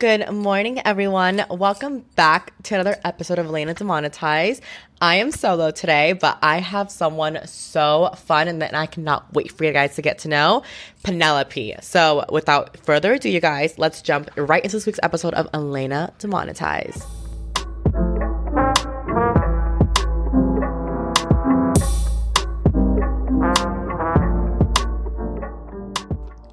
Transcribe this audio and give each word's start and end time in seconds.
Good 0.00 0.32
morning, 0.32 0.80
everyone. 0.86 1.44
Welcome 1.50 2.06
back 2.16 2.54
to 2.62 2.74
another 2.74 2.96
episode 3.04 3.38
of 3.38 3.44
Elena 3.44 3.74
Demonetize. 3.74 4.62
I 4.98 5.16
am 5.16 5.30
solo 5.30 5.70
today, 5.72 6.14
but 6.14 6.38
I 6.40 6.58
have 6.60 6.90
someone 6.90 7.46
so 7.46 8.08
fun 8.16 8.48
and 8.48 8.62
that 8.62 8.74
I 8.74 8.86
cannot 8.86 9.30
wait 9.34 9.52
for 9.52 9.64
you 9.64 9.74
guys 9.74 9.96
to 9.96 10.02
get 10.02 10.20
to 10.20 10.28
know 10.28 10.62
Penelope. 11.02 11.76
So, 11.82 12.24
without 12.32 12.78
further 12.78 13.12
ado, 13.12 13.28
you 13.28 13.42
guys, 13.42 13.78
let's 13.78 14.00
jump 14.00 14.30
right 14.36 14.64
into 14.64 14.74
this 14.74 14.86
week's 14.86 15.00
episode 15.02 15.34
of 15.34 15.48
Elena 15.52 16.14
Demonetize. 16.18 17.04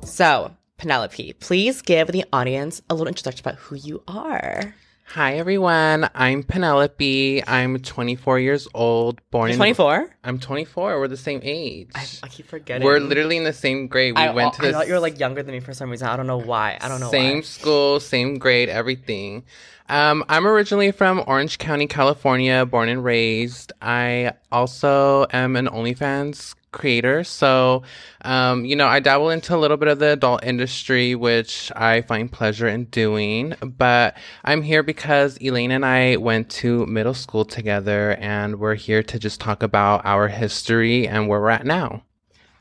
So, 0.04 0.52
Penelope, 0.78 1.34
please 1.40 1.82
give 1.82 2.10
the 2.10 2.24
audience 2.32 2.84
a 2.88 2.94
little 2.94 3.08
introduction 3.08 3.42
about 3.42 3.56
who 3.56 3.76
you 3.76 4.04
are. 4.08 4.76
Hi 5.06 5.36
everyone, 5.38 6.08
I'm 6.14 6.44
Penelope. 6.44 7.44
I'm 7.48 7.80
24 7.80 8.40
years 8.40 8.68
old, 8.76 9.20
born 9.32 9.50
in 9.50 9.58
24? 9.58 10.16
I'm 10.24 10.38
24. 10.38 11.00
We're 11.00 11.08
the 11.08 11.18
same 11.18 11.40
age. 11.42 11.90
I, 11.96 12.06
I 12.22 12.28
keep 12.28 12.46
forgetting. 12.46 12.86
We're 12.86 13.00
literally 13.00 13.38
in 13.38 13.44
the 13.44 13.54
same 13.54 13.88
grade. 13.88 14.16
We 14.16 14.22
I, 14.22 14.32
went 14.32 14.54
to 14.56 14.62
I 14.62 14.68
the 14.68 14.74
thought 14.74 14.88
you 14.88 14.94
were 14.94 15.00
like 15.00 15.18
younger 15.18 15.42
than 15.42 15.54
me 15.54 15.62
for 15.62 15.74
some 15.74 15.90
reason. 15.90 16.10
I 16.10 16.16
don't 16.16 16.28
know 16.28 16.38
why. 16.38 16.78
I 16.80 16.88
don't 16.90 17.00
know 17.00 17.10
same 17.10 17.38
why. 17.38 17.42
school, 17.42 18.00
same 18.00 18.38
grade, 18.38 18.70
everything. 18.70 19.46
Um, 19.90 20.26
I'm 20.30 20.46
originally 20.46 20.92
from 20.92 21.24
Orange 21.26 21.58
County, 21.58 21.88
California, 21.88 22.68
born 22.68 22.88
and 22.88 23.04
raised. 23.04 23.74
I 23.82 24.34
also 24.52 25.26
am 25.32 25.56
an 25.56 25.68
OnlyFans 25.70 26.54
creator. 26.72 27.24
So, 27.24 27.84
um, 28.22 28.66
you 28.66 28.76
know, 28.76 28.88
I 28.88 29.00
dabble 29.00 29.30
into 29.30 29.56
a 29.56 29.58
little 29.58 29.78
bit 29.78 29.88
of 29.88 30.00
the 30.00 30.14
adult 30.14 30.44
industry, 30.44 31.16
which 31.16 31.72
I 31.76 32.02
find 32.02 32.32
pleasure 32.32 32.68
in 32.68 32.86
doing. 32.86 33.56
But 33.62 34.18
I'm 34.44 34.62
here 34.62 34.84
because 34.84 35.38
Elaine 35.42 35.72
and 35.72 35.86
I 35.86 36.18
went 36.18 36.50
to 36.52 36.86
middle 36.86 37.14
school 37.14 37.46
together, 37.46 38.18
and 38.20 38.60
we're 38.60 38.76
here 38.76 39.04
to 39.04 39.20
just 39.20 39.40
talk 39.40 39.64
about 39.64 40.06
our 40.06 40.28
history 40.28 41.08
and 41.08 41.28
where 41.28 41.42
we're 41.42 41.50
at 41.50 41.66
now. 41.66 42.04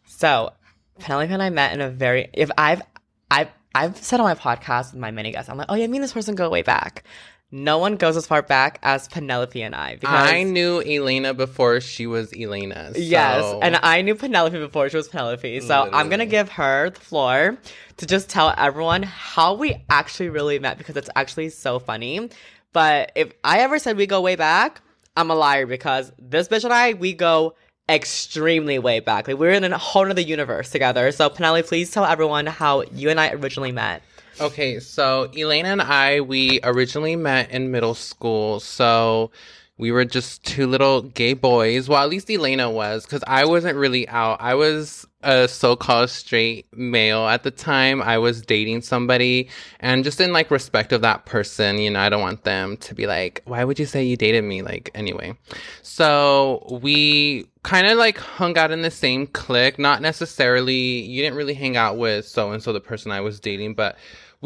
So, 0.05 0.53
Penelope 0.99 1.33
and 1.33 1.43
I 1.43 1.51
met 1.51 1.73
in 1.73 1.81
a 1.81 1.91
very. 1.91 2.31
If 2.33 2.51
I've, 2.57 2.83
I've, 3.31 3.51
I've 3.75 3.97
said 3.99 4.21
on 4.21 4.27
my 4.27 4.35
podcast 4.35 4.93
with 4.93 5.01
my 5.01 5.11
many 5.11 5.33
guests, 5.33 5.51
I'm 5.51 5.59
like, 5.59 5.67
oh 5.69 5.75
yeah, 5.75 5.87
me 5.87 5.99
and 5.99 6.05
this 6.05 6.13
person 6.13 6.35
go 6.35 6.49
way 6.49 6.63
back. 6.63 7.05
No 7.53 7.79
one 7.79 7.95
goes 7.97 8.17
as 8.17 8.27
far 8.27 8.43
back 8.43 8.81
as 8.83 9.07
Penelope 9.07 9.63
and 9.63 9.75
I 9.75 9.95
because 9.97 10.31
I 10.31 10.43
knew 10.43 10.83
Elena 10.83 11.33
before 11.33 11.81
she 11.81 12.07
was 12.07 12.33
Elena. 12.33 12.93
Yes, 12.97 13.45
and 13.63 13.77
I 13.77 14.03
knew 14.03 14.17
Penelope 14.17 14.59
before 14.59 14.89
she 14.89 14.97
was 14.97 15.09
Penelope. 15.09 15.61
So 15.61 15.89
I'm 15.93 16.09
gonna 16.09 16.27
give 16.27 16.49
her 16.51 16.91
the 16.91 17.01
floor 17.01 17.57
to 17.99 18.07
just 18.07 18.29
tell 18.29 18.53
everyone 18.59 19.05
how 19.05 19.55
we 19.55 19.85
actually 19.89 20.29
really 20.29 20.59
met 20.59 20.77
because 20.77 20.97
it's 20.97 21.11
actually 21.15 21.51
so 21.51 21.79
funny. 21.79 22.29
But 22.73 23.13
if 23.15 23.33
I 23.45 23.61
ever 23.61 23.79
said 23.79 23.97
we 23.97 24.07
go 24.07 24.21
way 24.21 24.35
back, 24.35 24.83
I'm 25.17 25.31
a 25.31 25.35
liar 25.35 25.67
because 25.67 26.13
this 26.19 26.49
bitch 26.49 26.65
and 26.65 26.73
I 26.73 26.95
we 26.95 27.13
go 27.15 27.55
extremely 27.89 28.81
way 28.81 28.99
back. 28.99 29.29
Like 29.29 29.39
we're 29.39 29.53
in 29.53 29.65
a 29.65 29.79
whole 29.79 30.11
other 30.11 30.21
universe 30.21 30.71
together. 30.71 31.13
So 31.13 31.31
Penelope, 31.31 31.69
please 31.69 31.93
tell 31.93 32.05
everyone 32.05 32.47
how 32.47 32.83
you 32.93 33.09
and 33.09 33.21
I 33.21 33.31
originally 33.31 33.73
met. 33.73 34.03
Okay, 34.39 34.81
so 34.81 35.31
Elena 35.35 35.71
and 35.71 35.81
I, 35.81 36.21
we 36.21 36.61
originally 36.63 37.17
met 37.17 37.51
in 37.51 37.71
middle 37.71 37.95
school. 37.95 38.61
So 38.61 39.31
we 39.79 39.93
were 39.93 40.05
just 40.05 40.45
two 40.45 40.67
little 40.67 41.03
gay 41.03 41.33
boys. 41.33 41.89
Well, 41.89 42.03
at 42.03 42.11
least 42.11 42.31
Elena 42.31 42.71
was, 42.71 43.05
because 43.05 43.25
I 43.27 43.47
wasn't 43.47 43.77
really 43.79 44.07
out. 44.09 44.41
I 44.41 44.55
was 44.55 45.07
a 45.23 45.49
so 45.49 45.75
called 45.75 46.11
straight 46.11 46.67
male 46.75 47.27
at 47.27 47.43
the 47.45 47.51
time. 47.51 48.03
I 48.03 48.19
was 48.19 48.43
dating 48.43 48.83
somebody, 48.83 49.49
and 49.81 50.05
just 50.05 50.21
in 50.21 50.33
like 50.33 50.51
respect 50.51 50.93
of 50.93 51.01
that 51.01 51.25
person, 51.27 51.79
you 51.79 51.91
know, 51.91 52.01
I 52.01 52.09
don't 52.11 52.21
want 52.21 52.45
them 52.45 52.77
to 52.79 52.95
be 52.95 53.07
like, 53.07 53.43
why 53.45 53.65
would 53.65 53.79
you 53.79 53.87
say 53.87 54.05
you 54.05 54.17
dated 54.17 54.45
me? 54.45 54.63
Like, 54.63 54.91
anyway. 54.95 55.37
So 55.83 56.79
we 56.83 57.47
kind 57.63 57.87
of 57.87 57.99
like 57.99 58.19
hung 58.19 58.57
out 58.57 58.71
in 58.71 58.83
the 58.83 58.91
same 58.91 59.27
clique. 59.27 59.79
Not 59.79 60.01
necessarily, 60.01 60.75
you 60.75 61.23
didn't 61.23 61.37
really 61.37 61.55
hang 61.55 61.77
out 61.77 61.97
with 61.97 62.27
so 62.27 62.53
and 62.53 62.63
so, 62.63 62.73
the 62.73 62.81
person 62.81 63.11
I 63.11 63.21
was 63.21 63.41
dating, 63.41 63.75
but 63.75 63.97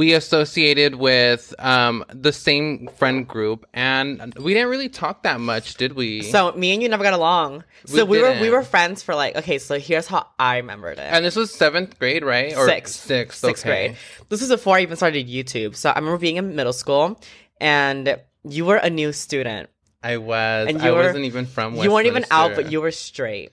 we 0.01 0.15
associated 0.15 0.95
with 0.95 1.55
um, 1.59 2.03
the 2.09 2.33
same 2.33 2.89
friend 2.97 3.29
group, 3.29 3.67
and 3.75 4.33
we 4.37 4.55
didn't 4.55 4.71
really 4.71 4.89
talk 4.89 5.25
that 5.25 5.41
much, 5.41 5.75
did 5.75 5.93
we? 5.93 6.23
So 6.23 6.53
me 6.53 6.73
and 6.73 6.83
you 6.83 6.89
never 6.89 7.03
got 7.03 7.13
along. 7.13 7.65
So 7.85 8.07
We 8.07 8.13
we, 8.17 8.23
were 8.23 8.29
we 8.29 8.35
didn't. 8.39 8.53
were 8.53 8.63
friends 8.63 9.03
for 9.03 9.15
like 9.15 9.37
okay. 9.37 9.59
So 9.59 9.79
here's 9.79 10.07
how 10.07 10.27
I 10.39 10.57
remembered 10.57 10.97
it. 10.97 11.09
and 11.13 11.23
this 11.23 11.37
was 11.37 11.53
seventh 11.53 11.99
grade, 11.99 12.25
right? 12.25 12.57
Or 12.57 12.67
sixth, 12.67 12.95
sixth, 13.05 13.41
sixth 13.41 13.67
okay. 13.67 13.89
grade. 13.89 13.97
This 14.31 14.41
was 14.41 14.49
before 14.49 14.79
I 14.79 14.81
even 14.81 14.97
started 14.97 15.29
YouTube. 15.29 15.77
So 15.77 15.91
I 15.91 15.99
remember 15.99 16.17
being 16.17 16.37
in 16.37 16.57
middle 16.57 16.73
school, 16.73 17.21
and 17.61 18.17
you 18.43 18.65
were 18.65 18.77
a 18.77 18.89
new 18.89 19.13
student. 19.13 19.69
I 20.03 20.17
was. 20.17 20.69
And 20.69 20.81
I 20.81 20.93
were- 20.93 21.05
wasn't 21.09 21.27
even 21.27 21.45
from. 21.45 21.75
you 21.75 21.93
weren't 21.93 22.07
even 22.07 22.25
out, 22.31 22.55
but 22.55 22.73
you 22.73 22.81
were 22.81 22.91
straight. 22.91 23.53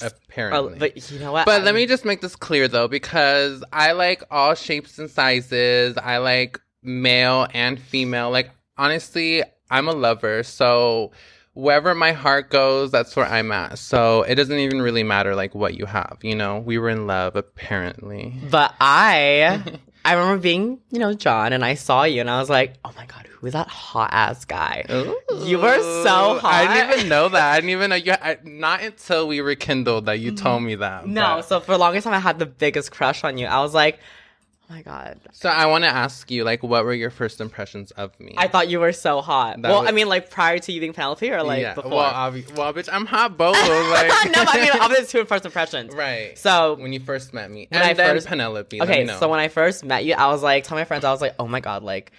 Apparently. 0.00 0.74
Oh, 0.74 0.78
but 0.78 1.10
you 1.10 1.18
know 1.18 1.32
what? 1.32 1.44
But 1.46 1.60
let 1.62 1.68
I'm- 1.68 1.74
me 1.74 1.86
just 1.86 2.04
make 2.04 2.20
this 2.20 2.36
clear 2.36 2.68
though, 2.68 2.88
because 2.88 3.62
I 3.72 3.92
like 3.92 4.22
all 4.30 4.54
shapes 4.54 4.98
and 4.98 5.10
sizes. 5.10 5.96
I 5.98 6.18
like 6.18 6.60
male 6.82 7.46
and 7.52 7.78
female. 7.80 8.30
Like, 8.30 8.50
honestly, 8.78 9.42
I'm 9.70 9.88
a 9.88 9.92
lover. 9.92 10.42
So, 10.42 11.12
wherever 11.54 11.94
my 11.94 12.12
heart 12.12 12.50
goes, 12.50 12.90
that's 12.90 13.14
where 13.14 13.26
I'm 13.26 13.52
at. 13.52 13.78
So, 13.78 14.22
it 14.22 14.34
doesn't 14.36 14.58
even 14.58 14.80
really 14.82 15.02
matter, 15.02 15.34
like, 15.34 15.54
what 15.54 15.74
you 15.78 15.86
have. 15.86 16.18
You 16.22 16.34
know, 16.34 16.58
we 16.58 16.78
were 16.78 16.88
in 16.88 17.06
love, 17.06 17.36
apparently. 17.36 18.34
But 18.50 18.74
I, 18.80 19.62
I 20.04 20.14
remember 20.14 20.40
being, 20.42 20.80
you 20.90 20.98
know, 20.98 21.14
John, 21.14 21.52
and 21.52 21.64
I 21.64 21.74
saw 21.74 22.04
you, 22.04 22.20
and 22.20 22.28
I 22.30 22.40
was 22.40 22.50
like, 22.50 22.74
oh 22.84 22.92
my 22.96 23.06
god, 23.06 23.26
who 23.28 23.46
is 23.46 23.52
that 23.52 23.68
hot 23.68 24.10
ass 24.12 24.44
guy? 24.44 24.84
You 25.44 25.58
were 25.58 25.78
so 26.02 26.38
hot. 26.38 26.44
I 26.44 26.74
didn't 26.74 26.98
even 26.98 27.08
know 27.08 27.28
that. 27.28 27.52
I 27.52 27.56
didn't 27.56 27.70
even 27.70 27.90
know 27.90 27.96
you. 27.96 28.12
I, 28.12 28.38
not 28.44 28.82
until 28.82 29.28
we 29.28 29.40
rekindled 29.40 30.06
that 30.06 30.18
you 30.18 30.34
told 30.34 30.62
me 30.64 30.74
that. 30.76 31.06
No, 31.06 31.36
but- 31.36 31.42
so 31.42 31.60
for 31.60 31.72
the 31.72 31.78
longest 31.78 32.04
time, 32.04 32.14
I 32.14 32.18
had 32.20 32.38
the 32.38 32.46
biggest 32.46 32.90
crush 32.90 33.22
on 33.24 33.38
you. 33.38 33.46
I 33.46 33.60
was 33.60 33.74
like, 33.74 34.00
my 34.72 34.82
god, 34.82 35.20
so 35.32 35.48
I 35.48 35.66
want 35.66 35.84
to 35.84 35.90
ask 35.90 36.30
you, 36.30 36.44
like, 36.44 36.62
what 36.62 36.84
were 36.84 36.94
your 36.94 37.10
first 37.10 37.40
impressions 37.40 37.90
of 37.92 38.18
me? 38.18 38.34
I 38.38 38.48
thought 38.48 38.68
you 38.68 38.80
were 38.80 38.92
so 38.92 39.20
hot. 39.20 39.60
That 39.60 39.68
well, 39.70 39.80
was- 39.82 39.88
I 39.90 39.92
mean, 39.92 40.08
like 40.08 40.30
prior 40.30 40.58
to 40.58 40.72
you 40.72 40.80
being 40.80 40.92
Penelope, 40.94 41.30
or 41.30 41.42
like 41.42 41.60
yeah. 41.60 41.74
before. 41.74 41.90
Well, 41.90 42.12
obvi- 42.12 42.50
well, 42.56 42.72
bitch, 42.72 42.88
I'm 42.90 43.06
hot 43.06 43.36
both. 43.36 43.56
Like, 43.92 44.08
no, 44.34 44.44
but 44.44 44.56
I 44.56 44.60
mean, 44.60 44.70
obviously, 44.80 45.20
two 45.20 45.26
first 45.26 45.44
impressions. 45.44 45.94
right. 45.94 46.38
So 46.38 46.74
when 46.74 46.92
you 46.92 47.00
first 47.00 47.34
met 47.34 47.50
me, 47.50 47.68
When 47.70 47.80
and 47.82 47.90
I 47.90 47.92
then 47.94 48.14
first- 48.16 48.26
Penelope. 48.28 48.78
let 48.80 48.88
Okay, 48.88 49.00
me 49.00 49.04
know. 49.06 49.18
so 49.18 49.28
when 49.28 49.40
I 49.40 49.48
first 49.48 49.84
met 49.84 50.04
you, 50.04 50.14
I 50.14 50.28
was 50.28 50.42
like, 50.42 50.64
tell 50.64 50.76
my 50.78 50.84
friends, 50.84 51.04
I 51.04 51.10
was 51.12 51.20
like, 51.20 51.34
oh 51.38 51.46
my 51.46 51.60
god, 51.60 51.82
like, 51.82 52.10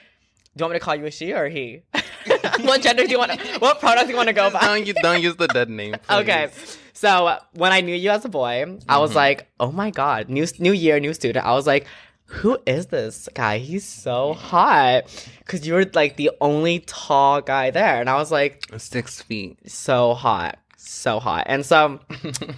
do 0.55 0.61
you 0.61 0.63
want 0.65 0.73
me 0.73 0.79
to 0.79 0.85
call 0.85 0.95
you 0.95 1.05
a 1.05 1.11
she 1.11 1.33
or 1.33 1.45
a 1.45 1.49
he? 1.49 1.81
what 2.61 2.81
gender 2.81 3.03
do 3.05 3.09
you 3.11 3.17
want? 3.17 3.31
to 3.31 3.59
What 3.59 3.79
product 3.79 4.05
do 4.05 4.11
you 4.11 4.17
want 4.17 4.27
to 4.27 4.33
go 4.33 4.51
by? 4.51 4.59
don't 4.61 4.85
you 4.85 4.93
don't 4.93 5.21
use 5.21 5.35
the 5.37 5.47
dead 5.47 5.69
name. 5.69 5.93
Please. 5.93 6.13
Okay, 6.21 6.49
so 6.93 7.37
when 7.53 7.71
I 7.71 7.81
knew 7.81 7.95
you 7.95 8.11
as 8.11 8.23
a 8.23 8.29
boy, 8.29 8.61
I 8.61 8.65
Mm-hmm. 8.65 9.01
was 9.01 9.15
like, 9.15 9.47
oh 9.59 9.71
my 9.71 9.89
god, 9.89 10.29
new 10.29 10.45
new 10.59 10.71
year, 10.73 10.99
new 10.99 11.13
student. 11.13 11.43
I 11.45 11.53
was 11.53 11.65
like, 11.65 11.87
who 12.33 12.57
is 12.65 12.87
this 12.87 13.29
guy? 13.33 13.57
He's 13.59 13.85
so 13.85 14.33
hot 14.33 15.03
because 15.39 15.65
you 15.67 15.73
were 15.73 15.85
like 15.93 16.15
the 16.17 16.31
only 16.41 16.79
tall 16.85 17.41
guy 17.41 17.71
there, 17.71 17.99
and 17.99 18.09
I 18.09 18.15
was 18.15 18.31
like, 18.31 18.65
Six 18.77 19.21
feet. 19.21 19.57
so 19.69 20.13
hot, 20.13 20.57
so 20.77 21.19
hot, 21.19 21.43
and 21.47 21.65
so 21.65 21.99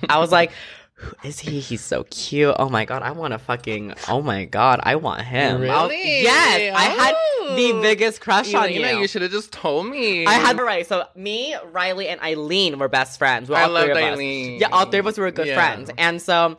I 0.09 0.19
was 0.19 0.31
like. 0.31 0.51
Who 0.97 1.11
is 1.27 1.39
he? 1.39 1.59
He's 1.59 1.81
so 1.83 2.05
cute. 2.05 2.55
Oh 2.57 2.69
my 2.69 2.85
god, 2.85 3.01
I 3.01 3.11
want 3.11 3.33
to 3.33 3.37
fucking. 3.37 3.95
Oh 4.07 4.21
my 4.21 4.45
god, 4.45 4.79
I 4.81 4.95
want 4.95 5.23
him. 5.23 5.59
Really? 5.59 6.21
yes, 6.21 6.73
I 6.73 6.83
had 6.83 7.57
the 7.57 7.73
Oh. 7.73 7.81
biggest 7.81 8.21
crush 8.21 8.53
on 8.53 8.71
you. 8.71 8.79
you 8.85 9.05
should 9.09 9.21
have 9.21 9.29
just 9.31 9.51
told 9.51 9.87
me. 9.87 10.25
I 10.25 10.35
had 10.35 10.57
right. 10.57 10.87
So 10.87 11.03
me, 11.13 11.53
Riley, 11.73 12.07
and 12.07 12.21
Eileen 12.21 12.79
were 12.79 12.87
best 12.87 13.19
friends. 13.19 13.49
We 13.49 13.55
were 13.55 13.59
I 13.59 13.63
all 13.63 13.71
loved 13.71 13.89
of 13.91 13.97
us. 13.97 14.03
Eileen. 14.03 14.57
Yeah, 14.61 14.69
all 14.71 14.85
three 14.85 14.99
of 14.99 15.07
us 15.07 15.17
were 15.17 15.29
good 15.31 15.47
Yeah. 15.47 15.55
friends. 15.55 15.91
And 15.97 16.21
so 16.21 16.55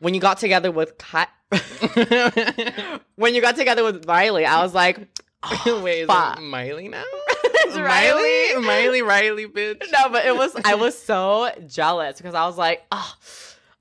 when 0.00 0.14
you 0.14 0.20
got 0.20 0.38
together 0.38 0.70
with 0.70 0.96
Kat, 0.96 1.28
when 3.16 3.34
you 3.34 3.40
got 3.40 3.56
together 3.56 3.84
with 3.84 4.06
Riley, 4.06 4.44
I 4.44 4.62
was 4.62 4.74
like, 4.74 4.98
oh, 5.42 5.80
Wait, 5.84 6.00
is 6.00 6.06
fuck. 6.06 6.38
it 6.38 6.42
Miley 6.42 6.88
now? 6.88 7.04
Riley. 7.74 8.54
Miley, 8.54 8.66
Miley, 8.66 9.02
Riley, 9.02 9.46
bitch. 9.46 9.82
no, 9.92 10.08
but 10.10 10.26
it 10.26 10.36
was 10.36 10.54
I 10.64 10.74
was 10.74 10.96
so 10.98 11.50
jealous 11.66 12.18
because 12.18 12.34
I 12.34 12.46
was 12.46 12.56
like, 12.56 12.84
oh, 12.92 13.14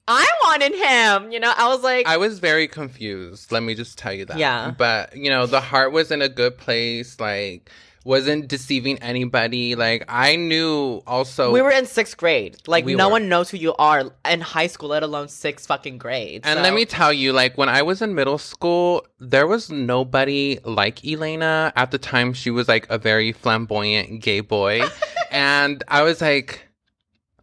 I 0.08 0.28
wanted 0.44 0.74
him. 0.74 1.32
You 1.32 1.40
know, 1.40 1.54
I 1.56 1.68
was 1.70 1.84
like, 1.84 2.08
I 2.08 2.18
was 2.18 2.40
very 2.40 2.68
confused. 2.68 3.52
Let 3.52 3.64
me 3.64 3.76
just 3.76 3.98
tell 3.98 4.14
you 4.14 4.26
that. 4.26 4.38
Yeah. 4.38 4.72
But 4.78 5.16
you 5.16 5.30
know, 5.30 5.46
the 5.46 5.62
heart 5.62 5.92
was 5.92 6.12
in 6.12 6.22
a 6.22 6.30
good 6.30 6.58
place. 6.58 7.20
Like, 7.20 7.70
wasn't 8.04 8.48
deceiving 8.48 9.00
anybody. 9.00 9.76
Like, 9.76 10.04
I 10.10 10.36
knew 10.36 11.02
also. 11.08 11.52
we 11.52 11.62
were 11.62 11.72
in 11.72 11.86
sixth 11.86 12.18
grade. 12.18 12.58
Like 12.68 12.86
We 12.86 12.96
no 12.96 13.08
were. 13.08 13.14
one 13.14 13.30
knows 13.30 13.50
who 13.50 13.58
you 13.58 13.74
are 13.76 14.12
in 14.30 14.42
high 14.42 14.68
school, 14.68 14.90
let 14.90 15.04
alone 15.04 15.28
sixth 15.30 15.68
fucking 15.68 15.98
grade. 15.98 16.42
And 16.44 16.58
So- 16.58 16.64
let 16.64 16.74
me 16.74 16.86
tell 16.86 17.14
you, 17.14 17.32
like 17.34 17.58
when 17.58 17.70
I 17.70 17.82
was 17.82 18.02
in 18.02 18.14
middle 18.16 18.38
school, 18.38 19.06
there 19.20 19.48
was 19.48 19.70
nobody 19.70 20.60
like 20.66 21.06
Elena. 21.06 21.72
At 21.76 21.92
the 21.92 21.98
time, 21.98 22.34
she 22.34 22.50
was 22.52 22.68
like 22.68 22.86
a 22.90 22.98
very 22.98 23.32
flamboyant 23.32 24.22
gay 24.22 24.42
boy. 24.42 24.82
and 25.32 25.84
I 25.88 26.04
was 26.04 26.20
like, 26.22 26.62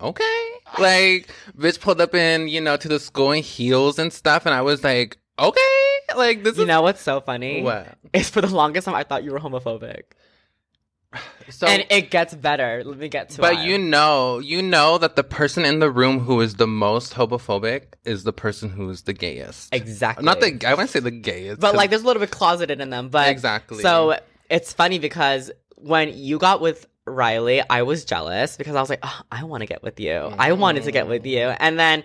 okay. 0.00 0.46
Like, 0.78 1.28
bitch 1.56 1.80
pulled 1.80 2.00
up 2.00 2.14
in, 2.14 2.48
you 2.48 2.60
know, 2.60 2.76
to 2.76 2.88
the 2.88 3.00
school 3.00 3.32
in 3.32 3.42
heels 3.42 3.98
and 3.98 4.12
stuff. 4.12 4.46
And 4.46 4.54
I 4.54 4.62
was 4.62 4.84
like, 4.84 5.18
okay. 5.38 5.60
Like 6.16 6.42
this 6.42 6.56
You 6.56 6.62
is 6.62 6.68
know 6.68 6.82
what's 6.82 7.00
so 7.00 7.20
funny? 7.20 7.62
what. 7.62 7.96
Is 8.12 8.28
for 8.30 8.40
the 8.40 8.48
longest 8.48 8.84
time 8.86 8.94
I 8.96 9.04
thought 9.04 9.22
you 9.24 9.30
were 9.32 9.38
homophobic. 9.38 10.02
So, 11.48 11.66
and 11.66 11.84
it 11.90 12.10
gets 12.10 12.34
better. 12.34 12.82
Let 12.84 12.98
me 12.98 13.08
get 13.08 13.30
to 13.30 13.34
it. 13.34 13.40
but 13.40 13.54
why. 13.56 13.64
you 13.64 13.76
know, 13.76 14.38
you 14.38 14.62
know 14.62 14.98
that 14.98 15.16
the 15.16 15.24
person 15.24 15.64
in 15.64 15.80
the 15.80 15.90
room 15.90 16.20
who 16.20 16.40
is 16.40 16.54
the 16.54 16.66
most 16.66 17.14
homophobic 17.14 17.94
is 18.04 18.22
the 18.22 18.32
person 18.32 18.70
who's 18.70 19.02
the 19.02 19.12
gayest. 19.12 19.74
exactly 19.74 20.24
Not 20.24 20.40
the 20.40 20.64
I 20.66 20.74
wouldn't 20.74 20.90
say 20.90 21.00
the 21.00 21.10
gayest, 21.10 21.60
but 21.60 21.74
like 21.74 21.90
there's 21.90 22.02
a 22.02 22.06
little 22.06 22.20
bit 22.20 22.30
closeted 22.30 22.80
in 22.80 22.90
them. 22.90 23.08
But 23.08 23.28
exactly. 23.28 23.82
So 23.82 24.18
it's 24.48 24.72
funny 24.72 24.98
because 24.98 25.50
when 25.76 26.16
you 26.16 26.38
got 26.38 26.60
with 26.60 26.86
Riley, 27.06 27.62
I 27.68 27.82
was 27.82 28.04
jealous 28.04 28.56
because 28.56 28.76
I 28.76 28.80
was 28.80 28.90
like, 28.90 29.00
oh, 29.02 29.20
I 29.32 29.44
want 29.44 29.62
to 29.62 29.66
get 29.66 29.82
with 29.82 29.98
you. 29.98 30.32
I 30.38 30.52
wanted 30.52 30.84
to 30.84 30.92
get 30.92 31.08
with 31.08 31.24
mm. 31.24 31.30
you, 31.30 31.40
and 31.40 31.78
then 31.78 32.04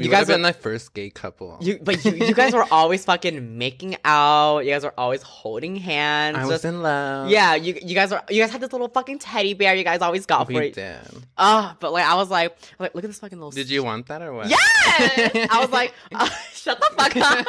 we 0.00 0.06
you 0.06 0.10
guys 0.10 0.20
have 0.20 0.28
been 0.28 0.42
were- 0.42 0.48
the 0.48 0.52
first 0.58 0.92
gay 0.94 1.10
couple. 1.10 1.56
you, 1.60 1.78
but 1.82 2.04
you, 2.04 2.12
you 2.12 2.34
guys 2.34 2.52
were 2.52 2.66
always 2.72 3.04
fucking 3.04 3.56
making 3.58 3.96
out. 4.04 4.60
You 4.60 4.70
guys 4.72 4.82
were 4.84 4.94
always 4.98 5.22
holding 5.22 5.76
hands. 5.76 6.36
I 6.36 6.40
was 6.46 6.50
just- 6.50 6.64
in 6.64 6.82
love. 6.82 7.30
yeah, 7.30 7.54
you 7.54 7.78
you 7.82 7.94
guys 7.94 8.10
were 8.10 8.22
you 8.30 8.42
guys 8.42 8.50
had 8.50 8.60
this 8.60 8.72
little 8.72 8.88
fucking 8.88 9.18
teddy 9.20 9.54
bear. 9.54 9.74
You 9.74 9.84
guys 9.84 10.00
always 10.00 10.26
got 10.26 10.46
for 10.46 10.52
we 10.54 10.66
it. 10.68 10.74
did. 10.74 10.98
Oh, 11.38 11.72
but 11.80 11.92
like 11.92 12.04
I 12.04 12.14
was 12.16 12.30
like, 12.30 12.56
like 12.78 12.94
look 12.94 13.04
at 13.04 13.08
this 13.10 13.20
fucking 13.20 13.38
little. 13.38 13.50
Did 13.52 13.70
you 13.70 13.84
want 13.84 14.06
that 14.08 14.22
or 14.22 14.32
what? 14.32 14.48
Yes. 14.48 15.48
I 15.50 15.60
was 15.60 15.70
like, 15.70 15.94
uh, 16.14 16.28
shut 16.60 16.80
the 16.80 16.90
fuck 16.96 17.16
up. 17.16 17.46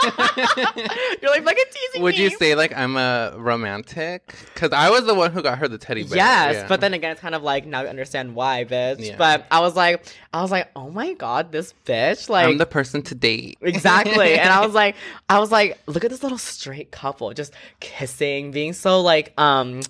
You're 1.21 1.31
like 1.31 1.43
fucking 1.43 1.63
teasing 1.71 2.01
Would 2.01 2.15
me. 2.15 2.23
you 2.23 2.29
say 2.31 2.55
like 2.55 2.75
I'm 2.75 2.95
a 2.97 3.33
romantic? 3.37 4.35
Because 4.53 4.71
I 4.71 4.89
was 4.89 5.05
the 5.05 5.13
one 5.13 5.31
who 5.31 5.41
got 5.41 5.57
her 5.57 5.67
the 5.67 5.77
teddy 5.77 6.03
bear. 6.03 6.17
Yes, 6.17 6.55
yeah. 6.55 6.67
but 6.67 6.81
then 6.81 6.93
again, 6.93 7.11
it's 7.11 7.21
kind 7.21 7.35
of 7.35 7.43
like 7.43 7.65
now 7.65 7.81
you 7.81 7.87
understand 7.87 8.35
why, 8.35 8.65
bitch. 8.65 9.05
Yeah. 9.05 9.17
But 9.17 9.45
I 9.51 9.59
was 9.59 9.75
like, 9.75 10.05
I 10.33 10.41
was 10.41 10.51
like, 10.51 10.69
oh 10.75 10.89
my 10.89 11.13
god, 11.13 11.51
this 11.51 11.73
bitch, 11.85 12.29
like 12.29 12.47
I'm 12.47 12.57
the 12.57 12.65
person 12.65 13.01
to 13.03 13.15
date. 13.15 13.57
exactly. 13.61 14.39
and 14.39 14.49
I 14.49 14.65
was 14.65 14.73
like, 14.81 14.95
I 15.29 15.39
was 15.39 15.51
like, 15.51 15.79
look 15.87 16.03
at 16.03 16.11
this 16.11 16.23
little 16.23 16.37
straight 16.37 16.91
couple 16.91 17.33
just 17.33 17.53
kissing, 17.79 18.51
being 18.51 18.73
so 18.73 19.01
like, 19.01 19.33
um, 19.37 19.81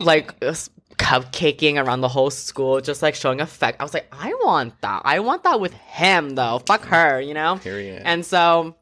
like 0.00 0.34
cupcaking 1.00 1.82
around 1.82 2.02
the 2.02 2.08
whole 2.08 2.30
school, 2.30 2.80
just 2.80 3.02
like 3.02 3.14
showing 3.14 3.40
effect. 3.40 3.80
I 3.80 3.84
was 3.84 3.94
like, 3.94 4.06
I 4.12 4.32
want 4.44 4.80
that. 4.82 5.02
I 5.04 5.20
want 5.20 5.42
that 5.44 5.58
with 5.60 5.72
him 5.72 6.30
though. 6.36 6.60
Fuck 6.66 6.84
her, 6.84 7.20
you 7.20 7.34
know. 7.34 7.56
Period. 7.62 8.02
And 8.04 8.24
so 8.24 8.76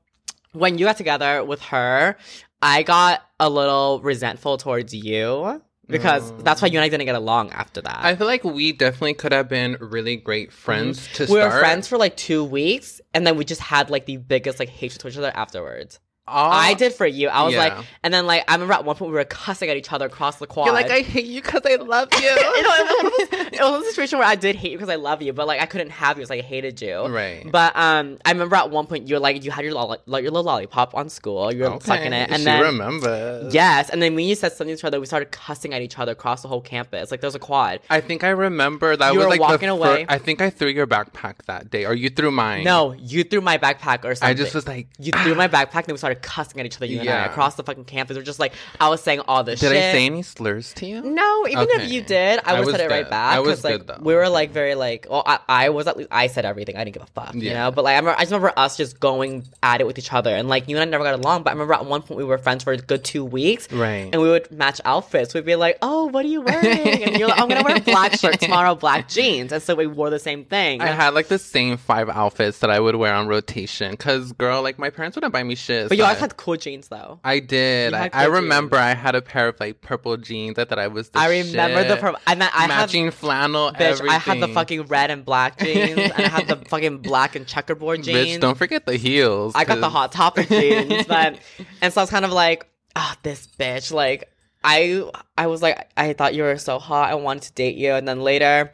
when 0.53 0.77
you 0.79 0.85
got 0.85 0.97
together 0.97 1.45
with 1.45 1.63
her, 1.63 2.17
I 2.61 2.83
got 2.83 3.23
a 3.39 3.49
little 3.49 4.01
resentful 4.03 4.59
towards 4.59 4.93
you 4.93 5.63
because 5.87 6.33
Mm. 6.33 6.45
that's 6.45 6.61
why 6.61 6.69
you 6.69 6.79
and 6.79 6.85
I 6.85 6.89
didn't 6.89 7.07
get 7.07 7.15
along 7.15 7.53
after 7.53 7.81
that. 7.81 8.01
I 8.05 8.17
feel 8.17 8.27
like 8.27 8.43
we 8.45 8.73
definitely 8.73 9.15
could 9.15 9.33
have 9.33 9.49
been 9.49 9.77
really 9.81 10.17
great 10.17 10.53
friends 10.53 11.07
to 11.15 11.23
Mm-hmm. 11.25 11.33
we 11.33 11.39
start. 11.39 11.53
were 11.55 11.61
friends 11.61 11.87
for 11.89 11.97
like 11.99 12.17
two 12.17 12.43
weeks, 12.45 13.01
and 13.15 13.27
then 13.27 13.37
we 13.37 13.45
just 13.45 13.61
had 13.61 13.89
like 13.91 14.07
the 14.07 14.17
biggest 14.19 14.59
like 14.59 14.69
hatred 14.69 15.01
towards 15.01 15.15
each 15.17 15.19
other 15.19 15.33
afterwards. 15.35 16.01
All- 16.29 16.53
I 16.53 16.75
did 16.75 16.93
for 16.93 17.07
you. 17.07 17.29
I 17.29 17.43
was 17.43 17.55
yeah. 17.55 17.61
like, 17.61 17.87
and 18.03 18.13
then 18.13 18.27
like 18.27 18.45
I 18.49 18.55
remember 18.55 18.75
at 18.75 18.85
one 18.85 18.97
point 18.97 19.11
we 19.11 19.17
were 19.17 19.25
cussing 19.25 19.69
at 19.71 19.77
each 19.77 19.93
other 19.93 20.07
across 20.07 20.37
the 20.37 20.47
quad. 20.47 20.67
You're 20.67 20.75
like 20.75 20.91
I 20.91 21.01
hate 21.01 21.27
you 21.27 21.43
because 21.43 21.63
I 21.65 21.77
love 21.77 22.09
you. 22.15 22.21
you 22.21 22.29
it 22.31 23.31
was, 23.33 23.49
it 23.53 23.61
was 23.61 23.87
a 23.87 23.91
situation 23.91 24.19
where 24.19 24.29
I 24.29 24.35
did 24.35 24.57
hate 24.57 24.73
you 24.73 24.79
because 24.79 24.91
I 24.91 24.97
love 24.97 25.23
you, 25.23 25.33
but 25.33 25.47
like 25.47 25.61
I 25.61 25.67
couldn't 25.67 25.91
have 25.91 26.17
you 26.17 26.23
because 26.23 26.31
I 26.31 26.41
hated 26.41 26.81
you. 26.81 27.07
Right. 27.07 27.51
But 27.51 27.77
um, 27.77 28.19
I 28.25 28.33
remember 28.33 28.57
at 28.57 28.71
one 28.71 28.87
point 28.87 29.09
you 29.09 29.15
were 29.17 29.21
like 29.21 29.45
you 29.45 29.51
had 29.51 29.65
your 29.65 29.75
lolli- 29.75 29.99
like 30.07 30.23
your 30.23 30.31
little 30.31 30.45
lollipop 30.45 30.95
on 30.95 31.09
school. 31.09 31.53
You 31.53 31.63
were 31.63 31.71
okay. 31.71 31.87
sucking 31.87 32.13
it, 32.13 32.31
and 32.31 32.39
she 32.39 32.45
then 32.45 32.63
remembers. 32.63 33.55
yes, 33.55 33.91
and 33.91 34.03
then 34.03 34.15
when 34.15 34.27
you 34.27 34.35
said 34.35 34.53
something 34.53 34.75
to 34.75 34.79
each 34.79 34.85
other, 34.85 35.01
we 35.01 35.07
started 35.07 35.31
cussing 35.31 35.75
at 35.75 35.83
each 35.83 35.99
other 35.99 36.13
across 36.13 36.43
the 36.43 36.49
whole 36.49 36.61
campus. 36.61 37.11
Like 37.11 37.21
there 37.21 37.29
was 37.29 37.35
a 37.35 37.41
quad. 37.41 37.81
I 37.91 38.01
think 38.01 38.25
I 38.25 38.31
remember 38.31 38.97
that 38.97 39.13
You 39.13 39.19
was 39.19 39.27
were 39.27 39.31
like 39.31 39.41
walking 39.41 39.69
away. 39.69 40.05
Fir- 40.05 40.13
I 40.13 40.19
think 40.19 40.41
I 40.41 40.51
threw 40.51 40.69
your 40.69 40.87
backpack 40.87 41.45
that 41.47 41.71
day, 41.71 41.85
or 41.85 41.95
you 41.95 42.11
threw 42.11 42.31
mine. 42.31 42.65
No, 42.65 42.93
you 42.93 43.25
threw 43.25 43.41
my 43.41 43.59
backpack 43.59 44.05
or 44.05 44.15
something. 44.15 44.29
I 44.29 44.35
just 44.35 44.55
was 44.55 44.67
like, 44.67 44.89
You 44.99 45.13
threw 45.13 45.35
my 45.35 45.49
backpack, 45.49 45.85
and 45.85 45.93
we 45.93 45.99
started 45.99 46.18
cussing 46.19 46.61
at 46.61 46.67
each 46.67 46.77
other. 46.77 46.87
You 46.87 47.01
and 47.01 47.09
I 47.09 47.13
Yeah. 47.13 47.25
across 47.31 47.55
the 47.55 47.63
fucking 47.63 47.85
campus. 47.87 48.17
We're 48.17 48.23
just 48.23 48.39
like, 48.39 48.53
I 48.81 48.89
was 48.89 49.03
saying 49.03 49.21
all 49.29 49.43
this 49.45 49.61
did 49.61 49.71
shit. 49.73 49.77
I 49.79 49.93
say 49.93 50.07
any 50.07 50.23
slurs 50.23 50.73
to 50.75 50.87
you? 50.87 51.01
No, 51.01 51.47
even 51.49 51.69
if 51.71 51.91
you 51.91 52.03
did, 52.03 52.41
I 52.45 52.51
I 52.51 52.53
would 52.59 52.67
was 52.67 52.75
have 52.75 52.81
said 52.81 52.91
it 52.91 52.95
right 52.95 53.05
good. 53.05 53.11
back. 53.11 53.35
I 53.37 53.41
was 53.41 53.49
'cause, 53.57 53.65
like, 53.65 53.79
good, 53.79 53.87
though. 53.87 53.99
We 54.03 54.15
were 54.15 54.29
like 54.29 54.51
very 54.53 54.75
like, 54.75 55.07
well, 55.09 55.23
I, 55.27 55.39
I 55.49 55.69
was 55.71 55.87
at 55.87 55.97
least 55.97 56.09
I 56.13 56.27
said 56.27 56.45
everything. 56.45 56.77
I 56.77 56.85
didn't 56.85 56.95
give 56.95 57.03
a 57.03 57.07
fuck, 57.21 57.35
you 57.35 57.43
Yeah. 57.43 57.65
know. 57.65 57.71
But 57.71 57.85
like, 57.85 57.95
I 57.95 57.99
remember, 57.99 58.19
I 58.19 58.23
just 58.23 58.33
remember 58.33 58.53
us 58.57 58.77
just 58.77 59.01
going 59.01 59.45
at 59.63 59.81
it 59.81 59.87
with 59.87 59.99
each 59.99 60.13
other, 60.13 60.35
and 60.35 60.49
like 60.49 60.69
you 60.69 60.77
and 60.77 60.83
I 60.83 60.91
never 60.91 61.05
got 61.05 61.15
along. 61.15 61.43
But 61.45 61.51
I 61.51 61.53
remember 61.55 61.75
at 61.75 61.87
one 61.87 62.03
point 62.03 62.19
we 62.19 62.25
were 62.25 62.39
friends 62.39 62.65
for 62.65 62.73
a 62.73 62.77
good 62.77 63.05
two 63.05 63.25
weeks, 63.25 63.71
Right. 63.73 64.09
and 64.13 64.21
we 64.21 64.29
would 64.29 64.51
match 64.51 64.81
outfits. 64.85 65.35
We'd 65.35 65.45
be 65.45 65.57
like, 65.57 65.79
"Oh, 65.83 66.07
what 66.07 66.25
are 66.25 66.29
you 66.29 66.41
wearing?" 66.43 67.03
And 67.05 67.17
you're 67.19 67.29
like, 67.29 67.39
oh, 67.39 67.43
"I'm 67.43 67.49
gonna 67.49 67.63
wear 67.65 67.77
a 67.77 67.81
black 67.81 68.15
shirt 68.19 68.41
tomorrow, 68.41 68.75
black 68.75 69.09
jeans," 69.09 69.53
and 69.53 69.63
so 69.63 69.75
we 69.75 69.87
wore 69.87 70.11
the 70.11 70.19
same 70.19 70.45
thing. 70.45 70.81
I 70.81 70.87
had 70.89 71.15
like 71.15 71.29
the 71.29 71.39
same 71.39 71.77
five 71.77 72.09
outfits 72.09 72.59
that 72.61 72.71
I 72.71 72.81
would 72.81 72.97
wear 72.97 73.15
on 73.15 73.29
rotation. 73.29 73.97
Cause 73.97 74.33
girl, 74.33 74.63
like 74.63 74.79
my 74.79 74.91
parents 74.91 75.17
wouldn't 75.17 75.33
buy 75.33 75.43
me 75.43 75.55
shit. 75.55 75.89
but 75.89 75.99
you 75.99 76.05
I- 76.11 76.15
had 76.15 76.37
cool 76.37 76.57
jeans 76.57 76.89
though. 76.89 77.21
I 77.25 77.41
did. 77.41 77.95
I, 77.95 77.99
had 77.99 78.11
I 78.15 78.25
cool 78.27 78.35
remember 78.37 78.77
I 78.77 78.95
had 78.95 79.15
a 79.15 79.23
pair 79.23 79.49
of 79.49 79.59
like 79.61 79.81
purple 79.81 80.17
jeans. 80.17 80.59
I 80.59 80.65
thought 80.65 80.79
I 80.79 80.89
was 80.89 81.09
the 81.11 81.19
I 81.19 81.29
remember 81.29 81.83
the 81.85 81.95
shit. 81.95 82.01
purple. 82.01 82.21
I 82.27 82.35
mean, 82.35 82.43
I 82.43 82.63
had 82.63 82.69
matching 82.69 83.11
flannel. 83.11 83.73
bitch. 83.73 84.07
I 84.09 84.19
had 84.19 84.41
the 84.41 84.49
fucking 84.49 84.83
red 84.85 85.11
and 85.11 85.25
black 85.25 85.59
jeans, 85.63 85.99
and 85.99 86.13
I 86.13 86.29
had 86.29 86.49
the 86.49 86.57
fucking 86.57 86.99
black 86.99 87.37
and 87.37 87.47
checkerboard 87.47 88.03
jeans. 88.03 88.37
Bitch, 88.37 88.41
don't 88.41 88.59
forget 88.59 88.87
the 88.87 88.97
heels. 88.97 89.53
I 89.55 89.65
got 89.65 89.81
the 89.81 89.91
hot 89.91 90.13
topic 90.13 90.49
jeans, 90.51 91.07
but 91.07 91.39
and 91.81 91.93
so 91.93 92.01
I 92.01 92.03
was 92.03 92.11
kind 92.11 92.25
of 92.25 92.33
like, 92.33 92.67
ah, 92.97 93.17
this 93.23 93.47
bitch. 93.59 93.93
Like, 93.93 94.31
I 94.65 95.09
I 95.37 95.47
was 95.47 95.63
like, 95.63 95.89
I 95.97 96.13
thought 96.15 96.35
you 96.35 96.43
were 96.43 96.59
so 96.59 96.79
hot. 96.79 97.11
I 97.11 97.15
wanted 97.15 97.43
to 97.45 97.53
date 97.53 97.77
you, 97.77 97.93
and 97.93 98.07
then 98.09 98.21
later, 98.21 98.73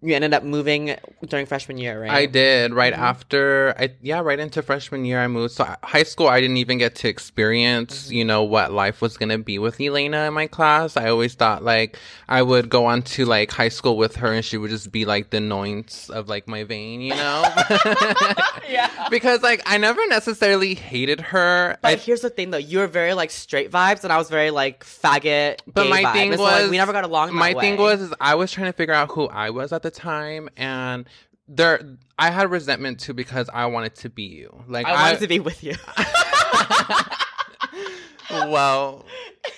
you 0.00 0.14
ended 0.14 0.32
up 0.32 0.44
moving 0.44 0.94
during 1.26 1.44
freshman 1.46 1.76
year, 1.76 2.00
right? 2.00 2.10
I 2.10 2.26
did 2.26 2.72
right 2.72 2.92
Mm-hmm. 2.92 3.02
after 3.02 3.74
I 3.78 3.94
yeah 4.00 4.20
right 4.20 4.38
into 4.38 4.62
freshman 4.62 5.04
year 5.04 5.20
I 5.20 5.26
moved 5.26 5.54
so 5.54 5.64
high 5.82 6.04
school 6.04 6.28
I 6.28 6.40
didn't 6.40 6.58
even 6.58 6.78
get 6.78 6.94
to 6.96 7.08
experience 7.08 8.04
Mm-hmm. 8.06 8.14
you 8.14 8.24
know 8.24 8.44
what 8.44 8.72
life 8.72 9.02
was 9.02 9.16
gonna 9.16 9.38
be 9.38 9.58
with 9.58 9.80
Elena 9.80 10.26
in 10.28 10.34
my 10.34 10.46
class 10.46 10.96
I 10.96 11.08
always 11.08 11.34
thought 11.34 11.64
like 11.64 11.98
I 12.28 12.42
would 12.42 12.68
go 12.68 12.86
on 12.86 13.02
to 13.02 13.24
like 13.24 13.50
high 13.50 13.68
school 13.70 13.96
with 13.96 14.16
her 14.16 14.32
and 14.32 14.44
she 14.44 14.56
would 14.56 14.70
just 14.70 14.92
be 14.92 15.04
like 15.04 15.30
the 15.30 15.38
annoyance 15.38 16.08
of 16.10 16.28
like 16.28 16.46
my 16.46 16.62
vein 16.64 17.00
you 17.00 17.14
know 17.14 17.42
yeah. 18.68 18.87
Because 19.10 19.42
like 19.42 19.62
I 19.66 19.78
never 19.78 20.00
necessarily 20.08 20.74
hated 20.74 21.20
her 21.20 21.76
But 21.82 21.88
I 21.88 21.96
here's 21.96 22.20
the 22.20 22.30
thing, 22.30 22.50
though. 22.50 22.58
You 22.58 22.78
were 22.78 22.86
very 22.86 23.14
like 23.14 23.30
straight 23.30 23.70
vibes, 23.70 24.04
and 24.04 24.12
I 24.12 24.18
was 24.18 24.30
very 24.30 24.50
like 24.50 24.84
faggot. 24.84 25.60
But 25.66 25.88
my 25.88 26.02
vibe. 26.02 26.12
thing 26.12 26.36
so, 26.36 26.42
like, 26.42 26.62
was 26.62 26.70
we 26.70 26.76
never 26.76 26.92
got 26.92 27.04
along. 27.04 27.34
my 27.34 27.54
thing 27.54 27.76
was 27.76 28.00
is 28.00 28.14
I 28.20 28.34
was 28.34 28.52
trying 28.52 28.66
to 28.66 28.72
figure 28.76 28.94
out 28.94 29.10
who 29.10 29.28
I 29.28 29.50
was 29.50 29.72
at 29.72 29.82
the 29.82 29.90
time 29.90 30.48
and 30.56 31.06
there 31.48 31.80
I 32.18 32.30
had 32.30 32.50
resentment 32.50 33.00
too 33.00 33.14
because 33.14 33.48
I 33.52 33.66
wanted 33.66 33.94
to 33.96 34.10
be 34.10 34.24
you 34.24 34.62
like 34.68 34.86
I 34.86 34.92
wanted 34.92 35.20
to 35.20 35.28
be 35.28 35.40
with 35.40 35.64
you. 35.64 35.74
well 38.30 39.04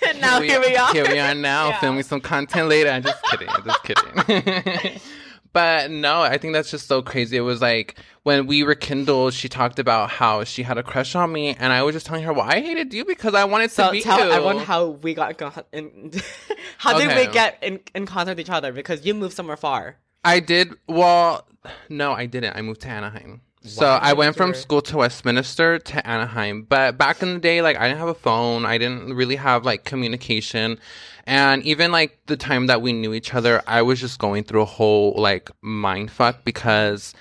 and 0.07 0.21
now 0.21 0.41
here 0.41 0.61
we 0.61 0.77
are. 0.77 0.93
Here 0.93 1.09
we 1.09 1.19
are 1.19 1.35
now, 1.35 1.69
Yeah. 1.71 1.81
filming 1.81 2.03
some 2.03 2.21
content 2.21 2.69
later. 2.69 2.91
I'm 2.91 3.03
just 3.03 3.23
kidding. 3.25 3.49
I'm 3.49 3.65
just 3.65 3.83
kidding. 3.83 5.01
but 5.53 5.91
no, 5.91 6.23
I 6.23 6.39
think 6.39 6.53
that's 6.53 6.71
just 6.71 6.87
so 6.87 7.03
crazy. 7.03 7.37
It 7.37 7.41
was 7.41 7.61
like 7.61 7.99
when 8.23 8.47
we 8.47 8.63
rekindled, 8.63 9.35
she 9.35 9.49
talked 9.49 9.79
about 9.79 10.11
how 10.11 10.45
she 10.45 10.63
had 10.63 10.79
a 10.79 10.83
crush 10.83 11.15
on 11.15 11.33
me, 11.33 11.55
and 11.59 11.73
I 11.73 11.83
was 11.83 11.95
just 11.95 12.07
telling 12.07 12.23
her, 12.25 12.33
"Well, 12.33 12.47
I 12.49 12.61
hated 12.61 12.93
you 12.93 13.05
because 13.05 13.35
I 13.35 13.45
wanted 13.45 13.69
to 13.69 13.75
So 13.75 13.91
be 13.93 14.01
tell 14.03 14.19
you." 14.25 14.31
everyone 14.33 14.59
how 14.59 14.87
we 14.87 15.15
got 15.15 15.41
in, 15.73 15.87
in 16.13 16.13
how 16.79 16.99
did 16.99 17.09
Okay. 17.11 17.27
we 17.27 17.33
get 17.33 17.59
in, 17.63 17.81
in 17.95 18.07
contact 18.07 18.37
with 18.39 18.47
each 18.47 18.51
other 18.53 18.73
because 18.73 19.05
you 19.05 19.15
moved 19.15 19.35
somewhere 19.35 19.57
far. 19.57 19.97
I 20.25 20.41
did. 20.41 20.75
Well, 20.87 21.47
no, 21.89 22.13
I 22.13 22.27
didn't. 22.27 22.55
I 22.57 22.63
moved 22.63 22.83
to 22.83 22.89
Anaheim. 22.89 23.41
So 23.63 23.87
I 23.87 24.15
went 24.15 24.37
from 24.37 24.55
school 24.55 24.81
to 24.83 24.99
Westminster 24.99 25.79
to 25.79 26.07
Anaheim. 26.09 26.63
But 26.63 26.97
back 26.97 27.23
in 27.23 27.35
the 27.35 27.41
day, 27.41 27.61
like 27.61 27.77
I 27.77 27.89
didn't 27.89 27.99
have 27.99 28.09
a 28.09 28.15
phone. 28.15 28.65
I 28.65 28.79
didn't 28.79 29.15
really 29.15 29.37
have 29.37 29.65
like 29.65 29.85
communication. 29.85 30.79
And 31.27 31.63
even 31.65 31.93
like 31.93 32.19
the 32.27 32.37
time 32.37 32.67
that 32.69 32.81
we 32.81 32.93
knew 32.93 33.13
each 33.13 33.35
other, 33.35 33.63
I 33.67 33.83
was 33.83 34.01
just 34.01 34.19
going 34.19 34.45
through 34.45 34.63
a 34.63 34.67
whole 34.67 35.15
like 35.17 35.51
mind 35.61 36.11
fuck 36.11 36.45
because 36.45 37.15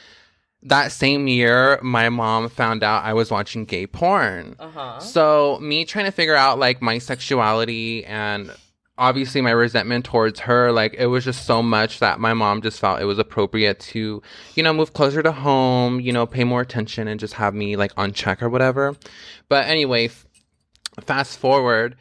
that 0.64 0.92
same 0.92 1.28
year 1.28 1.80
my 1.82 2.10
mom 2.10 2.50
found 2.50 2.84
out 2.84 3.04
I 3.04 3.14
was 3.14 3.32
watching 3.32 3.66
gay 3.66 3.88
porn. 3.88 4.56
Uh 4.60 4.70
huh. 4.70 5.00
So 5.00 5.60
me 5.62 5.84
trying 5.84 6.06
to 6.06 6.12
figure 6.12 6.36
out 6.36 6.58
like 6.58 6.82
my 6.82 7.00
sexuality 7.00 8.06
and 8.06 8.52
obviously 9.00 9.42
my 9.42 9.52
resentment 9.52 10.06
towards 10.06 10.42
her, 10.42 10.72
like 10.72 10.94
it 10.96 11.08
was 11.08 11.24
just 11.24 11.46
so 11.46 11.64
much 11.64 12.00
that 12.00 12.20
my 12.20 12.34
mom 12.34 12.62
just 12.62 12.80
felt 12.80 13.02
it 13.02 13.06
was 13.06 13.18
appropriate 13.18 13.80
to, 13.80 14.22
you 14.56 14.64
know, 14.64 14.74
move 14.74 14.94
closer 14.94 15.24
to 15.24 15.32
home, 15.32 16.00
you 16.02 16.12
know, 16.12 16.26
pay 16.26 16.44
more 16.44 16.62
attention 16.62 17.08
and 17.08 17.20
just 17.20 17.36
have 17.36 17.56
me 17.56 17.76
like 17.78 17.92
on 17.98 18.12
check 18.12 18.44
or 18.44 18.50
whatever. 18.50 18.96
But 19.48 19.66
anyway, 19.68 20.06
f- 20.06 20.28
fast 21.06 21.40
forward, 21.40 21.96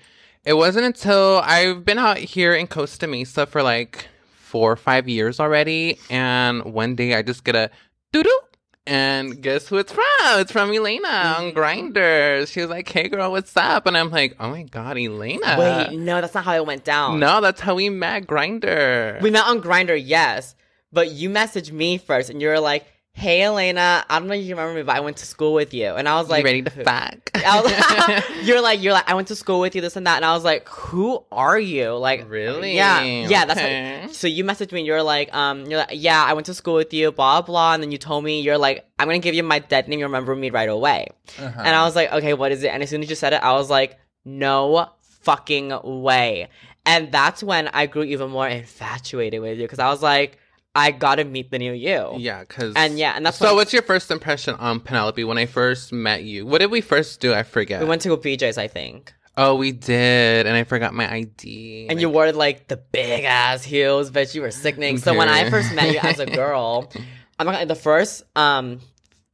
it 0.45 0.55
wasn't 0.55 0.87
until 0.87 1.40
I've 1.45 1.85
been 1.85 1.99
out 1.99 2.19
here 2.19 2.55
in 2.55 2.67
Costa 2.67 3.07
Mesa 3.07 3.47
for 3.47 3.62
like 3.62 4.09
four 4.35 4.73
or 4.73 4.76
five 4.76 5.09
years 5.09 5.38
already, 5.40 5.99
and 6.11 6.64
one 6.64 6.97
day 6.97 7.14
I 7.14 7.23
just 7.23 7.45
get 7.45 7.55
a 7.55 7.71
doo 8.12 8.23
doo. 8.23 8.40
And 8.88 9.42
guess 9.42 9.68
who 9.68 9.76
it's 9.76 9.92
from? 9.92 10.07
It's 10.40 10.50
from 10.50 10.73
Elena 10.73 11.09
on 11.09 11.52
mm-hmm. 11.52 11.59
Grindr. 11.59 12.49
She 12.50 12.62
was 12.62 12.71
like, 12.71 12.88
"Hey, 12.88 13.09
girl, 13.09 13.33
what's 13.33 13.54
up?" 13.54 13.85
And 13.85 13.99
I'm 13.99 14.11
like, 14.11 14.35
"Oh 14.40 14.49
my 14.49 14.62
god, 14.62 14.97
Elena!" 14.97 15.57
Wait, 15.59 15.99
no, 15.99 16.23
that's 16.23 16.33
not 16.33 16.45
how 16.45 16.54
it 16.54 16.64
went 16.64 16.85
down. 16.85 17.21
no, 17.21 17.42
that's 17.42 17.61
how 17.61 17.75
we 17.75 17.90
met. 17.90 18.26
Grindr. 18.26 19.21
we 19.21 19.30
met 19.30 19.45
on 19.45 19.61
Grindr, 19.61 20.00
yes, 20.02 20.54
but 20.90 21.11
you 21.11 21.28
messaged 21.28 21.71
me 21.71 21.99
first, 21.99 22.30
and 22.30 22.40
you 22.40 22.49
were 22.49 22.61
like, 22.61 22.87
"Hey, 23.18 23.42
Elena, 23.42 24.04
I 24.08 24.18
don't 24.18 24.28
know 24.28 24.34
if 24.34 24.44
you 24.44 24.54
remember 24.54 24.75
me, 24.75 24.82
but 24.84 24.94
I 24.96 25.00
went 25.00 25.16
to 25.18 25.26
school 25.26 25.52
with 25.54 25.75
you." 25.75 25.88
And 25.98 26.08
I 26.08 26.14
was 26.20 26.28
like, 26.28 26.40
you 26.40 26.44
ready 26.46 26.62
to 26.62 26.70
fuck? 26.70 27.30
You're 28.42 28.60
like, 28.62 28.82
you're 28.82 28.92
like, 28.92 29.08
I 29.10 29.14
went 29.14 29.28
to 29.28 29.37
school 29.37 29.60
with 29.60 29.75
you, 29.75 29.80
this 29.80 29.96
and 29.96 30.06
that, 30.06 30.16
and 30.16 30.25
I 30.25 30.32
was 30.34 30.44
like, 30.44 30.68
who 30.68 31.25
are 31.32 31.58
you? 31.58 31.94
Like, 31.96 32.28
Really? 32.30 32.75
Yeah, 32.76 33.02
yeah. 33.04 33.44
That's 33.44 33.60
Okay. 33.60 34.02
what, 34.06 34.14
so 34.14 34.26
you 34.26 34.44
messaged 34.44 34.72
me, 34.72 34.80
and 34.80 34.87
you're 34.87 35.02
like, 35.02 35.32
um, 35.34 35.66
you're 35.66 35.80
like, 35.80 35.90
yeah, 35.92 36.22
I 36.25 36.32
went 36.34 36.46
to 36.46 36.54
school 36.54 36.75
with 36.75 36.92
you, 36.94 37.10
blah 37.12 37.42
blah, 37.42 37.75
and 37.75 37.82
then 37.82 37.90
you 37.92 37.98
told 37.98 38.25
me 38.25 38.40
you're 38.40 38.58
like, 38.58 38.87
I'm 38.98 39.06
gonna 39.08 39.18
give 39.18 39.34
you 39.34 39.42
my 39.42 39.58
dead 39.58 39.88
name, 39.88 39.98
you 40.00 40.06
remember 40.06 40.34
me 40.34 40.50
right 40.50 40.68
away, 40.68 41.08
Uh-huh. 41.38 41.62
and 41.64 41.75
I 41.76 41.84
was 41.84 41.94
like, 41.96 42.12
okay, 42.12 42.34
what 42.34 42.52
is 42.52 42.62
it? 42.62 42.68
And 42.68 42.82
as 42.82 42.90
soon 42.90 43.02
as 43.02 43.10
you 43.10 43.16
said 43.16 43.32
it, 43.32 43.42
I 43.42 43.52
was 43.52 43.68
like, 43.70 43.98
no 44.25 44.88
fucking 45.22 45.72
way, 46.02 46.48
and 46.87 47.10
that's 47.12 47.42
when 47.42 47.68
I 47.68 47.87
grew 47.87 48.02
even 48.04 48.30
more 48.30 48.48
infatuated 48.48 49.40
with 49.42 49.58
you 49.58 49.64
because 49.64 49.78
I 49.78 49.88
was 49.90 50.02
like, 50.02 50.38
I 50.78 50.90
gotta 50.92 51.25
meet 51.25 51.50
the 51.50 51.58
new 51.58 51.73
you. 51.73 52.14
yeah, 52.18 52.40
because 52.40 52.75
And 52.76 52.99
yeah, 52.99 53.12
and 53.16 53.26
that's 53.26 53.38
so. 53.38 53.54
What's 53.54 53.73
your 53.73 53.82
first 53.82 54.11
impression 54.11 54.54
on 54.56 54.80
Penelope 54.80 55.23
when 55.25 55.37
I 55.38 55.47
first 55.47 55.92
met 55.92 56.23
you? 56.23 56.47
What 56.47 56.58
did 56.58 56.70
we 56.70 56.80
first 56.80 57.20
do? 57.20 57.35
I 57.35 57.42
forget. 57.42 57.80
We 57.80 57.87
went 57.87 58.02
to 58.02 58.08
go 58.08 58.16
BJ's, 58.16 58.58
I 58.58 58.68
think. 58.68 59.12
oh, 59.37 59.54
we 59.54 59.70
did, 59.73 60.47
and 60.47 60.56
I 60.56 60.64
forgot 60.64 60.94
my 60.94 61.06
ID. 61.12 61.87
And 61.90 62.00
you 62.00 62.08
wore 62.11 62.32
like 62.32 62.66
the 62.68 62.76
big 62.76 63.25
ass 63.25 63.62
heels, 63.64 64.11
but 64.11 64.35
You 64.35 64.42
were 64.42 64.50
sickening. 64.50 64.99
So 64.99 65.14
when 65.14 65.28
I 65.28 65.49
first 65.50 65.73
met 65.75 65.92
you 65.92 65.99
as 66.00 66.18
a 66.18 66.26
girl, 66.42 66.90
I'm 67.38 67.47
not 67.47 67.52
gonna 67.54 67.66
the 67.66 67.75
first 67.75 68.23
um 68.37 68.80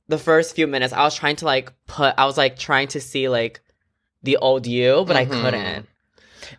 the 0.08 0.18
first 0.18 0.54
few 0.54 0.66
minutes 0.66 0.92
I 0.92 1.02
was 1.04 1.14
trying 1.14 1.36
to 1.36 1.46
like 1.46 1.72
put 1.86 2.14
I 2.18 2.26
was 2.26 2.36
like 2.36 2.58
trying 2.58 2.88
to 2.88 3.00
see 3.00 3.28
like 3.28 3.60
the 4.22 4.36
old 4.38 4.66
you, 4.66 5.04
but 5.06 5.16
I 5.16 5.24
Mhm. 5.26 5.40
couldn't. 5.40 5.88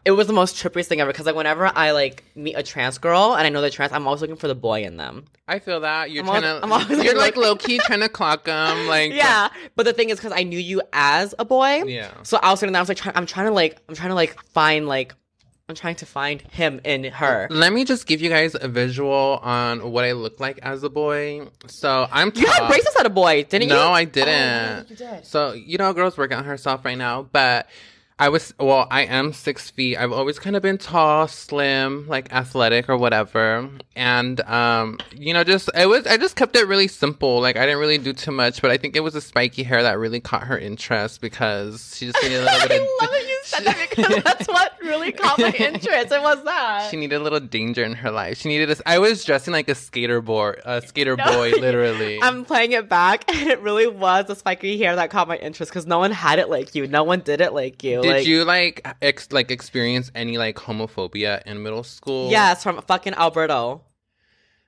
It 0.05 0.11
was 0.11 0.27
the 0.27 0.33
most 0.33 0.55
trippiest 0.55 0.85
thing 0.87 1.01
ever 1.01 1.11
because 1.11 1.25
like 1.25 1.35
whenever 1.35 1.71
I 1.75 1.91
like 1.91 2.23
meet 2.35 2.53
a 2.53 2.63
trans 2.63 2.97
girl 2.97 3.35
and 3.35 3.45
I 3.45 3.49
know 3.49 3.61
they're 3.61 3.69
trans, 3.69 3.91
I'm 3.91 4.05
always 4.07 4.21
looking 4.21 4.35
for 4.35 4.47
the 4.47 4.55
boy 4.55 4.83
in 4.83 4.97
them. 4.97 5.25
I 5.47 5.59
feel 5.59 5.79
that 5.81 6.11
you're 6.11 6.23
I'm 6.23 6.29
trying 6.29 6.43
al- 6.43 6.59
to. 6.59 6.63
I'm 6.65 6.71
always 6.71 6.89
you're 7.03 7.13
like 7.17 7.35
like- 7.35 7.37
low 7.37 7.55
key 7.55 7.79
trying 7.79 8.01
to 8.01 8.09
clock 8.09 8.45
them. 8.45 8.87
Like 8.87 9.13
Yeah, 9.13 9.49
but 9.75 9.83
the 9.85 9.93
thing 9.93 10.09
is 10.09 10.17
because 10.19 10.33
I 10.35 10.43
knew 10.43 10.59
you 10.59 10.81
as 10.93 11.33
a 11.39 11.45
boy, 11.45 11.83
yeah. 11.85 12.11
so 12.23 12.37
I 12.41 12.51
was 12.51 12.59
sitting 12.59 12.73
there. 12.73 12.79
I 12.79 12.83
was 12.83 12.89
like, 12.89 12.97
try- 12.97 13.11
I'm 13.15 13.25
trying 13.25 13.47
to 13.47 13.51
like, 13.53 13.77
I'm 13.89 13.95
trying 13.95 14.09
to 14.09 14.15
like 14.15 14.41
find 14.53 14.87
like, 14.87 15.13
I'm 15.67 15.73
trying 15.75 15.95
to 15.95 16.05
find 16.05 16.41
him 16.43 16.79
in 16.83 17.05
her. 17.05 17.47
Let 17.49 17.73
me 17.73 17.85
just 17.85 18.05
give 18.05 18.21
you 18.21 18.29
guys 18.29 18.55
a 18.59 18.67
visual 18.67 19.39
on 19.41 19.91
what 19.91 20.05
I 20.05 20.11
look 20.11 20.39
like 20.39 20.59
as 20.61 20.83
a 20.83 20.89
boy. 20.91 21.47
So 21.67 22.07
I'm 22.11 22.31
You 22.35 22.45
had 22.45 22.67
braces 22.67 22.95
at 22.99 23.07
a 23.07 23.09
boy, 23.09 23.43
didn't 23.45 23.69
you? 23.69 23.73
No, 23.75 23.89
I 23.91 24.03
Oh, 24.03 24.05
didn't. 24.05 24.89
you 24.91 24.95
did. 24.95 25.25
So 25.25 25.53
you 25.53 25.79
know, 25.79 25.91
girl's 25.93 26.17
working 26.19 26.37
on 26.37 26.45
herself 26.45 26.85
right 26.85 26.97
now, 26.97 27.23
but 27.23 27.67
I 28.17 28.29
was 28.29 28.53
well. 28.57 28.87
I 28.89 29.01
am 29.01 29.33
six 29.33 29.69
feet. 29.69 29.97
I've 29.97 30.13
always 30.13 30.39
kind 30.39 30.55
of 30.55 30.61
been 30.61 30.77
tall, 30.77 31.27
slim, 31.27 32.07
like 32.07 32.31
athletic 32.31 32.87
or 32.87 32.95
whatever, 32.95 33.69
and 33.93 34.39
um, 34.41 34.99
you 35.13 35.33
know, 35.33 35.43
just 35.43 35.69
it 35.75 35.87
was. 35.87 36.07
I 36.07 36.15
just 36.15 36.37
kept 36.37 36.55
it 36.55 36.65
really 36.65 36.87
simple. 36.87 37.41
Like 37.41 37.57
I 37.57 37.65
didn't 37.65 37.79
really 37.79 37.97
do 37.97 38.13
too 38.13 38.31
much, 38.31 38.61
but 38.61 38.71
I 38.71 38.77
think 38.77 38.95
it 38.95 39.01
was 39.01 39.15
the 39.15 39.21
spiky 39.21 39.63
hair 39.63 39.83
that 39.83 39.99
really 39.99 40.21
caught 40.21 40.43
her 40.43 40.57
interest 40.57 41.19
because 41.19 41.93
she 41.97 42.05
just 42.05 42.23
needed 42.23 42.39
a 42.39 42.45
little 42.45 42.59
bit. 42.69 42.71
I 42.71 42.75
of, 42.75 42.87
love 43.01 43.09
that 43.11 43.24
you 43.24 43.24
said 43.55 43.65
that 43.65 43.89
because 43.89 44.23
that's 44.23 44.47
what 44.47 44.73
really 44.81 45.11
caught 45.11 45.39
my 45.39 45.51
interest. 45.59 46.11
It 46.11 46.21
was 46.21 46.43
that. 46.43 46.89
She 46.89 46.97
needed 46.97 47.15
a 47.15 47.23
little 47.23 47.39
danger 47.39 47.83
in 47.83 47.93
her 47.93 48.11
life. 48.11 48.37
She 48.37 48.49
needed. 48.49 48.69
A, 48.71 48.77
I 48.89 48.99
was 48.99 49.23
dressing 49.23 49.53
like 49.53 49.69
a 49.69 49.75
skater 49.75 50.21
boy, 50.21 50.53
a 50.65 50.81
skater 50.81 51.15
No. 51.15 51.25
boy, 51.25 51.51
literally. 51.51 52.19
I'm 52.21 52.45
playing 52.45 52.73
it 52.73 52.89
back, 52.89 53.25
and 53.33 53.49
it 53.49 53.59
really 53.61 53.87
was 53.87 54.25
the 54.25 54.35
spiky 54.35 54.77
hair 54.77 54.95
that 54.95 55.09
caught 55.09 55.27
my 55.27 55.37
interest 55.37 55.71
because 55.71 55.85
no 55.85 55.99
one 55.99 56.11
had 56.11 56.39
it 56.39 56.49
like 56.49 56.75
you. 56.75 56.87
No 56.87 57.03
one 57.03 57.21
did 57.21 57.41
it 57.41 57.53
like 57.53 57.83
you. 57.83 58.01
Did 58.01 58.09
like, 58.11 58.25
you 58.27 58.43
like 58.45 58.87
ex- 59.01 59.31
like 59.31 59.51
experience 59.51 60.11
any 60.15 60.37
like 60.37 60.55
homophobia 60.55 61.41
in 61.45 61.63
middle 61.63 61.83
school? 61.83 62.29
Yes, 62.29 62.63
from 62.63 62.81
fucking 62.81 63.13
Alberto. 63.13 63.81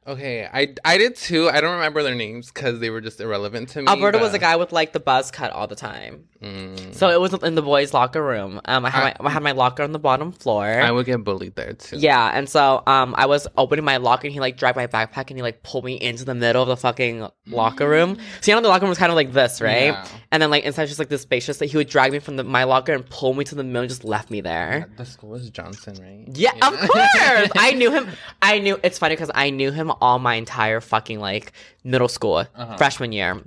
Okay, 0.07 0.47
I 0.51 0.73
I 0.85 0.97
did 0.97 1.15
too. 1.17 1.49
I 1.49 1.59
don't 1.59 1.73
remember 1.73 2.01
their 2.01 2.15
names 2.15 2.47
because 2.47 2.79
they 2.79 2.89
were 2.89 3.01
just 3.01 3.19
irrelevant 3.19 3.69
to 3.69 3.81
me. 3.81 3.87
Alberto 3.87 4.19
was 4.19 4.33
a 4.33 4.39
guy 4.39 4.55
with 4.55 4.71
like 4.71 4.93
the 4.93 5.01
buzz 5.01 5.31
cut 5.31 5.51
all 5.51 5.67
the 5.67 5.75
time. 5.75 6.23
Mm, 6.41 6.93
So 6.93 7.09
it 7.09 7.19
was 7.19 7.33
in 7.33 7.55
the 7.55 7.61
boys' 7.63 7.93
locker 7.93 8.23
room. 8.23 8.61
Um, 8.65 8.85
I 8.85 8.89
had 8.89 9.03
I- 9.19 9.23
my 9.23 9.29
I 9.29 9.33
had 9.33 9.43
my 9.43 9.51
locker 9.51 9.83
on 9.83 9.91
the 9.91 9.99
bottom 9.99 10.31
floor. 10.31 10.65
I 10.65 10.91
would 10.91 11.05
get 11.07 11.23
bullied 11.23 11.55
there 11.55 11.73
too. 11.73 11.97
Yeah, 11.97 12.31
and 12.33 12.47
so 12.47 12.83
um, 12.87 13.15
I 13.17 13.25
was 13.25 13.47
opening 13.57 13.83
my 13.83 13.97
locker, 13.97 14.27
and 14.27 14.33
he 14.33 14.39
like 14.39 14.55
dragged 14.55 14.77
my 14.77 14.87
backpack, 14.87 15.29
and 15.29 15.37
he 15.37 15.41
like 15.41 15.63
pulled 15.63 15.83
me 15.83 15.95
into 15.99 16.23
the 16.23 16.35
middle 16.35 16.61
of 16.61 16.69
the 16.69 16.77
fucking 16.77 17.27
locker 17.47 17.89
room. 17.89 18.17
So 18.41 18.51
you 18.51 18.55
know 18.55 18.61
the 18.61 18.69
locker 18.69 18.83
room 18.83 18.89
was 18.89 18.97
kind 18.99 19.11
of 19.11 19.15
like 19.17 19.33
this, 19.33 19.59
right? 19.59 19.87
Yeah. 19.87 20.07
And 20.31 20.41
then 20.41 20.51
like 20.51 20.63
inside 20.63 20.85
just 20.85 20.99
like 20.99 21.09
this 21.09 21.23
spacious, 21.23 21.57
that 21.57 21.65
he 21.65 21.75
would 21.75 21.89
drag 21.89 22.11
me 22.13 22.19
from 22.19 22.35
the, 22.37 22.43
my 22.45 22.63
locker 22.63 22.93
and 22.93 23.05
pull 23.09 23.33
me 23.33 23.43
to 23.45 23.55
the 23.55 23.63
middle, 23.63 23.81
and 23.81 23.89
just 23.89 24.05
left 24.05 24.29
me 24.31 24.39
there. 24.39 24.87
The 24.95 25.05
school 25.05 25.31
was 25.31 25.49
Johnson, 25.49 25.95
right? 26.01 26.25
Yeah, 26.37 26.51
of 26.61 26.79
course. 26.79 27.49
I 27.57 27.73
knew 27.75 27.91
him. 27.91 28.07
I 28.41 28.59
knew 28.59 28.79
it's 28.83 28.99
funny 28.99 29.15
because 29.15 29.31
I 29.35 29.49
knew 29.49 29.71
him 29.71 29.91
all 30.01 30.19
my 30.19 30.35
entire 30.35 30.81
fucking 30.81 31.19
like 31.19 31.51
middle 31.83 32.07
school, 32.07 32.37
Uh-huh. 32.55 32.77
freshman 32.77 33.11
year, 33.11 33.41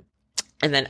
and 0.63 0.73
then 0.73 0.89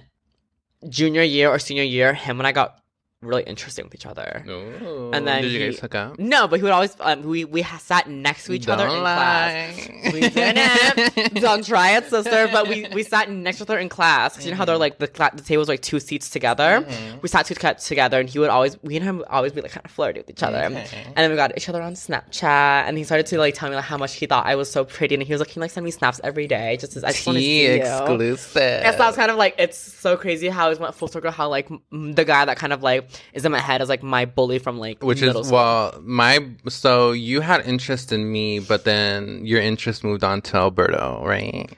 junior 0.90 1.22
year 1.24 1.50
or 1.50 1.60
senior 1.60 1.84
year, 1.84 2.14
him 2.14 2.40
and 2.40 2.48
I 2.48 2.52
got 2.52 2.81
really 3.22 3.44
interesting 3.44 3.86
with 3.86 3.94
each 3.96 4.06
other. 4.06 4.44
Ooh. 4.48 5.12
And 5.14 5.28
then 5.28 5.44
did 5.44 5.52
you 5.52 5.60
he- 5.60 5.66
guys 5.68 5.80
hook 5.80 5.96
up? 5.96 6.18
No, 6.20 6.48
but 6.48 6.58
he 6.60 6.64
would 6.64 6.72
always 6.72 6.96
um, 7.00 7.24
we 7.24 7.46
we 7.46 7.64
sat 7.64 8.10
next 8.10 8.46
to 8.46 8.54
each 8.54 8.68
other 8.68 8.84
in 8.86 8.90
Don't 8.92 9.02
class. 9.02 9.78
lie. 9.78 10.12
We 10.14 10.20
didn't. 10.30 11.34
Don't 11.42 11.66
try 11.66 11.98
it, 11.98 12.06
sister. 12.10 12.50
But 12.52 12.68
we, 12.68 12.88
we 12.94 13.04
sat 13.04 13.30
next 13.30 13.58
to 13.58 13.64
each 13.64 13.70
other 13.70 13.80
in 13.80 13.90
class. 13.90 14.36
'Cause 14.36 14.46
you 14.46 14.52
know 14.52 14.58
how 14.58 14.66
they're 14.66 14.78
like 14.78 14.98
the 14.98 15.08
cla- 15.08 15.32
the 15.34 15.42
tables 15.44 15.68
like 15.70 15.82
two 15.82 16.00
seats 16.00 16.30
together. 16.30 16.82
Mhm. 16.88 17.22
We 17.22 17.30
sat 17.30 17.46
two 17.46 17.56
together, 17.56 18.20
and 18.20 18.30
he 18.30 18.40
would 18.40 18.50
always 18.50 18.82
we 18.84 18.96
and 18.96 19.06
him 19.06 19.18
would 19.20 19.28
always 19.28 19.52
be 19.54 19.62
like 19.62 19.72
kind 19.72 19.86
of 19.86 19.92
flirty 19.92 20.20
with 20.20 20.30
each 20.30 20.44
other. 20.44 20.58
Okay. 20.64 21.04
And 21.06 21.16
then 21.16 21.30
we 21.30 21.36
got 21.36 21.56
each 21.58 21.70
other 21.70 21.82
on 21.82 21.94
Snapchat, 21.94 22.44
and 22.88 22.98
he 22.98 23.04
started 23.04 23.28
to 23.28 23.38
like 23.38 23.54
tell 23.54 23.70
me 23.70 23.76
like 23.76 23.86
how 23.86 23.98
much 23.98 24.16
he 24.16 24.26
thought 24.26 24.46
I 24.46 24.56
was 24.56 24.72
so 24.72 24.84
pretty, 24.84 25.16
and 25.16 25.24
he 25.24 25.32
was 25.34 25.40
like, 25.40 25.50
"Can 25.50 25.60
you 25.60 25.66
like 25.66 25.72
send 25.72 25.84
me 25.86 25.92
snaps 25.92 26.20
every 26.24 26.48
day? 26.48 26.78
Just 26.80 26.96
as, 26.98 27.04
I 27.04 27.12
just 27.12 27.26
want 27.28 27.38
to 27.38 27.42
see 27.42 27.64
you." 27.66 27.72
exclusive. 27.74 28.56
Yes, 28.56 28.98
that 28.98 29.06
was 29.08 29.16
kind 29.16 29.30
of 29.32 29.38
like 29.38 29.56
it's 29.58 29.78
so 29.78 30.18
crazy 30.18 30.50
how 30.50 30.72
it 30.72 30.80
went 30.80 30.96
full 30.96 31.08
circle. 31.08 31.32
How 31.32 31.48
like 31.50 31.70
the 31.92 32.26
guy 32.26 32.46
that 32.46 32.58
kind 32.58 32.74
of 32.74 32.82
like 32.84 33.11
is 33.34 33.46
in 33.46 33.52
my 33.52 33.60
head 33.60 33.82
as 33.82 33.90
like 33.90 34.04
my 34.04 34.26
bully 34.26 34.60
from 34.60 34.80
like 34.80 35.04
Which 35.04 35.22
is 35.22 35.32
school. 35.34 35.52
well, 35.52 36.00
my 36.04 36.46
so 36.70 37.12
you 37.12 37.42
had 37.42 37.66
interest 37.66 38.12
in 38.12 38.32
me, 38.32 38.60
but 38.60 38.84
then 38.86 39.46
your 39.46 39.62
interest 39.62 40.04
moved 40.04 40.24
on 40.24 40.42
to 40.44 40.58
Alberto, 40.58 41.22
right? 41.26 41.70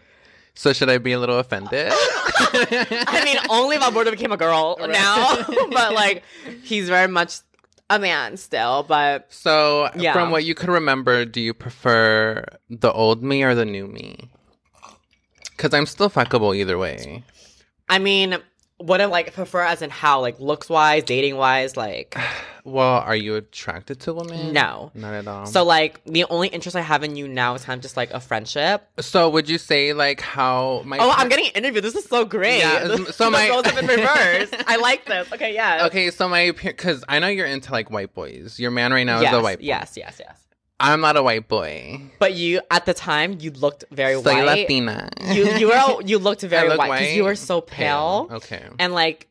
So 0.55 0.71
should 0.73 0.89
I 0.89 0.97
be 0.99 1.13
a 1.13 1.19
little 1.19 1.39
offended? 1.39 1.91
I 1.95 3.21
mean, 3.25 3.37
only 3.49 3.75
if 3.77 3.81
Alberto 3.81 4.11
became 4.11 4.31
a 4.31 4.37
girl 4.37 4.77
Right. 4.79 4.91
now, 4.91 5.35
but 5.71 5.93
like 5.93 6.23
he's 6.61 6.87
very 6.89 7.07
much 7.07 7.37
a 7.89 7.97
man 7.99 8.37
still. 8.37 8.83
But 8.87 9.31
So, 9.33 9.89
Yeah. 9.97 10.13
from 10.13 10.29
what 10.31 10.43
you 10.45 10.53
could 10.55 10.69
remember, 10.69 11.25
do 11.25 11.41
you 11.41 11.53
prefer 11.53 12.45
the 12.69 12.91
old 12.91 13.23
me 13.23 13.43
or 13.43 13.55
the 13.55 13.65
new 13.65 13.87
me? 13.87 14.29
Because 15.57 15.73
I'm 15.73 15.85
still 15.85 16.09
fuckable 16.09 16.55
either 16.55 16.77
way. 16.77 17.23
I 17.89 17.99
mean, 17.99 18.37
what 18.77 18.99
I 19.01 19.05
like 19.05 19.33
prefer 19.33 19.61
as 19.61 19.81
in 19.81 19.89
how 19.89 20.21
like 20.21 20.39
looks 20.39 20.69
wise, 20.69 21.03
dating 21.03 21.37
wise, 21.37 21.77
like 21.77 22.17
Well, 22.65 22.99
are 23.01 23.15
you 23.15 23.35
attracted 23.35 23.99
to 24.01 24.13
women? 24.13 24.53
no. 24.53 24.89
Not 24.93 25.13
at 25.13 25.27
all. 25.27 25.45
So 25.45 25.63
like 25.65 26.01
the 26.05 26.23
only 26.25 26.47
interest 26.47 26.75
I 26.77 26.81
have 26.81 27.03
in 27.03 27.15
you 27.15 27.27
now 27.27 27.55
is 27.55 27.65
kind 27.65 27.77
of 27.77 27.81
just 27.81 27.97
like 27.97 28.11
a 28.11 28.19
friendship. 28.21 28.87
so 28.99 29.29
would 29.29 29.49
you 29.49 29.57
say 29.57 29.93
like 29.93 30.21
how 30.21 30.81
my 30.85 30.97
Oh, 30.97 31.11
I'm 31.11 31.29
getting 31.29 31.47
interviewed. 31.47 31.83
This 31.83 31.95
is 31.95 32.05
so 32.05 32.23
great. 32.25 32.59
Yeah, 32.59 32.95
so 33.11 33.29
my- 33.29 33.49
roles 33.49 33.65
have 33.65 33.75
been 33.75 33.87
reversed. 33.87 34.55
I 34.67 34.77
like 34.77 35.05
this. 35.05 35.31
Okay, 35.33 35.53
yeah. 35.53 35.85
Okay, 35.87 36.09
so 36.09 36.27
my 36.29 36.51
because 36.51 37.03
I 37.09 37.19
know 37.19 37.27
you're 37.27 37.45
into 37.45 37.71
like 37.71 37.91
white 37.91 38.13
boys. 38.13 38.59
Your 38.59 38.71
man 38.71 38.93
right 38.93 39.05
now 39.05 39.19
yes, 39.21 39.33
is 39.33 39.39
a 39.39 39.41
white 39.43 39.59
boy. 39.59 39.65
yes, 39.65 39.95
yes, 39.97 40.17
yes. 40.19 40.42
I'm 40.83 40.99
not 40.99 41.15
a 41.15 41.23
white 41.23 41.47
boy. 41.47 42.01
But 42.19 42.33
you 42.33 42.59
at 42.69 42.85
the 42.85 42.93
time 42.93 43.37
you 43.39 43.51
looked 43.51 43.85
very 43.89 44.15
Soy 44.21 44.33
white. 44.33 44.43
Latina. 44.45 45.09
You 45.31 45.45
you 45.57 45.67
were 45.69 46.01
you 46.03 46.19
looked 46.19 46.41
very 46.55 46.75
white 46.75 46.99
because 46.99 47.15
you 47.15 47.23
were 47.23 47.35
so 47.35 47.61
pale. 47.61 48.27
Okay. 48.29 48.61
and 48.79 48.93
like 48.93 49.27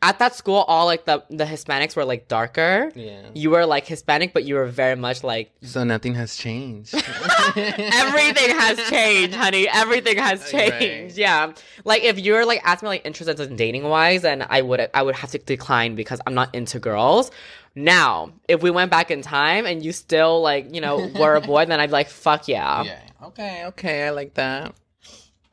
at 0.00 0.18
that 0.20 0.34
school 0.34 0.64
all 0.68 0.86
like 0.86 1.04
the 1.06 1.24
the 1.28 1.44
hispanics 1.44 1.96
were 1.96 2.04
like 2.04 2.28
darker 2.28 2.92
Yeah. 2.94 3.22
you 3.34 3.50
were 3.50 3.66
like 3.66 3.84
hispanic 3.86 4.32
but 4.32 4.44
you 4.44 4.54
were 4.54 4.66
very 4.66 4.94
much 4.94 5.24
like 5.24 5.50
So 5.62 5.82
nothing 5.82 6.14
has 6.14 6.36
changed. 6.36 6.94
everything 7.56 8.50
has 8.56 8.78
changed 8.88 9.34
honey 9.34 9.68
everything 9.68 10.18
has 10.18 10.40
Right. 10.52 10.72
changed 10.72 11.18
yeah 11.18 11.52
like 11.84 12.02
if 12.04 12.18
you're 12.18 12.46
like 12.46 12.60
asking 12.64 12.86
me 12.86 12.90
like 12.90 13.06
interested 13.06 13.40
in 13.40 13.56
dating 13.56 13.84
wise 13.84 14.22
then 14.22 14.46
i 14.48 14.62
would 14.62 14.88
i 14.94 15.02
would 15.02 15.16
have 15.16 15.30
to 15.32 15.38
decline 15.38 15.94
because 15.94 16.20
i'm 16.26 16.34
not 16.34 16.54
into 16.54 16.78
girls 16.78 17.30
now 17.74 18.30
if 18.48 18.62
we 18.62 18.70
went 18.70 18.90
back 18.90 19.10
in 19.10 19.22
time 19.22 19.66
and 19.66 19.84
you 19.84 19.92
still 19.92 20.40
like 20.42 20.72
you 20.74 20.80
know 20.80 21.10
were 21.18 21.34
a 21.34 21.40
boy 21.40 21.64
then 21.66 21.80
i'd 21.80 21.86
be 21.86 21.92
like 21.92 22.08
fuck 22.08 22.46
yeah, 22.48 22.82
yeah. 22.84 23.00
Okay. 23.20 23.64
Okay. 23.66 24.06
I 24.06 24.10
like 24.10 24.34
that. 24.34 24.76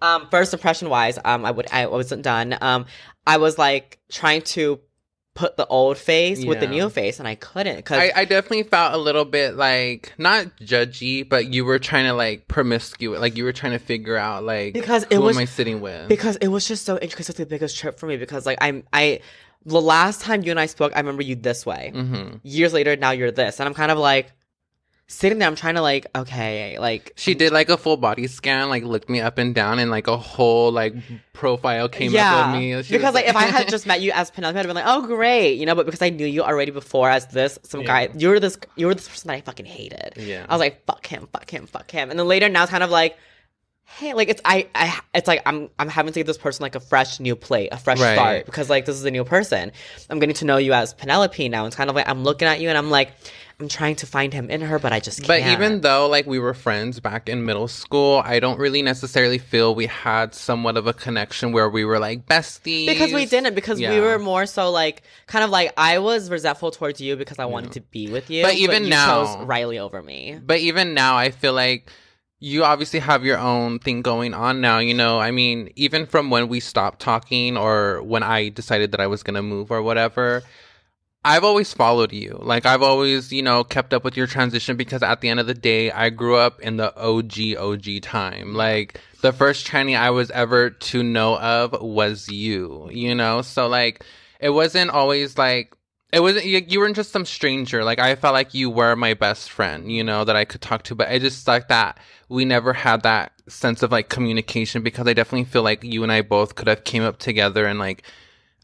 Um 0.02 0.28
first 0.30 0.54
impression 0.54 0.90
wise 0.90 1.18
um 1.26 1.46
i 1.46 1.52
would 1.52 1.68
i 1.72 1.86
wasn't 1.88 2.22
done 2.22 2.58
um 2.62 2.86
i 3.26 3.38
was 3.38 3.58
like 3.58 4.00
trying 4.12 4.42
to 4.42 4.80
put 5.34 5.58
the 5.58 5.66
old 5.68 5.98
face 5.98 6.46
with 6.46 6.60
the 6.62 6.68
new 6.68 6.90
face 6.90 7.20
and 7.20 7.28
i 7.28 7.36
couldn't 7.36 7.76
because 7.76 7.98
I, 8.00 8.12
I 8.22 8.26
definitely 8.26 8.64
felt 8.64 8.94
a 8.94 8.98
little 8.98 9.26
bit 9.26 9.56
like 9.56 10.14
not 10.18 10.48
judgy, 10.62 11.28
but 11.28 11.54
you 11.54 11.66
were 11.66 11.78
trying 11.78 12.06
to 12.06 12.14
like 12.14 12.48
promiscuous, 12.48 13.20
like 13.20 13.36
you 13.36 13.44
were 13.44 13.52
trying 13.52 13.74
to 13.74 13.80
figure 13.80 14.16
out 14.16 14.46
like 14.46 14.74
Because 14.74 15.04
it 15.10 15.16
who 15.16 15.22
was- 15.24 15.36
am 15.36 15.42
I 15.42 15.46
sitting 15.46 15.82
with? 15.82 16.08
because 16.08 16.38
it 16.38 16.48
was 16.48 16.66
just 16.66 16.86
so 16.86 16.98
interesting. 17.00 17.34
It's 17.34 17.38
the 17.38 17.46
biggest 17.46 17.78
trip 17.78 18.00
for 18.00 18.06
me 18.08 18.16
because 18.16 18.46
like 18.46 18.60
I'm 18.62 18.84
I 18.94 19.20
the 19.66 19.82
last 19.82 20.22
time 20.22 20.42
you 20.44 20.52
and 20.52 20.60
I 20.60 20.68
spoke, 20.68 20.94
I 20.96 21.00
remember 21.00 21.22
you 21.24 21.36
this 21.36 21.66
way. 21.66 21.92
hmm 21.94 22.38
Years 22.44 22.72
later, 22.72 22.96
now 22.96 23.12
you're 23.12 23.32
this, 23.32 23.60
and 23.60 23.68
I'm 23.68 23.74
kind 23.74 23.92
of 23.92 23.98
like, 23.98 24.32
sitting 25.08 25.38
there, 25.40 25.48
I'm 25.48 25.56
trying 25.56 25.76
to 25.76 25.82
like, 25.82 26.08
okay, 26.16 26.78
like 26.80 27.14
She 27.16 27.36
did 27.36 27.52
like 27.54 27.70
a 27.70 27.78
full 27.78 27.98
body 27.98 28.28
scan, 28.28 28.70
like 28.70 28.84
looked 28.84 29.10
me 29.10 29.22
up 29.22 29.38
and 29.38 29.54
down, 29.54 29.80
and 29.80 29.92
like 29.92 30.08
a 30.08 30.18
whole 30.18 30.72
like 30.72 30.96
profile 31.34 31.88
came 31.90 32.16
up 32.16 32.54
with 32.54 32.60
me. 32.62 32.82
She 32.84 32.98
because 32.98 33.14
like 33.14 33.26
if 33.28 33.36
I 33.36 33.44
had 33.44 33.68
just 33.76 33.86
met 33.86 34.02
you 34.02 34.12
as 34.14 34.32
Penelope, 34.32 34.58
I'd 34.58 34.66
have 34.66 34.68
been 34.68 34.76
like, 34.76 34.86
oh 34.88 35.06
great, 35.06 35.54
you 35.56 35.66
know. 35.66 35.76
But 35.76 35.86
because 35.86 36.02
I 36.02 36.10
knew 36.10 36.26
you 36.26 36.44
already 36.44 36.72
before 36.72 37.10
as 37.10 37.28
this 37.28 37.60
some 37.64 37.82
Yeah. 37.82 38.08
guy, 38.08 38.14
you 38.18 38.30
were 38.30 38.40
this 38.40 38.58
you 38.76 38.88
were 38.88 38.96
this 38.96 39.08
person 39.08 39.28
that 39.28 39.36
I 39.36 39.42
fucking 39.42 39.66
hated. 39.66 40.14
Yeah. 40.18 40.46
I 40.50 40.54
was 40.54 40.60
like, 40.60 40.86
fuck 40.86 41.06
him, 41.06 41.28
fuck 41.32 41.50
him, 41.50 41.68
fuck 41.68 41.90
him. 41.92 42.10
And 42.10 42.18
then 42.20 42.28
later 42.28 42.50
now 42.50 42.64
it's 42.64 42.72
kind 42.72 42.84
of 42.84 42.90
like, 42.90 43.18
hey, 43.86 44.14
like 44.14 44.30
it's 44.30 44.42
I 44.44 44.68
I 44.76 45.00
it's 45.14 45.28
like 45.28 45.42
I'm 45.46 45.70
I'm 45.80 45.90
having 45.90 46.12
to 46.14 46.20
give 46.20 46.28
this 46.28 46.38
person 46.38 46.64
like 46.64 46.76
a 46.76 46.80
fresh 46.80 47.20
new 47.20 47.36
plate, 47.36 47.70
a 47.72 47.78
fresh 47.78 48.00
Right. 48.00 48.14
start 48.16 48.46
because 48.46 48.70
like 48.70 48.86
this 48.86 48.96
is 48.96 49.06
a 49.06 49.12
new 49.12 49.24
person. 49.24 49.72
I'm 50.10 50.20
getting 50.20 50.36
to 50.36 50.46
know 50.46 50.58
you 50.58 50.74
as 50.74 50.94
Penelope 50.94 51.48
now. 51.50 51.66
It's 51.66 51.76
kind 51.76 51.90
of 51.90 51.96
like 51.96 52.08
I'm 52.10 52.24
looking 52.24 52.48
at 52.48 52.60
you 52.60 52.70
and 52.70 52.78
I'm 52.78 52.90
like, 52.90 53.12
I'm 53.60 53.70
trying 53.70 53.96
to 53.98 54.06
find 54.06 54.34
him 54.34 54.50
in 54.50 54.60
her, 54.62 54.80
but 54.80 54.92
I 54.92 55.00
just 55.00 55.20
can't. 55.24 55.28
But 55.28 55.42
even 55.50 55.80
though 55.82 56.08
like 56.10 56.26
we 56.26 56.40
were 56.40 56.54
friends 56.54 57.00
back 57.00 57.30
in 57.30 57.46
middle 57.46 57.70
school, 57.70 58.22
I 58.26 58.40
don't 58.42 58.60
really 58.60 58.82
necessarily 58.82 59.38
feel 59.38 59.74
we 59.76 59.86
had 59.86 60.34
somewhat 60.36 60.76
of 60.76 60.88
a 60.88 60.94
connection 60.94 61.54
where 61.54 61.70
we 61.70 61.86
were 61.86 62.00
like 62.00 62.26
besties. 62.26 62.88
because 62.88 63.14
we 63.14 63.26
didn't 63.26 63.56
because 63.56 63.80
we 63.80 64.00
were 64.02 64.20
more 64.20 64.46
so 64.46 64.72
like 64.72 65.04
kind 65.28 65.46
of 65.46 65.52
like 65.52 65.72
I 65.78 66.00
was 66.00 66.30
resentful 66.30 66.72
towards 66.72 67.00
you 67.00 67.16
because 67.16 67.40
I 67.40 67.46
wanted 67.46 67.72
to 67.74 67.82
be 67.82 68.10
with 68.12 68.30
you. 68.30 68.44
But 68.44 68.56
even 68.56 68.84
you 68.86 68.90
now- 68.90 69.26
chose 69.38 69.46
Riley 69.46 69.80
over 69.80 70.02
me. 70.02 70.38
But 70.44 70.60
even 70.60 70.94
now, 70.94 71.16
I 71.16 71.30
feel 71.32 71.54
like 71.54 71.90
you 72.46 72.64
obviously 72.64 73.00
have 73.00 73.26
your 73.26 73.40
own 73.40 73.80
thing 73.80 74.04
going 74.04 74.36
on 74.36 74.62
now. 74.62 74.78
You 74.78 74.94
know, 74.94 75.20
I 75.20 75.32
mean, 75.32 75.72
even 75.76 76.06
from 76.06 76.30
when 76.30 76.48
we 76.48 76.60
stopped 76.60 77.00
talking 77.00 77.58
or 77.58 78.04
when 78.04 78.22
I 78.22 78.50
decided 78.50 78.92
that 78.92 79.00
I 79.00 79.08
was 79.08 79.24
going 79.24 79.34
to 79.34 79.42
move 79.42 79.72
or 79.72 79.82
whatever, 79.82 80.44
I've 81.24 81.44
always 81.44 81.74
followed 81.74 82.14
you. 82.14 82.38
Like, 82.40 82.68
I've 82.68 82.84
always, 82.84 83.34
you 83.34 83.42
know, 83.42 83.64
kept 83.64 83.96
up 83.96 84.04
with 84.04 84.16
your 84.16 84.28
transition 84.28 84.78
because 84.78 85.02
at 85.02 85.22
the 85.22 85.30
end 85.30 85.40
of 85.40 85.48
the 85.48 85.56
day, 85.56 85.90
I 85.90 86.12
grew 86.12 86.36
up 86.36 86.60
in 86.60 86.78
the 86.78 86.96
OG, 86.96 87.58
OG 87.58 88.04
time. 88.04 88.54
Like, 88.54 89.02
the 89.22 89.34
first 89.34 89.66
tranny 89.66 89.98
I 89.98 90.12
was 90.12 90.30
ever 90.30 90.70
to 90.70 91.02
know 91.02 91.40
of 91.40 91.76
was 91.82 92.30
you, 92.30 92.90
you 92.92 93.16
know? 93.16 93.42
So, 93.42 93.68
like, 93.68 94.06
it 94.40 94.52
wasn't 94.52 94.92
always 94.92 95.36
like, 95.36 95.74
it 96.14 96.20
wasn't 96.22 96.46
you, 96.46 96.64
you 96.68 96.80
weren't 96.80 96.96
just 96.96 97.12
some 97.12 97.26
stranger. 97.26 97.84
Like 97.84 98.00
i 98.00 98.16
felt 98.16 98.34
like 98.34 98.54
you 98.54 98.70
were 98.70 98.96
my 98.96 99.14
best 99.14 99.50
friend 99.52 99.92
you 99.92 100.04
know 100.04 100.24
that 100.24 100.36
i 100.36 100.46
could 100.46 100.62
talk 100.62 100.84
to. 100.84 100.96
But 100.96 101.10
i 101.10 101.20
just 101.20 101.48
like 101.48 101.68
that 101.68 102.00
we 102.30 102.46
never 102.46 102.74
had 102.74 103.04
that 103.04 103.32
sense 103.48 103.84
of 103.84 103.92
like 103.92 104.10
communication 104.10 104.82
because 104.82 105.08
i 105.08 105.14
definitely 105.14 105.46
feel 105.46 105.62
like 105.62 105.84
you 105.84 106.02
and 106.02 106.12
i 106.12 106.22
both 106.22 106.56
could 106.56 106.68
have 106.68 106.84
came 106.84 107.04
up 107.04 107.20
together 107.20 107.66
and 107.68 107.78
like 107.78 108.04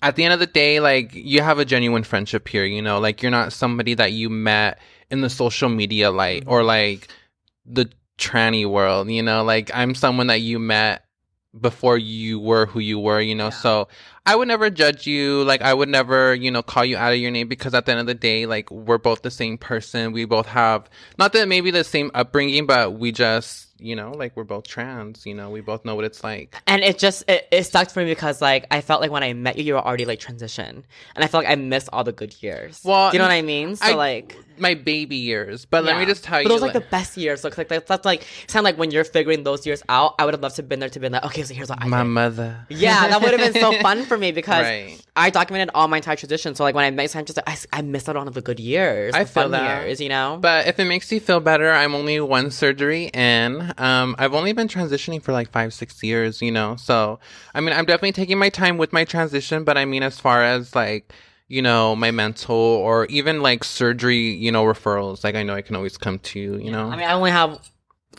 at 0.02 0.16
the 0.16 0.24
end 0.24 0.34
of 0.34 0.40
the 0.40 0.48
day 0.48 0.80
like 0.80 1.14
you 1.14 1.42
have 1.42 1.60
a 1.60 1.66
genuine 1.66 2.04
friendship 2.04 2.48
here 2.48 2.66
you 2.66 2.82
know? 2.82 3.00
Like 3.00 3.22
you're 3.22 3.32
not 3.32 3.54
somebody 3.54 3.94
that 3.96 4.14
you 4.14 4.30
met 4.30 4.80
in 5.10 5.22
the 5.22 5.30
social 5.30 5.70
media 5.70 6.10
light 6.12 6.44
or 6.48 6.64
like 6.64 7.08
the 7.66 7.90
tranny 8.18 8.70
world 8.70 9.10
you 9.10 9.22
know? 9.24 9.44
Like 9.44 9.70
i'm 9.74 9.96
someone 9.96 10.28
that 10.28 10.42
you 10.42 10.60
met 10.60 11.06
before 11.60 11.98
you 11.98 12.40
were 12.40 12.66
who 12.66 12.80
you 12.80 12.98
were 12.98 13.22
you 13.22 13.36
know? 13.36 13.46
Yeah. 13.46 13.50
so 13.50 13.88
I 14.26 14.36
would 14.36 14.48
never 14.48 14.70
judge 14.70 15.08
you. 15.08 15.44
Like 15.44 15.62
I 15.62 15.74
would 15.74 15.90
never, 15.90 16.36
you 16.36 16.52
know, 16.52 16.62
call 16.62 16.86
you 16.86 16.98
out 16.98 17.12
of 17.14 17.20
your 17.20 17.32
name 17.32 17.48
because 17.48 17.74
at 17.74 17.86
the 17.86 17.92
end 17.92 18.02
of 18.02 18.06
the 18.08 18.14
day, 18.14 18.46
like 18.46 18.70
we're 18.70 18.98
both 19.00 19.22
the 19.24 19.32
same 19.32 19.58
person. 19.58 20.12
We 20.12 20.26
both 20.26 20.46
have 20.48 20.90
not 21.18 21.34
that 21.34 21.48
maybe 21.48 21.72
the 21.72 21.84
same 21.84 22.12
upbringing, 22.14 22.66
but 22.68 22.94
we 22.94 23.12
just, 23.12 23.68
you 23.80 23.96
know, 23.96 24.12
like 24.12 24.38
we're 24.38 24.44
both 24.44 24.68
trans. 24.68 25.26
You 25.26 25.34
know, 25.34 25.50
we 25.50 25.62
both 25.62 25.86
know 25.86 25.96
what 25.96 26.06
it's 26.06 26.24
like. 26.24 26.56
And 26.68 26.84
it 26.84 27.00
just 27.00 27.24
it, 27.28 27.48
it 27.52 27.64
sucked 27.64 27.92
for 27.92 28.02
me 28.02 28.06
because 28.06 28.42
like 28.42 28.68
I 28.70 28.82
felt 28.82 29.02
like 29.02 29.10
when 29.10 29.24
I 29.24 29.34
met 29.34 29.58
you, 29.58 29.64
you 29.64 29.74
were 29.74 29.82
already 29.86 30.06
like 30.06 30.20
transition, 30.20 30.86
and 31.16 31.24
I 31.26 31.28
felt 31.28 31.44
like 31.44 31.52
I 31.52 31.56
missed 31.56 31.90
all 31.92 32.04
the 32.04 32.12
good 32.12 32.36
years. 32.44 32.80
Well, 32.86 33.10
Do 33.10 33.16
you 33.18 33.20
know 33.20 33.26
what 33.28 33.34
I 33.34 33.42
mean? 33.42 33.76
So 33.76 33.86
I- 33.88 33.96
like. 33.96 34.38
My 34.58 34.76
baby 34.76 35.16
years, 35.16 35.66
but 35.66 35.84
let 35.86 35.98
me 35.98 36.06
just 36.06 36.24
tell 36.24 36.38
but 36.38 36.44
you, 36.44 36.50
those 36.50 36.62
like 36.62 36.76
like- 36.76 36.84
the 36.84 36.90
best 36.92 37.18
years. 37.18 37.42
So, 37.42 37.50
like 37.58 37.68
that's, 37.68 37.88
that's 37.88 38.06
like 38.06 38.28
sound 38.46 38.64
like 38.64 38.78
when 38.78 38.92
you're 38.92 39.06
figuring 39.06 39.42
those 39.44 39.66
years 39.66 39.82
out. 39.90 40.14
I 40.20 40.26
would 40.26 40.36
have 40.36 40.42
loved 40.44 40.58
to 40.58 40.62
have 40.62 40.70
been 40.70 40.80
there 40.80 40.90
to 40.90 41.00
be 41.00 41.10
like, 41.10 41.24
okay, 41.26 41.42
so 41.42 41.56
here's 41.56 41.70
what 41.70 41.82
I 41.82 41.88
my 41.88 42.04
did. 42.04 42.10
mother. 42.10 42.68
Yeah, 42.70 43.08
that 43.08 43.22
would 43.24 43.32
have 43.32 43.40
been 43.54 43.60
so 43.60 43.72
fun 43.82 44.06
for 44.12 44.18
me 44.18 44.32
because 44.34 44.64
Right. 44.64 45.02
I 45.16 45.30
documented 45.30 45.72
all 45.74 45.88
my 45.88 45.98
entire 45.98 46.18
transition. 46.18 46.54
So 46.56 46.64
like 46.66 46.76
when 46.76 46.84
I 46.84 46.92
met 46.92 47.14
you, 47.14 47.20
I'm 47.20 47.26
just 47.26 47.38
like, 47.38 47.48
I, 47.74 47.80
I 47.80 47.82
missed 47.82 48.10
out 48.10 48.18
on 48.18 48.30
the 48.32 48.42
good 48.42 48.60
years, 48.60 49.16
I 49.16 49.24
the 49.24 49.30
feel 49.30 49.44
fun 49.44 49.52
that. 49.52 49.86
years, 49.86 50.02
you 50.02 50.10
know. 50.10 50.38
But 50.42 50.68
if 50.68 50.80
it 50.80 50.86
makes 50.86 51.12
you 51.12 51.20
feel 51.22 51.40
better, 51.40 51.72
I'm 51.72 51.96
only 51.96 52.20
one 52.20 52.52
surgery 52.52 53.06
in. 53.14 53.74
Um, 53.78 54.16
I've 54.20 54.34
only 54.34 54.52
been 54.54 54.68
transitioning 54.68 55.22
for 55.22 55.32
like 55.32 55.50
five, 55.52 55.74
six 55.74 56.04
years, 56.04 56.42
you 56.42 56.52
know. 56.52 56.76
So, 56.76 57.20
I 57.56 57.62
mean, 57.62 57.74
I'm 57.74 57.86
definitely 57.86 58.12
taking 58.12 58.38
my 58.38 58.50
time 58.50 58.78
with 58.78 58.92
my 58.92 59.06
transition. 59.06 59.64
But 59.64 59.78
I 59.78 59.86
mean, 59.86 60.04
as 60.04 60.20
far 60.20 60.44
as 60.44 60.76
like, 60.76 61.14
you 61.48 61.62
know, 61.62 61.96
my 61.96 62.12
mental 62.12 62.56
or 62.56 63.06
even 63.06 63.42
like 63.42 63.64
surgery, 63.64 64.18
you 64.36 64.52
know, 64.52 64.64
referrals, 64.66 65.24
like 65.24 65.36
I 65.36 65.44
know 65.44 65.54
I 65.54 65.62
can 65.62 65.76
always 65.76 65.98
come 65.98 66.20
to 66.20 66.40
you, 66.40 66.58
you 66.58 66.72
know. 66.72 66.88
I 66.90 66.96
mean, 66.98 67.08
I 67.08 67.14
only 67.14 67.32
have 67.32 67.60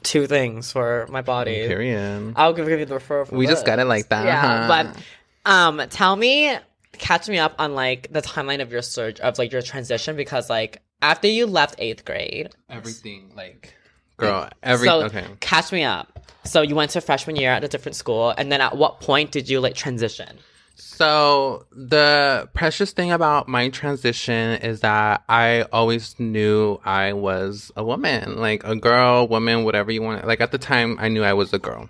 two 0.02 0.26
things 0.26 0.72
for 0.72 1.06
my 1.10 1.22
body. 1.22 1.66
Period. 1.66 2.32
I'll 2.36 2.52
give, 2.52 2.66
give 2.66 2.80
you 2.80 2.86
the 2.86 2.96
referral. 2.96 3.26
For 3.28 3.36
We 3.36 3.46
just 3.46 3.64
got 3.64 3.78
it 3.78 3.84
like 3.84 4.08
that, 4.08 4.26
Yeah, 4.26 4.40
huh? 4.66 4.68
but 4.68 5.02
um, 5.44 5.82
tell 5.90 6.16
me, 6.16 6.56
catch 6.98 7.28
me 7.28 7.38
up 7.38 7.54
on 7.58 7.74
like 7.74 8.12
the 8.12 8.22
timeline 8.22 8.60
of 8.60 8.70
your 8.70 8.82
surge 8.82 9.20
of 9.20 9.38
like 9.38 9.52
your 9.52 9.62
transition 9.62 10.16
because 10.16 10.48
like 10.48 10.82
after 11.00 11.26
you 11.26 11.46
left 11.46 11.74
eighth 11.78 12.04
grade, 12.04 12.50
Everything, 12.70 13.32
like, 13.34 13.74
girl, 14.16 14.48
every 14.62 14.86
so 14.86 15.02
okay. 15.04 15.26
catch 15.40 15.72
me 15.72 15.82
up. 15.84 16.20
So 16.44 16.62
you 16.62 16.74
went 16.74 16.92
to 16.92 17.00
freshman 17.00 17.36
year 17.36 17.50
at 17.50 17.64
a 17.64 17.68
different 17.68 17.96
school, 17.96 18.30
and 18.30 18.50
then 18.50 18.60
at 18.60 18.76
what 18.76 19.00
point 19.00 19.32
did 19.32 19.48
you 19.48 19.60
like 19.60 19.74
transition? 19.74 20.38
So 20.74 21.66
the 21.70 22.48
precious 22.54 22.92
thing 22.92 23.12
about 23.12 23.46
my 23.46 23.68
transition 23.68 24.60
is 24.60 24.80
that 24.80 25.22
I 25.28 25.62
always 25.72 26.18
knew 26.18 26.80
I 26.84 27.12
was 27.12 27.70
a 27.76 27.84
woman, 27.84 28.38
like 28.38 28.64
a 28.64 28.74
girl, 28.74 29.28
woman, 29.28 29.64
whatever 29.64 29.90
you 29.90 30.02
want. 30.02 30.26
Like 30.26 30.40
at 30.40 30.50
the 30.50 30.58
time, 30.58 30.96
I 31.00 31.08
knew 31.08 31.24
I 31.24 31.34
was 31.34 31.52
a 31.52 31.58
girl. 31.58 31.88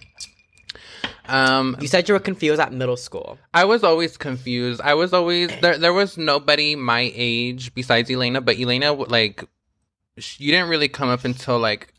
Um, 1.29 1.77
You 1.81 1.87
said 1.89 2.09
you 2.09 2.15
were 2.15 2.21
confused 2.21 2.61
at 2.61 2.73
middle 2.73 2.97
school. 2.97 3.39
I 3.55 3.65
was 3.65 3.85
always 3.85 4.17
confused. 4.17 4.81
I 4.81 4.95
was 4.95 5.13
always 5.13 5.51
there. 5.61 5.79
There 5.79 5.93
was 5.93 6.19
nobody 6.19 6.75
my 6.77 7.13
age 7.15 7.73
besides 7.75 8.11
Elena, 8.11 8.41
but 8.41 8.59
Elena, 8.59 8.93
like, 8.93 9.45
you 10.17 10.51
didn't 10.53 10.69
really 10.69 10.89
come 10.89 11.09
up 11.09 11.25
until 11.25 11.59
like 11.59 11.93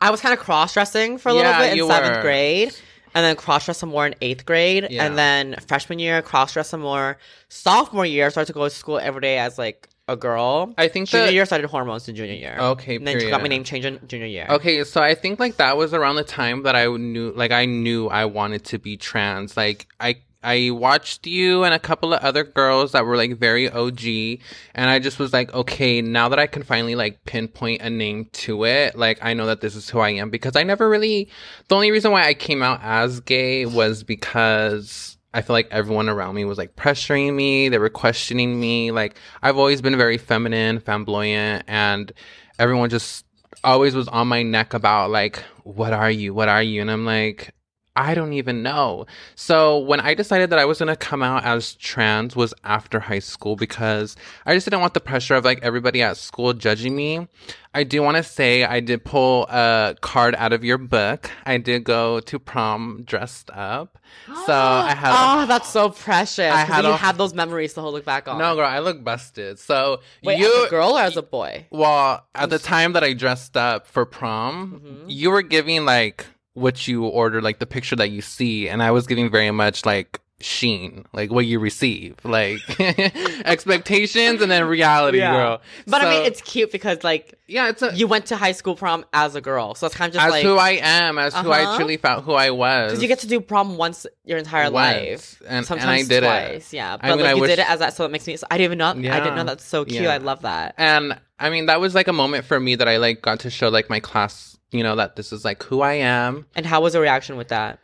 I 0.00 0.10
was 0.10 0.20
kind 0.22 0.32
of 0.32 0.38
cross 0.40 0.72
dressing 0.72 1.18
for 1.18 1.28
a 1.28 1.34
little 1.34 1.50
Yeah, 1.50 1.58
bit 1.60 1.78
in 1.78 1.86
seventh 1.86 2.16
were. 2.16 2.22
grade, 2.22 2.74
and 3.14 3.22
then 3.22 3.36
cross 3.36 3.66
dressed 3.66 3.80
some 3.80 3.90
more 3.90 4.06
in 4.06 4.14
eighth 4.22 4.46
grade, 4.46 4.86
Yeah. 4.90 5.04
and 5.04 5.18
then 5.18 5.56
freshman 5.68 5.98
year 5.98 6.22
cross 6.22 6.54
dressed 6.54 6.70
some 6.70 6.80
more. 6.80 7.18
Sophomore 7.50 8.06
year 8.06 8.30
started 8.30 8.46
to 8.46 8.54
go 8.54 8.64
to 8.64 8.70
school 8.70 8.98
every 8.98 9.20
day 9.20 9.36
as 9.36 9.58
like 9.58 9.89
a 10.10 10.16
girl. 10.16 10.74
I 10.76 10.88
think 10.88 11.08
junior 11.08 11.26
the- 11.26 11.32
year 11.32 11.46
started 11.46 11.68
hormones 11.68 12.08
in 12.08 12.16
junior 12.16 12.34
year. 12.34 12.56
Okay, 12.58 12.96
and 12.96 13.06
then 13.06 13.20
she 13.20 13.30
got 13.30 13.40
my 13.40 13.48
name 13.48 13.64
changed 13.64 13.86
in 13.86 14.00
junior 14.06 14.26
year. 14.26 14.46
Okay, 14.50 14.84
so 14.84 15.00
I 15.00 15.14
think 15.14 15.38
like 15.38 15.56
that 15.56 15.76
was 15.76 15.94
around 15.94 16.16
the 16.16 16.24
time 16.24 16.64
that 16.64 16.74
I 16.74 16.86
knew 16.86 17.32
like 17.32 17.52
I 17.52 17.64
knew 17.66 18.08
I 18.08 18.24
wanted 18.24 18.64
to 18.66 18.78
be 18.78 18.96
trans. 18.96 19.56
Like 19.56 19.86
I 20.00 20.16
I 20.42 20.70
watched 20.70 21.26
you 21.26 21.64
and 21.64 21.74
a 21.74 21.78
couple 21.78 22.14
of 22.14 22.22
other 22.22 22.44
girls 22.44 22.92
that 22.92 23.04
were 23.04 23.16
like 23.16 23.36
very 23.36 23.70
OG 23.70 24.40
and 24.74 24.88
I 24.88 24.98
just 24.98 25.18
was 25.18 25.32
like, 25.32 25.52
okay, 25.52 26.00
now 26.00 26.30
that 26.30 26.38
I 26.38 26.46
can 26.46 26.62
finally 26.62 26.94
like 26.94 27.24
pinpoint 27.24 27.82
a 27.82 27.90
name 27.90 28.28
to 28.32 28.64
it, 28.64 28.96
like 28.96 29.18
I 29.22 29.34
know 29.34 29.46
that 29.46 29.60
this 29.60 29.76
is 29.76 29.90
who 29.90 29.98
I 29.98 30.10
am 30.10 30.30
because 30.30 30.56
I 30.56 30.62
never 30.62 30.88
really 30.88 31.28
the 31.68 31.74
only 31.74 31.90
reason 31.90 32.10
why 32.10 32.26
I 32.26 32.34
came 32.34 32.62
out 32.62 32.80
as 32.82 33.20
gay 33.20 33.66
was 33.66 34.02
because 34.02 35.18
I 35.32 35.42
feel 35.42 35.54
like 35.54 35.68
everyone 35.70 36.08
around 36.08 36.34
me 36.34 36.44
was 36.44 36.58
like 36.58 36.76
pressuring 36.76 37.34
me, 37.34 37.68
they 37.68 37.78
were 37.78 37.88
questioning 37.88 38.58
me. 38.58 38.90
Like 38.90 39.16
I've 39.42 39.56
always 39.56 39.80
been 39.80 39.96
very 39.96 40.18
feminine, 40.18 40.80
flamboyant 40.80 41.64
and 41.68 42.12
everyone 42.58 42.90
just 42.90 43.24
always 43.62 43.94
was 43.94 44.08
on 44.08 44.28
my 44.28 44.42
neck 44.42 44.74
about 44.74 45.10
like 45.10 45.42
what 45.64 45.92
are 45.92 46.10
you? 46.10 46.34
What 46.34 46.48
are 46.48 46.62
you? 46.62 46.80
And 46.80 46.90
i'm 46.90 47.04
like 47.04 47.54
i 47.96 48.14
don't 48.14 48.32
even 48.32 48.62
know 48.62 49.04
so 49.34 49.78
when 49.78 49.98
i 50.00 50.14
decided 50.14 50.50
that 50.50 50.58
i 50.58 50.64
was 50.64 50.78
going 50.78 50.86
to 50.88 50.96
come 50.96 51.22
out 51.22 51.44
as 51.44 51.74
trans 51.74 52.36
was 52.36 52.54
after 52.64 53.00
high 53.00 53.18
school 53.18 53.56
because 53.56 54.16
i 54.46 54.54
just 54.54 54.64
didn't 54.66 54.80
want 54.80 54.94
the 54.94 55.00
pressure 55.00 55.34
of 55.34 55.44
like 55.44 55.58
everybody 55.62 56.00
at 56.02 56.16
school 56.16 56.52
judging 56.52 56.94
me 56.94 57.26
i 57.74 57.82
do 57.82 58.00
want 58.02 58.16
to 58.16 58.22
say 58.22 58.64
i 58.64 58.78
did 58.80 59.04
pull 59.04 59.44
a 59.50 59.96
card 60.00 60.34
out 60.36 60.52
of 60.52 60.62
your 60.64 60.78
book 60.78 61.30
i 61.46 61.56
did 61.58 61.82
go 61.84 62.20
to 62.20 62.38
prom 62.38 63.02
dressed 63.04 63.50
up 63.50 63.98
so 64.46 64.52
i 64.54 64.94
had 64.94 65.12
oh, 65.42 65.46
that's 65.46 65.68
so 65.68 65.88
precious. 65.90 66.52
I 66.52 66.58
had 66.64 66.84
you 66.84 66.90
a- 66.90 66.96
have 66.96 67.18
those 67.18 67.34
memories 67.34 67.74
to 67.74 67.82
look 67.88 68.04
back 68.04 68.28
on. 68.28 68.38
no 68.38 68.54
girl 68.54 68.66
i 68.66 68.78
look 68.78 69.02
busted 69.02 69.58
so 69.58 70.00
Wait, 70.22 70.38
you 70.38 70.46
as 70.62 70.66
a 70.66 70.70
girl 70.70 70.96
or 70.96 71.00
as 71.00 71.16
a 71.16 71.22
boy? 71.22 71.66
Well, 71.70 72.24
at 72.34 72.50
the 72.50 72.58
time 72.58 72.92
that 72.92 73.02
I 73.04 73.12
dressed 73.14 73.56
up 73.56 73.86
for 73.86 74.04
prom, 74.06 74.80
Mhm. 74.84 75.04
you 75.08 75.30
were 75.30 75.42
giving 75.42 75.84
like 75.84 76.26
what 76.54 76.88
you 76.88 77.04
order, 77.04 77.40
like 77.40 77.58
the 77.58 77.66
picture 77.66 77.96
that 77.96 78.10
you 78.10 78.20
see, 78.22 78.68
and 78.68 78.82
I 78.82 78.90
was 78.90 79.06
giving 79.06 79.30
very 79.30 79.50
much 79.50 79.84
like 79.86 80.20
sheen, 80.42 81.04
like 81.12 81.30
what 81.30 81.44
you 81.46 81.58
receive, 81.58 82.16
like 82.24 82.60
expectations 83.44 84.40
and 84.40 84.50
then 84.50 84.64
reality, 84.66 85.18
girl. 85.20 85.60
But 85.86 86.02
I 86.02 86.10
mean, 86.10 86.26
it's 86.26 86.40
cute 86.40 86.72
because 86.72 87.04
like 87.04 87.38
yeah, 87.46 87.68
it's 87.68 87.82
a, 87.82 87.94
you 87.94 88.06
went 88.06 88.26
to 88.26 88.36
high 88.36 88.52
school 88.52 88.74
prom 88.76 89.04
as 89.12 89.34
a 89.34 89.40
girl, 89.40 89.74
so 89.74 89.86
it's 89.86 89.94
kind 89.96 90.08
of 90.10 90.14
just 90.14 90.24
as 90.26 90.30
like 90.32 90.44
who 90.44 90.56
I 90.56 90.78
am, 90.82 91.18
as 91.18 91.34
who 91.34 91.50
I 91.50 91.64
Uh-huh. 91.64 91.76
truly 91.76 91.96
felt 91.96 92.24
who 92.24 92.32
I 92.32 92.50
was. 92.50 92.90
because 92.90 93.02
you 93.02 93.08
get 93.08 93.18
to 93.20 93.26
do 93.26 93.40
prom 93.40 93.76
once 93.76 94.06
your 94.24 94.38
entire 94.38 94.70
Once. 94.70 94.74
life, 94.74 95.42
And- 95.46 95.56
and 95.58 95.66
sometimes 95.66 96.06
I 96.06 96.08
did 96.08 96.22
it. 96.22 96.26
twice. 96.26 96.72
Yeah, 96.72 96.96
but 96.96 97.06
I 97.06 97.10
mean, 97.10 97.18
like 97.20 97.26
I 97.26 97.34
you 97.34 97.40
wish- 97.42 97.50
did 97.50 97.58
it 97.60 97.70
as 97.70 97.80
that, 97.80 97.94
so 97.94 98.04
it 98.04 98.10
makes 98.10 98.26
me. 98.26 98.36
I 98.50 98.56
didn't 98.58 98.64
even 98.64 98.78
know. 98.78 98.90
I 99.12 99.20
didn't 99.20 99.36
know 99.36 99.44
that's 99.44 99.64
so 99.64 99.84
cute. 99.84 100.02
Yeah. 100.02 100.12
I 100.12 100.18
love 100.18 100.42
that. 100.42 100.74
And 100.78 101.18
I 101.38 101.50
mean, 101.50 101.66
that 101.66 101.80
was 101.80 101.94
like 101.94 102.08
a 102.08 102.12
moment 102.12 102.44
for 102.44 102.58
me 102.58 102.76
that 102.76 102.88
I 102.88 102.96
like 102.98 103.22
got 103.22 103.40
to 103.40 103.50
show 103.50 103.68
like 103.68 103.90
my 103.90 104.00
class, 104.00 104.56
you 104.70 104.82
know, 104.82 104.96
that 104.96 105.16
this 105.16 105.32
is 105.32 105.44
like 105.44 105.62
who 105.64 105.80
I 105.80 105.94
am. 105.94 106.46
And 106.54 106.64
how 106.66 106.80
was 106.82 106.92
the 106.92 107.00
reaction 107.00 107.36
with 107.36 107.48
that? 107.48 107.78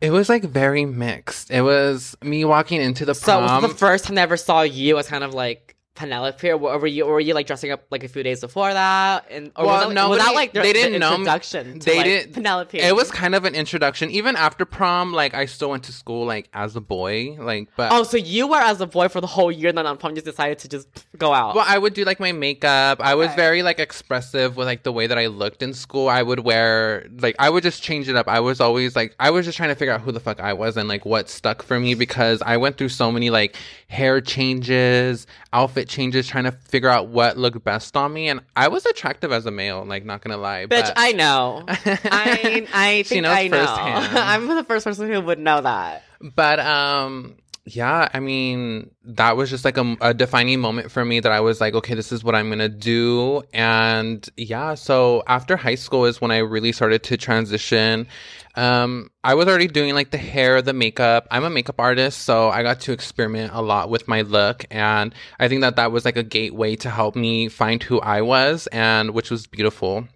It 0.00 0.10
was 0.10 0.28
like 0.28 0.44
very 0.44 0.84
mixed. 0.84 1.50
It 1.50 1.62
was 1.62 2.16
me 2.22 2.44
walking 2.44 2.80
into 2.80 3.04
the 3.04 3.14
So 3.14 3.40
was 3.40 3.50
prom. 3.50 3.62
it 3.64 3.68
the 3.68 3.68
first 3.74 4.04
time 4.04 4.16
they 4.16 4.22
ever 4.22 4.36
saw 4.36 4.62
you 4.62 4.94
I 4.94 4.96
was 4.96 5.08
kind 5.08 5.24
of 5.24 5.32
like 5.34 5.65
Penelope, 5.96 6.48
or 6.50 6.56
were 6.78 6.86
you, 6.86 7.04
or 7.04 7.14
were 7.14 7.20
you 7.20 7.34
like 7.34 7.46
dressing 7.46 7.72
up 7.72 7.84
like 7.90 8.04
a 8.04 8.08
few 8.08 8.22
days 8.22 8.40
before 8.40 8.72
that? 8.72 9.26
And 9.30 9.50
or 9.56 9.66
Well, 9.66 9.86
was, 9.88 9.94
that, 9.94 10.08
was 10.08 10.18
that 10.18 10.34
like 10.34 10.52
their, 10.52 10.62
they 10.62 10.72
didn't 10.72 11.00
know 11.00 11.10
me. 11.10 11.14
introduction? 11.16 11.78
They 11.80 11.96
like, 11.96 12.04
didn't- 12.04 12.32
Penelope. 12.34 12.78
it 12.78 12.94
was 12.94 13.10
kind 13.10 13.34
of 13.34 13.44
an 13.44 13.54
introduction. 13.54 14.10
Even 14.10 14.36
after 14.36 14.64
prom, 14.64 15.12
like 15.12 15.34
I 15.34 15.46
still 15.46 15.70
went 15.70 15.84
to 15.84 15.92
school 15.92 16.26
like 16.26 16.48
as 16.52 16.76
a 16.76 16.80
boy, 16.80 17.36
like 17.40 17.68
but 17.76 17.92
Oh, 17.92 18.02
so 18.04 18.16
you 18.16 18.46
were 18.46 18.58
as 18.58 18.80
a 18.80 18.86
boy 18.86 19.08
for 19.08 19.20
the 19.20 19.26
whole 19.26 19.50
year, 19.50 19.70
and 19.70 19.78
then 19.78 19.86
on 19.86 19.96
prom 19.96 20.10
you 20.12 20.16
just 20.16 20.26
decided 20.26 20.58
to 20.60 20.68
just 20.68 20.86
go 21.18 21.32
out. 21.32 21.54
Well, 21.56 21.64
I 21.66 21.78
would 21.78 21.94
do 21.94 22.04
like 22.04 22.20
my 22.20 22.32
makeup. 22.32 23.00
I 23.00 23.14
was 23.14 23.28
Okay. 23.28 23.36
very 23.36 23.62
like 23.62 23.78
expressive 23.78 24.56
with 24.56 24.66
like 24.66 24.82
the 24.82 24.92
way 24.92 25.06
that 25.06 25.18
I 25.18 25.26
looked 25.26 25.62
in 25.62 25.72
school. 25.74 26.08
I 26.08 26.22
would 26.22 26.40
wear 26.40 27.06
like 27.20 27.36
I 27.38 27.48
would 27.50 27.62
just 27.62 27.82
change 27.82 28.08
it 28.08 28.16
up. 28.16 28.28
I 28.28 28.40
was 28.40 28.60
always 28.60 28.94
like 28.94 29.14
I 29.18 29.30
was 29.30 29.44
just 29.46 29.56
trying 29.56 29.70
to 29.70 29.74
figure 29.74 29.94
out 29.94 30.02
who 30.02 30.12
the 30.12 30.20
fuck 30.20 30.40
I 30.40 30.52
was 30.52 30.76
and 30.76 30.88
like 30.88 31.04
what 31.06 31.28
stuck 31.30 31.62
for 31.62 31.80
me 31.80 31.94
because 31.94 32.42
I 32.42 32.56
went 32.58 32.76
through 32.76 32.90
so 32.90 33.10
many 33.10 33.30
like 33.30 33.56
hair 33.88 34.20
changes, 34.20 35.26
outfit 35.52 35.85
changes, 35.88 36.26
trying 36.26 36.44
to 36.44 36.52
figure 36.52 36.88
out 36.88 37.08
what 37.08 37.36
looked 37.36 37.62
best 37.64 37.96
on 37.96 38.12
me. 38.12 38.28
And 38.28 38.40
I 38.54 38.68
was 38.68 38.84
attractive 38.86 39.32
as 39.32 39.46
a 39.46 39.50
male, 39.50 39.84
like 39.84 40.04
not 40.04 40.22
gonna 40.22 40.36
lie. 40.36 40.66
Bitch, 40.66 40.82
but- 40.86 40.92
I 40.96 41.12
know. 41.12 41.64
I 41.68 42.66
I 42.72 43.02
She 43.06 43.20
knows 43.20 43.36
I 43.36 43.48
know. 43.48 43.58
firsthand. 43.66 44.18
I'm 44.18 44.46
the 44.48 44.64
first 44.64 44.84
person 44.84 45.10
who 45.10 45.20
would 45.20 45.38
know 45.38 45.60
that. 45.60 46.04
But 46.34 46.60
um 46.60 47.36
yeah, 47.68 48.08
I 48.14 48.20
mean, 48.20 48.90
that 49.02 49.36
was 49.36 49.50
just 49.50 49.64
like 49.64 49.76
a, 49.76 49.96
a 50.00 50.14
defining 50.14 50.60
moment 50.60 50.92
for 50.92 51.04
me 51.04 51.18
that 51.18 51.32
I 51.32 51.40
was 51.40 51.60
like, 51.60 51.74
okay, 51.74 51.94
this 51.94 52.12
is 52.12 52.22
what 52.22 52.36
I'm 52.36 52.48
gonna 52.48 52.68
do. 52.68 53.42
And 53.52 54.26
yeah, 54.36 54.74
so 54.74 55.24
after 55.26 55.56
high 55.56 55.74
school 55.74 56.04
is 56.04 56.20
when 56.20 56.30
I 56.30 56.38
really 56.38 56.70
started 56.70 57.02
to 57.04 57.16
transition. 57.16 58.06
Um, 58.54 59.10
I 59.24 59.34
was 59.34 59.48
already 59.48 59.66
doing 59.66 59.94
like 59.94 60.12
the 60.12 60.18
hair, 60.18 60.62
the 60.62 60.72
makeup. 60.72 61.26
I'm 61.32 61.42
a 61.42 61.50
makeup 61.50 61.80
artist, 61.80 62.22
so 62.22 62.50
I 62.50 62.62
got 62.62 62.80
to 62.82 62.92
experiment 62.92 63.50
a 63.52 63.60
lot 63.62 63.90
with 63.90 64.06
my 64.06 64.22
look. 64.22 64.64
And 64.70 65.12
I 65.40 65.48
think 65.48 65.62
that 65.62 65.74
that 65.74 65.90
was 65.90 66.04
like 66.04 66.16
a 66.16 66.22
gateway 66.22 66.76
to 66.76 66.90
help 66.90 67.16
me 67.16 67.48
find 67.48 67.82
who 67.82 68.00
I 68.00 68.22
was, 68.22 68.68
and 68.68 69.10
which 69.10 69.30
was 69.30 69.48
beautiful. 69.48 70.06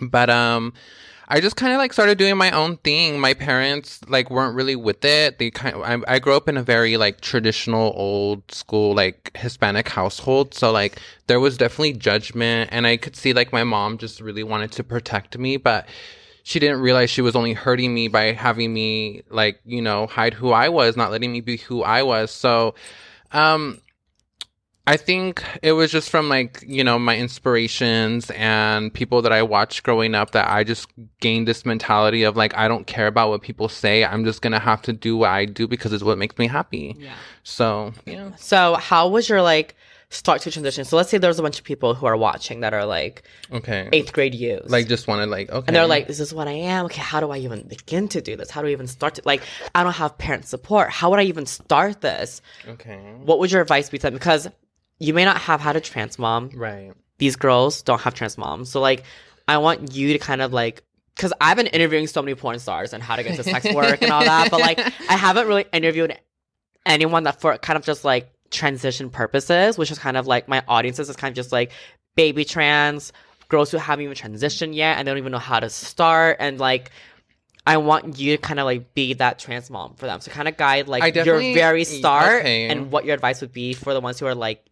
But 0.00 0.30
um, 0.30 0.74
I 1.28 1.40
just 1.40 1.56
kind 1.56 1.72
of 1.72 1.78
like 1.78 1.92
started 1.92 2.18
doing 2.18 2.36
my 2.36 2.50
own 2.50 2.76
thing. 2.78 3.18
My 3.18 3.34
parents 3.34 4.00
like 4.08 4.30
weren't 4.30 4.54
really 4.54 4.76
with 4.76 5.04
it. 5.04 5.38
They 5.38 5.50
kind 5.50 5.74
of, 5.74 5.82
I, 5.82 6.14
I 6.14 6.18
grew 6.18 6.34
up 6.34 6.48
in 6.48 6.56
a 6.56 6.62
very 6.62 6.96
like 6.96 7.20
traditional 7.20 7.92
old 7.96 8.50
school 8.52 8.94
like 8.94 9.30
Hispanic 9.36 9.88
household. 9.88 10.54
So 10.54 10.70
like 10.70 10.98
there 11.26 11.40
was 11.40 11.56
definitely 11.56 11.94
judgment 11.94 12.70
and 12.72 12.86
I 12.86 12.96
could 12.96 13.16
see 13.16 13.32
like 13.32 13.52
my 13.52 13.64
mom 13.64 13.98
just 13.98 14.20
really 14.20 14.42
wanted 14.42 14.72
to 14.72 14.84
protect 14.84 15.38
me, 15.38 15.56
but 15.56 15.88
she 16.42 16.58
didn't 16.58 16.80
realize 16.80 17.08
she 17.08 17.22
was 17.22 17.34
only 17.34 17.54
hurting 17.54 17.94
me 17.94 18.08
by 18.08 18.32
having 18.32 18.74
me 18.74 19.22
like, 19.30 19.60
you 19.64 19.80
know, 19.80 20.06
hide 20.06 20.34
who 20.34 20.50
I 20.50 20.68
was, 20.68 20.94
not 20.94 21.10
letting 21.10 21.32
me 21.32 21.40
be 21.40 21.56
who 21.56 21.82
I 21.82 22.02
was. 22.02 22.30
So, 22.30 22.74
um, 23.32 23.80
I 24.86 24.98
think 24.98 25.42
it 25.62 25.72
was 25.72 25.90
just 25.90 26.10
from 26.10 26.28
like, 26.28 26.62
you 26.66 26.84
know, 26.84 26.98
my 26.98 27.16
inspirations 27.16 28.30
and 28.34 28.92
people 28.92 29.22
that 29.22 29.32
I 29.32 29.42
watched 29.42 29.82
growing 29.82 30.14
up 30.14 30.32
that 30.32 30.50
I 30.50 30.62
just 30.62 30.88
gained 31.20 31.48
this 31.48 31.64
mentality 31.64 32.22
of 32.24 32.36
like, 32.36 32.54
I 32.54 32.68
don't 32.68 32.86
care 32.86 33.06
about 33.06 33.30
what 33.30 33.40
people 33.40 33.68
say. 33.70 34.04
I'm 34.04 34.24
just 34.26 34.42
going 34.42 34.52
to 34.52 34.58
have 34.58 34.82
to 34.82 34.92
do 34.92 35.16
what 35.16 35.30
I 35.30 35.46
do 35.46 35.66
because 35.66 35.92
it's 35.94 36.04
what 36.04 36.18
makes 36.18 36.36
me 36.36 36.46
happy. 36.48 36.96
Yeah. 36.98 37.14
So, 37.44 37.94
yeah. 38.04 38.32
So 38.36 38.74
how 38.74 39.08
was 39.08 39.26
your 39.28 39.40
like 39.40 39.74
start 40.10 40.42
to 40.42 40.50
transition? 40.50 40.84
So 40.84 40.98
let's 40.98 41.08
say 41.08 41.16
there's 41.16 41.38
a 41.38 41.42
bunch 41.42 41.58
of 41.58 41.64
people 41.64 41.94
who 41.94 42.04
are 42.04 42.16
watching 42.16 42.60
that 42.60 42.74
are 42.74 42.84
like 42.84 43.22
Okay. 43.52 43.88
eighth 43.90 44.12
grade 44.12 44.34
youth. 44.34 44.68
Like, 44.68 44.86
just 44.86 45.08
wanted 45.08 45.30
like, 45.30 45.48
okay. 45.48 45.64
and 45.66 45.74
they're 45.74 45.86
like, 45.86 46.08
"This 46.08 46.20
is 46.20 46.34
what 46.34 46.46
I 46.46 46.52
am. 46.52 46.84
Okay, 46.86 47.00
how 47.00 47.20
do 47.20 47.30
I 47.30 47.38
even 47.38 47.62
begin 47.66 48.06
to 48.08 48.20
do 48.20 48.36
this? 48.36 48.50
How 48.50 48.60
do 48.60 48.68
I 48.68 48.72
even 48.72 48.86
start 48.86 49.14
to 49.14 49.22
like? 49.24 49.42
I 49.74 49.82
don't 49.82 49.94
have 49.94 50.18
parent 50.18 50.46
support. 50.46 50.90
How 50.90 51.08
would 51.08 51.20
I 51.20 51.24
even 51.24 51.46
start 51.46 52.02
this? 52.02 52.42
okay. 52.68 52.98
What 53.24 53.38
would 53.38 53.50
your 53.50 53.62
advice 53.62 53.88
be 53.88 53.96
to 53.98 54.02
them? 54.08 54.14
Because 54.14 54.46
you 54.98 55.14
may 55.14 55.24
not 55.24 55.38
have 55.38 55.60
had 55.60 55.76
a 55.76 55.80
trans 55.80 56.18
mom. 56.18 56.50
Right. 56.54 56.92
These 57.18 57.36
girls 57.36 57.82
don't 57.82 58.00
have 58.00 58.14
trans 58.14 58.38
moms. 58.38 58.70
So 58.70 58.80
like, 58.80 59.04
I 59.46 59.58
want 59.58 59.94
you 59.94 60.12
to 60.12 60.18
kind 60.18 60.42
of 60.42 60.52
like, 60.52 60.82
because 61.14 61.32
I've 61.40 61.56
been 61.56 61.68
interviewing 61.68 62.06
so 62.06 62.22
many 62.22 62.34
porn 62.34 62.58
stars 62.58 62.92
and 62.92 63.02
how 63.02 63.16
to 63.16 63.22
get 63.22 63.36
to 63.36 63.44
sex 63.44 63.64
work 63.74 64.02
and 64.02 64.10
all 64.10 64.24
that, 64.24 64.50
but 64.50 64.60
like, 64.60 64.78
I 64.78 65.16
haven't 65.16 65.46
really 65.46 65.66
interviewed 65.72 66.18
anyone 66.86 67.24
that 67.24 67.40
for 67.40 67.56
kind 67.58 67.76
of 67.76 67.84
just 67.84 68.04
like 68.04 68.32
transition 68.50 69.10
purposes, 69.10 69.78
which 69.78 69.90
is 69.90 69.98
kind 69.98 70.16
of 70.16 70.26
like 70.26 70.48
my 70.48 70.62
audiences 70.66 71.08
is 71.08 71.16
kind 71.16 71.32
of 71.32 71.36
just 71.36 71.52
like 71.52 71.72
baby 72.16 72.44
trans 72.44 73.12
girls 73.48 73.70
who 73.70 73.76
haven't 73.76 74.04
even 74.04 74.16
transitioned 74.16 74.74
yet 74.74 74.98
and 74.98 75.06
they 75.06 75.10
don't 75.10 75.18
even 75.18 75.32
know 75.32 75.38
how 75.38 75.60
to 75.60 75.68
start 75.68 76.36
and 76.40 76.58
like 76.58 76.90
I 77.66 77.78
want 77.78 78.18
you 78.18 78.36
to 78.36 78.42
kind 78.42 78.60
of 78.60 78.66
like 78.66 78.94
be 78.94 79.14
that 79.14 79.38
trans 79.38 79.70
mom 79.70 79.94
for 79.94 80.06
them. 80.06 80.20
So 80.20 80.30
kind 80.30 80.48
of 80.48 80.56
guide 80.56 80.86
like 80.86 81.14
your 81.14 81.38
very 81.38 81.84
start 81.84 82.40
okay. 82.40 82.68
and 82.68 82.90
what 82.90 83.04
your 83.04 83.14
advice 83.14 83.40
would 83.40 83.52
be 83.52 83.72
for 83.72 83.94
the 83.94 84.00
ones 84.00 84.20
who 84.20 84.26
are 84.26 84.34
like 84.34 84.68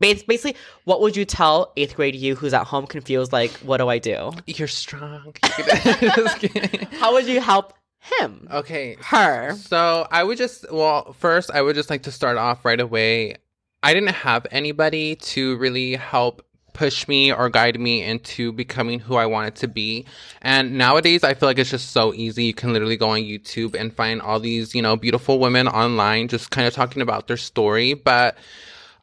basically 0.00 0.56
what 0.84 1.00
would 1.00 1.16
you 1.16 1.24
tell 1.24 1.72
eighth 1.76 1.96
grade 1.96 2.14
you 2.14 2.34
who's 2.34 2.52
at 2.52 2.66
home 2.66 2.86
confused 2.86 3.32
like 3.32 3.50
what 3.58 3.78
do 3.78 3.88
I 3.88 3.98
do? 3.98 4.32
You're 4.46 4.68
strong. 4.68 5.34
How 6.92 7.12
would 7.12 7.26
you 7.26 7.40
help 7.40 7.74
him? 8.18 8.48
Okay. 8.50 8.96
Her. 9.00 9.54
So 9.56 10.06
I 10.10 10.24
would 10.24 10.38
just, 10.38 10.70
well, 10.70 11.12
first, 11.14 11.50
I 11.50 11.62
would 11.62 11.74
just 11.74 11.90
like 11.90 12.02
to 12.02 12.12
start 12.12 12.36
off 12.36 12.64
right 12.64 12.80
away. 12.80 13.36
I 13.82 13.92
didn't 13.94 14.10
have 14.14 14.46
anybody 14.50 15.16
to 15.16 15.56
really 15.56 15.94
help 15.96 16.42
push 16.74 17.08
me 17.08 17.32
or 17.32 17.48
guide 17.48 17.80
me 17.80 18.02
into 18.02 18.52
becoming 18.52 19.00
who 19.00 19.14
I 19.14 19.24
wanted 19.24 19.54
to 19.56 19.68
be. 19.68 20.04
And 20.42 20.76
nowadays, 20.76 21.24
I 21.24 21.32
feel 21.32 21.48
like 21.48 21.58
it's 21.58 21.70
just 21.70 21.92
so 21.92 22.12
easy. 22.12 22.44
You 22.44 22.52
can 22.52 22.74
literally 22.74 22.98
go 22.98 23.08
on 23.10 23.20
YouTube 23.20 23.74
and 23.74 23.94
find 23.94 24.20
all 24.20 24.38
these, 24.38 24.74
you 24.74 24.82
know, 24.82 24.96
beautiful 24.96 25.38
women 25.38 25.66
online 25.66 26.28
just 26.28 26.50
kind 26.50 26.66
of 26.66 26.74
talking 26.74 27.00
about 27.00 27.28
their 27.28 27.38
story. 27.38 27.94
But 27.94 28.36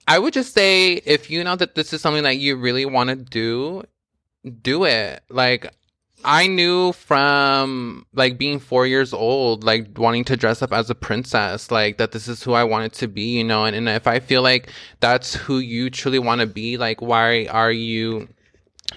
I 0.08 0.20
would 0.20 0.34
just 0.34 0.54
say 0.54 0.94
if 1.06 1.32
you 1.32 1.44
know 1.44 1.56
that 1.56 1.74
this 1.74 1.94
is 1.94 2.02
something 2.02 2.24
that 2.24 2.38
you 2.38 2.56
really 2.58 2.86
want 2.86 3.10
to 3.10 3.16
do, 3.16 3.84
do 4.62 4.84
it. 4.84 5.24
Like, 5.30 5.74
I 6.24 6.48
knew 6.48 6.94
from 6.94 8.06
like 8.14 8.38
being 8.38 8.60
four 8.60 8.86
years 8.86 9.14
old, 9.14 9.64
like 9.64 9.98
wanting 9.98 10.24
to 10.26 10.38
dress 10.38 10.62
up 10.62 10.72
as 10.74 10.90
a 10.90 10.96
princess, 10.96 11.72
like 11.72 11.98
that 11.98 12.12
this 12.12 12.28
is 12.28 12.44
who 12.44 12.54
I 12.54 12.64
wanted 12.64 12.94
to 12.94 13.08
be, 13.08 13.38
you 13.38 13.44
know. 13.44 13.66
And, 13.66 13.76
and 13.76 13.90
if 13.90 14.08
I 14.08 14.20
feel 14.20 14.42
like 14.42 14.72
that's 15.00 15.36
who 15.36 15.60
you 15.60 15.90
truly 15.90 16.20
want 16.20 16.42
to 16.42 16.48
be, 16.48 16.78
like, 16.78 17.02
why 17.02 17.46
are 17.48 17.72
you, 17.72 18.28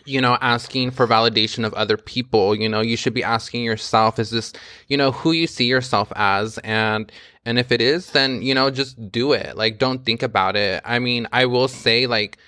you 0.04 0.20
know, 0.20 0.36
asking 0.40 0.90
for 0.90 1.06
validation 1.06 1.64
of 1.64 1.74
other 1.74 1.96
people? 1.96 2.54
You 2.54 2.68
know, 2.68 2.80
you 2.80 2.96
should 2.96 3.14
be 3.14 3.24
asking 3.24 3.64
yourself, 3.64 4.18
is 4.18 4.30
this, 4.30 4.52
you 4.88 4.96
know, 4.96 5.12
who 5.12 5.32
you 5.32 5.46
see 5.46 5.66
yourself 5.66 6.12
as? 6.16 6.58
And, 6.58 7.10
and 7.44 7.58
if 7.58 7.72
it 7.72 7.80
is, 7.80 8.10
then, 8.10 8.42
you 8.42 8.54
know, 8.54 8.70
just 8.70 9.10
do 9.10 9.32
it. 9.32 9.56
Like, 9.56 9.78
don't 9.78 10.04
think 10.04 10.22
about 10.22 10.56
it. 10.56 10.82
I 10.84 10.98
mean, 10.98 11.26
I 11.32 11.46
will 11.46 11.68
say, 11.68 12.06
like, 12.06 12.38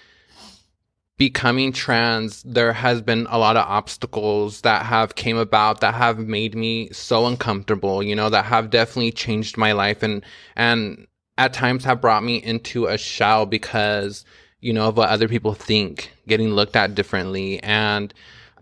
becoming 1.19 1.73
trans 1.73 2.43
there 2.43 2.73
has 2.73 3.01
been 3.01 3.27
a 3.31 3.39
lot 3.39 3.57
of 3.57 3.67
obstacles 3.67 4.61
that 4.61 4.85
have 4.85 5.15
came 5.15 5.39
about 5.39 5.81
that 5.81 5.95
have 5.95 6.19
made 6.19 6.55
me 6.55 6.91
so 6.93 7.27
uncomfortable 7.27 8.03
you 8.03 8.15
know 8.15 8.29
that 8.29 8.45
have 8.45 8.69
definitely 8.69 9.11
changed 9.11 9.57
my 9.57 9.73
life 9.73 10.03
and 10.03 10.25
and 10.57 11.07
at 11.39 11.53
times 11.53 11.85
have 11.85 12.01
brought 12.01 12.25
me 12.25 12.37
into 12.37 12.87
a 12.87 12.99
shell 12.99 13.47
because 13.47 14.25
you 14.61 14.73
know 14.73 14.89
of 14.89 14.97
what 14.97 15.09
other 15.09 15.29
people 15.29 15.55
think 15.55 16.13
getting 16.27 16.51
looked 16.51 16.77
at 16.77 16.95
differently. 16.95 17.63
And 17.63 18.13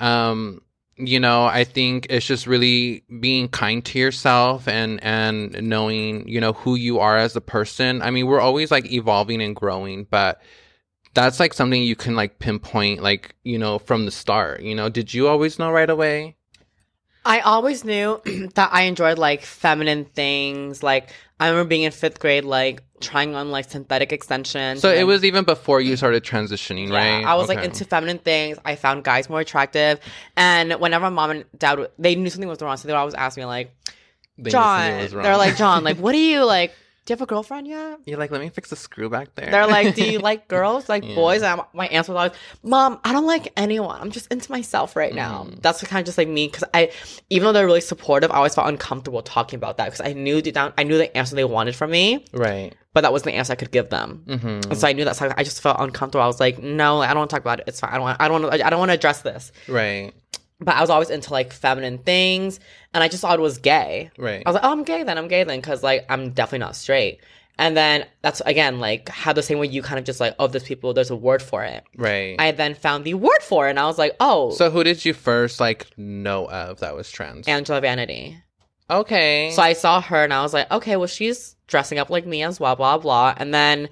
um 0.01 0.61
you 0.97 1.19
know 1.19 1.45
i 1.47 1.65
think 1.65 2.07
it's 2.09 2.25
just 2.25 2.47
really 2.47 3.03
being 3.19 3.49
kind 3.49 3.85
to 3.85 3.99
yourself 3.99 4.69
and 4.69 5.03
and 5.03 5.61
knowing 5.61 6.29
you 6.29 6.41
know 6.41 6.53
who 6.53 6.77
you 6.77 6.99
are 6.99 7.17
as 7.17 7.35
a 7.37 7.41
person. 7.41 8.03
I 8.03 8.11
mean 8.11 8.27
we're 8.27 8.41
always 8.41 8.71
like 8.71 8.91
evolving 8.93 9.41
and 9.43 9.57
growing 9.57 10.07
but 10.09 10.41
that's 11.15 11.41
like 11.41 11.55
something 11.55 11.83
you 11.83 11.97
can 11.97 12.15
like 12.15 12.39
pinpoint 12.39 13.03
like 13.03 13.35
you 13.45 13.59
know 13.59 13.79
from 13.79 14.05
the 14.05 14.11
start 14.11 14.63
you 14.63 14.75
know 14.75 14.89
did 14.89 15.15
you 15.15 15.29
always 15.29 15.59
know 15.59 15.71
right 15.71 15.91
away 15.91 16.37
I 17.27 17.41
always 17.41 17.85
knew 17.85 18.21
that 18.55 18.69
I 18.73 18.83
enjoyed 18.83 19.19
like 19.19 19.43
feminine 19.43 20.05
things. 20.05 20.83
Like 20.83 21.11
I 21.41 21.49
remember 21.49 21.69
being 21.71 21.83
in 21.85 21.91
fifth 21.91 22.21
grade, 22.21 22.45
like 22.45 22.83
trying 23.01 23.35
on 23.35 23.51
like 23.51 23.71
synthetic 23.71 24.13
extensions. 24.13 24.83
so 24.83 24.93
it 24.93 25.05
was 25.05 25.25
even 25.25 25.45
before 25.45 25.81
you 25.81 25.97
started 25.97 26.23
transitioning 26.23 26.89
Yeah, 26.91 26.97
right 26.97 27.25
I 27.25 27.35
was 27.35 27.49
like 27.49 27.65
into 27.65 27.85
feminine 27.87 28.19
things. 28.19 28.59
I 28.65 28.77
found 28.77 29.05
guys 29.05 29.31
more 29.31 29.41
attractive, 29.41 30.01
and 30.37 30.75
whenever 30.75 31.05
my 31.05 31.09
mom 31.11 31.31
and 31.31 31.45
dad 31.57 31.89
they 31.99 32.15
knew 32.15 32.29
something 32.29 32.49
was 32.49 32.61
wrong, 32.61 32.77
so 32.77 32.87
they 32.89 32.93
would 32.93 32.99
always 32.99 33.15
ask 33.15 33.39
me 33.39 33.47
like, 33.47 33.75
They 34.37 34.51
John. 34.51 34.87
knew 34.91 34.99
it 34.99 35.03
was 35.05 35.15
wrong. 35.15 35.23
They're 35.23 35.39
like, 35.39 35.57
John, 35.57 35.83
like, 35.83 35.97
what 35.97 36.15
are 36.15 36.19
you 36.19 36.45
like? 36.45 36.75
Do 37.05 37.13
you 37.13 37.17
have 37.17 37.21
a 37.23 37.27
girlfriend 37.27 37.67
yet? 37.69 37.99
You're 38.07 38.19
like, 38.19 38.31
let 38.31 38.41
me 38.41 38.49
fix 38.49 38.71
the 38.71 38.77
screw 38.77 39.11
back 39.11 39.35
there. 39.35 39.51
They're 39.51 39.67
like, 39.67 39.95
do 39.95 40.05
you 40.11 40.19
like 40.31 40.49
girls, 40.49 40.89
like 40.89 41.05
Yeah. 41.05 41.15
boys? 41.15 41.43
And 41.43 41.61
I'm- 41.61 41.67
my 41.75 41.87
answer 41.89 42.13
was 42.13 42.17
always, 42.19 42.33
Mom, 42.63 42.99
I 43.05 43.13
don't 43.13 43.27
like 43.27 43.53
anyone. 43.59 44.01
I'm 44.01 44.11
just 44.11 44.33
into 44.33 44.51
myself 44.51 44.97
right 44.97 45.15
now. 45.15 45.45
Mm. 45.51 45.61
That's 45.61 45.83
kind 45.85 46.01
of 46.01 46.07
just 46.07 46.17
like 46.17 46.29
me 46.29 46.47
because 46.47 46.65
I, 46.73 46.91
even 47.29 47.45
though 47.45 47.53
they're 47.53 47.67
really 47.67 47.83
supportive, 47.83 48.31
I 48.31 48.37
always 48.37 48.55
felt 48.55 48.69
uncomfortable 48.69 49.21
talking 49.21 49.59
about 49.59 49.77
that 49.77 49.87
because 49.93 50.01
I 50.01 50.15
knew 50.15 50.41
down, 50.41 50.73
I 50.79 50.85
knew 50.85 50.97
the 50.97 51.15
answer 51.15 51.37
they 51.37 51.45
wanted 51.45 51.77
from 51.77 51.91
me, 51.91 52.25
right. 52.33 52.75
but 52.95 53.03
that 53.03 53.13
wasn't 53.13 53.33
the 53.33 53.35
answer 53.35 53.53
I 53.53 53.57
could 53.57 53.71
give 53.71 53.91
them. 53.91 54.23
Mm-hmm. 54.27 54.71
And 54.71 54.79
so 54.79 54.89
I 54.89 54.95
knew 54.95 55.05
that. 55.05 55.17
So 55.17 55.31
I 55.37 55.45
just 55.45 55.61
felt 55.61 55.77
uncomfortable. 55.81 56.23
I 56.23 56.27
was 56.27 56.41
like, 56.41 56.63
no, 56.63 57.03
I 57.03 57.09
don't 57.09 57.19
want 57.19 57.31
to 57.31 57.35
talk 57.37 57.43
about 57.43 57.61
it. 57.61 57.65
It's 57.69 57.81
fine. 57.81 57.91
I 57.91 57.95
don't 57.97 58.03
want. 58.03 58.21
I 58.23 58.29
don't 58.29 58.43
want. 58.43 58.63
I 58.63 58.71
don't 58.71 58.79
want 58.79 58.89
to 58.91 58.95
address 58.95 59.21
this. 59.21 59.53
Right. 59.69 60.13
But 60.61 60.77
I 60.77 60.81
was 60.81 60.91
always 60.91 61.11
into 61.11 61.33
like 61.33 61.53
feminine 61.53 61.99
things, 61.99 62.61
and 62.93 63.03
I 63.03 63.09
just 63.09 63.21
thought 63.23 63.39
it 63.39 63.43
was 63.43 63.59
gay. 63.59 64.11
Right. 64.17 64.43
I 64.47 64.49
was 64.49 64.55
like, 64.55 64.65
oh, 64.65 64.71
I'm 64.73 64.85
gay 64.85 65.03
then. 65.03 65.19
I'm 65.19 65.29
gay 65.29 65.45
then 65.45 65.61
because 65.61 65.83
like 65.83 66.07
I'm 66.09 66.31
definitely 66.31 66.61
not 66.61 66.77
straight. 66.77 67.21
And 67.57 67.77
then 67.77 68.05
that's 68.23 68.41
again 68.47 68.81
like 68.81 69.09
how 69.09 69.33
the 69.33 69.43
same 69.43 69.59
way 69.59 69.67
you 69.69 69.81
kind 69.83 69.99
of 69.99 70.05
just 70.05 70.19
like, 70.21 70.35
oh, 70.39 70.47
there's 70.49 70.65
people, 70.65 70.93
there's 70.93 71.11
a 71.11 71.17
word 71.17 71.41
for 71.43 71.63
it. 71.63 71.85
right. 71.97 72.35
I 72.39 72.51
then 72.51 72.75
found 72.75 73.05
the 73.05 73.15
word 73.15 73.43
for 73.43 73.67
it, 73.67 73.71
and 73.71 73.79
I 73.79 73.87
was 73.87 73.99
like, 73.99 74.17
oh, 74.21 74.51
so 74.53 74.71
who 74.71 74.83
did 74.85 75.05
you 75.05 75.13
first 75.13 75.61
like 75.61 75.87
know 75.97 76.47
of 76.49 76.81
that 76.81 76.95
was 76.97 77.11
trans? 77.11 77.47
Angela 77.47 77.81
Vanity. 77.81 78.39
okay. 78.91 79.51
So 79.55 79.63
I 79.63 79.73
saw 79.75 80.01
her, 80.01 80.25
and 80.25 80.33
I 80.33 80.43
was 80.43 80.53
like, 80.53 80.71
okay, 80.71 80.97
well, 80.97 81.07
she's 81.07 81.55
dressing 81.67 81.99
up 81.99 82.11
like 82.11 82.27
me 82.27 82.43
as 82.43 82.59
well, 82.61 82.75
blah 82.77 82.99
blah. 82.99 83.35
And 83.37 83.53
then 83.55 83.89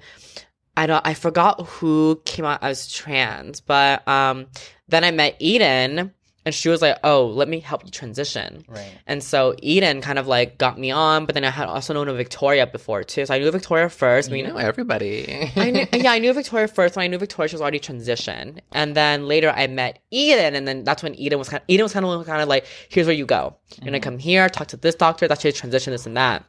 I 0.75 0.85
don't, 0.87 1.05
I 1.05 1.13
forgot 1.13 1.61
who 1.67 2.21
came 2.25 2.45
out 2.45 2.63
as 2.63 2.91
trans, 2.91 3.61
but 3.61 4.05
um, 4.07 4.47
then 4.87 5.03
I 5.03 5.11
met 5.11 5.35
Eden, 5.39 6.13
and 6.45 6.53
she 6.53 6.69
was 6.69 6.81
like, 6.81 6.97
oh, 7.03 7.27
let 7.27 7.47
me 7.47 7.59
help 7.59 7.85
you 7.85 7.91
transition. 7.91 8.65
right. 8.67 8.93
And 9.07 9.23
so 9.23 9.55
Eden 9.59 10.01
kind 10.01 10.19
of 10.19 10.27
like 10.27 10.57
got 10.57 10.77
me 10.77 10.91
on, 10.91 11.25
but 11.25 11.35
then 11.35 11.45
I 11.45 11.49
had 11.49 11.67
also 11.67 11.93
known 11.93 12.15
Victoria 12.17 12.67
before 12.67 13.03
too. 13.03 13.25
So 13.25 13.33
I 13.33 13.39
knew 13.39 13.49
Victoria 13.51 13.89
first. 13.89 14.29
You 14.29 14.33
We 14.33 14.41
know 14.41 14.57
everybody. 14.57 15.51
I 15.55 15.71
knew, 15.71 15.85
yeah, 15.93 16.11
I 16.11 16.19
knew 16.19 16.33
Victoria 16.33 16.67
first. 16.67 16.95
When 16.95 17.03
I 17.03 17.07
knew 17.07 17.17
Victoria, 17.17 17.47
she 17.47 17.55
was 17.55 17.61
already 17.61 17.79
transitioned, 17.79 18.59
and 18.71 18.95
then 18.95 19.27
later 19.27 19.49
I 19.49 19.67
met 19.67 19.99
Eden, 20.11 20.55
and 20.55 20.67
then 20.67 20.83
that's 20.83 21.01
when 21.01 21.15
Eden 21.15 21.39
was 21.39 21.49
kind. 21.49 21.61
Of, 21.61 21.65
Eden 21.67 21.83
was 21.83 21.93
kind 21.93 22.05
of 22.05 22.25
kind 22.25 22.41
of 22.41 22.49
like, 22.49 22.65
here's 22.89 23.07
where 23.07 23.15
you 23.15 23.25
go. 23.25 23.55
You're 23.77 23.85
gonna 23.85 23.99
come 23.99 24.17
here, 24.17 24.49
talk 24.49 24.67
to 24.67 24.77
this 24.77 24.95
doctor. 24.95 25.27
That's 25.27 25.43
your 25.43 25.53
transition, 25.53 25.91
this 25.91 26.05
and 26.05 26.17
that. 26.17 26.45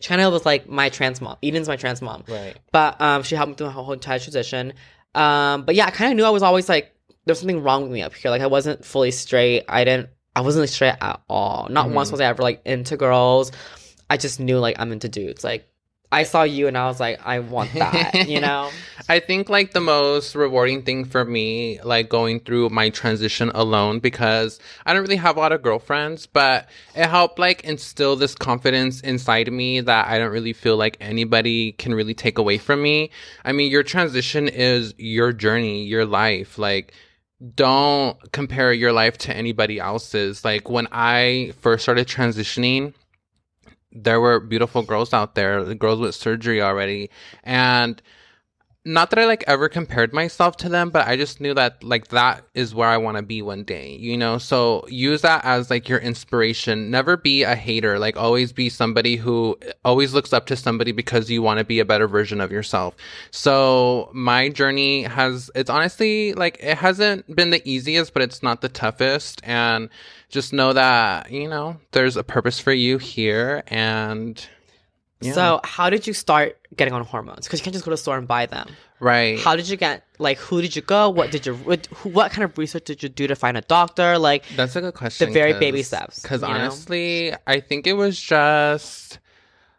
She 0.00 0.08
kind 0.08 0.20
of 0.20 0.32
was 0.32 0.44
like 0.44 0.68
my 0.68 0.88
trans 0.88 1.20
mom. 1.20 1.36
Eden's 1.42 1.68
my 1.68 1.76
trans 1.76 2.02
mom, 2.02 2.24
right. 2.28 2.56
but 2.72 3.00
um, 3.00 3.22
she 3.22 3.34
helped 3.34 3.50
me 3.50 3.56
through 3.56 3.68
the 3.68 3.72
whole 3.72 3.92
entire 3.92 4.18
transition. 4.18 4.74
Um, 5.14 5.64
but 5.64 5.74
yeah, 5.74 5.86
I 5.86 5.90
kind 5.90 6.12
of 6.12 6.16
knew 6.16 6.24
I 6.24 6.30
was 6.30 6.42
always 6.42 6.68
like, 6.68 6.94
there's 7.26 7.38
something 7.38 7.62
wrong 7.62 7.82
with 7.82 7.92
me 7.92 8.02
up 8.02 8.14
here. 8.14 8.30
Like 8.30 8.42
I 8.42 8.46
wasn't 8.46 8.84
fully 8.84 9.10
straight. 9.10 9.64
I 9.68 9.84
didn't. 9.84 10.08
I 10.34 10.40
wasn't 10.40 10.62
like, 10.62 10.70
straight 10.70 10.94
at 11.00 11.20
all. 11.28 11.66
Not 11.70 11.88
Mhm. 11.88 11.92
once 11.94 12.10
was 12.12 12.20
I 12.20 12.26
ever 12.26 12.42
like 12.42 12.62
into 12.64 12.96
girls. 12.96 13.52
I 14.08 14.16
just 14.16 14.38
knew 14.40 14.58
like 14.58 14.76
I'm 14.78 14.92
into 14.92 15.08
dudes. 15.08 15.42
Like 15.44 15.66
I 16.12 16.22
saw 16.22 16.44
you 16.44 16.68
and 16.68 16.78
I 16.78 16.86
was 16.86 17.00
like, 17.00 17.18
I 17.26 17.40
want 17.40 17.72
that. 17.74 18.28
you 18.28 18.40
know. 18.40 18.70
I 19.08 19.18
think 19.18 19.48
like 19.48 19.72
the 19.72 19.80
most 19.80 20.36
rewarding 20.36 20.82
thing 20.82 21.04
for 21.04 21.24
me, 21.24 21.80
like 21.82 22.08
going 22.08 22.38
through 22.40 22.68
my 22.68 22.90
transition 22.90 23.50
alone, 23.54 23.98
because 23.98 24.60
I 24.86 24.92
don't 24.92 25.02
really 25.02 25.16
have 25.16 25.36
a 25.36 25.40
lot 25.40 25.50
of 25.50 25.62
girlfriends, 25.62 26.26
but 26.26 26.68
it 26.94 27.06
helped 27.08 27.40
like 27.40 27.64
instill 27.64 28.14
this 28.14 28.36
confidence 28.36 29.00
inside 29.00 29.50
me 29.52 29.80
that 29.80 30.06
I 30.06 30.18
don't 30.18 30.30
really 30.30 30.52
feel 30.52 30.76
like 30.76 30.96
anybody 31.00 31.72
can 31.72 31.92
really 31.92 32.14
take 32.14 32.38
away 32.38 32.58
from 32.58 32.82
me. 32.82 33.10
I 33.44 33.50
mean, 33.50 33.72
your 33.72 33.82
transition 33.82 34.46
is 34.46 34.94
your 34.98 35.32
journey, 35.32 35.82
your 35.84 36.04
life. 36.04 36.56
Like, 36.56 36.92
don't 37.54 38.16
compare 38.32 38.72
your 38.72 38.92
life 38.92 39.18
to 39.18 39.36
anybody 39.36 39.78
else's. 39.78 40.44
Like, 40.44 40.70
when 40.70 40.88
I 40.90 41.52
first 41.60 41.82
started 41.82 42.06
transitioning, 42.06 42.94
there 43.92 44.20
were 44.20 44.40
beautiful 44.40 44.82
girls 44.82 45.12
out 45.12 45.34
there, 45.34 45.64
the 45.64 45.74
girls 45.74 46.00
with 46.00 46.14
surgery 46.14 46.62
already. 46.62 47.10
And 47.44 48.00
not 48.86 49.10
that 49.10 49.18
I 49.18 49.26
like 49.26 49.42
ever 49.48 49.68
compared 49.68 50.12
myself 50.12 50.56
to 50.58 50.68
them, 50.68 50.90
but 50.90 51.08
I 51.08 51.16
just 51.16 51.40
knew 51.40 51.52
that 51.54 51.82
like 51.82 52.08
that 52.08 52.44
is 52.54 52.72
where 52.72 52.88
I 52.88 52.98
want 52.98 53.16
to 53.16 53.22
be 53.22 53.42
one 53.42 53.64
day, 53.64 53.96
you 53.96 54.16
know? 54.16 54.38
So 54.38 54.86
use 54.86 55.22
that 55.22 55.44
as 55.44 55.70
like 55.70 55.88
your 55.88 55.98
inspiration. 55.98 56.88
Never 56.88 57.16
be 57.16 57.42
a 57.42 57.56
hater. 57.56 57.98
Like 57.98 58.16
always 58.16 58.52
be 58.52 58.68
somebody 58.68 59.16
who 59.16 59.58
always 59.84 60.14
looks 60.14 60.32
up 60.32 60.46
to 60.46 60.56
somebody 60.56 60.92
because 60.92 61.28
you 61.28 61.42
want 61.42 61.58
to 61.58 61.64
be 61.64 61.80
a 61.80 61.84
better 61.84 62.06
version 62.06 62.40
of 62.40 62.52
yourself. 62.52 62.94
So 63.32 64.08
my 64.14 64.50
journey 64.50 65.02
has, 65.02 65.50
it's 65.56 65.68
honestly 65.68 66.32
like, 66.34 66.56
it 66.60 66.78
hasn't 66.78 67.34
been 67.34 67.50
the 67.50 67.68
easiest, 67.68 68.12
but 68.12 68.22
it's 68.22 68.40
not 68.40 68.60
the 68.60 68.68
toughest. 68.68 69.40
And 69.42 69.90
just 70.28 70.52
know 70.52 70.72
that, 70.72 71.32
you 71.32 71.48
know, 71.48 71.78
there's 71.90 72.16
a 72.16 72.22
purpose 72.22 72.60
for 72.60 72.72
you 72.72 72.98
here 72.98 73.64
and 73.66 74.46
Yeah. 75.20 75.32
So 75.32 75.60
how 75.64 75.88
did 75.90 76.06
you 76.06 76.12
start 76.12 76.58
getting 76.76 76.92
on 76.92 77.02
hormones? 77.04 77.46
Because 77.46 77.60
you 77.60 77.64
can't 77.64 77.72
just 77.74 77.84
go 77.84 77.90
to 77.90 77.94
the 77.94 77.98
store 77.98 78.18
and 78.18 78.28
buy 78.28 78.46
them. 78.46 78.68
right. 79.00 79.38
How 79.40 79.56
did 79.56 79.68
you 79.68 79.76
get? 79.76 80.04
Like, 80.18 80.36
who 80.38 80.60
did 80.60 80.76
you 80.76 80.82
go? 80.82 81.08
What 81.10 81.30
did 81.30 81.46
you? 81.46 81.54
What, 81.54 81.86
who, 81.86 82.10
what 82.10 82.32
kind 82.32 82.44
of 82.44 82.56
research 82.58 82.84
did 82.84 83.02
you 83.02 83.08
do 83.08 83.26
to 83.26 83.34
find 83.34 83.56
a 83.56 83.62
doctor? 83.62 84.18
Like, 84.18 84.44
That's 84.56 84.76
a 84.76 84.80
good 84.82 84.94
question. 84.94 85.28
the 85.28 85.32
very 85.34 85.54
baby 85.54 85.82
steps, 85.82 86.20
Because 86.20 86.42
you 86.42 86.48
know? 86.48 86.54
honestly, 86.54 87.32
I 87.46 87.60
think 87.60 87.86
it 87.86 87.94
was 87.94 88.20
just 88.20 89.18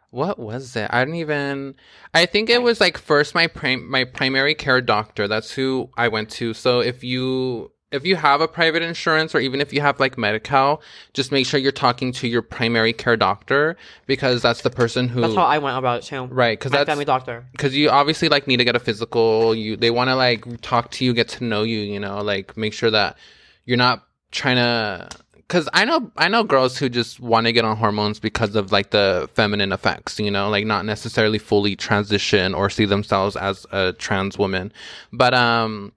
what 0.09 0.39
was 0.39 0.75
it? 0.75 0.89
I 0.91 1.01
didn't 1.05 1.15
even. 1.19 1.75
I 2.13 2.25
think 2.25 2.49
it 2.49 2.61
was 2.63 2.79
like 2.81 2.97
first 2.97 3.35
my 3.35 3.45
prim- 3.47 3.89
my 3.91 4.05
primary 4.05 4.55
care 4.55 4.81
doctor. 4.81 5.27
That's 5.27 5.51
who 5.51 5.89
I 5.97 6.07
went 6.07 6.29
to. 6.31 6.53
So 6.53 6.79
if 6.79 7.03
you 7.03 7.71
if 7.91 8.05
you 8.05 8.15
have 8.17 8.41
a 8.41 8.47
private 8.47 8.81
insurance 8.81 9.33
or 9.33 9.39
even 9.39 9.61
if 9.61 9.71
you 9.71 9.79
have 9.79 9.99
like 9.99 10.17
Medi-Cal, 10.17 10.81
just 11.13 11.31
make 11.31 11.45
sure 11.45 11.59
you're 11.59 11.71
talking 11.71 12.11
to 12.13 12.27
your 12.27 12.41
primary 12.41 12.91
care 12.91 13.15
doctor 13.15 13.77
because 14.07 14.41
that's 14.41 14.61
the 14.61 14.69
person 14.69 15.07
who 15.07 15.21
that's 15.21 15.35
how 15.35 15.43
I 15.43 15.57
went 15.59 15.77
about 15.77 15.99
it 15.99 16.03
too. 16.05 16.25
right 16.25 16.57
because 16.57 16.71
that's 16.71 16.89
family 16.89 17.05
doctor. 17.05 17.45
because 17.53 17.75
you 17.75 17.89
obviously 17.89 18.27
like 18.27 18.47
need 18.47 18.57
to 18.57 18.65
get 18.65 18.75
a 18.75 18.79
physical 18.79 19.55
you 19.55 19.77
they 19.77 19.91
want 19.91 20.09
to 20.09 20.15
like 20.15 20.61
talk 20.61 20.91
to 20.91 21.05
you 21.05 21.13
get 21.13 21.29
to 21.29 21.43
know 21.43 21.63
you 21.63 21.79
you 21.79 21.99
know 21.99 22.21
like 22.21 22.57
make 22.57 22.73
sure 22.73 22.91
that 22.91 23.17
you're 23.65 23.77
not 23.77 24.05
trying 24.31 24.57
to 24.57 25.07
because 25.35 25.69
i 25.73 25.85
know 25.85 26.11
i 26.17 26.27
know 26.27 26.43
girls 26.43 26.77
who 26.77 26.89
just 26.89 27.21
want 27.21 27.47
to 27.47 27.53
get 27.53 27.63
on 27.63 27.77
hormones 27.77 28.19
because 28.19 28.55
of 28.55 28.71
like 28.73 28.91
the 28.91 29.29
feminine 29.33 29.71
effects 29.71 30.19
you 30.19 30.29
know 30.29 30.49
like 30.49 30.65
not 30.65 30.83
necessarily 30.83 31.37
fully 31.39 31.75
transition 31.75 32.53
or 32.53 32.69
see 32.69 32.85
themselves 32.85 33.37
as 33.37 33.65
a 33.71 33.93
trans 33.93 34.37
woman 34.37 34.71
but 35.13 35.33
um 35.33 35.93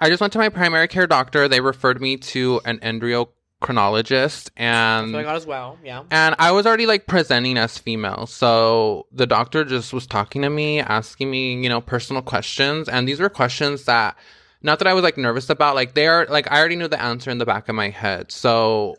i 0.00 0.08
just 0.08 0.20
went 0.20 0.32
to 0.32 0.38
my 0.38 0.48
primary 0.48 0.88
care 0.88 1.06
doctor 1.06 1.48
they 1.48 1.60
referred 1.60 2.00
me 2.00 2.16
to 2.16 2.60
an 2.64 2.78
endocrinologist 2.80 4.50
and 4.56 5.10
So 5.12 5.18
I 5.18 5.22
got 5.22 5.36
as 5.36 5.46
well. 5.46 5.78
Yeah. 5.84 6.04
and 6.10 6.34
I 6.38 6.52
was 6.52 6.66
already 6.66 6.86
like 6.86 7.06
presenting 7.06 7.56
as 7.58 7.76
female. 7.78 8.26
So 8.26 9.06
the 9.12 9.26
doctor 9.26 9.64
just 9.64 9.92
was 9.92 10.06
talking 10.06 10.42
to 10.42 10.50
me, 10.50 10.80
asking 10.80 11.30
me, 11.30 11.60
you 11.62 11.68
know, 11.68 11.80
personal 11.80 12.22
questions. 12.22 12.88
And 12.88 13.08
these 13.08 13.18
were 13.20 13.28
questions 13.28 13.84
that, 13.84 14.16
not 14.62 14.78
that 14.78 14.86
I 14.88 14.94
was 14.94 15.02
like 15.02 15.16
nervous 15.18 15.50
about, 15.50 15.74
like 15.74 15.94
they 15.94 16.06
are, 16.06 16.26
like 16.30 16.50
I 16.50 16.58
already 16.58 16.76
knew 16.76 16.88
the 16.88 17.00
answer 17.00 17.30
in 17.30 17.38
the 17.38 17.46
back 17.46 17.68
of 17.68 17.74
my 17.74 17.88
head. 17.90 18.30
So 18.30 18.96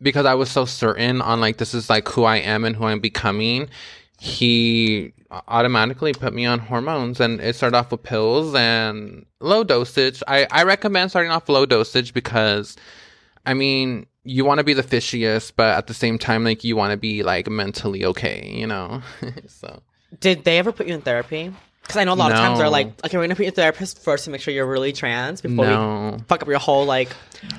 because 0.00 0.26
I 0.26 0.34
was 0.34 0.50
so 0.50 0.64
certain 0.64 1.20
on 1.20 1.40
like, 1.40 1.56
this 1.56 1.74
is 1.74 1.90
like 1.90 2.06
who 2.08 2.22
I 2.24 2.36
am 2.36 2.64
and 2.64 2.76
who 2.76 2.84
I'm 2.84 3.00
becoming, 3.00 3.68
he 4.20 5.12
automatically 5.30 6.12
put 6.12 6.32
me 6.32 6.46
on 6.46 6.58
hormones 6.58 7.20
and 7.20 7.40
it 7.40 7.54
started 7.54 7.76
off 7.76 7.92
with 7.92 8.02
pills 8.02 8.54
and 8.54 9.26
low 9.40 9.62
dosage. 9.62 10.22
I, 10.26 10.46
I 10.50 10.64
recommend 10.64 11.10
starting 11.10 11.30
off 11.30 11.48
low 11.48 11.66
dosage 11.66 12.14
because 12.14 12.76
I 13.46 13.54
mean, 13.54 14.06
you 14.24 14.44
want 14.44 14.58
to 14.58 14.64
be 14.64 14.74
the 14.74 14.82
fishiest, 14.82 15.52
but 15.56 15.76
at 15.76 15.86
the 15.86 15.94
same 15.94 16.18
time, 16.18 16.44
like 16.44 16.64
you 16.64 16.76
want 16.76 16.90
to 16.90 16.96
be 16.96 17.22
like 17.22 17.48
mentally 17.48 18.04
okay, 18.04 18.50
you 18.52 18.66
know. 18.66 19.02
so 19.46 19.82
Did 20.20 20.44
they 20.44 20.58
ever 20.58 20.72
put 20.72 20.86
you 20.86 20.94
in 20.94 21.00
therapy? 21.00 21.52
Because 21.82 21.96
I 21.96 22.04
know 22.04 22.12
a 22.12 22.14
lot 22.14 22.32
of 22.32 22.36
times 22.36 22.58
they're 22.58 22.68
like, 22.68 22.88
okay, 23.06 23.16
we're 23.16 23.22
gonna 23.22 23.34
put 23.34 23.44
you 23.44 23.48
in 23.48 23.54
therapist 23.54 24.02
first 24.02 24.24
to 24.26 24.30
make 24.30 24.42
sure 24.42 24.52
you're 24.52 24.66
really 24.66 24.92
trans 24.92 25.40
before 25.40 25.64
no, 25.64 26.16
we 26.18 26.22
fuck 26.24 26.42
up 26.42 26.48
your 26.48 26.58
whole 26.58 26.84
like. 26.84 27.08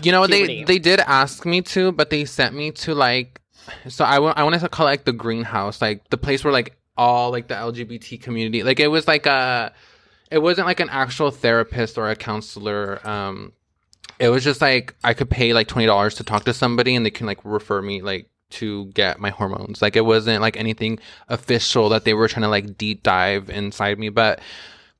you 0.03 0.11
know 0.11 0.27
puberty. 0.27 0.59
they 0.59 0.73
they 0.75 0.79
did 0.79 0.99
ask 0.99 1.45
me 1.45 1.63
to, 1.63 1.91
but 1.91 2.11
they 2.11 2.25
sent 2.25 2.53
me 2.53 2.69
to 2.71 2.93
like, 2.93 3.38
so 3.87 4.05
I 4.05 4.19
wa- 4.19 4.33
I 4.35 4.43
wanted 4.43 4.61
to 4.61 4.69
call 4.69 4.87
it 4.87 4.91
like 4.91 5.05
the 5.05 5.13
greenhouse, 5.13 5.81
like 5.81 6.09
the 6.09 6.17
place 6.17 6.43
where 6.43 6.53
like 6.53 6.77
all 6.97 7.31
like 7.31 7.47
the 7.47 7.55
LGBT 7.55 8.21
community, 8.21 8.63
like 8.63 8.79
it 8.79 8.87
was 8.87 9.07
like 9.07 9.25
a, 9.25 9.73
it 10.31 10.39
wasn't 10.39 10.67
like 10.67 10.79
an 10.79 10.89
actual 10.89 11.31
therapist 11.31 11.97
or 11.97 12.09
a 12.09 12.15
counselor. 12.15 13.05
Um, 13.07 13.53
it 14.19 14.29
was 14.29 14.43
just 14.43 14.61
like 14.61 14.95
I 15.03 15.13
could 15.13 15.29
pay 15.29 15.53
like 15.53 15.67
twenty 15.67 15.85
dollars 15.85 16.15
to 16.15 16.23
talk 16.23 16.45
to 16.45 16.53
somebody, 16.53 16.95
and 16.95 17.05
they 17.05 17.11
can 17.11 17.25
like 17.25 17.39
refer 17.43 17.81
me 17.81 18.01
like 18.01 18.29
to 18.51 18.85
get 18.87 19.19
my 19.19 19.29
hormones. 19.29 19.81
Like 19.81 19.95
it 19.95 20.05
wasn't 20.05 20.41
like 20.41 20.57
anything 20.57 20.99
official 21.27 21.89
that 21.89 22.03
they 22.03 22.13
were 22.13 22.27
trying 22.27 22.43
to 22.43 22.49
like 22.49 22.77
deep 22.77 23.03
dive 23.03 23.49
inside 23.49 23.99
me. 23.99 24.09
But 24.09 24.41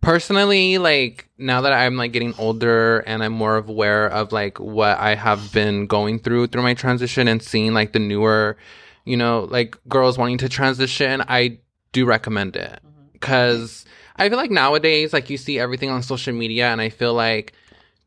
personally, 0.02 0.78
like 0.78 1.28
now 1.38 1.62
that 1.62 1.74
I'm 1.74 1.98
like 1.98 2.12
getting 2.12 2.34
older 2.38 3.00
and 3.00 3.24
I'm 3.24 3.34
more 3.34 3.58
aware 3.58 4.08
of 4.08 4.32
like 4.32 4.60
what 4.60 4.98
I 4.98 5.16
have 5.16 5.52
been 5.52 5.88
going 5.88 6.20
through 6.20 6.48
through 6.48 6.64
my 6.64 6.74
transition 6.74 7.28
and 7.28 7.42
seeing 7.42 7.74
like 7.74 7.94
the 7.94 8.00
newer, 8.00 8.58
you 9.06 9.18
know, 9.18 9.48
like 9.50 9.78
girls 9.88 10.18
wanting 10.18 10.38
to 10.40 10.50
transition, 10.50 11.24
I 11.28 11.60
do 11.92 12.06
recommend 12.06 12.56
it 12.56 12.80
mm-hmm. 12.86 13.08
because 13.14 13.86
I 14.16 14.30
feel 14.30 14.38
like 14.38 14.52
nowadays, 14.52 15.14
like 15.14 15.30
you 15.30 15.38
see 15.38 15.60
everything 15.60 15.90
on 15.90 16.04
social 16.04 16.34
media, 16.34 16.68
and 16.68 16.82
I 16.82 16.90
feel 16.90 17.14
like 17.14 17.54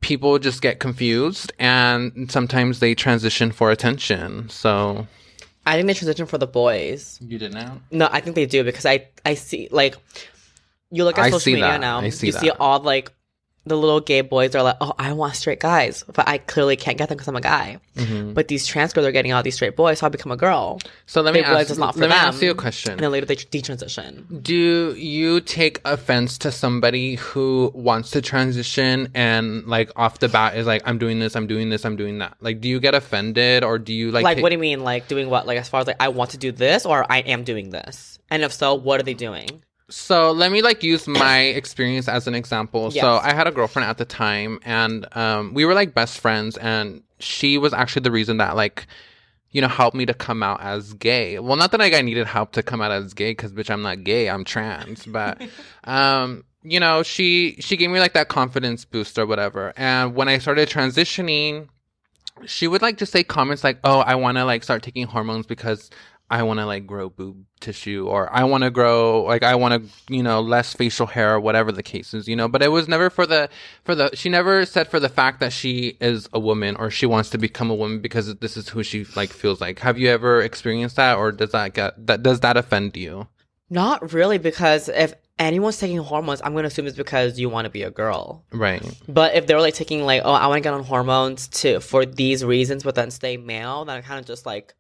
people 0.01 0.39
just 0.39 0.61
get 0.61 0.81
confused 0.81 1.53
and 1.59 2.31
sometimes 2.31 2.81
they 2.81 2.95
transition 2.95 3.53
for 3.53 3.71
attention. 3.71 4.49
So 4.49 5.07
I 5.65 5.77
think 5.77 5.87
they 5.87 5.95
transition 5.95 6.27
for 6.27 6.39
the 6.39 6.47
boys. 6.47 7.19
You 7.23 7.39
did 7.39 7.55
not. 7.55 7.67
Know? 7.67 7.81
No, 7.93 8.09
I 8.11 8.21
think 8.21 8.37
they 8.37 8.47
do 8.47 8.65
because 8.65 8.85
I 8.85 9.07
I 9.25 9.35
see 9.35 9.69
like 9.71 9.97
you 10.93 11.05
look 11.05 11.19
at 11.19 11.25
I 11.25 11.31
social 11.31 11.53
media 11.55 11.69
that. 11.71 11.81
now. 11.81 11.99
I 12.01 12.11
see 12.11 12.27
you 12.29 12.33
see 12.33 12.51
all 12.51 12.81
like 12.81 13.11
the 13.65 13.77
little 13.77 14.01
gay 14.01 14.23
boys 14.23 14.57
are 14.57 14.63
like, 14.65 14.75
oh, 14.81 14.93
I 14.99 15.13
want 15.13 15.37
straight 15.37 15.61
guys, 15.61 16.03
but 16.13 16.27
I 16.27 16.39
clearly 16.39 16.75
can't 16.75 16.99
get 16.99 17.09
them 17.09 17.17
because 17.17 17.29
I'm 17.29 17.37
a 17.37 17.41
guy. 17.41 17.79
Mhm. 17.97 18.35
But 18.35 18.49
these 18.49 18.67
trans 18.67 18.93
girls 18.93 19.07
are 19.07 19.13
getting 19.13 19.33
all 19.33 19.45
these 19.45 19.55
straight 19.55 19.77
boys, 19.77 20.01
so 20.01 20.07
I 20.07 20.09
become 20.09 20.33
a 20.33 20.37
girl, 20.37 20.81
So 21.07 21.21
let 21.23 21.33
me 21.33 21.41
They 21.43 21.47
realize 21.47 21.67
ask. 21.67 21.71
it's 21.71 21.79
not 21.79 21.95
for 21.95 22.01
let 22.01 22.11
me 22.11 22.17
ask 22.17 22.43
you 22.43 22.51
a 22.51 22.55
question. 22.57 22.91
and 22.95 23.01
then 23.01 23.13
later 23.13 23.25
they 23.27 23.37
detransition. 23.37 24.43
Do 24.43 24.97
you 24.97 25.41
take 25.41 25.81
offense 25.85 26.39
to 26.39 26.51
somebody 26.51 27.15
who 27.15 27.71
wants 27.73 28.11
to 28.11 28.21
transition 28.21 29.09
and 29.15 29.65
like 29.69 29.93
off 29.95 30.19
the 30.19 30.29
bat 30.29 30.57
is 30.57 30.67
like, 30.67 30.83
I'm 30.85 30.99
doing 30.99 31.21
this, 31.21 31.37
I'm 31.37 31.47
doing 31.47 31.69
this, 31.71 31.85
I'm 31.85 31.95
doing 31.95 32.19
that? 32.19 32.37
Like, 32.41 32.61
do 32.61 32.69
you 32.69 32.81
get 32.81 32.97
offended 32.97 33.63
or 33.63 33.79
do 33.79 33.95
you 33.95 34.11
like, 34.11 34.25
Like, 34.25 34.39
take- 34.39 34.43
what 34.43 34.49
do 34.49 34.57
you 34.57 34.61
mean? 34.61 34.83
Like 34.83 35.07
doing 35.07 35.31
what? 35.31 35.47
Like 35.47 35.59
as 35.59 35.69
far 35.69 35.81
as 35.81 35.87
like 35.87 35.97
I 36.01 36.09
want 36.09 36.31
to 36.33 36.37
do 36.37 36.51
this 36.51 36.85
or 36.85 37.07
I 37.09 37.19
am 37.21 37.45
doing 37.45 37.71
this, 37.71 38.19
and 38.29 38.43
if 38.43 38.53
so, 38.53 38.75
what 38.75 38.99
are 38.99 39.05
they 39.05 39.15
doing? 39.15 39.63
So 39.93 40.33
let 40.33 40.51
me 40.51 40.63
like 40.63 40.83
use 40.83 41.07
my 41.07 41.41
experience 41.41 42.09
as 42.09 42.27
an 42.27 42.35
example. 42.35 42.91
So 43.03 43.19
I 43.23 43.35
had 43.35 43.47
a 43.47 43.51
girlfriend 43.51 43.89
at 43.89 43.99
the 43.99 44.05
time 44.05 44.59
and 44.65 45.07
um 45.17 45.53
we 45.55 45.65
were 45.65 45.75
like 45.75 45.95
best 45.95 46.19
friends 46.19 46.57
and 46.57 47.03
she 47.19 47.59
was 47.59 47.73
actually 47.73 48.03
the 48.03 48.11
reason 48.11 48.39
that 48.39 48.57
like 48.57 48.87
you 49.51 49.61
know 49.61 49.69
helped 49.69 49.95
me 49.95 50.07
to 50.07 50.15
come 50.15 50.43
out 50.43 50.63
as 50.63 50.95
gay. 50.95 51.39
Well, 51.39 51.57
not 51.57 51.71
that 51.73 51.81
like 51.81 51.93
I 51.93 52.01
needed 52.01 52.27
help 52.27 52.53
to 52.53 52.63
come 52.63 52.81
out 52.81 52.91
as 52.91 53.13
gay 53.13 53.35
cuz 53.35 53.53
bitch 53.53 53.71
I'm 53.71 53.83
not 53.83 54.03
gay, 54.03 54.31
I'm 54.31 54.45
trans, 54.45 55.05
but 55.05 55.43
um 55.85 56.45
you 56.63 56.81
know, 56.81 57.03
she 57.03 57.57
she 57.61 57.77
gave 57.77 57.91
me 57.91 58.01
like 58.01 58.15
that 58.15 58.29
confidence 58.29 58.85
boost 58.85 59.19
or 59.19 59.27
whatever. 59.27 59.73
And 59.77 60.15
when 60.15 60.29
I 60.29 60.39
started 60.39 60.69
transitioning, 60.69 61.69
she 62.47 62.67
would 62.67 62.83
like 62.83 62.97
just 62.99 63.13
say 63.13 63.23
comments 63.25 63.63
like, 63.63 63.79
"Oh, 63.85 63.99
I 64.01 64.15
want 64.15 64.39
to 64.39 64.45
like 64.45 64.63
start 64.65 64.83
taking 64.83 65.07
hormones 65.07 65.47
because 65.47 65.91
I 66.33 66.45
want 66.45 66.61
to 66.61 66.67
like 66.67 66.87
grow 66.87 67.11
boob 67.11 67.45
tissue 67.61 68.07
or 68.09 68.33
I 68.33 68.45
want 68.45 68.65
to 68.65 68.71
grow 68.71 69.25
like 69.25 69.43
I 69.43 69.55
want 69.55 69.75
to, 69.75 70.15
you 70.15 70.23
know, 70.23 70.41
less 70.41 70.73
facial 70.73 71.07
hair 71.07 71.35
or 71.35 71.41
whatever 71.41 71.71
the 71.71 71.83
case 71.83 72.15
is, 72.15 72.27
you 72.27 72.35
know, 72.35 72.49
but 72.49 72.63
it 72.63 72.69
was 72.69 72.89
never 72.89 73.11
for 73.11 73.27
the 73.27 73.51
for 73.85 73.95
the 73.95 74.09
she 74.15 74.31
never 74.31 74.65
said 74.65 74.89
for 74.89 74.99
the 74.99 75.11
fact 75.11 75.41
that 75.41 75.53
she 75.53 75.99
is 76.01 76.31
a 76.33 76.41
woman 76.41 76.75
or 76.77 76.91
she 76.91 77.05
wants 77.05 77.29
to 77.31 77.39
become 77.39 77.71
a 77.71 77.75
woman 77.75 78.01
because 78.01 78.35
this 78.37 78.57
is 78.57 78.71
who 78.71 78.83
she 78.83 79.05
like 79.15 79.29
feels 79.29 79.61
like. 79.61 79.81
Have 79.81 79.99
you 79.99 80.09
ever 80.09 80.41
experienced 80.41 80.97
that 80.97 81.19
or 81.19 81.33
does 81.33 81.51
that 81.51 81.75
get 81.75 82.07
that 82.07 82.23
does 82.23 82.41
that 82.41 82.57
offend 82.57 82.97
you? 82.97 83.29
Not 83.69 84.15
really, 84.15 84.39
because 84.39 84.89
if 84.89 85.13
anyone's 85.39 85.79
taking 85.79 85.99
hormones, 85.99 86.41
I'm 86.43 86.55
gonna 86.55 86.69
assume 86.69 86.87
it's 86.87 86.97
because 86.97 87.39
you 87.39 87.51
want 87.51 87.67
to 87.67 87.71
be 87.71 87.83
a 87.83 87.91
girl. 87.91 88.43
Right. 88.53 88.83
But 89.07 89.35
if 89.35 89.47
they're 89.47 89.61
like 89.61 89.75
taking 89.75 90.07
like, 90.07 90.23
oh, 90.25 90.33
I 90.33 90.47
want 90.47 90.59
to 90.59 90.67
get 90.67 90.73
on 90.73 90.85
hormones 90.85 91.49
to 91.49 91.81
for 91.81 92.07
these 92.07 92.43
reasons, 92.43 92.85
but 92.85 92.95
then 92.95 93.11
stay 93.11 93.37
male, 93.37 93.85
then 93.85 93.99
I 93.99 94.01
kind 94.01 94.19
of 94.19 94.25
just 94.25 94.47
like, 94.47 94.75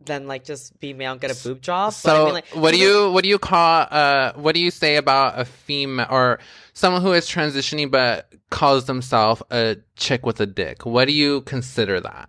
then 0.00 0.26
like 0.26 0.44
just 0.44 0.78
be 0.80 0.92
male 0.92 1.12
and 1.12 1.20
get 1.20 1.30
a 1.30 1.34
boob 1.34 1.60
job. 1.62 1.96
But 2.02 2.14
I 2.14 2.18
So 2.18 2.20
mean, 2.20 2.34
like, 2.34 2.46
what 2.52 2.72
do 2.72 2.78
you 2.78 3.10
what 3.12 3.22
do 3.24 3.28
you 3.30 3.38
call 3.38 3.86
uh 3.90 4.32
what 4.34 4.54
do 4.54 4.60
you 4.60 4.70
say 4.70 4.96
about 4.96 5.38
a 5.38 5.44
female 5.44 6.06
or 6.10 6.38
someone 6.74 7.02
who 7.02 7.12
is 7.12 7.26
transitioning 7.26 7.90
but 7.90 8.32
calls 8.50 8.86
themselves 8.86 9.42
a 9.50 9.76
chick 9.96 10.26
with 10.26 10.40
a 10.40 10.46
dick? 10.46 10.84
What 10.86 11.06
do 11.06 11.12
you 11.14 11.42
consider 11.42 12.00
that? 12.00 12.28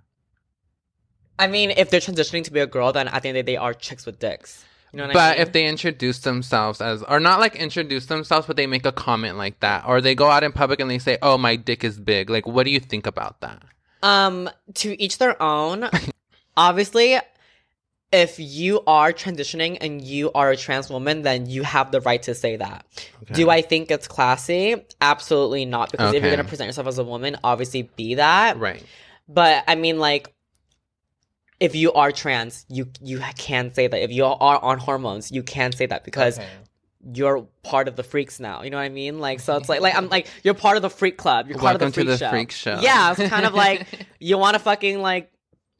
I 1.39 1.47
mean, 1.47 1.71
if 1.71 1.89
they're 1.89 1.99
transitioning 1.99 2.43
to 2.45 2.51
be 2.51 2.59
a 2.59 2.67
girl, 2.67 2.91
then 2.91 3.07
at 3.07 3.23
the 3.23 3.29
end 3.29 3.37
of 3.37 3.45
the 3.45 3.51
day, 3.51 3.53
they 3.53 3.57
are 3.57 3.73
chicks 3.73 4.05
with 4.05 4.19
dicks. 4.19 4.67
You 4.91 4.97
know 4.97 5.03
what 5.07 5.11
I 5.13 5.15
But 5.15 5.37
mean? 5.37 5.39
if 5.39 5.51
they 5.51 5.65
introduce 5.67 6.19
themselves 6.19 6.79
as 6.81 7.03
or 7.03 7.19
not 7.19 7.39
like 7.41 7.55
introduce 7.55 8.05
themselves 8.05 8.47
but 8.47 8.55
they 8.55 8.67
make 8.67 8.85
a 8.85 8.91
comment 8.93 9.37
like 9.37 9.59
that 9.61 9.83
or 9.85 9.99
they 10.01 10.15
go 10.15 10.29
out 10.29 10.43
in 10.43 10.51
public 10.53 10.79
and 10.79 10.89
they 10.89 10.99
say, 10.99 11.17
"Oh, 11.21 11.37
my 11.37 11.55
dick 11.57 11.83
is 11.83 11.99
big." 11.99 12.29
Like 12.29 12.47
what 12.47 12.63
do 12.63 12.71
you 12.71 12.79
think 12.79 13.05
about 13.07 13.41
that? 13.41 13.63
Um, 14.03 14.49
to 14.75 15.01
each 15.01 15.17
their 15.17 15.41
own. 15.41 15.89
Obviously, 16.57 17.17
if 18.11 18.39
you 18.39 18.81
are 18.87 19.11
transitioning 19.11 19.77
and 19.81 20.01
you 20.01 20.31
are 20.33 20.51
a 20.51 20.57
trans 20.57 20.89
woman, 20.89 21.23
then 21.23 21.45
you 21.45 21.63
have 21.63 21.91
the 21.91 21.99
right 22.01 22.21
to 22.23 22.33
say 22.33 22.55
that. 22.55 22.85
Do 23.33 23.49
I 23.49 23.61
think 23.61 23.91
it's 23.91 24.07
classy? 24.07 24.75
Absolutely 25.01 25.65
not. 25.65 25.91
Because 25.91 26.13
if 26.13 26.23
you're 26.23 26.31
gonna 26.31 26.47
present 26.47 26.67
yourself 26.69 26.87
as 26.87 26.99
a 26.99 27.03
woman, 27.03 27.35
obviously 27.43 27.83
be 27.95 28.15
that. 28.15 28.57
Right. 28.57 28.81
But 29.27 29.65
I 29.67 29.75
mean, 29.75 29.99
like, 29.99 30.33
if 31.59 31.75
you 31.75 31.91
are 31.93 32.11
trans, 32.11 32.65
you 32.69 32.87
you 33.01 33.19
can 33.37 33.73
say 33.73 33.87
that. 33.87 34.01
If 34.01 34.11
you 34.11 34.23
are 34.25 34.63
on 34.63 34.77
hormones, 34.77 35.31
you 35.31 35.43
can 35.43 35.71
say 35.73 35.85
that 35.87 36.05
because 36.05 36.37
Okay. 36.39 36.47
you're 37.13 37.41
part 37.63 37.87
of 37.87 37.95
the 37.95 38.03
freaks 38.03 38.39
now. 38.39 38.61
You 38.63 38.69
know 38.69 38.77
what 38.77 38.83
I 38.83 38.89
mean? 38.89 39.19
Like, 39.19 39.39
so 39.41 39.57
it's 39.57 39.67
like, 39.67 39.81
like 39.81 39.95
I'm 39.95 40.07
like 40.07 40.27
you're 40.43 40.53
part 40.53 40.77
of 40.77 40.81
the 40.81 40.89
freak 40.89 41.17
club. 41.17 41.47
You're 41.49 41.57
part 41.57 41.73
Welcome 41.73 41.87
of 41.87 41.93
the 41.93 42.01
freak 42.03 42.07
the 42.07 42.17
show. 42.17 42.29
freak 42.29 42.51
show. 42.51 42.79
Yeah, 42.81 43.11
it's 43.17 43.27
kind 43.29 43.45
of 43.45 43.53
like 43.53 43.85
you 44.19 44.37
want 44.37 44.53
to 44.53 44.59
fucking 44.59 45.01
like 45.01 45.31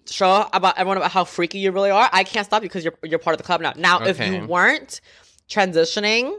show 0.09 0.47
about 0.53 0.77
everyone 0.77 0.97
about 0.97 1.11
how 1.11 1.23
freaky 1.23 1.59
you 1.59 1.71
really 1.71 1.89
are. 1.91 2.09
I 2.11 2.23
can't 2.23 2.45
stop 2.45 2.63
you 2.63 2.69
because 2.69 2.83
you're 2.83 2.97
you're 3.03 3.19
part 3.19 3.33
of 3.33 3.37
the 3.37 3.43
club 3.43 3.61
now. 3.61 3.73
Now, 3.75 4.03
if 4.03 4.19
you 4.19 4.45
weren't 4.45 5.01
transitioning. 5.49 6.33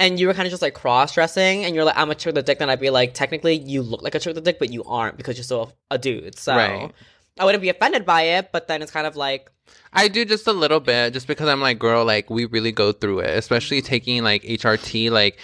And 0.00 0.20
you 0.20 0.28
were 0.28 0.32
kind 0.32 0.46
of 0.46 0.52
just 0.52 0.62
like 0.62 0.74
cross 0.74 1.14
dressing, 1.14 1.64
and 1.64 1.74
you're 1.74 1.82
like, 1.82 1.96
I'm 1.96 2.08
a 2.08 2.14
chick 2.14 2.26
with 2.26 2.38
a 2.38 2.42
dick. 2.44 2.60
Then 2.60 2.70
I'd 2.70 2.78
be 2.78 2.88
like, 2.88 3.14
technically, 3.14 3.56
you 3.56 3.82
look 3.82 4.00
like 4.00 4.14
a 4.14 4.20
chick 4.20 4.30
with 4.30 4.38
a 4.38 4.40
dick, 4.40 4.60
but 4.60 4.72
you 4.72 4.84
aren't 4.84 5.16
because 5.16 5.36
you're 5.36 5.42
still 5.42 5.72
a 5.90 5.98
dude. 5.98 6.38
So 6.38 6.54
Right. 6.54 6.92
I 7.36 7.44
wouldn't 7.44 7.62
be 7.62 7.68
offended 7.68 8.06
by 8.06 8.22
it, 8.22 8.50
but 8.52 8.68
then 8.68 8.80
it's 8.80 8.92
kind 8.92 9.08
of 9.08 9.16
like, 9.16 9.50
I 9.92 10.06
do 10.06 10.24
just 10.24 10.46
a 10.46 10.52
little 10.52 10.78
bit, 10.78 11.14
just 11.14 11.26
because 11.26 11.48
I'm 11.48 11.60
like, 11.60 11.80
girl, 11.80 12.04
like 12.04 12.30
we 12.30 12.44
really 12.44 12.70
go 12.70 12.92
through 12.92 13.20
it, 13.20 13.36
especially 13.36 13.82
taking 13.82 14.22
like 14.22 14.44
HRT, 14.44 15.10
like 15.10 15.36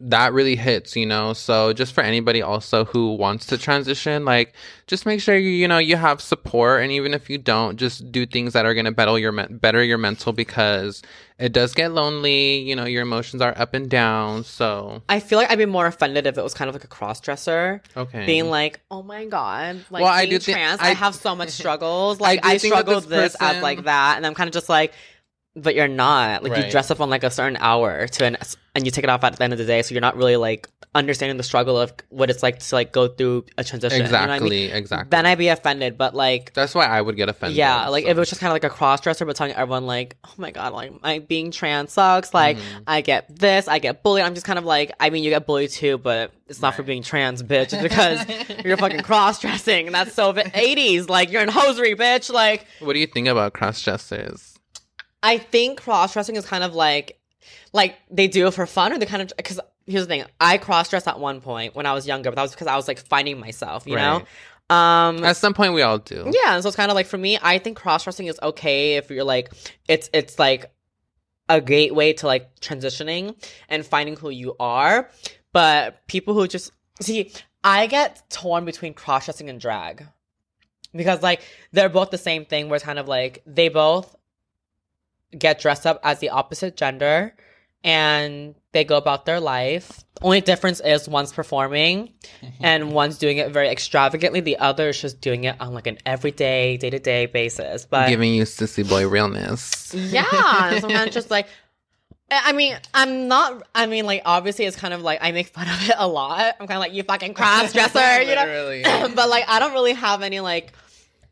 that 0.00 0.32
really 0.32 0.56
hits, 0.56 0.96
you 0.96 1.04
know. 1.06 1.32
So 1.34 1.72
just 1.72 1.92
for 1.92 2.02
anybody 2.02 2.40
also 2.42 2.84
who 2.86 3.14
wants 3.14 3.46
to 3.46 3.58
transition, 3.58 4.24
like 4.24 4.54
just 4.86 5.06
make 5.06 5.20
sure 5.20 5.36
you 5.36 5.50
you 5.50 5.68
know 5.68 5.78
you 5.78 5.96
have 5.96 6.20
support, 6.20 6.82
and 6.82 6.90
even 6.92 7.12
if 7.14 7.28
you 7.28 7.38
don't, 7.38 7.76
just 7.76 8.10
do 8.10 8.26
things 8.26 8.52
that 8.54 8.64
are 8.64 8.74
gonna 8.74 8.92
better 8.92 9.18
your 9.18 9.32
better 9.48 9.82
your 9.84 9.98
mental 9.98 10.32
because 10.32 11.02
it 11.38 11.52
does 11.52 11.74
get 11.74 11.92
lonely. 11.92 12.58
You 12.58 12.76
know, 12.76 12.84
your 12.86 13.02
emotions 13.02 13.42
are 13.42 13.52
up 13.56 13.74
and 13.74 13.88
down. 13.90 14.44
So 14.44 15.02
I 15.08 15.20
feel 15.20 15.38
like 15.38 15.50
I'd 15.50 15.58
be 15.58 15.66
more 15.66 15.86
offended 15.86 16.26
if 16.26 16.38
it 16.38 16.42
was 16.42 16.54
kind 16.54 16.68
of 16.68 16.74
like 16.74 16.84
a 16.84 16.88
cross 16.88 17.20
dresser. 17.20 17.82
okay, 17.96 18.24
being 18.26 18.48
like, 18.48 18.80
"Oh 18.90 19.02
my 19.02 19.26
god, 19.26 19.84
like 19.90 20.02
Well, 20.02 20.12
I 20.12 20.26
do 20.26 20.38
trans, 20.38 20.80
I, 20.80 20.90
I- 20.90 20.94
have 20.94 21.14
so 21.14 21.34
much 21.36 21.50
struggles. 21.60 22.20
Like 22.20 22.40
I, 22.44 22.58
think 22.58 22.72
that 22.74 22.80
struggle 22.80 23.00
this 23.00 23.32
this, 23.32 23.36
as 23.40 23.62
like 23.62 23.84
that, 23.84 24.14
and 24.16 24.26
I'm 24.26 24.34
kind 24.34 24.48
of 24.48 24.54
just 24.54 24.68
like, 24.68 24.92
but 25.62 25.74
you're 25.74 25.88
not. 25.88 26.42
Like 26.42 26.52
Right. 26.52 26.64
you 26.66 26.70
dress 26.70 26.90
up 26.90 27.00
on 27.00 27.10
like 27.10 27.24
a 27.24 27.30
certain 27.30 27.56
hour 27.60 28.06
to 28.06 28.24
an, 28.24 28.36
and 28.74 28.84
you 28.84 28.90
take 28.90 29.04
it 29.04 29.10
off 29.10 29.24
at 29.24 29.36
the 29.36 29.44
end 29.44 29.52
of 29.52 29.58
the 29.58 29.64
day, 29.66 29.82
so 29.82 29.94
you're 29.94 30.00
not 30.00 30.16
really 30.16 30.36
like 30.36 30.68
understanding 30.92 31.36
the 31.36 31.42
struggle 31.44 31.78
of 31.78 31.92
what 32.08 32.30
it's 32.30 32.42
like 32.42 32.58
to 32.58 32.74
like 32.74 32.90
go 32.92 33.06
through 33.06 33.44
a 33.56 33.62
transition. 33.62 33.98
you 34.04 34.10
know 34.10 34.18
I 34.18 34.22
exactly, 34.24 34.50
mean? 34.50 34.70
exactly. 34.72 35.08
Then 35.10 35.24
I'd 35.26 35.38
be 35.38 35.46
offended, 35.48 35.96
but 35.96 36.14
like. 36.14 36.52
That's 36.54 36.74
why 36.74 36.86
I 36.86 37.00
would 37.00 37.16
get 37.16 37.28
offended. 37.28 37.56
Yeah, 37.56 37.88
like 37.88 38.04
so. 38.04 38.10
if 38.10 38.16
it 38.16 38.20
was 38.20 38.28
just 38.28 38.40
kind 38.40 38.50
of 38.50 38.54
like 38.54 38.64
a 38.64 38.70
cross 38.74 39.00
dresser, 39.00 39.24
but 39.24 39.36
telling 39.36 39.52
everyone 39.54 39.86
like, 39.86 40.16
"Oh 40.24 40.32
my 40.36 40.50
god, 40.50 40.72
like 40.72 41.00
my 41.02 41.18
being 41.20 41.50
trans 41.52 41.92
sucks." 41.92 42.34
Like 42.34 42.56
Mm-hmm. 42.56 42.82
I 42.86 43.00
get 43.02 43.34
this, 43.38 43.68
I 43.68 43.78
get 43.78 44.02
bullied. 44.02 44.24
I'm 44.24 44.34
just 44.34 44.46
kind 44.46 44.58
of 44.58 44.64
like, 44.64 44.92
I 44.98 45.10
mean, 45.10 45.22
you 45.24 45.30
get 45.30 45.46
bullied 45.46 45.70
too, 45.70 45.98
but 45.98 46.32
it's 46.48 46.60
not 46.60 46.74
for 46.74 46.82
being 46.82 47.02
trans, 47.02 47.42
bitch. 47.42 47.72
It's 47.72 47.82
because 47.82 48.24
you're 48.64 48.76
fucking 48.76 49.02
cross 49.02 49.40
dressing, 49.40 49.86
and 49.86 49.94
that's 49.94 50.12
so 50.14 50.32
80s. 50.32 51.08
Like 51.08 51.30
you're 51.30 51.42
in 51.42 51.48
hosiery, 51.48 51.94
bitch. 51.94 52.32
Like 52.32 52.66
What 52.80 52.94
do 52.94 52.98
you 52.98 53.06
think 53.06 53.28
about 53.28 53.52
cross 53.52 53.80
dressers? 53.82 54.49
I 55.22 55.38
think 55.38 55.80
cross 55.80 56.12
dressing 56.12 56.36
is 56.36 56.46
kind 56.46 56.64
of 56.64 56.74
like, 56.74 57.20
like 57.72 57.96
they 58.10 58.28
do 58.28 58.46
it 58.46 58.54
for 58.54 58.66
fun, 58.66 58.92
or 58.92 58.98
they 58.98 59.06
kind 59.06 59.22
of 59.22 59.32
because 59.36 59.60
here's 59.86 60.06
the 60.06 60.08
thing: 60.08 60.24
I 60.40 60.58
cross 60.58 60.88
dressed 60.88 61.08
at 61.08 61.18
one 61.18 61.40
point 61.40 61.74
when 61.74 61.86
I 61.86 61.92
was 61.92 62.06
younger, 62.06 62.30
but 62.30 62.36
that 62.36 62.42
was 62.42 62.52
because 62.52 62.66
I 62.66 62.76
was 62.76 62.88
like 62.88 62.98
finding 62.98 63.38
myself, 63.38 63.86
you 63.86 63.96
know. 63.96 64.22
Um, 64.70 65.24
At 65.24 65.36
some 65.36 65.52
point, 65.52 65.74
we 65.74 65.82
all 65.82 65.98
do. 65.98 66.30
Yeah, 66.32 66.54
and 66.54 66.62
so 66.62 66.68
it's 66.68 66.76
kind 66.76 66.90
of 66.90 66.94
like 66.94 67.06
for 67.06 67.18
me, 67.18 67.38
I 67.42 67.58
think 67.58 67.76
cross 67.76 68.04
dressing 68.04 68.26
is 68.26 68.38
okay 68.40 68.96
if 68.96 69.10
you're 69.10 69.24
like 69.24 69.52
it's 69.88 70.08
it's 70.12 70.38
like 70.38 70.72
a 71.48 71.60
gateway 71.60 72.12
to 72.14 72.26
like 72.26 72.60
transitioning 72.60 73.34
and 73.68 73.84
finding 73.84 74.16
who 74.16 74.30
you 74.30 74.54
are. 74.60 75.10
But 75.52 76.06
people 76.06 76.34
who 76.34 76.46
just 76.46 76.70
see, 77.00 77.32
I 77.64 77.88
get 77.88 78.22
torn 78.30 78.64
between 78.64 78.94
cross 78.94 79.24
dressing 79.24 79.50
and 79.50 79.60
drag 79.60 80.06
because 80.94 81.20
like 81.20 81.42
they're 81.72 81.88
both 81.88 82.10
the 82.10 82.18
same 82.18 82.44
thing. 82.44 82.68
Where 82.68 82.76
it's 82.76 82.84
kind 82.84 83.00
of 83.00 83.08
like 83.08 83.42
they 83.46 83.68
both 83.68 84.14
get 85.38 85.60
dressed 85.60 85.86
up 85.86 86.00
as 86.02 86.18
the 86.18 86.30
opposite 86.30 86.76
gender 86.76 87.34
and 87.82 88.54
they 88.72 88.84
go 88.84 88.96
about 88.96 89.26
their 89.26 89.40
life. 89.40 90.04
Only 90.22 90.40
difference 90.40 90.80
is 90.80 91.08
one's 91.08 91.32
performing 91.32 92.12
and 92.60 92.92
one's 92.92 93.18
doing 93.18 93.38
it 93.38 93.50
very 93.50 93.68
extravagantly. 93.68 94.40
The 94.40 94.58
other 94.58 94.90
is 94.90 95.00
just 95.00 95.20
doing 95.20 95.44
it 95.44 95.56
on 95.60 95.72
like 95.72 95.86
an 95.86 95.98
everyday, 96.04 96.76
day 96.76 96.90
to 96.90 96.98
day 96.98 97.26
basis. 97.26 97.86
But 97.86 98.08
Giving 98.08 98.34
you 98.34 98.44
sissy 98.44 98.86
boy 98.88 99.08
realness. 99.08 99.94
yeah, 99.94 100.78
so 100.78 100.88
I'm 100.88 101.10
just 101.10 101.30
like, 101.30 101.46
I 102.30 102.52
mean, 102.52 102.76
I'm 102.94 103.26
not. 103.26 103.66
I 103.74 103.86
mean, 103.86 104.06
like, 104.06 104.22
obviously, 104.24 104.64
it's 104.64 104.76
kind 104.76 104.94
of 104.94 105.02
like 105.02 105.18
I 105.20 105.32
make 105.32 105.48
fun 105.48 105.66
of 105.68 105.88
it 105.88 105.96
a 105.98 106.06
lot. 106.06 106.54
I'm 106.60 106.68
kind 106.68 106.76
of 106.76 106.80
like, 106.80 106.92
you 106.92 107.02
fucking 107.02 107.34
cross 107.34 107.72
dresser, 107.72 108.22
you 108.22 108.34
know. 108.36 109.08
But 109.16 109.28
like, 109.28 109.48
I 109.48 109.58
don't 109.58 109.72
really 109.72 109.94
have 109.94 110.22
any 110.22 110.38
like, 110.38 110.72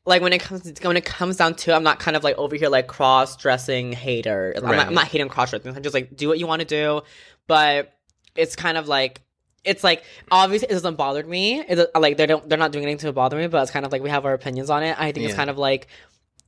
like 0.08 0.22
when 0.22 0.32
it 0.32 0.40
comes 0.40 0.72
when 0.82 0.96
it 0.96 1.04
comes 1.04 1.36
down 1.36 1.54
to, 1.54 1.70
it, 1.70 1.74
I'm 1.74 1.82
not 1.82 1.98
kind 1.98 2.16
of 2.16 2.24
like 2.24 2.36
over 2.38 2.56
here 2.56 2.70
like 2.70 2.86
cross 2.86 3.36
dressing 3.36 3.92
hater. 3.92 4.54
I'm, 4.56 4.62
not, 4.64 4.86
I'm 4.88 4.94
not 4.94 5.06
hating 5.06 5.28
cross 5.28 5.50
dressing. 5.50 5.76
I'm 5.76 5.82
just 5.82 5.94
like, 5.94 6.16
do 6.16 6.28
what 6.28 6.38
you 6.38 6.46
want 6.46 6.60
to 6.60 6.66
do, 6.66 7.02
but 7.46 7.94
it's 8.34 8.56
kind 8.56 8.76
of 8.78 8.88
like. 8.88 9.20
It's 9.64 9.84
like 9.84 10.02
obviously 10.30 10.68
it 10.68 10.72
doesn't 10.72 10.94
bother 10.94 11.22
me. 11.24 11.60
It's 11.60 11.90
like 11.94 12.16
they 12.16 12.24
don't 12.24 12.48
they're 12.48 12.56
not 12.56 12.72
doing 12.72 12.84
anything 12.84 13.06
to 13.08 13.12
bother 13.12 13.36
me, 13.36 13.48
but 13.48 13.60
it's 13.60 13.70
kind 13.70 13.84
of 13.84 13.92
like 13.92 14.02
we 14.02 14.08
have 14.08 14.24
our 14.24 14.32
opinions 14.32 14.70
on 14.70 14.82
it. 14.82 14.98
I 14.98 15.12
think 15.12 15.26
it's 15.26 15.34
kind 15.34 15.50
of 15.50 15.58
like 15.58 15.88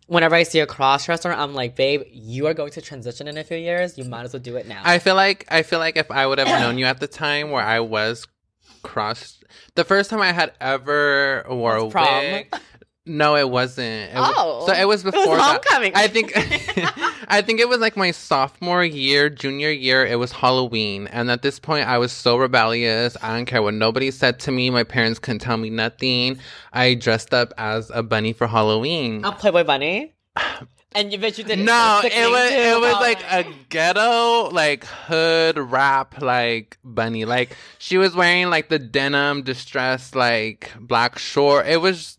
whenever 0.07 0.35
I 0.37 0.45
see 0.45 0.61
a 0.61 0.66
cross 0.66 1.05
dresser, 1.05 1.30
I'm 1.30 1.53
like, 1.53 1.76
babe, 1.76 2.03
you 2.11 2.47
are 2.47 2.55
going 2.55 2.70
to 2.72 2.80
transition 2.80 3.28
in 3.28 3.37
a 3.37 3.45
few 3.45 3.59
years. 3.59 3.99
You 3.99 4.05
might 4.05 4.24
as 4.24 4.32
well 4.32 4.41
do 4.41 4.57
it 4.57 4.66
now. 4.66 4.80
I 4.85 5.01
feel 5.01 5.16
like 5.16 5.45
I 5.49 5.62
feel 5.62 5.80
like 5.80 5.97
if 5.97 6.11
I 6.11 6.26
would 6.26 6.39
have 6.39 6.49
known 6.49 6.78
you 6.78 6.87
at 6.87 6.99
the 6.99 7.09
time 7.09 7.51
where 7.51 7.64
I 7.64 7.80
was 7.80 8.26
cross 8.82 9.39
the 9.74 9.85
first 9.85 10.09
time 10.09 10.22
I 10.22 10.32
had 10.32 10.53
ever 10.61 11.45
wore 11.49 11.76
a 11.76 11.85
wig. 11.87 12.55
No, 13.07 13.34
it 13.36 13.48
wasn't. 13.48 14.11
It 14.11 14.16
Oh. 14.16 14.64
so 14.66 14.72
it 14.74 14.86
was 14.86 15.03
before 15.03 15.20
It 15.24 15.28
was 15.28 15.59
before 15.59 15.80
that. 15.80 15.92
I 15.96 16.07
think, 16.07 16.32
I 17.28 17.42
think 17.42 17.59
it 17.61 17.68
was 17.68 17.78
like 17.78 17.96
my 17.96 18.11
sophomore 18.11 18.84
year, 18.84 19.30
junior 19.30 19.70
year. 19.70 20.05
It 20.05 20.18
was 20.18 20.32
Halloween, 20.32 21.07
and 21.09 21.30
at 21.30 21.42
this 21.42 21.59
point, 21.59 21.88
I 21.88 21.98
was 21.98 22.12
so 22.12 22.36
rebellious. 22.36 23.16
I 23.22 23.34
don't 23.34 23.46
care 23.46 23.62
what 23.62 23.74
nobody 23.74 24.11
said 24.11 24.38
to 24.40 24.53
me. 24.53 24.70
My 24.70 24.84
parents 24.84 25.18
couldn't 25.18 25.40
tell 25.40 25.57
me 25.57 25.70
nothing. 25.70 26.38
I 26.72 26.94
dressed 26.94 27.32
up 27.32 27.53
as 27.57 27.90
a 27.94 28.03
bunny 28.03 28.32
for 28.32 28.46
Halloween. 28.46 29.24
I'm 29.24 29.34
Playboy 29.34 29.64
Bunny. 29.64 30.14
And 30.92 31.12
you 31.12 31.18
bet 31.18 31.38
you 31.38 31.44
did 31.44 31.61
it. 31.61 31.62
No, 31.62 32.01
it 32.03 32.30
was 32.30 32.51
it 32.51 32.80
was 32.80 32.94
like 32.94 33.22
a 33.30 33.48
ghetto 33.68 34.51
like 34.51 34.82
hood 34.84 35.57
rap 35.57 36.20
like 36.20 36.78
bunny. 36.82 37.24
Like 37.24 37.57
she 37.78 37.96
was 37.96 38.16
wearing 38.16 38.51
like 38.51 38.70
the 38.70 38.80
denim 38.80 39.42
distressed 39.44 40.16
like 40.16 40.72
black 40.80 41.16
short. 41.16 41.68
It 41.68 41.76
was 41.80 42.18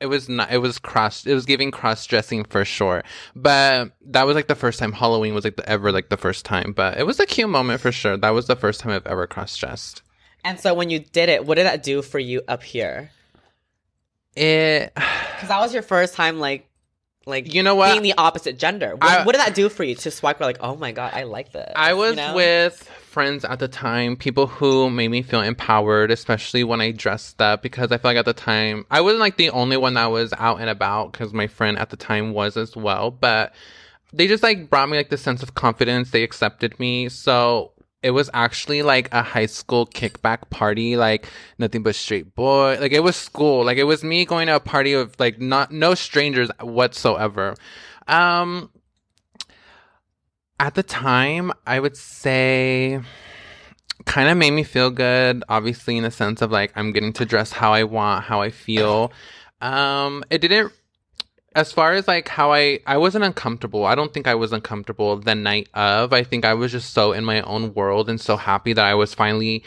it 0.00 0.06
was 0.06 0.28
not 0.28 0.52
it 0.52 0.58
was 0.58 0.78
cross 0.78 1.26
it 1.26 1.32
was 1.34 1.46
giving 1.46 1.70
cross 1.70 2.04
dressing 2.06 2.44
for 2.44 2.64
sure. 2.64 3.02
But 3.34 3.92
that 4.06 4.24
was 4.26 4.34
like 4.36 4.46
the 4.48 4.54
first 4.54 4.78
time 4.78 4.92
Halloween 4.92 5.34
was 5.34 5.44
like 5.44 5.56
the 5.56 5.68
ever 5.68 5.90
like 5.92 6.08
the 6.08 6.16
first 6.16 6.44
time. 6.44 6.72
But 6.72 6.98
it 6.98 7.06
was 7.06 7.18
a 7.20 7.26
cute 7.26 7.48
moment 7.48 7.80
for 7.80 7.92
sure. 7.92 8.16
That 8.16 8.30
was 8.30 8.46
the 8.46 8.56
first 8.56 8.80
time 8.80 8.92
I've 8.92 9.06
ever 9.06 9.26
cross 9.26 9.56
dressed. 9.56 10.02
And 10.44 10.60
so 10.60 10.74
when 10.74 10.90
you 10.90 11.00
did 11.00 11.28
it, 11.28 11.44
what 11.44 11.56
did 11.56 11.66
that 11.66 11.82
do 11.82 12.02
for 12.02 12.18
you 12.18 12.42
up 12.46 12.62
here? 12.62 13.10
It 14.36 14.92
Because 15.36 15.48
that 15.48 15.60
was 15.60 15.74
your 15.74 15.82
first 15.82 16.14
time, 16.14 16.38
like, 16.38 16.66
like 17.26 17.52
You 17.52 17.62
know 17.62 17.74
what? 17.74 17.90
being 17.90 18.02
the 18.02 18.14
opposite 18.16 18.58
gender. 18.58 18.96
What, 18.96 19.04
I- 19.04 19.24
what 19.24 19.32
did 19.32 19.40
that 19.40 19.54
do 19.54 19.68
for 19.68 19.84
you 19.84 19.94
to 19.96 20.10
swipe? 20.10 20.40
Like, 20.40 20.58
oh 20.60 20.76
my 20.76 20.92
god, 20.92 21.12
I 21.14 21.24
like 21.24 21.52
this. 21.52 21.72
I 21.76 21.94
was 21.94 22.10
you 22.10 22.16
know? 22.16 22.34
with 22.34 22.88
friends 23.16 23.46
at 23.46 23.60
the 23.60 23.66
time, 23.66 24.14
people 24.14 24.46
who 24.46 24.90
made 24.90 25.08
me 25.08 25.22
feel 25.22 25.40
empowered, 25.40 26.10
especially 26.10 26.62
when 26.62 26.82
I 26.82 26.90
dressed 26.90 27.40
up, 27.40 27.62
because 27.62 27.90
I 27.90 27.96
feel 27.96 28.10
like 28.10 28.18
at 28.18 28.26
the 28.26 28.34
time 28.34 28.84
I 28.90 29.00
wasn't 29.00 29.20
like 29.20 29.38
the 29.38 29.48
only 29.48 29.78
one 29.78 29.94
that 29.94 30.10
was 30.10 30.34
out 30.34 30.60
and 30.60 30.68
about, 30.68 31.12
because 31.12 31.32
my 31.32 31.46
friend 31.46 31.78
at 31.78 31.88
the 31.88 31.96
time 31.96 32.34
was 32.34 32.58
as 32.58 32.76
well. 32.76 33.10
But 33.10 33.54
they 34.12 34.26
just 34.26 34.42
like 34.42 34.68
brought 34.68 34.90
me 34.90 34.98
like 34.98 35.08
the 35.08 35.16
sense 35.16 35.42
of 35.42 35.54
confidence. 35.54 36.10
They 36.10 36.24
accepted 36.24 36.78
me, 36.78 37.08
so 37.08 37.72
it 38.02 38.10
was 38.10 38.28
actually 38.34 38.82
like 38.82 39.08
a 39.14 39.22
high 39.22 39.46
school 39.46 39.86
kickback 39.86 40.50
party, 40.50 40.98
like 40.98 41.26
nothing 41.58 41.82
but 41.82 41.94
straight 41.94 42.34
boy. 42.34 42.76
Like 42.78 42.92
it 42.92 43.00
was 43.00 43.16
school, 43.16 43.64
like 43.64 43.78
it 43.78 43.84
was 43.84 44.04
me 44.04 44.26
going 44.26 44.48
to 44.48 44.56
a 44.56 44.60
party 44.60 44.92
of 44.92 45.18
like 45.18 45.40
not 45.40 45.72
no 45.72 45.94
strangers 45.94 46.50
whatsoever. 46.60 47.54
Um, 48.08 48.68
at 50.58 50.74
the 50.74 50.82
time, 50.82 51.52
I 51.66 51.80
would 51.80 51.96
say 51.96 53.00
kind 54.04 54.28
of 54.28 54.36
made 54.36 54.52
me 54.52 54.62
feel 54.62 54.90
good, 54.90 55.42
obviously 55.48 55.96
in 55.96 56.02
the 56.02 56.10
sense 56.10 56.42
of 56.42 56.50
like 56.50 56.72
I'm 56.76 56.92
getting 56.92 57.12
to 57.14 57.24
dress 57.24 57.52
how 57.52 57.72
I 57.72 57.84
want, 57.84 58.24
how 58.24 58.40
I 58.40 58.50
feel. 58.50 59.12
Um 59.60 60.22
it 60.30 60.38
didn't 60.38 60.72
as 61.54 61.72
far 61.72 61.94
as 61.94 62.06
like 62.06 62.28
how 62.28 62.52
I 62.52 62.80
I 62.86 62.98
wasn't 62.98 63.24
uncomfortable. 63.24 63.84
I 63.86 63.94
don't 63.94 64.12
think 64.12 64.26
I 64.26 64.34
was 64.34 64.52
uncomfortable 64.52 65.16
the 65.16 65.34
night 65.34 65.68
of. 65.74 66.12
I 66.12 66.22
think 66.22 66.44
I 66.44 66.54
was 66.54 66.72
just 66.72 66.92
so 66.92 67.12
in 67.12 67.24
my 67.24 67.40
own 67.42 67.74
world 67.74 68.08
and 68.08 68.20
so 68.20 68.36
happy 68.36 68.72
that 68.74 68.84
I 68.84 68.94
was 68.94 69.14
finally 69.14 69.64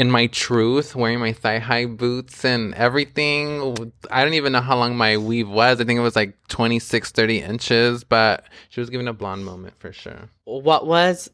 in 0.00 0.10
my 0.10 0.26
truth, 0.28 0.96
wearing 0.96 1.20
my 1.20 1.32
thigh 1.32 1.58
high 1.58 1.84
boots 1.84 2.42
and 2.44 2.74
everything. 2.74 3.92
I 4.10 4.24
don't 4.24 4.32
even 4.34 4.52
know 4.52 4.62
how 4.62 4.76
long 4.78 4.96
my 4.96 5.18
weave 5.18 5.48
was. 5.48 5.78
I 5.80 5.84
think 5.84 5.98
it 5.98 6.02
was 6.02 6.16
like 6.16 6.36
26, 6.48 7.10
30 7.10 7.42
inches, 7.42 8.02
but 8.04 8.44
she 8.70 8.80
was 8.80 8.88
giving 8.88 9.08
a 9.08 9.12
blonde 9.12 9.44
moment 9.44 9.74
for 9.78 9.92
sure. 9.92 10.30
What 10.44 10.86
was 10.86 11.30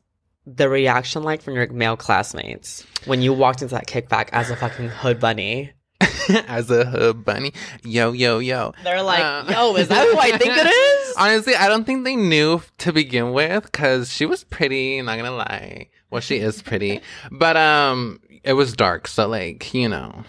the 0.46 0.68
reaction 0.68 1.22
like 1.22 1.42
from 1.42 1.54
your 1.54 1.68
male 1.68 1.96
classmates 1.96 2.84
when 3.04 3.22
you 3.22 3.32
walked 3.32 3.62
into 3.62 3.74
that 3.74 3.86
kickback 3.86 4.30
as 4.32 4.50
a 4.50 4.56
fucking 4.56 4.88
hood 4.88 5.20
bunny? 5.20 5.72
As 6.48 6.70
a 6.72 6.84
hood 6.84 7.24
bunny. 7.24 7.52
Yo, 7.84 8.10
yo, 8.12 8.40
yo. 8.40 8.74
They're 8.82 9.00
like, 9.02 9.20
Uh, 9.22 9.44
yo, 9.48 9.76
is 9.76 9.86
that 9.88 10.06
who 10.08 10.18
I 10.18 10.36
think 10.36 10.52
it 10.56 10.66
is? 11.10 11.14
Honestly, 11.16 11.54
I 11.54 11.68
don't 11.68 11.84
think 11.84 12.04
they 12.04 12.16
knew 12.16 12.60
to 12.78 12.92
begin 12.92 13.32
with 13.32 13.62
because 13.64 14.12
she 14.12 14.26
was 14.26 14.42
pretty, 14.44 15.00
not 15.02 15.16
gonna 15.16 15.30
lie. 15.30 15.88
Well, 16.10 16.20
she 16.20 16.36
is 16.38 16.62
pretty. 16.62 17.00
but 17.30 17.56
um 17.56 18.20
it 18.46 18.52
was 18.52 18.72
dark, 18.72 19.08
so 19.08 19.26
like, 19.26 19.74
you 19.74 19.88
know, 19.88 20.22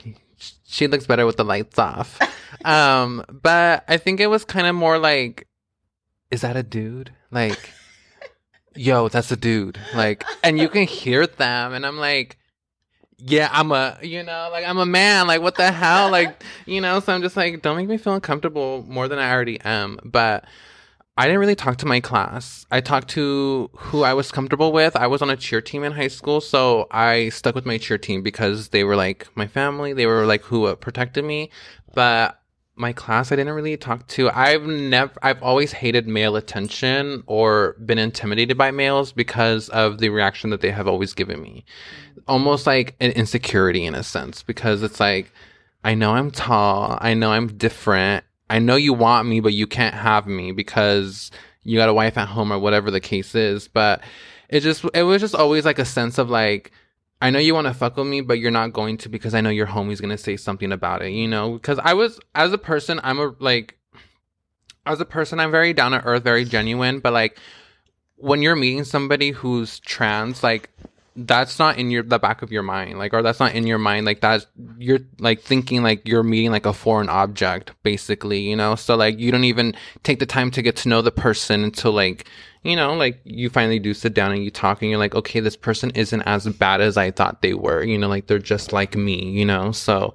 she 0.65 0.87
looks 0.87 1.05
better 1.05 1.25
with 1.25 1.37
the 1.37 1.45
lights 1.45 1.77
off. 1.77 2.19
um, 2.65 3.23
but 3.29 3.85
I 3.87 3.97
think 3.97 4.19
it 4.19 4.27
was 4.27 4.43
kind 4.43 4.65
of 4.65 4.75
more 4.75 4.97
like, 4.97 5.47
is 6.31 6.41
that 6.41 6.57
a 6.57 6.63
dude? 6.63 7.11
Like, 7.31 7.69
yo, 8.75 9.07
that's 9.07 9.31
a 9.31 9.37
dude. 9.37 9.79
Like, 9.93 10.25
and 10.43 10.59
you 10.59 10.67
can 10.67 10.87
hear 10.87 11.27
them, 11.27 11.73
and 11.73 11.85
I'm 11.85 11.99
like, 11.99 12.37
yeah, 13.19 13.49
I'm 13.51 13.71
a, 13.71 13.97
you 14.01 14.23
know, 14.23 14.49
like 14.51 14.65
I'm 14.65 14.79
a 14.79 14.85
man. 14.85 15.27
Like, 15.27 15.41
what 15.41 15.55
the 15.55 15.71
hell? 15.71 16.09
Like, 16.09 16.43
you 16.65 16.81
know, 16.81 16.99
so 16.99 17.13
I'm 17.13 17.21
just 17.21 17.37
like, 17.37 17.61
don't 17.61 17.77
make 17.77 17.87
me 17.87 17.97
feel 17.97 18.13
uncomfortable 18.13 18.83
more 18.87 19.07
than 19.07 19.19
I 19.19 19.31
already 19.31 19.59
am. 19.61 19.99
But 20.03 20.45
I 21.17 21.25
didn't 21.25 21.39
really 21.39 21.55
talk 21.55 21.77
to 21.77 21.87
my 21.87 21.99
class. 21.99 22.65
I 22.69 22.79
talked 22.79 23.07
to 23.09 23.71
who 23.75 24.03
I 24.03 24.13
was 24.13 24.31
comfortable 24.31 24.71
with. 24.71 24.95
I 24.95 25.07
was 25.07 25.23
on 25.23 25.31
a 25.31 25.35
cheer 25.35 25.61
team 25.61 25.83
in 25.83 25.91
high 25.91 26.09
school, 26.09 26.41
so 26.41 26.87
I 26.91 27.29
stuck 27.29 27.55
with 27.55 27.65
my 27.65 27.79
cheer 27.79 27.97
team 27.97 28.21
because 28.21 28.69
they 28.69 28.83
were 28.83 28.95
like 28.95 29.27
my 29.35 29.47
family. 29.47 29.93
They 29.93 30.05
were 30.05 30.27
like 30.27 30.43
who 30.43 30.73
protected 30.75 31.25
me. 31.25 31.49
But 31.95 32.39
my 32.75 32.93
class, 32.93 33.31
I 33.31 33.35
didn't 33.35 33.53
really 33.53 33.75
talk 33.75 34.05
to. 34.09 34.29
I've 34.29 34.61
never, 34.63 35.11
I've 35.23 35.41
always 35.41 35.71
hated 35.71 36.07
male 36.07 36.35
attention 36.35 37.23
or 37.25 37.75
been 37.83 37.97
intimidated 37.97 38.55
by 38.55 38.69
males 38.69 39.11
because 39.11 39.69
of 39.69 39.97
the 39.97 40.09
reaction 40.09 40.51
that 40.51 40.61
they 40.61 40.69
have 40.69 40.87
always 40.87 41.15
given 41.15 41.41
me. 41.41 41.65
Almost 42.27 42.67
like 42.67 42.95
an 42.99 43.11
insecurity 43.11 43.85
in 43.85 43.95
a 43.95 44.03
sense, 44.03 44.43
because 44.43 44.83
it's 44.83 44.99
like, 44.99 45.31
I 45.83 45.95
know 45.95 46.11
I'm 46.11 46.29
tall. 46.29 46.99
I 47.01 47.15
know 47.15 47.31
I'm 47.31 47.47
different. 47.57 48.23
I 48.49 48.59
know 48.59 48.75
you 48.75 48.93
want 48.93 49.27
me, 49.27 49.39
but 49.39 49.53
you 49.53 49.67
can't 49.67 49.95
have 49.95 50.27
me 50.27 50.51
because 50.51 51.31
you 51.63 51.77
got 51.77 51.89
a 51.89 51.93
wife 51.93 52.17
at 52.17 52.27
home 52.27 52.51
or 52.51 52.59
whatever 52.59 52.91
the 52.91 52.99
case 52.99 53.35
is. 53.35 53.67
But 53.67 54.01
it 54.49 54.61
just, 54.61 54.85
it 54.93 55.03
was 55.03 55.21
just 55.21 55.35
always 55.35 55.65
like 55.65 55.79
a 55.79 55.85
sense 55.85 56.17
of 56.17 56.29
like, 56.29 56.71
I 57.21 57.29
know 57.29 57.39
you 57.39 57.53
want 57.55 57.67
to 57.67 57.73
fuck 57.73 57.97
with 57.97 58.07
me, 58.07 58.21
but 58.21 58.39
you're 58.39 58.51
not 58.51 58.73
going 58.73 58.97
to 58.99 59.09
because 59.09 59.33
I 59.33 59.41
know 59.41 59.49
your 59.49 59.67
homie's 59.67 59.99
going 59.99 60.15
to 60.15 60.17
say 60.17 60.37
something 60.37 60.71
about 60.71 61.01
it, 61.01 61.11
you 61.11 61.27
know? 61.27 61.53
Because 61.53 61.79
I 61.79 61.93
was, 61.93 62.19
as 62.35 62.53
a 62.53 62.57
person, 62.57 62.99
I'm 63.03 63.19
a, 63.19 63.33
like, 63.39 63.77
as 64.85 65.01
a 65.01 65.05
person, 65.05 65.39
I'm 65.39 65.51
very 65.51 65.73
down 65.73 65.91
to 65.91 66.03
earth, 66.03 66.23
very 66.23 66.45
genuine, 66.45 66.99
but 66.99 67.13
like, 67.13 67.37
when 68.17 68.41
you're 68.41 68.55
meeting 68.55 68.83
somebody 68.83 69.31
who's 69.31 69.79
trans, 69.79 70.43
like, 70.43 70.69
that's 71.17 71.57
not 71.57 71.79
in 71.79 71.89
your 71.89 72.03
the 72.03 72.19
back 72.19 72.43
of 72.43 72.51
your 72.51 72.61
mind 72.61 72.99
like 72.99 73.11
or 73.11 73.23
that's 73.23 73.39
not 73.39 73.55
in 73.55 73.65
your 73.65 73.79
mind 73.79 74.05
like 74.05 74.21
that's 74.21 74.45
you're 74.77 74.99
like 75.17 75.41
thinking 75.41 75.81
like 75.81 76.07
you're 76.07 76.21
meeting 76.21 76.51
like 76.51 76.67
a 76.67 76.73
foreign 76.73 77.09
object 77.09 77.71
basically 77.81 78.39
you 78.41 78.55
know? 78.55 78.75
So 78.75 78.95
like 78.95 79.17
you 79.17 79.31
don't 79.31 79.43
even 79.43 79.73
take 80.03 80.19
the 80.19 80.27
time 80.27 80.51
to 80.51 80.61
get 80.61 80.75
to 80.77 80.89
know 80.89 81.01
the 81.01 81.11
person 81.11 81.63
until 81.63 81.91
like 81.91 82.27
you 82.61 82.75
know 82.75 82.93
like 82.93 83.19
you 83.23 83.49
finally 83.49 83.79
do 83.79 83.95
sit 83.95 84.13
down 84.13 84.31
and 84.31 84.43
you 84.43 84.51
talk 84.51 84.83
and 84.83 84.91
you're 84.91 84.99
like 84.99 85.15
okay 85.15 85.39
this 85.39 85.57
person 85.57 85.89
isn't 85.91 86.21
as 86.21 86.47
bad 86.49 86.81
as 86.81 86.97
i 86.97 87.09
thought 87.09 87.41
they 87.41 87.55
were 87.55 87.83
you 87.83 87.97
know? 87.97 88.07
Like 88.07 88.27
they're 88.27 88.37
just 88.37 88.71
like 88.71 88.95
me 88.95 89.31
you 89.31 89.45
know? 89.45 89.71
So 89.71 90.13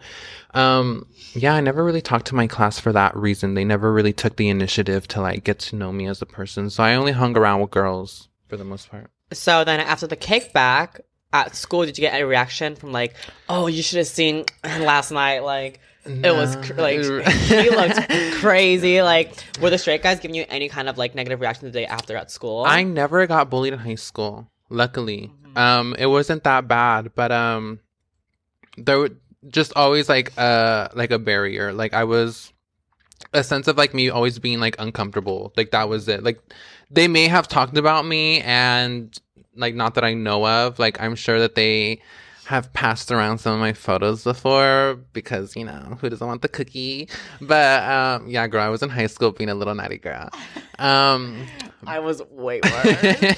um 0.54 1.04
yeah 1.34 1.54
i 1.54 1.60
never 1.60 1.82
really 1.82 2.02
talked 2.02 2.26
to 2.26 2.36
my 2.36 2.46
class 2.46 2.78
for 2.78 2.92
that 2.92 3.16
reason. 3.16 3.54
They 3.54 3.64
never 3.64 3.92
really 3.92 4.12
took 4.12 4.36
the 4.36 4.50
initiative 4.50 5.08
to 5.08 5.20
like 5.20 5.42
get 5.42 5.58
to 5.60 5.76
know 5.76 5.90
me 5.90 6.06
as 6.06 6.22
a 6.22 6.26
person. 6.26 6.70
So 6.70 6.84
i 6.84 6.94
only 6.94 7.12
hung 7.12 7.36
around 7.36 7.60
with 7.60 7.72
girls 7.72 8.28
for 8.46 8.56
the 8.56 8.64
most 8.64 8.88
part 8.88 9.10
So 9.34 9.64
then 9.64 9.80
after 9.80 10.06
the 10.06 10.16
kickback 10.16 11.00
at 11.32 11.56
school, 11.56 11.84
did 11.86 11.96
you 11.98 12.02
get 12.02 12.14
any 12.14 12.24
reaction 12.24 12.76
from 12.76 12.92
like, 12.92 13.14
oh, 13.48 13.66
you 13.66 13.82
should 13.82 13.98
have 13.98 14.06
seen 14.06 14.44
last 14.64 15.10
night? 15.10 15.40
Like, 15.40 15.80
it 16.04 16.34
was 16.34 16.56
cr- 16.56 16.74
like 16.80 16.98
he 17.30 17.70
looked 17.70 18.08
crazy. 18.40 19.02
Like, 19.02 19.32
were 19.60 19.70
the 19.70 19.78
straight 19.78 20.02
guys 20.02 20.20
giving 20.20 20.34
you 20.34 20.44
any 20.48 20.68
kind 20.68 20.88
of 20.88 20.98
like 20.98 21.14
negative 21.14 21.40
reaction 21.40 21.66
the 21.66 21.72
day 21.72 21.86
after 21.86 22.16
at 22.16 22.30
school? 22.30 22.64
I 22.66 22.82
never 22.82 23.26
got 23.26 23.50
bullied 23.50 23.72
in 23.72 23.78
high 23.78 23.94
school. 23.94 24.48
Luckily, 24.68 25.30
Mhm. 25.46 25.56
um, 25.58 25.94
it 25.98 26.06
wasn't 26.06 26.44
that 26.44 26.66
bad, 26.66 27.12
but 27.14 27.30
um, 27.30 27.78
there 28.76 28.98
would 28.98 29.18
just 29.48 29.72
always 29.76 30.08
like 30.08 30.32
uh 30.38 30.88
like 30.94 31.10
a 31.10 31.18
barrier. 31.18 31.72
Like 31.72 31.94
I 31.94 32.04
was 32.04 32.52
a 33.32 33.42
sense 33.44 33.68
of 33.68 33.76
like 33.76 33.92
me 33.94 34.08
always 34.08 34.38
being 34.38 34.60
like 34.60 34.76
uncomfortable. 34.78 35.52
Like 35.56 35.70
that 35.72 35.88
was 35.88 36.08
it. 36.08 36.22
Like 36.22 36.40
they 36.92 37.08
may 37.08 37.26
have 37.26 37.48
talked 37.48 37.76
about 37.76 38.06
me 38.06 38.40
and 38.42 39.18
like 39.56 39.74
not 39.74 39.94
that 39.94 40.04
I 40.04 40.14
know 40.14 40.46
of. 40.46 40.78
Like 40.78 41.00
I'm 41.00 41.16
sure 41.16 41.40
that 41.40 41.54
they 41.54 42.00
have 42.52 42.70
passed 42.74 43.10
around 43.10 43.38
some 43.38 43.54
of 43.54 43.60
my 43.60 43.72
photos 43.72 44.24
before 44.24 44.98
because 45.14 45.56
you 45.56 45.64
know 45.64 45.96
who 46.00 46.10
doesn't 46.10 46.26
want 46.26 46.42
the 46.42 46.48
cookie 46.48 47.08
but 47.40 47.82
um 47.88 48.28
yeah 48.28 48.46
girl 48.46 48.62
i 48.62 48.68
was 48.68 48.82
in 48.82 48.90
high 48.90 49.06
school 49.06 49.30
being 49.32 49.48
a 49.48 49.54
little 49.54 49.74
naughty 49.74 49.96
girl 49.98 50.28
um 50.78 51.46
I 51.84 51.98
was 51.98 52.22
way 52.30 52.60
worse. 52.62 52.86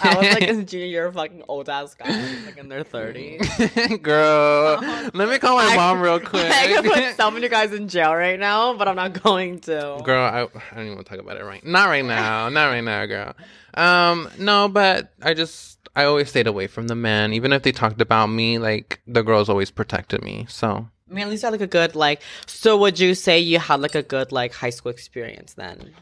I 0.02 0.16
was 0.18 0.34
like 0.34 0.42
in 0.42 0.66
junior 0.70 0.86
year, 0.86 1.10
fucking 1.10 1.44
old 1.48 1.70
ass 1.70 1.94
guys, 1.94 2.44
like 2.44 2.58
in 2.58 2.68
their 2.68 2.84
thirties. 2.84 3.40
girl 4.02 4.78
let 5.14 5.28
me 5.30 5.38
call 5.38 5.56
my 5.56 5.64
I- 5.72 5.76
mom 5.76 6.00
real 6.02 6.20
quick 6.20 6.44
I 6.52 6.66
could 6.74 6.84
put 6.84 7.16
so 7.16 7.30
many 7.30 7.48
guys 7.48 7.72
in 7.72 7.88
jail 7.88 8.14
right 8.14 8.38
now, 8.38 8.74
but 8.74 8.86
I'm 8.86 8.96
not 8.96 9.22
going 9.22 9.60
to. 9.60 10.00
girl 10.04 10.22
I, 10.24 10.42
I 10.42 10.74
don't 10.74 10.84
even 10.84 10.94
want 10.96 11.06
to 11.06 11.10
talk 11.14 11.20
about 11.24 11.38
it 11.38 11.44
right 11.44 11.64
not 11.64 11.86
right 11.88 12.04
now 12.04 12.48
not 12.50 12.66
right 12.66 12.82
now 12.82 13.06
girl 13.06 13.34
um 13.74 14.28
no 14.38 14.68
but 14.68 15.12
i 15.22 15.32
just 15.34 15.73
i 15.96 16.04
always 16.04 16.28
stayed 16.28 16.46
away 16.46 16.66
from 16.66 16.88
the 16.88 16.94
men 16.94 17.32
even 17.32 17.52
if 17.52 17.62
they 17.62 17.72
talked 17.72 18.00
about 18.00 18.26
me 18.26 18.58
like 18.58 19.00
the 19.06 19.22
girls 19.22 19.48
always 19.48 19.70
protected 19.70 20.22
me 20.22 20.46
so 20.48 20.88
I 21.10 21.12
mean, 21.12 21.24
at 21.24 21.30
least 21.30 21.42
you 21.42 21.48
had 21.48 21.52
like 21.52 21.60
a 21.60 21.66
good 21.66 21.94
like. 21.94 22.22
So 22.46 22.78
would 22.78 22.98
you 22.98 23.14
say 23.14 23.38
you 23.38 23.58
had 23.58 23.80
like 23.80 23.94
a 23.94 24.02
good 24.02 24.32
like 24.32 24.54
high 24.54 24.70
school 24.70 24.90
experience 24.90 25.52
then? 25.52 25.92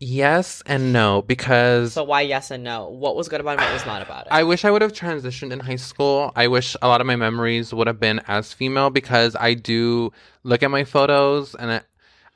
yes 0.00 0.62
and 0.64 0.92
no 0.94 1.22
because 1.22 1.92
So 1.92 2.04
why 2.04 2.22
yes 2.22 2.50
and 2.50 2.64
no? 2.64 2.88
What 2.88 3.14
was 3.14 3.28
good 3.28 3.40
about 3.40 3.52
it? 3.52 3.60
And 3.60 3.66
what 3.66 3.74
was 3.74 3.86
not 3.86 4.02
about 4.02 4.26
it? 4.26 4.32
I 4.32 4.42
wish 4.42 4.64
I 4.64 4.70
would 4.70 4.82
have 4.82 4.92
transitioned 4.92 5.52
in 5.52 5.60
high 5.60 5.76
school. 5.76 6.32
I 6.34 6.48
wish 6.48 6.74
a 6.80 6.88
lot 6.88 7.00
of 7.02 7.06
my 7.06 7.16
memories 7.16 7.72
would 7.72 7.86
have 7.86 8.00
been 8.00 8.20
as 8.26 8.52
female 8.52 8.90
because 8.90 9.36
I 9.38 9.54
do 9.54 10.12
look 10.42 10.62
at 10.62 10.70
my 10.70 10.84
photos 10.84 11.54
and 11.54 11.70
it, 11.70 11.84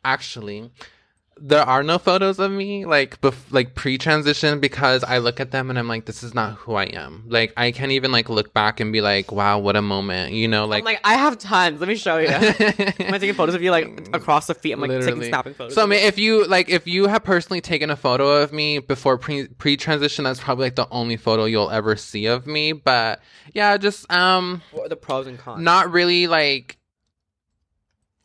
actually 0.05 0.71
there 1.37 1.62
are 1.62 1.82
no 1.82 1.99
photos 1.99 2.39
of 2.39 2.51
me 2.51 2.85
like 2.85 3.20
bef- 3.20 3.51
like 3.51 3.74
pre-transition 3.74 4.61
because 4.61 5.03
I 5.03 5.18
look 5.18 5.41
at 5.41 5.51
them 5.51 5.68
and 5.70 5.78
I'm 5.78 5.89
like 5.89 6.05
this 6.07 6.22
is 6.22 6.35
not 6.35 6.55
who 6.55 6.74
I 6.74 6.85
am. 6.85 7.24
Like 7.26 7.53
I 7.57 7.72
can't 7.72 7.93
even 7.93 8.12
like 8.12 8.28
look 8.28 8.55
back 8.55 8.80
and 8.80 8.93
be 8.93 9.01
like 9.01 9.32
wow 9.32 9.59
what 9.59 9.76
a 9.76 9.82
moment, 9.82 10.32
you 10.32 10.49
know 10.49 10.64
I'm 10.64 10.70
like 10.70 10.85
like, 10.85 11.01
I 11.05 11.14
have 11.14 11.39
tons. 11.39 11.80
Let 11.80 11.89
me 11.89 11.97
show 11.97 12.18
you. 12.18 12.28
I'm 12.32 13.20
taking 13.20 13.35
photos 13.35 13.55
of 13.55 13.62
you 13.62 13.70
like 13.70 14.09
across 14.12 14.47
the 14.47 14.55
feet. 14.55 14.72
I'm 14.72 14.80
like 14.80 14.91
taking 14.91 15.22
snapping 15.24 15.55
photos. 15.55 15.74
So 15.74 15.82
I 15.82 15.87
mean, 15.87 16.01
if 16.01 16.18
you 16.18 16.47
like, 16.47 16.68
if 16.68 16.87
you 16.87 17.07
have 17.07 17.24
personally 17.24 17.61
taken 17.61 17.91
a 17.91 17.97
photo 17.97 18.43
of 18.43 18.53
me 18.53 18.78
before 18.78 19.18
pre 19.18 19.49
pre 19.49 19.76
transition, 19.76 20.24
that's 20.24 20.41
probably 20.41 20.66
like 20.66 20.76
the 20.76 20.89
only 20.91 21.16
photo 21.16 21.45
you'll 21.47 21.70
ever 21.70 21.97
see 21.97 22.26
of 22.26 22.47
me. 22.47 22.72
But 22.72 23.20
yeah, 23.53 23.76
just 23.76 24.11
um, 24.11 24.62
what 24.72 24.87
are 24.87 24.89
the 24.89 24.97
pros 24.97 25.26
and 25.26 25.39
cons? 25.39 25.62
not 25.62 25.91
really 25.91 26.26
like 26.26 26.78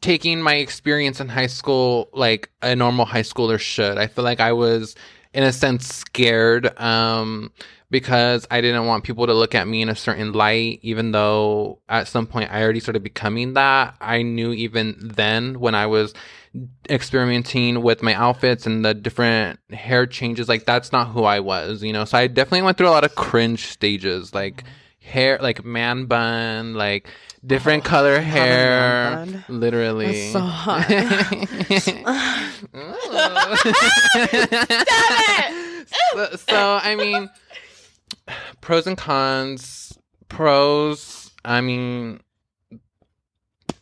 taking 0.02 0.42
my 0.42 0.56
experience 0.56 1.20
in 1.20 1.28
high 1.28 1.48
school 1.48 2.10
like 2.14 2.50
a 2.62 2.76
normal 2.76 3.06
high 3.06 3.22
schooler 3.24 3.60
should. 3.60 3.98
I 3.98 4.08
feel 4.08 4.24
like 4.24 4.40
I 4.40 4.54
was 4.54 4.96
in 5.34 5.44
a 5.44 5.54
sense 5.54 5.88
scared 5.88 6.80
um 6.80 7.52
because 7.92 8.48
I 8.52 8.62
didn't 8.62 8.86
want 8.86 9.04
people 9.04 9.26
to 9.28 9.34
look 9.34 9.56
at 9.56 9.68
me 9.68 9.82
in 9.82 9.90
a 9.90 9.96
certain 9.96 10.32
light 10.32 10.80
even 10.84 11.12
though 11.12 11.80
at 11.90 12.08
some 12.08 12.28
point 12.28 12.52
I 12.52 12.62
already 12.62 12.80
started 12.80 13.04
becoming 13.04 13.54
that. 13.54 13.96
I 14.00 14.22
knew 14.22 14.54
even 14.54 14.96
then 15.00 15.60
when 15.60 15.76
I 15.76 15.88
was 15.88 16.14
experimenting 16.90 17.82
with 17.82 18.02
my 18.02 18.14
outfits 18.14 18.66
and 18.66 18.84
the 18.84 18.94
different 18.94 19.60
hair 19.72 20.06
changes 20.06 20.48
like 20.48 20.66
that's 20.66 20.92
not 20.92 21.10
who 21.10 21.24
I 21.24 21.42
was, 21.42 21.84
you 21.84 21.94
know. 21.94 22.06
So 22.06 22.18
I 22.18 22.28
definitely 22.28 22.64
went 22.64 22.78
through 22.78 22.90
a 22.90 22.92
lot 22.92 23.04
of 23.04 23.16
cringe 23.16 23.68
stages 23.68 24.34
like 24.34 24.64
hair 25.02 25.40
like 25.42 25.66
man 25.66 26.06
bun, 26.06 26.74
like 26.74 27.10
different 27.46 27.84
color 27.84 28.20
hair, 28.20 29.26
literally. 29.48 30.32
That's 30.32 30.34
so 30.34 30.40
hot. 30.40 30.88
so, 36.14 36.36
so 36.48 36.80
I 36.84 36.96
mean, 36.96 37.30
pros 38.62 38.88
and 38.88 38.98
cons. 38.98 39.98
Pros, 40.28 41.32
I 41.44 41.62
mean, 41.62 42.20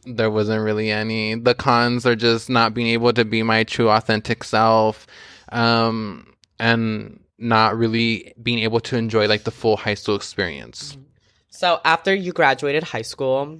there 0.05 0.31
wasn't 0.31 0.63
really 0.63 0.91
any. 0.91 1.35
The 1.35 1.55
cons 1.55 2.05
are 2.05 2.15
just 2.15 2.49
not 2.49 2.73
being 2.73 2.87
able 2.87 3.13
to 3.13 3.25
be 3.25 3.43
my 3.43 3.63
true 3.63 3.89
authentic 3.89 4.43
self, 4.43 5.07
um, 5.51 6.33
and 6.59 7.19
not 7.37 7.77
really 7.77 8.33
being 8.41 8.59
able 8.59 8.79
to 8.79 8.97
enjoy 8.97 9.27
like 9.27 9.43
the 9.43 9.51
full 9.51 9.77
high 9.77 9.93
school 9.93 10.15
experience. 10.15 10.97
So 11.57 11.81
after 11.83 12.13
you 12.13 12.33
graduated 12.33 12.83
high 12.83 13.01
school, 13.01 13.59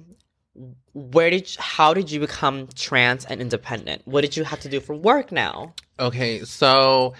where 0.92 1.30
did 1.30 1.52
you, 1.52 1.56
how 1.60 1.94
did 1.94 2.12
you 2.12 2.20
become 2.20 2.68
trans 2.76 3.24
and 3.24 3.40
independent? 3.40 4.02
What 4.04 4.20
did 4.20 4.36
you 4.36 4.44
have 4.44 4.60
to 4.60 4.68
do 4.68 4.78
for 4.78 4.94
work 4.94 5.32
now? 5.32 5.74
Okay, 5.98 6.44
so 6.44 7.14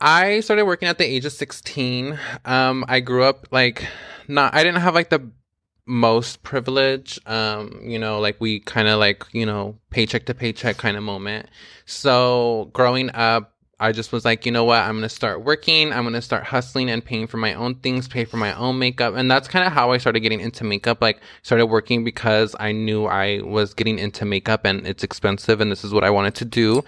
I 0.00 0.40
started 0.40 0.64
working 0.64 0.88
at 0.88 0.96
the 0.96 1.04
age 1.04 1.26
of 1.26 1.32
16. 1.32 2.18
Um 2.46 2.86
I 2.88 3.00
grew 3.00 3.24
up 3.24 3.48
like 3.50 3.86
not 4.26 4.54
I 4.54 4.64
didn't 4.64 4.80
have 4.80 4.94
like 4.94 5.10
the 5.10 5.30
most 5.86 6.42
privilege. 6.42 7.20
Um, 7.26 7.80
you 7.82 7.98
know, 7.98 8.20
like 8.20 8.40
we 8.40 8.60
kind 8.60 8.88
of 8.88 8.98
like, 8.98 9.26
you 9.32 9.44
know, 9.44 9.78
paycheck 9.90 10.24
to 10.26 10.34
paycheck 10.34 10.78
kind 10.78 10.96
of 10.96 11.02
moment. 11.02 11.50
So, 11.84 12.70
growing 12.72 13.10
up 13.14 13.53
I 13.80 13.92
just 13.92 14.12
was 14.12 14.24
like, 14.24 14.46
you 14.46 14.52
know 14.52 14.64
what? 14.64 14.80
I'm 14.80 14.92
going 14.92 15.02
to 15.02 15.08
start 15.08 15.42
working. 15.42 15.92
I'm 15.92 16.04
going 16.04 16.14
to 16.14 16.22
start 16.22 16.44
hustling 16.44 16.88
and 16.90 17.04
paying 17.04 17.26
for 17.26 17.36
my 17.36 17.54
own 17.54 17.76
things, 17.76 18.08
pay 18.08 18.24
for 18.24 18.36
my 18.36 18.52
own 18.54 18.78
makeup. 18.78 19.14
And 19.16 19.30
that's 19.30 19.48
kind 19.48 19.66
of 19.66 19.72
how 19.72 19.92
I 19.92 19.98
started 19.98 20.20
getting 20.20 20.40
into 20.40 20.64
makeup. 20.64 21.02
Like, 21.02 21.20
started 21.42 21.66
working 21.66 22.04
because 22.04 22.54
I 22.58 22.72
knew 22.72 23.06
I 23.06 23.40
was 23.42 23.74
getting 23.74 23.98
into 23.98 24.24
makeup 24.24 24.64
and 24.64 24.86
it's 24.86 25.02
expensive 25.02 25.60
and 25.60 25.70
this 25.70 25.84
is 25.84 25.92
what 25.92 26.04
I 26.04 26.10
wanted 26.10 26.36
to 26.36 26.44
do. 26.44 26.84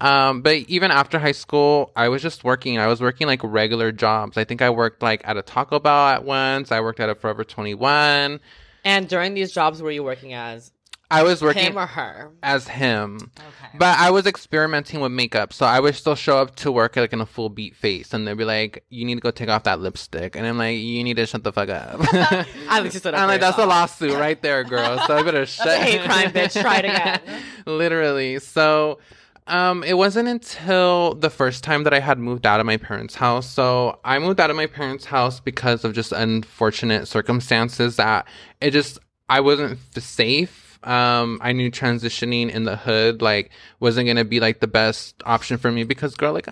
Um, 0.00 0.42
but 0.42 0.56
even 0.68 0.90
after 0.90 1.18
high 1.18 1.32
school, 1.32 1.90
I 1.96 2.08
was 2.08 2.22
just 2.22 2.44
working. 2.44 2.78
I 2.78 2.86
was 2.86 3.00
working 3.00 3.26
like 3.26 3.40
regular 3.42 3.90
jobs. 3.90 4.36
I 4.36 4.44
think 4.44 4.62
I 4.62 4.70
worked 4.70 5.02
like 5.02 5.26
at 5.26 5.36
a 5.36 5.42
Taco 5.42 5.80
Bell 5.80 6.08
at 6.08 6.24
once. 6.24 6.70
I 6.70 6.80
worked 6.80 7.00
at 7.00 7.08
a 7.08 7.14
Forever 7.14 7.44
21. 7.44 8.40
And 8.84 9.08
during 9.08 9.34
these 9.34 9.52
jobs, 9.52 9.82
were 9.82 9.90
you 9.90 10.04
working 10.04 10.34
as 10.34 10.70
I 11.10 11.22
was 11.22 11.40
working 11.40 11.62
him 11.64 11.78
or 11.78 11.86
her? 11.86 12.30
as 12.42 12.68
him. 12.68 13.30
Okay. 13.38 13.78
But 13.78 13.98
I 13.98 14.10
was 14.10 14.26
experimenting 14.26 15.00
with 15.00 15.10
makeup, 15.10 15.52
so 15.54 15.64
I 15.64 15.80
would 15.80 15.94
still 15.94 16.14
show 16.14 16.38
up 16.38 16.56
to 16.56 16.70
work 16.70 16.96
like 16.96 17.12
in 17.14 17.20
a 17.20 17.26
full 17.26 17.48
beat 17.48 17.74
face, 17.74 18.12
and 18.12 18.26
they'd 18.28 18.36
be 18.36 18.44
like, 18.44 18.84
"You 18.90 19.04
need 19.06 19.14
to 19.14 19.20
go 19.20 19.30
take 19.30 19.48
off 19.48 19.62
that 19.64 19.80
lipstick," 19.80 20.36
and 20.36 20.46
I'm 20.46 20.58
like, 20.58 20.76
"You 20.78 21.02
need 21.04 21.16
to 21.16 21.24
shut 21.26 21.44
the 21.44 21.52
fuck 21.52 21.70
up." 21.70 22.00
At 22.14 22.82
least 22.82 22.94
you 22.94 23.00
stood 23.00 23.14
up 23.14 23.20
I'm 23.20 23.28
like, 23.28 23.40
"That's 23.40 23.56
a 23.58 23.64
lawsuit 23.66 24.18
right 24.18 24.40
there, 24.42 24.64
girl." 24.64 24.98
So 25.06 25.16
I 25.16 25.22
better 25.22 25.46
shut. 25.46 25.66
a 25.68 25.76
hate 25.78 26.02
crime, 26.02 26.30
bitch. 26.30 26.60
Try 26.60 26.78
it 26.78 26.84
again. 26.84 27.20
Literally. 27.66 28.38
So, 28.38 28.98
um, 29.46 29.82
it 29.84 29.94
wasn't 29.96 30.28
until 30.28 31.14
the 31.14 31.30
first 31.30 31.64
time 31.64 31.84
that 31.84 31.94
I 31.94 32.00
had 32.00 32.18
moved 32.18 32.44
out 32.46 32.60
of 32.60 32.66
my 32.66 32.76
parents' 32.76 33.14
house. 33.14 33.48
So 33.48 33.98
I 34.04 34.18
moved 34.18 34.40
out 34.40 34.50
of 34.50 34.56
my 34.56 34.66
parents' 34.66 35.06
house 35.06 35.40
because 35.40 35.84
of 35.84 35.94
just 35.94 36.12
unfortunate 36.12 37.08
circumstances 37.08 37.96
that 37.96 38.26
it 38.60 38.72
just 38.72 38.98
I 39.30 39.40
wasn't 39.40 39.78
f- 39.96 40.02
safe. 40.02 40.67
Um, 40.84 41.38
I 41.42 41.52
knew 41.52 41.70
transitioning 41.70 42.50
in 42.50 42.64
the 42.64 42.76
hood 42.76 43.22
like 43.22 43.50
wasn't 43.80 44.06
gonna 44.06 44.24
be 44.24 44.40
like 44.40 44.60
the 44.60 44.66
best 44.66 45.22
option 45.24 45.58
for 45.58 45.70
me 45.70 45.84
because 45.84 46.14
girl, 46.14 46.32
like 46.32 46.48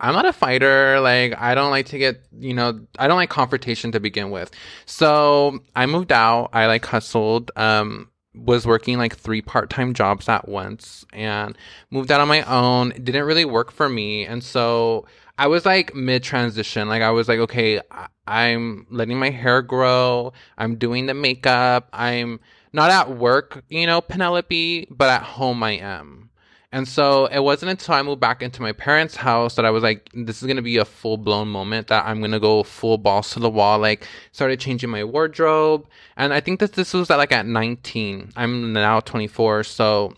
I'm 0.00 0.14
not 0.14 0.26
a 0.26 0.32
fighter. 0.32 1.00
Like 1.00 1.38
I 1.40 1.54
don't 1.54 1.70
like 1.70 1.86
to 1.86 1.98
get, 1.98 2.22
you 2.38 2.54
know, 2.54 2.80
I 2.98 3.06
don't 3.08 3.16
like 3.16 3.30
confrontation 3.30 3.92
to 3.92 4.00
begin 4.00 4.30
with. 4.30 4.50
So 4.86 5.60
I 5.76 5.86
moved 5.86 6.12
out. 6.12 6.50
I 6.52 6.66
like 6.66 6.84
hustled. 6.86 7.50
Um, 7.56 8.08
was 8.34 8.64
working 8.66 8.96
like 8.96 9.16
three 9.16 9.42
part-time 9.42 9.92
jobs 9.92 10.28
at 10.28 10.48
once 10.48 11.04
and 11.12 11.58
moved 11.90 12.12
out 12.12 12.20
on 12.20 12.28
my 12.28 12.42
own. 12.42 12.92
It 12.92 13.04
didn't 13.04 13.24
really 13.24 13.44
work 13.44 13.72
for 13.72 13.88
me. 13.88 14.24
And 14.24 14.42
so 14.42 15.06
I 15.36 15.48
was 15.48 15.66
like 15.66 15.94
mid 15.94 16.22
transition. 16.22 16.88
Like 16.88 17.02
I 17.02 17.10
was 17.10 17.28
like, 17.28 17.40
okay, 17.40 17.80
I- 17.90 18.06
I'm 18.26 18.86
letting 18.90 19.18
my 19.18 19.30
hair 19.30 19.62
grow. 19.62 20.32
I'm 20.56 20.76
doing 20.76 21.06
the 21.06 21.14
makeup. 21.14 21.88
I'm 21.92 22.38
not 22.72 22.90
at 22.90 23.16
work, 23.16 23.64
you 23.68 23.86
know, 23.86 24.00
Penelope, 24.00 24.88
but 24.90 25.08
at 25.08 25.22
home 25.22 25.62
I 25.62 25.72
am. 25.72 26.30
And 26.72 26.86
so 26.86 27.26
it 27.26 27.40
wasn't 27.40 27.70
until 27.70 27.94
I 27.94 28.02
moved 28.02 28.20
back 28.20 28.42
into 28.42 28.62
my 28.62 28.70
parents' 28.70 29.16
house 29.16 29.56
that 29.56 29.64
I 29.64 29.70
was 29.70 29.82
like, 29.82 30.08
this 30.14 30.40
is 30.40 30.46
gonna 30.46 30.62
be 30.62 30.76
a 30.76 30.84
full 30.84 31.16
blown 31.16 31.48
moment 31.48 31.88
that 31.88 32.06
I'm 32.06 32.20
gonna 32.20 32.38
go 32.38 32.62
full 32.62 32.96
balls 32.96 33.30
to 33.32 33.40
the 33.40 33.50
wall. 33.50 33.80
Like, 33.80 34.06
started 34.30 34.60
changing 34.60 34.88
my 34.88 35.02
wardrobe, 35.02 35.88
and 36.16 36.32
I 36.32 36.38
think 36.38 36.60
that 36.60 36.74
this 36.74 36.94
was 36.94 37.10
at 37.10 37.16
like 37.16 37.32
at 37.32 37.44
19. 37.44 38.30
I'm 38.36 38.72
now 38.72 39.00
24, 39.00 39.64
so 39.64 40.14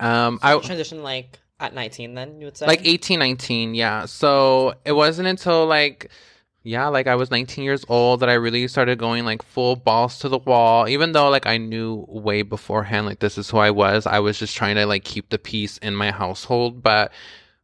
um, 0.00 0.38
I 0.40 0.54
You 0.54 0.60
transitioned 0.60 1.02
like 1.02 1.38
at 1.60 1.74
19 1.74 2.14
then, 2.14 2.40
you 2.40 2.46
would 2.46 2.56
say? 2.56 2.66
like 2.66 2.80
18, 2.86 3.18
19, 3.18 3.74
yeah. 3.74 4.06
So 4.06 4.72
it 4.86 4.92
wasn't 4.92 5.28
until 5.28 5.66
like 5.66 6.10
yeah, 6.68 6.88
like 6.88 7.06
I 7.06 7.14
was 7.14 7.30
19 7.30 7.64
years 7.64 7.82
old 7.88 8.20
that 8.20 8.28
I 8.28 8.34
really 8.34 8.68
started 8.68 8.98
going 8.98 9.24
like 9.24 9.42
full 9.42 9.74
balls 9.74 10.18
to 10.18 10.28
the 10.28 10.36
wall. 10.36 10.86
Even 10.86 11.12
though 11.12 11.30
like 11.30 11.46
I 11.46 11.56
knew 11.56 12.04
way 12.08 12.42
beforehand 12.42 13.06
like 13.06 13.20
this 13.20 13.38
is 13.38 13.48
who 13.48 13.56
I 13.56 13.70
was, 13.70 14.06
I 14.06 14.18
was 14.18 14.38
just 14.38 14.54
trying 14.54 14.76
to 14.76 14.84
like 14.84 15.02
keep 15.02 15.30
the 15.30 15.38
peace 15.38 15.78
in 15.78 15.96
my 15.96 16.10
household. 16.10 16.82
But 16.82 17.10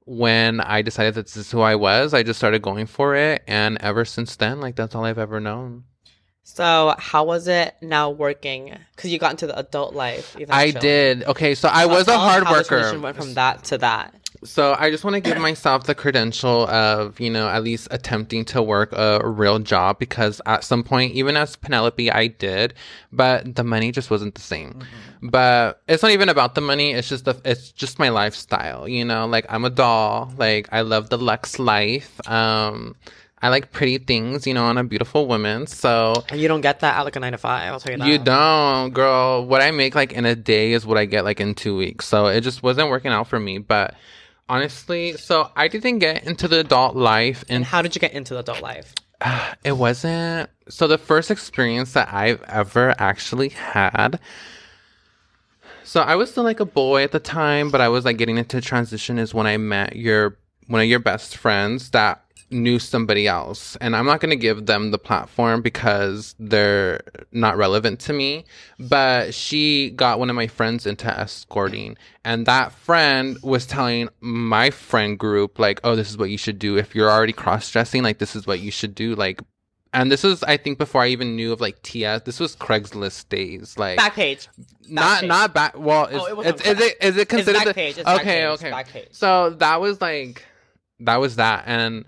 when 0.07 0.62
I 0.62 0.80
decided 0.80 1.14
that 1.14 1.26
this 1.26 1.36
is 1.36 1.50
who 1.50 1.61
I 1.61 1.74
was, 1.74 2.14
I 2.14 2.22
just 2.22 2.38
started 2.38 2.62
going 2.62 2.86
for 2.86 3.14
it, 3.14 3.42
and 3.46 3.76
ever 3.82 4.07
since 4.07 4.36
then, 4.36 4.61
like 4.62 4.74
that's 4.74 4.94
all 4.94 5.05
I've 5.05 5.18
ever 5.18 5.38
known. 5.38 5.84
So 6.42 6.94
how 6.98 7.24
was 7.24 7.46
it 7.46 7.74
now 7.82 8.09
working? 8.09 8.74
Because 8.96 9.12
you 9.12 9.18
got 9.18 9.32
into 9.32 9.46
the 9.46 9.59
adult 9.59 9.94
life. 9.94 10.34
I 10.48 10.70
did. 10.70 11.24
Okay, 11.24 11.55
so 11.55 11.68
I 11.68 11.84
was 11.86 12.09
a 12.09 12.18
hard 12.18 12.44
worker. 12.44 12.64
transition 12.64 13.02
Went 13.02 13.16
from 13.18 13.34
that 13.34 13.64
to 13.64 13.78
that. 13.78 14.14
So 14.45 14.76
I 14.78 14.90
just 14.90 15.05
want 15.05 15.14
to 15.14 15.20
give 15.20 15.38
myself 15.38 15.84
the 15.84 15.95
credential 15.95 16.68
of, 16.68 17.18
you 17.18 17.30
know, 17.30 17.49
at 17.49 17.62
least 17.62 17.88
attempting 17.90 18.45
to 18.47 18.62
work 18.62 18.92
a 18.92 19.20
real 19.24 19.59
job 19.59 19.99
because 19.99 20.40
at 20.47 20.64
some 20.64 20.82
point, 20.82 21.12
even 21.14 21.36
as 21.36 21.57
Penelope, 21.57 22.11
I 22.11 22.26
did, 22.28 22.74
but 23.12 23.57
the 23.57 23.64
money 23.64 23.90
just 23.90 24.11
wasn't 24.11 24.34
the 24.34 24.40
same. 24.42 24.82
But 25.22 25.80
it's 25.88 26.03
not 26.03 26.12
even 26.12 26.28
about 26.28 26.55
the 26.55 26.61
money. 26.61 26.92
It's 26.92 27.09
just 27.09 27.24
the, 27.24 27.40
it's 27.45 27.72
just 27.72 27.99
my 27.99 28.11
lifestyle, 28.11 28.86
you 28.86 29.05
know, 29.05 29.26
like 29.26 29.47
I'm 29.49 29.64
a 29.64 29.70
doll. 29.70 30.32
Like 30.36 30.68
I 30.70 30.82
love 30.82 31.09
the 31.09 31.18
Lux 31.18 31.59
life. 31.59 32.20
Um, 32.28 32.97
I 33.40 33.49
like 33.51 33.72
pretty 33.72 33.99
things, 33.99 34.47
you 34.47 34.55
know, 34.55 34.64
on 34.64 34.78
a 34.78 34.84
beautiful 34.84 35.26
woman. 35.26 35.66
So 35.66 36.24
And 36.30 36.40
you 36.40 36.49
don't 36.49 36.62
get 36.62 36.80
that 36.80 36.97
at 36.97 37.03
like 37.03 37.16
a 37.16 37.20
nine 37.20 37.32
to 37.32 37.38
five. 37.38 37.72
I'll 37.72 37.80
tell 37.80 37.92
you 37.92 37.99
that. 37.99 38.09
you 38.09 38.18
don't, 38.18 38.95
girl. 38.95 39.45
What 39.47 39.61
I 39.61 39.70
make 39.70 39.95
like 39.95 40.12
in 40.12 40.24
a 40.24 40.34
day 40.34 40.72
is 40.72 40.86
what 40.86 40.97
I 40.97 41.05
get 41.05 41.24
like 41.24 41.40
in 41.40 41.55
two 41.55 41.76
weeks. 41.76 42.07
So 42.07 42.26
it 42.26 42.40
just 42.40 42.62
wasn't 42.62 42.88
working 42.88 43.11
out 43.12 43.26
for 43.28 43.38
me. 43.38 43.59
But 43.59 43.97
honestly, 44.49 45.16
so 45.16 45.51
I 45.57 45.68
didn't 45.68 45.99
get 45.99 46.24
into 46.24 46.49
the 46.49 46.61
adult 46.61 46.97
life 46.97 47.45
And 47.49 47.57
and 47.57 47.64
how 47.64 47.82
did 47.82 47.95
you 47.95 48.01
get 48.01 48.12
into 48.12 48.34
the 48.34 48.40
adult 48.40 48.62
life? 48.62 48.95
it 49.64 49.72
wasn't 49.72 50.51
so 50.68 50.86
the 50.86 50.99
first 50.99 51.30
experience 51.30 51.92
that 51.92 52.12
I've 52.12 52.42
ever 52.42 52.95
actually 52.99 53.51
had. 53.51 54.18
So 55.84 56.01
I 56.01 56.16
was 56.16 56.30
still 56.30 56.45
like 56.45 56.61
a 56.61 56.66
boy 56.66 57.05
at 57.05 57.12
the 57.12 57.20
time, 57.20 57.70
but 57.70 57.80
I 57.80 57.88
was 57.88 58.05
like 58.05 58.16
getting 58.16 58.38
into 58.38 58.61
transition 58.61 59.18
is 59.18 59.34
when 59.34 59.47
I 59.47 59.57
met 59.59 59.97
your 59.97 60.38
one 60.66 60.80
of 60.80 60.86
your 60.86 60.99
best 60.99 61.36
friends 61.36 61.90
that 61.90 62.24
knew 62.55 62.78
somebody 62.78 63.26
else. 63.26 63.76
And 63.80 63.94
I'm 63.94 64.07
not 64.07 64.20
going 64.20 64.30
to 64.30 64.36
give 64.36 64.64
them 64.66 64.90
the 64.92 64.98
platform 64.98 65.61
because 65.61 66.34
they're 66.38 67.00
not 67.32 67.57
relevant 67.59 68.00
to 68.00 68.12
me, 68.12 68.44
but 68.78 69.34
she 69.34 69.90
got 69.90 70.18
one 70.18 70.30
of 70.30 70.36
my 70.36 70.46
friends 70.46 70.86
into 70.86 71.07
escorting 71.07 71.96
and 72.24 72.46
that 72.46 72.72
friend 72.72 73.36
was 73.42 73.66
telling 73.66 74.09
my 74.20 74.70
friend 74.70 75.18
group 75.18 75.59
like, 75.59 75.80
"Oh, 75.84 75.94
this 75.96 76.09
is 76.11 76.16
what 76.16 76.30
you 76.30 76.38
should 76.38 76.59
do 76.59 76.78
if 76.78 76.94
you're 76.94 77.11
already 77.11 77.32
cross-dressing, 77.34 78.02
like 78.02 78.18
this 78.18 78.34
is 78.34 78.46
what 78.46 78.61
you 78.61 78.70
should 78.70 78.94
do 78.94 79.14
like 79.14 79.40
and 79.92 80.11
this 80.11 80.24
was, 80.24 80.42
I 80.42 80.57
think, 80.57 80.76
before 80.78 81.02
I 81.02 81.09
even 81.11 81.36
knew 81.36 81.52
of 81.52 81.61
like 81.61 81.80
TS. 81.82 82.22
This 82.22 82.40
was 82.40 82.57
Craigslist 82.57 83.28
days, 83.28 83.78
like 83.78 83.96
Back 83.96 84.14
page. 84.14 84.48
not 84.88 85.24
not 85.24 85.55
back. 85.55 85.78
Well, 85.78 86.07
it's, 86.07 86.16
Oh, 86.18 86.40
it 86.40 86.46
it's, 86.48 86.62
is 86.66 86.80
it 86.80 86.96
is 87.00 87.16
it 87.16 87.28
considered 87.28 87.59
back 87.59 87.66
the- 87.66 87.74
page, 87.74 87.98
it's 87.98 88.09
okay, 88.09 88.46
okay. 88.48 89.07
So 89.12 89.50
that 89.50 89.80
was 89.80 90.00
like 90.00 90.44
that 91.00 91.16
was 91.20 91.36
that, 91.36 91.62
and 91.66 92.05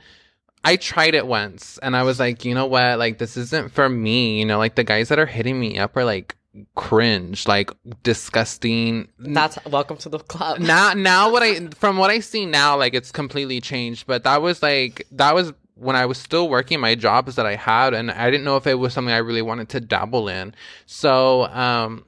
I 0.67 0.75
tried 0.75 1.15
it 1.15 1.29
once, 1.29 1.79
and 1.81 1.97
I 1.97 2.03
was 2.03 2.19
like, 2.19 2.45
you 2.45 2.53
know 2.53 2.67
what, 2.67 2.99
like 2.99 3.19
this 3.19 3.37
isn't 3.37 3.71
for 3.71 3.89
me. 3.89 4.41
You 4.41 4.45
know, 4.45 4.59
like 4.59 4.75
the 4.75 4.83
guys 4.83 5.09
that 5.11 5.19
are 5.21 5.27
hitting 5.27 5.61
me 5.61 5.79
up 5.79 5.97
are 5.97 6.05
like 6.05 6.35
cringe, 6.75 7.47
like 7.47 7.71
disgusting. 8.03 9.07
That's 9.21 9.65
welcome 9.67 9.97
to 9.99 10.09
the 10.09 10.19
club. 10.19 10.59
now 10.59 10.93
now 10.97 11.31
what 11.31 11.45
I 11.45 11.69
from 11.77 11.99
what 11.99 12.11
I 12.11 12.19
see 12.19 12.47
now, 12.47 12.77
like 12.77 12.95
it's 12.95 13.13
completely 13.13 13.61
changed. 13.61 14.09
But 14.09 14.25
that 14.25 14.43
was 14.43 14.61
like 14.61 15.07
that 15.13 15.37
was 15.37 15.53
when 15.77 15.95
I 15.95 16.05
was 16.07 16.19
still 16.19 16.49
working 16.49 16.81
my 16.81 16.97
jobs 16.97 17.37
that 17.37 17.47
I 17.47 17.55
had, 17.55 17.95
and 17.95 18.11
I 18.11 18.29
didn't 18.29 18.45
know 18.45 18.57
if 18.57 18.67
it 18.67 18.75
was 18.75 18.93
something 18.93 19.15
I 19.15 19.19
really 19.19 19.43
wanted 19.43 19.69
to 19.69 19.81
dabble 19.81 20.29
in. 20.29 20.53
So, 20.87 21.45
um, 21.47 22.07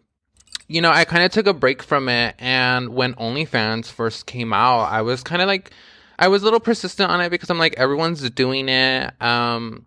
you 0.66 0.80
know, 0.80 0.90
I 0.90 1.04
kind 1.04 1.22
of 1.22 1.30
took 1.30 1.46
a 1.46 1.54
break 1.54 1.80
from 1.80 2.08
it, 2.08 2.34
and 2.40 2.88
when 2.88 3.14
OnlyFans 3.14 3.86
first 3.86 4.26
came 4.26 4.52
out, 4.52 4.86
I 4.90 5.02
was 5.02 5.22
kind 5.22 5.42
of 5.42 5.46
like, 5.46 5.70
I 6.18 6.28
was 6.28 6.42
a 6.42 6.44
little 6.44 6.60
persistent 6.60 7.10
on 7.10 7.20
it 7.20 7.30
because 7.30 7.50
I'm 7.50 7.58
like, 7.58 7.74
everyone's 7.76 8.28
doing 8.30 8.68
it. 8.68 9.22
Um, 9.22 9.86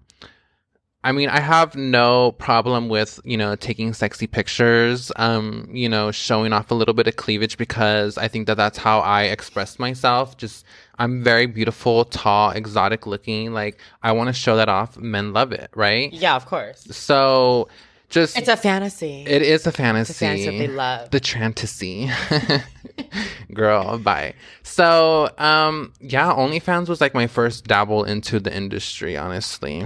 I 1.03 1.11
mean, 1.13 1.29
I 1.29 1.39
have 1.39 1.75
no 1.75 2.33
problem 2.33 2.87
with, 2.87 3.19
you 3.23 3.35
know, 3.35 3.55
taking 3.55 3.93
sexy 3.93 4.27
pictures, 4.27 5.11
um, 5.15 5.67
you 5.71 5.89
know, 5.89 6.11
showing 6.11 6.53
off 6.53 6.69
a 6.69 6.75
little 6.75 6.93
bit 6.93 7.07
of 7.07 7.15
cleavage 7.15 7.57
because 7.57 8.19
I 8.19 8.27
think 8.27 8.45
that 8.47 8.57
that's 8.57 8.77
how 8.77 8.99
I 8.99 9.23
express 9.23 9.79
myself. 9.79 10.37
Just, 10.37 10.63
I'm 10.99 11.23
very 11.23 11.47
beautiful, 11.47 12.05
tall, 12.05 12.51
exotic 12.51 13.07
looking. 13.07 13.51
Like, 13.51 13.79
I 14.03 14.11
want 14.11 14.27
to 14.27 14.33
show 14.33 14.55
that 14.57 14.69
off. 14.69 14.95
Men 14.95 15.33
love 15.33 15.51
it, 15.51 15.71
right? 15.75 16.13
yeah, 16.13 16.35
of 16.35 16.45
course. 16.45 16.85
So, 16.91 17.67
just, 18.11 18.37
It's 18.37 18.47
a 18.47 18.57
fantasy. 18.57 19.23
it 19.27 19.41
is 19.41 19.65
a 19.65 19.69
it's 19.69 19.77
fantasy. 19.77 20.25
a 20.25 20.27
fantasy 20.27 20.45
that 20.45 20.57
they 20.57 20.67
love. 20.67 21.09
The 21.09 21.19
fantasy. 21.19 22.09
Girl, 23.53 23.97
bye. 23.97 24.33
So, 24.63 25.29
um, 25.37 25.93
yeah, 25.99 26.31
OnlyFans 26.31 26.87
was 26.87 27.01
like 27.01 27.13
my 27.13 27.27
first 27.27 27.65
dabble 27.65 28.03
into 28.03 28.39
the 28.39 28.55
industry, 28.55 29.17
honestly. 29.17 29.85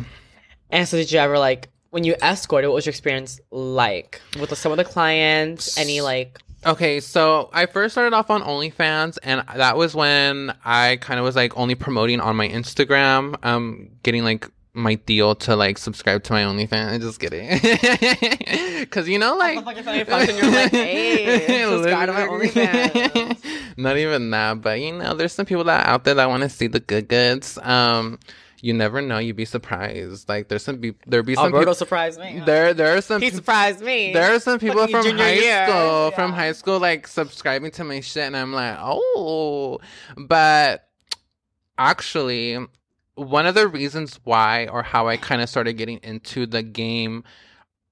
And 0.70 0.88
so, 0.88 0.98
did 0.98 1.12
you 1.12 1.20
ever 1.20 1.40
like 1.40 1.70
when 1.92 2.04
you 2.04 2.16
escorted? 2.22 2.70
What 2.70 2.76
was 2.76 2.86
your 2.86 2.92
experience 2.92 3.40
like 3.52 4.22
with 4.40 4.56
some 4.58 4.72
of 4.72 4.78
the 4.78 4.84
clients? 4.86 5.78
Any 5.78 6.02
like 6.02 6.40
Okay, 6.66 7.00
so 7.00 7.50
I 7.54 7.68
first 7.68 7.94
started 7.94 8.16
off 8.16 8.32
on 8.32 8.42
OnlyFans, 8.42 9.20
and 9.22 9.44
that 9.56 9.78
was 9.78 9.94
when 9.94 10.52
I 10.66 10.98
kind 11.00 11.20
of 11.20 11.24
was 11.24 11.36
like 11.36 11.56
only 11.58 11.76
promoting 11.76 12.20
on 12.20 12.36
my 12.36 12.50
Instagram, 12.50 13.36
um, 13.46 13.90
getting 14.02 14.24
like 14.24 14.50
my 14.76 14.96
deal 14.96 15.36
to 15.36 15.56
like 15.56 15.78
subscribe 15.78 16.24
to 16.24 16.34
my 16.34 16.44
OnlyFans. 16.44 17.02
Just 17.02 17.20
kidding, 17.20 17.50
because 18.82 19.08
you 19.08 19.18
know, 19.18 19.36
like, 19.36 19.58
Motherfucker 19.60 19.84
suddenly 19.84 20.04
fucked 20.04 20.30
and 20.30 20.38
you're 20.38 20.52
like, 20.52 20.72
"Hey, 20.72 21.64
subscribe 21.70 22.08
to 22.08 22.14
my 22.14 22.28
OnlyFans." 22.28 23.44
Not 23.78 23.98
even 23.98 24.30
that, 24.32 24.62
but 24.62 24.80
you 24.80 24.94
know, 24.94 25.14
there's 25.16 25.34
some 25.34 25.46
people 25.46 25.64
that 25.66 25.88
out 25.88 26.04
there 26.04 26.14
that 26.16 26.30
want 26.30 26.44
to 26.44 26.50
see 26.50 26.68
the 26.68 26.80
good 26.80 27.08
goods. 27.08 27.58
Um, 27.62 28.20
you 28.62 28.74
never 28.74 29.02
know. 29.02 29.18
You'd 29.18 29.36
be 29.36 29.46
surprised. 29.46 30.28
Like, 30.28 30.48
there's 30.48 30.64
some 30.64 30.78
be 30.78 30.96
there 31.06 31.24
be 31.24 31.36
some 31.36 31.46
Alberto 31.46 31.62
people. 31.62 31.76
surprised 31.76 32.20
me. 32.20 32.42
There, 32.46 32.74
there 32.74 32.98
are 32.98 33.02
some. 33.02 33.22
he 33.22 33.30
peop- 33.30 33.36
surprised 33.38 33.82
me. 33.82 34.12
there 34.14 34.34
are 34.34 34.40
some 34.40 34.60
people 34.60 34.88
from 34.88 35.06
high 35.18 35.34
year. 35.34 35.68
school, 35.68 36.12
from 36.12 36.34
high 36.34 36.52
school, 36.52 36.80
like 36.80 37.08
subscribing 37.08 37.72
to 37.72 37.84
my 37.84 38.02
shit, 38.02 38.24
and 38.24 38.36
I'm 38.36 38.54
like, 38.54 38.78
oh. 38.80 39.80
But 40.18 40.88
actually, 41.78 42.58
one 43.16 43.45
of 43.45 43.55
the 43.55 43.68
reasons 43.68 44.20
why 44.24 44.68
or 44.68 44.84
how 44.84 45.07
I 45.07 45.18
kind 45.18 45.41
of 45.41 45.49
started 45.49 45.74
getting 45.74 45.99
into 46.03 46.45
the 46.45 46.61
game, 46.61 47.24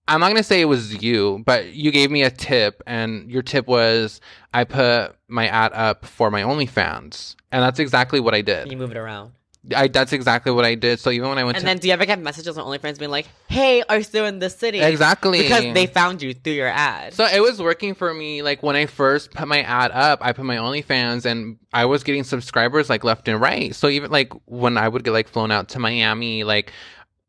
I'm 0.08 0.20
not 0.20 0.28
gonna 0.28 0.44
say 0.44 0.62
it 0.62 0.66
was 0.66 1.02
you, 1.02 1.44
but 1.46 1.74
you 1.74 1.92
gave 1.92 2.12
me 2.12 2.24
a 2.24 2.30
tip, 2.30 2.84
and 2.86 3.32
your 3.32 3.42
tip 3.42 3.68
was 3.68 4.20
I 4.54 4.66
put 4.66 5.16
my 5.28 5.48
ad 5.48 5.72
up 5.74 6.06
for 6.06 6.30
my 6.30 6.42
OnlyFans, 6.42 7.36
and 7.52 7.64
that's 7.64 7.80
exactly 7.80 8.20
what 8.20 8.34
I 8.34 8.42
did. 8.42 8.70
You 8.70 8.78
move 8.78 8.92
it 8.92 8.98
around. 8.98 9.32
I 9.74 9.88
that's 9.88 10.12
exactly 10.12 10.52
what 10.52 10.66
I 10.66 10.76
did. 10.76 11.00
So 11.00 11.10
even 11.10 11.30
when 11.30 11.38
I 11.38 11.46
went 11.46 11.56
And 11.56 11.62
to 11.62 11.66
then, 11.66 11.78
do 11.78 11.88
you 11.88 11.94
ever 11.94 12.06
get 12.06 12.20
messages 12.20 12.58
on 12.58 12.66
OnlyFans 12.66 13.00
being 13.00 13.12
like, 13.12 13.28
"Hey, 13.48 13.82
are 13.88 13.98
you 13.98 14.04
still 14.04 14.26
in 14.26 14.40
the 14.40 14.50
city?" 14.50 14.82
exactly 14.82 15.42
because 15.42 15.74
they 15.74 15.86
found 15.86 16.22
you 16.22 16.34
through 16.34 16.54
your 16.54 16.68
ad. 16.68 17.14
So 17.14 17.26
it 17.26 17.40
was 17.40 17.62
working 17.62 17.94
for 17.94 18.14
me. 18.14 18.42
Like 18.42 18.62
when 18.62 18.76
I 18.76 18.88
first 18.88 19.32
put 19.32 19.48
my 19.48 19.62
ad 19.62 19.92
up, 19.92 20.20
I 20.22 20.34
put 20.34 20.44
my 20.44 20.58
OnlyFans, 20.58 21.26
and 21.26 21.58
I 21.72 21.86
was 21.86 22.04
getting 22.04 22.26
subscribers 22.26 22.90
like 22.90 23.06
left 23.06 23.28
and 23.30 23.40
right. 23.40 23.74
So 23.74 23.88
even 23.88 24.12
like 24.12 24.34
when 24.46 24.78
I 24.78 24.88
would 24.90 25.06
get 25.06 25.12
like 25.12 25.30
flown 25.30 25.50
out 25.50 25.70
to 25.70 25.80
Miami, 25.80 26.44
like 26.44 26.74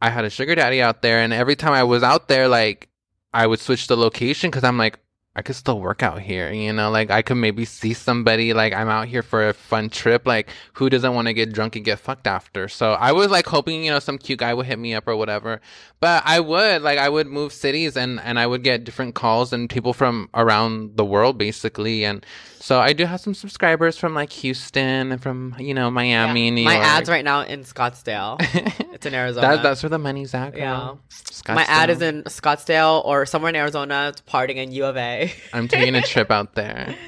I 0.01 0.11
had 0.11 0.25
a 0.25 0.31
sugar 0.31 0.57
daddy 0.57 0.83
out 0.83 1.03
there, 1.03 1.21
and 1.21 1.33
every 1.33 1.55
time 1.55 1.73
I 1.73 1.85
was 1.85 2.03
out 2.03 2.27
there, 2.27 2.49
like 2.49 2.89
I 3.33 3.47
would 3.47 3.61
switch 3.61 3.87
the 3.87 3.97
location 3.97 4.51
because 4.51 4.65
I'm 4.65 4.79
like. 4.79 4.99
I 5.37 5.43
could 5.43 5.57
still 5.57 5.81
work 5.81 6.03
out 6.03 6.21
here, 6.21 6.53
you 6.53 6.73
know, 6.73 6.91
like 6.91 7.11
I 7.11 7.23
could 7.23 7.37
maybe 7.37 7.65
see 7.65 7.93
somebody, 7.93 8.55
like 8.55 8.73
I'm 8.73 8.89
out 8.89 9.09
here 9.09 9.23
for 9.23 9.49
a 9.49 9.53
fun 9.53 9.91
trip, 9.91 10.27
like 10.27 10.49
who 10.75 10.89
doesn't 10.89 11.13
want 11.13 11.27
to 11.27 11.35
get 11.35 11.53
drunk 11.53 11.75
and 11.75 11.85
get 11.85 11.99
fucked 11.99 12.29
after? 12.29 12.69
So 12.69 12.93
I 12.93 13.11
was 13.11 13.33
like 13.33 13.47
hoping, 13.47 13.83
you 13.85 13.91
know, 13.91 13.99
some 13.99 14.17
cute 14.17 14.39
guy 14.39 14.55
would 14.55 14.67
hit 14.67 14.79
me 14.79 14.95
up 14.95 15.09
or 15.09 15.17
whatever. 15.17 15.61
But 15.99 16.23
I 16.25 16.39
would, 16.39 16.83
like 16.83 16.99
I 16.99 17.09
would 17.09 17.27
move 17.27 17.53
cities 17.53 17.97
and 17.97 18.21
and 18.21 18.39
I 18.39 18.47
would 18.47 18.63
get 18.63 18.85
different 18.85 19.17
calls 19.17 19.53
and 19.53 19.69
people 19.69 19.93
from 19.93 20.29
around 20.35 20.97
the 20.97 21.05
world 21.05 21.37
basically. 21.37 22.05
And 22.05 22.25
so 22.61 22.79
I 22.81 22.93
do 22.93 23.05
have 23.05 23.21
some 23.21 23.35
subscribers 23.35 23.99
from 23.99 24.15
like 24.15 24.31
Houston 24.33 25.13
and 25.13 25.21
from, 25.21 25.57
you 25.59 25.75
know, 25.75 25.91
Miami, 25.91 26.51
New 26.51 26.65
My 26.65 26.75
York. 26.77 26.87
ad's 26.87 27.11
right 27.11 27.25
now 27.25 27.41
in 27.41 27.65
Scottsdale. 27.65 28.37
it's 28.95 29.05
in 29.05 29.15
Arizona. 29.15 29.49
that, 29.49 29.63
that's 29.63 29.83
where 29.83 29.91
the 29.91 29.99
money's 29.99 30.33
at, 30.33 30.55
girl. 30.55 31.01
Yeah. 31.47 31.55
My 31.55 31.65
ad 31.65 31.91
is 31.91 32.01
in 32.01 32.23
Scottsdale 32.25 33.05
or 33.05 33.27
somewhere 33.27 33.51
in 33.51 33.57
Arizona, 33.57 34.09
it's 34.09 34.23
partying 34.23 34.57
in 34.57 34.73
U 34.73 34.85
of 34.87 34.97
A. 34.97 35.24
I'm 35.53 35.69
taking 35.69 35.95
a 35.95 36.03
trip 36.03 36.31
out 36.31 36.55
there. 36.55 36.95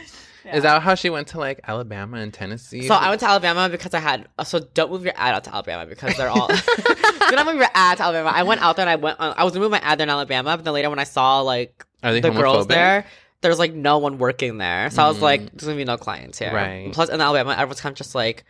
Is 0.52 0.62
that 0.62 0.80
how 0.82 0.94
she 0.94 1.10
went 1.10 1.26
to 1.28 1.38
like 1.38 1.60
Alabama 1.66 2.18
and 2.18 2.32
Tennessee? 2.32 2.86
So 2.86 2.94
I 2.94 3.08
went 3.08 3.20
to 3.20 3.28
Alabama 3.28 3.68
because 3.68 3.92
I 3.94 3.98
had. 3.98 4.28
uh, 4.38 4.44
So 4.44 4.60
don't 4.60 4.92
move 4.92 5.02
your 5.04 5.14
ad 5.16 5.34
out 5.34 5.42
to 5.44 5.52
Alabama 5.52 5.86
because 5.86 6.16
they're 6.16 6.28
all. 6.28 6.46
do 6.46 7.34
not 7.36 7.46
move 7.46 7.56
your 7.56 7.68
ad 7.74 7.98
to 7.98 8.04
Alabama. 8.04 8.30
I 8.32 8.44
went 8.44 8.62
out 8.62 8.76
there 8.76 8.84
and 8.84 8.90
I 8.90 8.94
went. 8.94 9.18
On, 9.18 9.34
I 9.36 9.42
was 9.42 9.52
gonna 9.52 9.64
move 9.64 9.72
my 9.72 9.80
ad 9.80 9.98
there 9.98 10.04
in 10.04 10.10
Alabama, 10.10 10.56
but 10.56 10.64
then 10.64 10.72
later 10.72 10.88
when 10.88 11.00
I 11.00 11.04
saw 11.04 11.40
like 11.40 11.84
the 12.00 12.20
girls 12.20 12.66
homophobic? 12.66 12.68
there, 12.68 13.06
there's 13.40 13.58
like 13.58 13.74
no 13.74 13.98
one 13.98 14.18
working 14.18 14.58
there. 14.58 14.88
So 14.90 15.02
I 15.02 15.08
was 15.08 15.20
like, 15.20 15.40
there's 15.50 15.64
gonna 15.64 15.76
be 15.76 15.84
no 15.84 15.96
clients 15.96 16.38
here. 16.38 16.50
Mm. 16.50 16.54
Right. 16.54 16.92
Plus 16.92 17.08
in 17.08 17.20
Alabama, 17.20 17.50
everyone's 17.52 17.80
kind 17.80 17.92
of 17.92 17.96
just 17.98 18.14
like, 18.14 18.44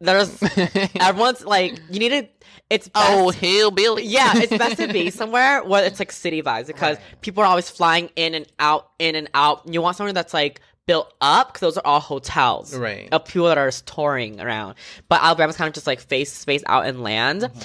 there's 0.00 0.42
everyone's 1.00 1.44
like, 1.44 1.80
you 1.90 1.98
need 1.98 2.10
to. 2.10 2.28
It's 2.68 2.88
best, 2.88 3.06
oh, 3.08 3.30
hillbilly. 3.30 4.04
yeah, 4.04 4.32
it's 4.34 4.56
best 4.56 4.78
to 4.78 4.92
be 4.92 5.10
somewhere 5.20 5.62
where 5.62 5.84
it's 5.84 6.00
like 6.00 6.10
city 6.10 6.42
vibes 6.42 6.66
because 6.66 6.98
people 7.20 7.42
are 7.44 7.46
always 7.46 7.70
flying 7.70 8.10
in 8.16 8.34
and 8.34 8.46
out, 8.58 8.90
in 8.98 9.14
and 9.14 9.30
out. 9.34 9.62
You 9.72 9.80
want 9.80 9.96
somewhere 9.96 10.12
that's 10.12 10.34
like 10.34 10.60
built 10.86 11.14
up 11.20 11.48
because 11.48 11.60
those 11.60 11.78
are 11.78 11.86
all 11.86 12.00
hotels, 12.00 12.76
Right. 12.76 13.08
Of 13.12 13.24
people 13.24 13.46
that 13.46 13.58
are 13.58 13.70
touring 13.70 14.40
around. 14.40 14.74
But 15.08 15.22
Alabama's 15.22 15.56
kind 15.56 15.68
of 15.68 15.74
just 15.74 15.86
like 15.86 16.00
face 16.00 16.32
space 16.32 16.62
out 16.66 16.86
in 16.86 17.02
land. 17.02 17.42
Mm-hmm. 17.42 17.60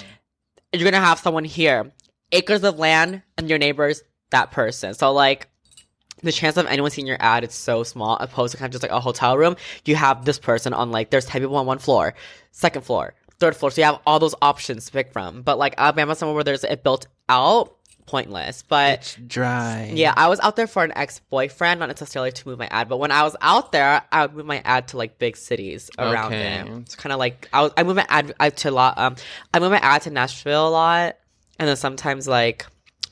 You're 0.74 0.90
gonna 0.90 1.04
have 1.04 1.20
someone 1.20 1.46
here, 1.46 1.92
acres 2.32 2.64
of 2.64 2.78
land, 2.78 3.24
and 3.38 3.50
your 3.50 3.58
neighbor's 3.58 4.04
that 4.32 4.52
person. 4.52 4.94
So 4.94 5.12
like. 5.12 5.48
The 6.24 6.32
chance 6.32 6.58
of 6.58 6.66
anyone 6.68 6.92
seeing 6.92 7.08
your 7.08 7.18
ad 7.20 7.44
is 7.44 7.54
so 7.54 7.84
small 7.84 8.18
opposed 8.20 8.52
to 8.52 8.58
kind 8.58 8.68
of 8.68 8.72
just 8.72 8.84
like 8.84 8.92
a 8.92 9.00
hotel 9.00 9.38
room 9.38 9.56
you 9.86 9.96
have 9.96 10.26
this 10.26 10.40
person 10.40 10.74
on 10.74 10.92
like 10.92 11.10
there's 11.10 11.26
10 11.26 11.42
people 11.42 11.56
on 11.56 11.66
one 11.66 11.80
floor 11.80 12.14
second 12.52 12.84
floor 12.84 13.14
third 13.40 13.56
floor 13.56 13.72
so 13.72 13.82
you 13.82 13.86
have 13.86 14.00
all 14.06 14.20
those 14.20 14.36
options 14.42 14.86
to 14.86 14.92
pick 14.92 15.12
from 15.12 15.42
but 15.42 15.58
like 15.58 15.74
alabama 15.78 16.16
somewhere 16.16 16.36
where 16.36 16.44
there's 16.44 16.64
it 16.64 16.84
built 16.84 17.08
out 17.30 17.76
pointless 18.08 18.64
but 18.68 19.00
It's 19.00 19.16
dry. 19.16 19.90
yeah 19.94 20.14
i 20.18 20.28
was 20.28 20.40
out 20.42 20.56
there 20.58 20.68
for 20.68 20.84
an 20.84 20.92
ex-boyfriend 20.96 21.80
not 21.80 21.88
necessarily 21.88 22.32
to 22.32 22.48
move 22.48 22.60
my 22.60 22.68
ad 22.68 22.90
but 22.90 22.98
when 22.98 23.10
i 23.12 23.24
was 23.24 23.36
out 23.42 23.72
there 23.72 24.02
i 24.12 24.26
would 24.26 24.36
move 24.36 24.46
my 24.46 24.62
ad 24.66 24.90
to 24.90 24.98
like 24.98 25.18
big 25.18 25.38
cities 25.38 25.90
around 25.98 26.34
Okay. 26.34 26.58
it 26.60 26.68
it's 26.82 26.96
kind 26.96 27.14
of 27.14 27.20
like 27.20 27.48
i 27.54 27.62
was 27.62 27.72
i 27.78 27.84
moved 27.84 27.98
my 27.98 28.06
ad 28.10 28.34
uh, 28.40 28.50
to 28.50 28.70
a 28.70 28.72
lot 28.72 28.98
um 28.98 29.16
i 29.54 29.60
moved 29.60 29.72
my 29.72 29.80
ad 29.80 30.02
to 30.02 30.10
nashville 30.10 30.68
a 30.68 30.70
lot 30.70 31.18
and 31.58 31.70
then 31.70 31.76
sometimes 31.78 32.28
like 32.28 32.66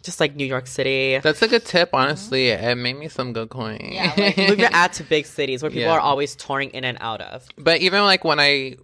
just 0.03 0.19
like 0.19 0.35
new 0.35 0.45
york 0.45 0.67
city 0.67 1.19
That's 1.21 1.41
a 1.41 1.47
good 1.47 1.65
tip, 1.65 1.89
honestly. 1.93 2.49
It 2.49 2.75
made 2.77 2.97
me 2.97 3.07
some 3.09 3.33
good 3.33 3.49
coin. 3.49 3.79
Yeah, 3.91 4.13
like, 4.17 4.37
move 4.37 4.59
your 4.59 4.69
ad 4.71 4.93
to 4.93 5.03
big 5.03 5.25
cities 5.25 5.61
where 5.61 5.69
people 5.69 5.83
Yeah. 5.83 5.93
are 5.93 5.99
always 5.99 6.35
touring 6.35 6.69
in 6.71 6.83
and 6.83 6.97
out 7.01 7.21
of. 7.21 7.47
But 7.57 7.81
even 7.81 8.01
like 8.03 8.23
when 8.23 8.39
I 8.39 8.75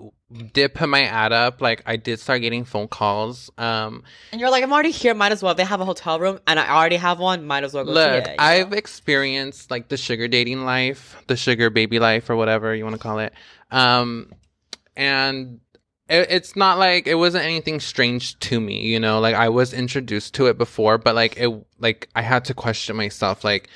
did 0.54 0.74
put 0.74 0.90
my 0.90 1.04
ad 1.04 1.32
up, 1.32 1.62
like 1.62 1.84
I 1.86 1.96
did 1.98 2.20
start 2.20 2.42
getting 2.42 2.66
phone 2.66 2.88
calls. 2.88 3.50
Um, 3.58 4.04
And 4.32 4.42
you're 4.42 4.50
like, 4.50 4.64
I'm 4.64 4.74
already 4.74 4.92
here. 4.92 5.14
Might 5.14 5.32
as 5.32 5.42
well. 5.44 5.54
They 5.56 5.64
have 5.64 5.82
a 5.82 5.86
hotel 5.86 6.20
room, 6.20 6.40
and 6.48 6.60
I 6.60 6.68
already 6.76 6.98
have 6.98 7.20
one. 7.20 7.46
Might 7.46 7.64
as 7.64 7.74
well 7.74 7.86
go 7.86 7.92
look, 7.94 8.26
see 8.26 8.32
it. 8.32 8.36
I've 8.40 8.72
know? 8.72 8.78
experienced 8.78 9.70
like 9.72 9.88
the 9.90 9.98
sugar 9.98 10.28
dating 10.28 10.66
life, 10.66 11.16
the 11.28 11.36
sugar 11.38 11.70
baby 11.70 12.00
life, 12.00 12.30
or 12.30 12.36
whatever 12.36 12.74
you 12.76 12.84
want 12.84 12.96
to 12.96 13.02
call 13.02 13.20
it. 13.20 13.34
Um, 13.72 14.32
and 14.98 15.60
it, 16.10 16.28
it's 16.30 16.56
not 16.56 16.78
like 16.78 17.08
it 17.08 17.16
wasn't 17.16 17.46
anything 17.46 17.80
strange 17.80 18.38
to 18.40 18.60
me, 18.60 18.82
you 18.82 19.00
know. 19.00 19.20
Like 19.20 19.36
I 19.36 19.50
was 19.50 19.74
introduced 19.74 20.34
to 20.36 20.48
it 20.48 20.58
before, 20.58 20.98
but 20.98 21.16
like 21.16 21.38
it, 21.38 21.52
like 21.80 22.10
I 22.16 22.22
had 22.22 22.46
to 22.46 22.54
question 22.54 22.96
myself, 22.96 23.44
like. 23.44 23.70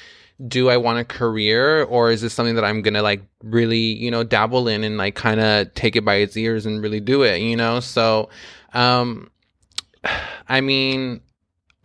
Do 0.48 0.70
I 0.70 0.78
want 0.78 1.00
a 1.00 1.04
career 1.04 1.84
or 1.84 2.12
is 2.12 2.22
this 2.22 2.34
something 2.34 2.56
that 2.56 2.64
I'm 2.64 2.82
gonna 2.82 3.02
like 3.02 3.24
really, 3.44 3.78
you 3.78 4.10
know, 4.10 4.24
dabble 4.24 4.70
in 4.70 4.86
and 4.86 4.96
like 4.96 5.14
kind 5.14 5.42
of 5.42 5.74
take 5.74 5.98
it 5.98 6.06
by 6.06 6.16
its 6.16 6.38
ears 6.38 6.66
and 6.66 6.82
really 6.82 7.02
do 7.02 7.24
it, 7.24 7.42
you 7.42 7.58
know? 7.58 7.82
So, 7.82 8.30
um, 8.72 9.30
I 10.48 10.62
mean, 10.62 11.20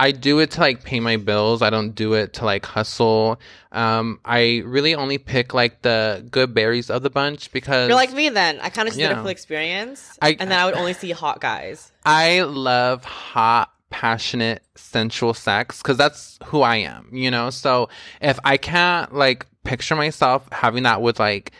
I 0.00 0.10
do 0.10 0.40
it 0.40 0.50
to 0.52 0.60
like 0.60 0.82
pay 0.82 0.98
my 0.98 1.16
bills. 1.16 1.62
I 1.62 1.70
don't 1.70 1.90
do 1.94 2.14
it 2.14 2.32
to 2.34 2.44
like 2.44 2.66
hustle. 2.66 3.40
Um, 3.70 4.18
I 4.24 4.62
really 4.64 4.94
only 4.94 5.18
pick 5.18 5.54
like 5.54 5.82
the 5.82 6.26
good 6.30 6.52
berries 6.52 6.90
of 6.90 7.02
the 7.02 7.10
bunch 7.10 7.52
because 7.52 7.88
You're 7.88 7.96
like 7.96 8.12
me 8.12 8.28
then. 8.28 8.58
I 8.60 8.70
kind 8.70 8.88
of 8.88 8.94
just 8.94 8.98
did 8.98 9.12
it 9.12 9.16
for 9.16 9.22
the 9.22 9.28
experience, 9.30 10.18
I- 10.20 10.36
and 10.40 10.50
then 10.50 10.58
I 10.58 10.64
would 10.66 10.74
only 10.74 10.94
see 10.94 11.12
hot 11.12 11.40
guys. 11.40 11.92
I 12.04 12.42
love 12.42 13.04
hot, 13.04 13.72
passionate, 13.90 14.62
sensual 14.74 15.32
sex 15.32 15.78
because 15.80 15.96
that's 15.96 16.38
who 16.46 16.62
I 16.62 16.76
am, 16.76 17.08
you 17.12 17.30
know? 17.30 17.50
So 17.50 17.88
if 18.20 18.38
I 18.44 18.56
can't 18.56 19.14
like 19.14 19.46
picture 19.62 19.94
myself 19.94 20.46
having 20.50 20.82
that 20.82 21.00
with 21.02 21.20
like 21.20 21.52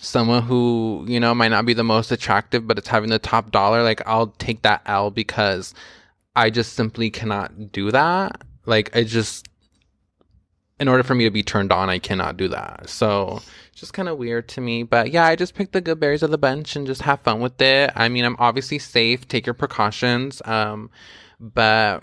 someone 0.00 0.42
who, 0.42 1.04
you 1.08 1.18
know, 1.18 1.34
might 1.34 1.48
not 1.48 1.66
be 1.66 1.74
the 1.74 1.82
most 1.84 2.12
attractive, 2.12 2.66
but 2.66 2.78
it's 2.78 2.88
having 2.88 3.10
the 3.10 3.18
top 3.18 3.50
dollar, 3.50 3.82
like 3.82 4.00
I'll 4.06 4.28
take 4.38 4.62
that 4.62 4.82
L 4.86 5.10
because 5.10 5.74
I 6.36 6.50
just 6.50 6.74
simply 6.74 7.10
cannot 7.10 7.72
do 7.72 7.90
that. 7.90 8.42
Like, 8.66 8.96
I 8.96 9.04
just, 9.04 9.46
in 10.80 10.88
order 10.88 11.02
for 11.02 11.14
me 11.14 11.24
to 11.24 11.30
be 11.30 11.42
turned 11.42 11.72
on, 11.72 11.88
I 11.88 11.98
cannot 11.98 12.36
do 12.36 12.48
that. 12.48 12.88
So 12.88 13.40
just 13.74 13.92
kind 13.92 14.08
of 14.08 14.18
weird 14.18 14.48
to 14.48 14.60
me. 14.60 14.82
But 14.82 15.12
yeah, 15.12 15.26
I 15.26 15.36
just 15.36 15.54
picked 15.54 15.72
the 15.72 15.80
good 15.80 16.00
berries 16.00 16.22
of 16.22 16.30
the 16.30 16.38
bunch 16.38 16.76
and 16.76 16.86
just 16.86 17.02
have 17.02 17.20
fun 17.20 17.40
with 17.40 17.60
it. 17.60 17.90
I 17.94 18.08
mean, 18.08 18.24
I'm 18.24 18.36
obviously 18.38 18.78
safe. 18.78 19.28
Take 19.28 19.46
your 19.46 19.54
precautions. 19.54 20.42
Um, 20.44 20.90
but 21.38 22.02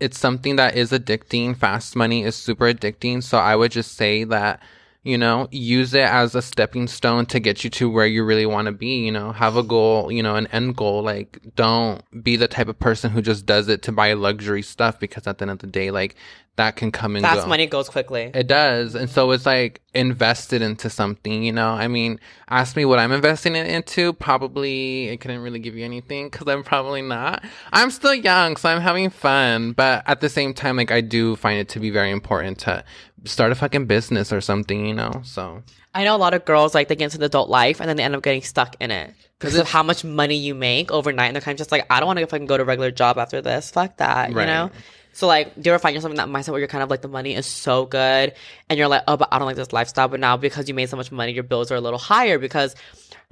it's 0.00 0.18
something 0.18 0.56
that 0.56 0.76
is 0.76 0.90
addicting. 0.90 1.56
Fast 1.56 1.96
money 1.96 2.24
is 2.24 2.34
super 2.34 2.72
addicting. 2.72 3.22
So 3.22 3.38
I 3.38 3.54
would 3.56 3.72
just 3.72 3.94
say 3.94 4.24
that, 4.24 4.60
you 5.06 5.16
know, 5.16 5.46
use 5.52 5.94
it 5.94 6.00
as 6.00 6.34
a 6.34 6.42
stepping 6.42 6.88
stone 6.88 7.26
to 7.26 7.38
get 7.38 7.62
you 7.62 7.70
to 7.70 7.88
where 7.88 8.06
you 8.06 8.24
really 8.24 8.44
want 8.44 8.66
to 8.66 8.72
be. 8.72 9.04
You 9.04 9.12
know, 9.12 9.30
have 9.30 9.56
a 9.56 9.62
goal, 9.62 10.10
you 10.10 10.20
know, 10.20 10.34
an 10.34 10.48
end 10.48 10.74
goal. 10.74 11.00
Like, 11.00 11.38
don't 11.54 12.02
be 12.24 12.34
the 12.34 12.48
type 12.48 12.66
of 12.66 12.80
person 12.80 13.12
who 13.12 13.22
just 13.22 13.46
does 13.46 13.68
it 13.68 13.82
to 13.82 13.92
buy 13.92 14.12
luxury 14.14 14.62
stuff 14.62 14.98
because 14.98 15.28
at 15.28 15.38
the 15.38 15.44
end 15.44 15.52
of 15.52 15.58
the 15.60 15.68
day, 15.68 15.92
like, 15.92 16.16
that 16.56 16.76
can 16.76 16.90
come 16.90 17.16
and 17.16 17.24
Fast 17.24 17.42
go. 17.42 17.48
money 17.48 17.66
goes 17.66 17.88
quickly. 17.88 18.30
It 18.34 18.46
does. 18.46 18.94
And 18.94 19.10
so 19.10 19.30
it's 19.32 19.44
like 19.46 19.82
invested 19.94 20.62
into 20.62 20.88
something, 20.88 21.42
you 21.42 21.52
know? 21.52 21.68
I 21.68 21.86
mean, 21.86 22.18
ask 22.48 22.76
me 22.76 22.84
what 22.84 22.98
I'm 22.98 23.12
investing 23.12 23.54
it 23.54 23.66
into. 23.66 24.14
Probably 24.14 25.08
it 25.08 25.18
couldn't 25.18 25.42
really 25.42 25.58
give 25.58 25.76
you 25.76 25.84
anything 25.84 26.30
because 26.30 26.48
I'm 26.48 26.64
probably 26.64 27.02
not. 27.02 27.44
I'm 27.72 27.90
still 27.90 28.14
young, 28.14 28.56
so 28.56 28.70
I'm 28.70 28.80
having 28.80 29.10
fun. 29.10 29.72
But 29.72 30.02
at 30.06 30.20
the 30.20 30.30
same 30.30 30.54
time, 30.54 30.76
like, 30.76 30.90
I 30.90 31.02
do 31.02 31.36
find 31.36 31.60
it 31.60 31.68
to 31.70 31.80
be 31.80 31.90
very 31.90 32.10
important 32.10 32.58
to 32.60 32.84
start 33.24 33.52
a 33.52 33.54
fucking 33.54 33.86
business 33.86 34.32
or 34.32 34.40
something, 34.40 34.86
you 34.86 34.94
know? 34.94 35.20
So. 35.24 35.62
I 35.94 36.04
know 36.04 36.16
a 36.16 36.18
lot 36.18 36.34
of 36.34 36.44
girls 36.44 36.74
like 36.74 36.88
they 36.88 36.96
get 36.96 37.04
into 37.04 37.18
the 37.18 37.26
adult 37.26 37.48
life 37.48 37.80
and 37.80 37.88
then 37.88 37.96
they 37.96 38.02
end 38.02 38.14
up 38.14 38.22
getting 38.22 38.42
stuck 38.42 38.76
in 38.80 38.90
it 38.90 39.14
because 39.38 39.56
of 39.56 39.68
how 39.68 39.82
much 39.82 40.04
money 40.04 40.36
you 40.36 40.54
make 40.54 40.90
overnight, 40.90 41.28
and 41.28 41.36
they're 41.36 41.42
kind 41.42 41.54
of 41.54 41.58
just 41.58 41.72
like, 41.72 41.86
I 41.90 42.00
don't 42.00 42.06
want 42.06 42.18
to 42.18 42.26
fucking 42.26 42.46
go 42.46 42.56
to 42.56 42.62
a 42.62 42.66
regular 42.66 42.90
job 42.90 43.18
after 43.18 43.42
this. 43.42 43.70
Fuck 43.70 43.98
that, 43.98 44.30
you 44.30 44.36
know. 44.36 44.70
So 45.16 45.26
like, 45.26 45.54
do 45.54 45.62
you 45.64 45.72
ever 45.72 45.78
find 45.78 45.94
yourself 45.94 46.10
in 46.10 46.18
that 46.18 46.28
mindset 46.28 46.50
where 46.50 46.58
you're 46.58 46.68
kind 46.68 46.84
of 46.84 46.90
like 46.90 47.00
the 47.00 47.08
money 47.08 47.34
is 47.34 47.46
so 47.46 47.86
good, 47.86 48.34
and 48.68 48.78
you're 48.78 48.86
like, 48.86 49.02
oh, 49.08 49.16
but 49.16 49.30
I 49.32 49.38
don't 49.38 49.46
like 49.46 49.56
this 49.56 49.72
lifestyle. 49.72 50.08
But 50.08 50.20
now 50.20 50.36
because 50.36 50.68
you 50.68 50.74
made 50.74 50.90
so 50.90 50.98
much 50.98 51.10
money, 51.10 51.32
your 51.32 51.42
bills 51.42 51.72
are 51.72 51.74
a 51.74 51.80
little 51.80 51.98
higher 51.98 52.38
because 52.38 52.74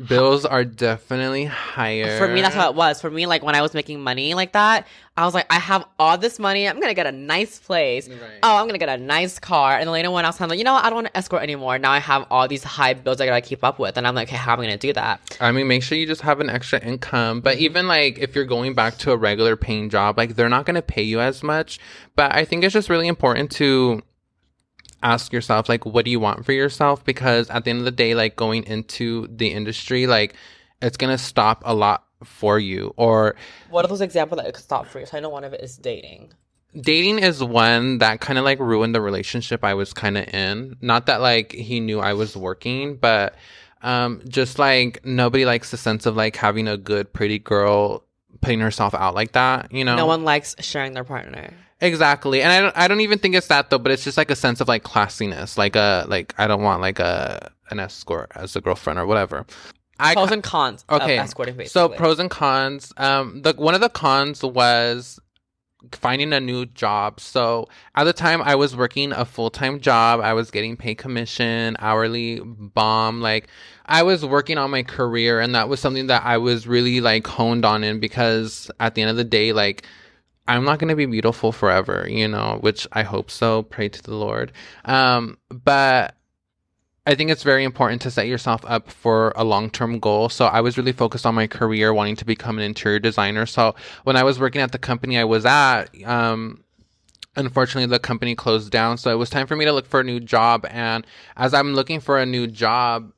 Bills 0.04 0.44
are 0.44 0.64
definitely 0.64 1.44
higher. 1.44 2.18
For 2.18 2.26
me, 2.26 2.40
that's 2.40 2.54
how 2.54 2.68
it 2.68 2.74
was. 2.74 3.00
For 3.00 3.10
me, 3.10 3.26
like 3.26 3.42
when 3.42 3.54
I 3.54 3.62
was 3.62 3.74
making 3.74 4.00
money 4.00 4.34
like 4.34 4.52
that, 4.52 4.86
I 5.16 5.24
was 5.24 5.34
like, 5.34 5.46
I 5.50 5.60
have 5.60 5.86
all 5.98 6.18
this 6.18 6.40
money. 6.40 6.68
I'm 6.68 6.80
gonna 6.80 6.94
get 6.94 7.06
a 7.06 7.12
nice 7.12 7.60
place. 7.60 8.08
Right. 8.08 8.18
Oh, 8.42 8.56
I'm 8.56 8.66
gonna 8.66 8.78
get 8.78 8.88
a 8.88 8.96
nice 8.96 9.38
car. 9.38 9.74
And 9.74 9.86
then 9.86 9.92
later, 9.92 10.10
when 10.10 10.24
I 10.24 10.28
was 10.28 10.40
like, 10.40 10.58
you 10.58 10.64
know 10.64 10.72
what, 10.72 10.84
I 10.84 10.90
don't 10.90 10.96
want 10.96 11.06
to 11.08 11.16
escort 11.16 11.42
anymore. 11.42 11.78
Now 11.78 11.92
I 11.92 12.00
have 12.00 12.26
all 12.30 12.48
these 12.48 12.64
high 12.64 12.94
bills 12.94 13.20
I 13.20 13.26
gotta 13.26 13.40
keep 13.40 13.62
up 13.62 13.78
with, 13.78 13.96
and 13.96 14.06
I'm 14.06 14.14
like, 14.14 14.28
okay, 14.28 14.36
how 14.36 14.54
am 14.54 14.60
I 14.60 14.64
gonna 14.64 14.78
do 14.78 14.92
that? 14.94 15.38
I 15.40 15.52
mean, 15.52 15.68
make 15.68 15.84
sure 15.84 15.96
you 15.96 16.06
just 16.06 16.22
have 16.22 16.40
an 16.40 16.50
extra 16.50 16.80
income. 16.80 17.40
But 17.40 17.56
mm-hmm. 17.56 17.64
even 17.64 17.88
like 17.88 18.18
if 18.18 18.34
you're 18.34 18.44
going 18.44 18.74
back 18.74 18.98
to 18.98 19.12
a 19.12 19.16
regular 19.16 19.56
paying 19.56 19.90
job, 19.90 20.18
like 20.18 20.34
they're 20.34 20.48
not 20.48 20.66
going 20.66 20.74
to 20.74 20.82
pay 20.82 21.02
you 21.02 21.20
as 21.20 21.42
much. 21.42 21.78
But 22.16 22.34
I 22.34 22.44
think 22.44 22.64
it's 22.64 22.72
just 22.72 22.88
really 22.88 23.08
important 23.08 23.50
to 23.52 24.02
ask 25.04 25.32
yourself, 25.32 25.68
like, 25.68 25.86
what 25.86 26.04
do 26.04 26.10
you 26.10 26.18
want 26.18 26.44
for 26.44 26.52
yourself? 26.52 27.04
Because 27.04 27.48
at 27.50 27.64
the 27.64 27.70
end 27.70 27.78
of 27.80 27.84
the 27.84 27.90
day, 27.92 28.14
like 28.14 28.34
going 28.36 28.64
into 28.64 29.28
the 29.28 29.48
industry, 29.52 30.06
like 30.06 30.34
it's 30.82 30.96
going 30.96 31.16
to 31.16 31.22
stop 31.22 31.62
a 31.64 31.74
lot 31.74 32.04
for 32.24 32.58
you. 32.58 32.92
Or 32.96 33.36
What 33.70 33.84
are 33.84 33.88
those 33.88 34.00
examples 34.00 34.40
that 34.40 34.52
could 34.52 34.64
stop 34.64 34.86
for 34.86 34.98
you? 34.98 35.06
So 35.06 35.16
I 35.16 35.20
know 35.20 35.28
one 35.28 35.44
of 35.44 35.52
it 35.52 35.60
is 35.60 35.76
dating. 35.76 36.32
dating 36.74 37.18
is 37.20 37.42
one 37.44 37.98
that 37.98 38.20
kind 38.20 38.38
of 38.38 38.44
like 38.44 38.58
ruined 38.58 38.94
the 38.94 39.00
relationship 39.00 39.62
I 39.62 39.74
was 39.74 39.92
kind 39.92 40.16
of 40.18 40.26
in. 40.32 40.76
Not 40.80 41.06
that 41.06 41.20
like 41.20 41.52
he 41.52 41.80
knew 41.80 42.00
I 42.00 42.14
was 42.14 42.36
working, 42.36 42.96
but 42.96 43.34
um 43.82 44.22
just 44.28 44.58
like 44.58 45.04
nobody 45.04 45.44
likes 45.44 45.70
the 45.70 45.76
sense 45.76 46.06
of 46.06 46.16
like 46.16 46.36
having 46.36 46.66
a 46.66 46.76
good 46.78 47.12
pretty 47.12 47.38
girl 47.38 48.02
putting 48.40 48.60
herself 48.60 48.94
out 48.94 49.14
like 49.14 49.32
that, 49.32 49.70
you 49.72 49.84
know? 49.84 49.96
No 49.96 50.06
one 50.06 50.24
likes 50.24 50.56
sharing 50.60 50.92
their 50.94 51.04
partner. 51.04 51.52
Exactly. 51.84 52.40
And 52.40 52.50
I 52.50 52.60
don't 52.60 52.76
I 52.76 52.88
don't 52.88 53.00
even 53.00 53.18
think 53.18 53.34
it's 53.34 53.48
that 53.48 53.68
though, 53.68 53.78
but 53.78 53.92
it's 53.92 54.04
just 54.04 54.16
like 54.16 54.30
a 54.30 54.36
sense 54.36 54.60
of 54.60 54.68
like 54.68 54.84
classiness. 54.84 55.58
Like 55.58 55.76
a 55.76 56.06
like 56.08 56.34
I 56.38 56.46
don't 56.46 56.62
want 56.62 56.80
like 56.80 56.98
a 56.98 57.52
an 57.70 57.78
escort 57.78 58.32
as 58.34 58.56
a 58.56 58.60
girlfriend 58.60 58.98
or 58.98 59.06
whatever. 59.06 59.44
I 59.98 60.14
Pros 60.14 60.32
and 60.32 60.42
cons 60.42 60.84
okay. 60.90 61.18
escorting, 61.18 61.56
basically. 61.56 61.88
So 61.88 61.88
pros 61.88 62.18
and 62.18 62.30
cons. 62.30 62.92
Um, 62.96 63.42
the 63.42 63.52
one 63.52 63.74
of 63.74 63.80
the 63.80 63.90
cons 63.90 64.42
was 64.42 65.20
finding 65.92 66.32
a 66.32 66.40
new 66.40 66.66
job. 66.66 67.20
So 67.20 67.68
at 67.94 68.04
the 68.04 68.12
time, 68.12 68.40
I 68.42 68.54
was 68.54 68.74
working 68.74 69.12
a 69.12 69.24
full 69.24 69.50
time 69.50 69.80
job. 69.80 70.20
I 70.20 70.32
was 70.32 70.50
getting 70.50 70.76
paid 70.76 70.96
commission, 70.96 71.76
hourly, 71.78 72.40
bomb. 72.40 73.20
Like 73.20 73.48
I 73.86 74.02
was 74.02 74.24
working 74.24 74.58
on 74.58 74.70
my 74.70 74.82
career, 74.82 75.38
and 75.38 75.54
that 75.54 75.68
was 75.68 75.80
something 75.80 76.06
that 76.06 76.24
I 76.24 76.38
was 76.38 76.66
really 76.66 77.00
like 77.00 77.26
honed 77.26 77.64
on 77.64 77.84
in 77.84 78.00
because 78.00 78.70
at 78.80 78.94
the 78.94 79.02
end 79.02 79.10
of 79.10 79.16
the 79.16 79.24
day, 79.24 79.52
like. 79.52 79.86
I'm 80.46 80.64
not 80.64 80.78
going 80.78 80.90
to 80.90 80.96
be 80.96 81.06
beautiful 81.06 81.52
forever, 81.52 82.06
you 82.08 82.28
know, 82.28 82.58
which 82.60 82.86
I 82.92 83.02
hope 83.02 83.30
so. 83.30 83.62
Pray 83.62 83.88
to 83.88 84.02
the 84.02 84.14
Lord. 84.14 84.52
Um, 84.84 85.38
but 85.48 86.16
I 87.06 87.14
think 87.14 87.30
it's 87.30 87.42
very 87.42 87.64
important 87.64 88.02
to 88.02 88.10
set 88.10 88.26
yourself 88.26 88.62
up 88.66 88.90
for 88.90 89.32
a 89.36 89.44
long 89.44 89.70
term 89.70 89.98
goal. 89.98 90.28
So 90.28 90.46
I 90.46 90.60
was 90.60 90.76
really 90.76 90.92
focused 90.92 91.24
on 91.26 91.34
my 91.34 91.46
career, 91.46 91.92
wanting 91.92 92.16
to 92.16 92.24
become 92.24 92.58
an 92.58 92.64
interior 92.64 92.98
designer. 92.98 93.46
So 93.46 93.74
when 94.04 94.16
I 94.16 94.22
was 94.22 94.38
working 94.38 94.60
at 94.60 94.72
the 94.72 94.78
company 94.78 95.18
I 95.18 95.24
was 95.24 95.46
at, 95.46 95.84
um, 96.04 96.62
unfortunately 97.36 97.86
the 97.86 97.98
company 97.98 98.34
closed 98.34 98.70
down. 98.70 98.98
So 98.98 99.10
it 99.10 99.16
was 99.16 99.30
time 99.30 99.46
for 99.46 99.56
me 99.56 99.64
to 99.64 99.72
look 99.72 99.86
for 99.86 100.00
a 100.00 100.04
new 100.04 100.20
job. 100.20 100.66
And 100.70 101.06
as 101.36 101.54
I'm 101.54 101.74
looking 101.74 102.00
for 102.00 102.18
a 102.18 102.26
new 102.26 102.46
job, 102.46 103.12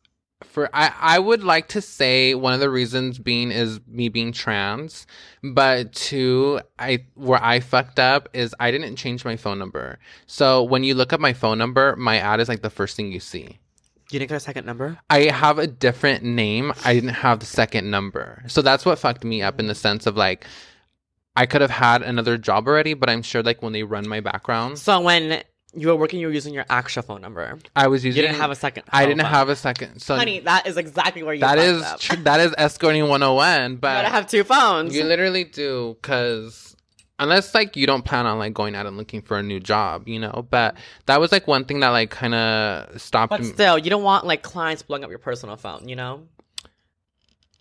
for 0.44 0.68
I, 0.74 0.92
I 0.98 1.18
would 1.18 1.42
like 1.42 1.68
to 1.68 1.80
say 1.80 2.34
one 2.34 2.52
of 2.52 2.60
the 2.60 2.68
reasons 2.70 3.18
being 3.18 3.50
is 3.50 3.80
me 3.86 4.08
being 4.08 4.32
trans, 4.32 5.06
but 5.42 5.92
two, 5.92 6.60
I 6.78 7.04
where 7.14 7.42
I 7.42 7.60
fucked 7.60 7.98
up 7.98 8.28
is 8.34 8.54
I 8.60 8.70
didn't 8.70 8.96
change 8.96 9.24
my 9.24 9.36
phone 9.36 9.58
number. 9.58 9.98
So 10.26 10.62
when 10.62 10.84
you 10.84 10.94
look 10.94 11.12
up 11.12 11.20
my 11.20 11.32
phone 11.32 11.58
number, 11.58 11.96
my 11.96 12.18
ad 12.18 12.40
is 12.40 12.48
like 12.48 12.62
the 12.62 12.70
first 12.70 12.96
thing 12.96 13.12
you 13.12 13.20
see. 13.20 13.58
you 14.10 14.18
didn't 14.18 14.28
get 14.28 14.36
a 14.36 14.40
second 14.40 14.66
number. 14.66 14.98
I 15.10 15.22
have 15.22 15.58
a 15.58 15.66
different 15.66 16.22
name. 16.22 16.72
I 16.84 16.94
didn't 16.94 17.10
have 17.10 17.40
the 17.40 17.46
second 17.46 17.90
number. 17.90 18.44
So 18.46 18.62
that's 18.62 18.84
what 18.84 18.98
fucked 18.98 19.24
me 19.24 19.42
up 19.42 19.58
in 19.58 19.66
the 19.68 19.74
sense 19.74 20.06
of 20.06 20.16
like 20.16 20.46
I 21.34 21.46
could 21.46 21.60
have 21.60 21.70
had 21.70 22.02
another 22.02 22.38
job 22.38 22.66
already, 22.66 22.94
but 22.94 23.10
I'm 23.10 23.22
sure 23.22 23.42
like 23.42 23.62
when 23.62 23.72
they 23.72 23.82
run 23.82 24.08
my 24.08 24.20
background. 24.20 24.78
So 24.78 25.00
when 25.00 25.42
you 25.76 25.88
were 25.88 25.96
working, 25.96 26.20
you 26.20 26.26
were 26.26 26.32
using 26.32 26.54
your 26.54 26.64
actual 26.70 27.02
phone 27.02 27.20
number. 27.20 27.58
I 27.76 27.86
was 27.88 28.04
using. 28.04 28.16
You 28.20 28.26
didn't 28.26 28.40
have 28.40 28.50
a 28.50 28.54
second. 28.56 28.84
I 28.90 29.06
didn't 29.06 29.20
phone. 29.22 29.30
have 29.30 29.48
a 29.48 29.56
second. 29.56 30.00
So 30.00 30.16
Honey, 30.16 30.40
that 30.40 30.66
is 30.66 30.76
exactly 30.76 31.22
where 31.22 31.34
you. 31.34 31.40
that 31.40 31.56
fucked 31.58 31.68
is 31.68 31.82
up. 31.82 32.00
tr- 32.00 32.16
that 32.22 32.40
is 32.40 32.54
escorting 32.58 33.02
101. 33.08 33.70
You 33.72 33.76
But 33.78 33.94
gotta 34.02 34.08
have 34.08 34.26
two 34.26 34.42
phones. 34.44 34.94
You 34.96 35.04
literally 35.04 35.44
do 35.44 35.96
because 36.00 36.74
unless 37.18 37.54
like 37.54 37.76
you 37.76 37.86
don't 37.86 38.04
plan 38.04 38.26
on 38.26 38.38
like 38.38 38.54
going 38.54 38.74
out 38.74 38.86
and 38.86 38.96
looking 38.96 39.22
for 39.22 39.38
a 39.38 39.42
new 39.42 39.60
job, 39.60 40.08
you 40.08 40.18
know. 40.18 40.46
But 40.50 40.76
that 41.06 41.20
was 41.20 41.32
like 41.32 41.46
one 41.46 41.64
thing 41.64 41.80
that 41.80 41.90
like 41.90 42.10
kind 42.10 42.34
of 42.34 43.00
stopped 43.00 43.30
but 43.30 43.40
me. 43.40 43.46
still, 43.46 43.78
you 43.78 43.90
don't 43.90 44.02
want 44.02 44.26
like 44.26 44.42
clients 44.42 44.82
blowing 44.82 45.04
up 45.04 45.10
your 45.10 45.18
personal 45.18 45.56
phone. 45.56 45.88
You 45.88 45.96
know. 45.96 46.26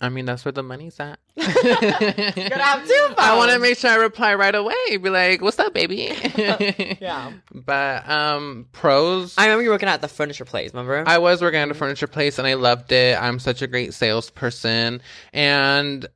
I 0.02 0.10
mean, 0.10 0.26
that's 0.26 0.44
where 0.44 0.52
the 0.52 0.64
money's 0.64 1.00
at. 1.00 1.20
gotta 1.38 2.64
have 2.64 2.88
two 2.88 3.14
I 3.18 3.36
want 3.38 3.52
to 3.52 3.60
make 3.60 3.78
sure 3.78 3.92
I 3.92 3.96
reply 3.96 4.36
right 4.36 4.54
away. 4.54 4.98
Be 4.98 5.10
like, 5.10 5.42
"What's 5.42 5.60
up, 5.60 5.74
baby?" 5.74 6.12
Yeah. 6.38 7.32
But 7.54 8.08
um, 8.10 8.68
pros. 8.72 9.38
I 9.38 9.46
remember 9.46 9.64
you 9.64 9.70
working 9.70 9.90
at 9.90 10.02
the 10.02 10.08
furniture 10.08 10.46
place. 10.46 10.74
Remember? 10.74 11.04
I 11.06 11.18
was 11.18 11.42
working 11.42 11.60
at 11.60 11.70
a 11.70 11.74
furniture 11.74 12.08
place 12.08 12.38
and 12.40 12.48
I 12.48 12.56
loved 12.56 12.92
it. 12.92 13.22
I'm 13.22 13.40
such 13.40 13.62
a 13.62 13.68
great 13.68 13.94
salesperson. 13.94 15.02
And 15.34 16.08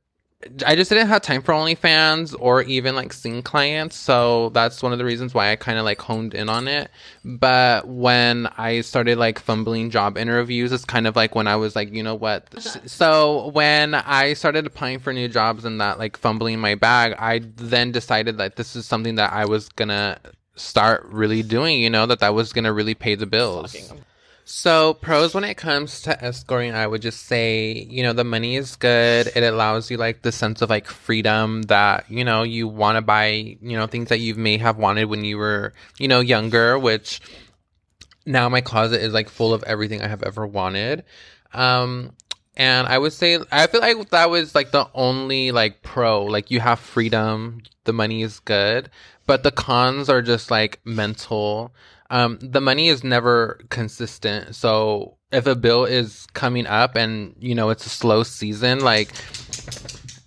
I 0.64 0.74
just 0.74 0.88
didn't 0.88 1.08
have 1.08 1.20
time 1.20 1.42
for 1.42 1.52
OnlyFans 1.52 2.34
or 2.38 2.62
even 2.62 2.94
like 2.94 3.12
seeing 3.12 3.42
clients. 3.42 3.96
So 3.96 4.48
that's 4.50 4.82
one 4.82 4.92
of 4.92 4.98
the 4.98 5.04
reasons 5.04 5.34
why 5.34 5.52
I 5.52 5.56
kind 5.56 5.78
of 5.78 5.84
like 5.84 6.00
honed 6.00 6.32
in 6.32 6.48
on 6.48 6.66
it. 6.66 6.90
But 7.24 7.86
when 7.86 8.46
I 8.56 8.80
started 8.80 9.18
like 9.18 9.38
fumbling 9.38 9.90
job 9.90 10.16
interviews, 10.16 10.72
it's 10.72 10.86
kind 10.86 11.06
of 11.06 11.14
like 11.14 11.34
when 11.34 11.46
I 11.46 11.56
was 11.56 11.76
like, 11.76 11.92
you 11.92 12.02
know 12.02 12.14
what? 12.14 12.48
so 12.86 13.48
when 13.48 13.94
I 13.94 14.32
started 14.32 14.66
applying 14.66 15.00
for 15.00 15.12
new 15.12 15.28
jobs 15.28 15.66
and 15.66 15.78
that 15.82 15.98
like 15.98 16.16
fumbling 16.16 16.58
my 16.58 16.74
bag, 16.74 17.14
I 17.18 17.42
then 17.56 17.92
decided 17.92 18.38
that 18.38 18.56
this 18.56 18.74
is 18.74 18.86
something 18.86 19.16
that 19.16 19.34
I 19.34 19.44
was 19.44 19.68
gonna 19.68 20.18
start 20.56 21.04
really 21.04 21.42
doing, 21.42 21.82
you 21.82 21.90
know, 21.90 22.06
that 22.06 22.20
that 22.20 22.34
was 22.34 22.54
gonna 22.54 22.72
really 22.72 22.94
pay 22.94 23.14
the 23.14 23.26
bills. 23.26 23.74
Fucking- 23.74 24.04
So 24.52 24.94
pros 24.94 25.32
when 25.32 25.44
it 25.44 25.56
comes 25.56 26.02
to 26.02 26.24
escorting, 26.24 26.74
I 26.74 26.84
would 26.84 27.02
just 27.02 27.26
say, 27.26 27.86
you 27.88 28.02
know, 28.02 28.12
the 28.12 28.24
money 28.24 28.56
is 28.56 28.74
good. 28.74 29.30
It 29.36 29.44
allows 29.44 29.92
you 29.92 29.96
like 29.96 30.22
the 30.22 30.32
sense 30.32 30.60
of 30.60 30.68
like 30.68 30.88
freedom 30.88 31.62
that, 31.62 32.10
you 32.10 32.24
know, 32.24 32.42
you 32.42 32.66
want 32.66 32.96
to 32.96 33.00
buy, 33.00 33.28
you 33.28 33.78
know, 33.78 33.86
things 33.86 34.08
that 34.08 34.18
you 34.18 34.34
may 34.34 34.58
have 34.58 34.76
wanted 34.76 35.04
when 35.04 35.24
you 35.24 35.38
were, 35.38 35.72
you 35.98 36.08
know, 36.08 36.18
younger, 36.18 36.76
which 36.80 37.20
now 38.26 38.48
my 38.48 38.60
closet 38.60 39.00
is 39.00 39.12
like 39.14 39.28
full 39.28 39.54
of 39.54 39.62
everything 39.62 40.02
I 40.02 40.08
have 40.08 40.24
ever 40.24 40.44
wanted. 40.44 41.04
Um 41.54 42.10
and 42.56 42.88
I 42.88 42.98
would 42.98 43.12
say 43.12 43.38
I 43.52 43.68
feel 43.68 43.80
like 43.80 44.10
that 44.10 44.30
was 44.30 44.56
like 44.56 44.72
the 44.72 44.90
only 44.94 45.52
like 45.52 45.82
pro. 45.82 46.24
Like 46.24 46.50
you 46.50 46.58
have 46.58 46.80
freedom, 46.80 47.62
the 47.84 47.92
money 47.92 48.22
is 48.22 48.40
good, 48.40 48.90
but 49.28 49.44
the 49.44 49.52
cons 49.52 50.08
are 50.08 50.22
just 50.22 50.50
like 50.50 50.80
mental. 50.84 51.72
Um 52.10 52.38
the 52.40 52.60
money 52.60 52.88
is 52.88 53.02
never 53.02 53.60
consistent. 53.70 54.54
So 54.54 55.16
if 55.32 55.46
a 55.46 55.54
bill 55.54 55.84
is 55.84 56.26
coming 56.34 56.66
up 56.66 56.96
and 56.96 57.34
you 57.38 57.54
know 57.54 57.70
it's 57.70 57.86
a 57.86 57.90
slow 57.90 58.22
season 58.24 58.80
like 58.80 59.12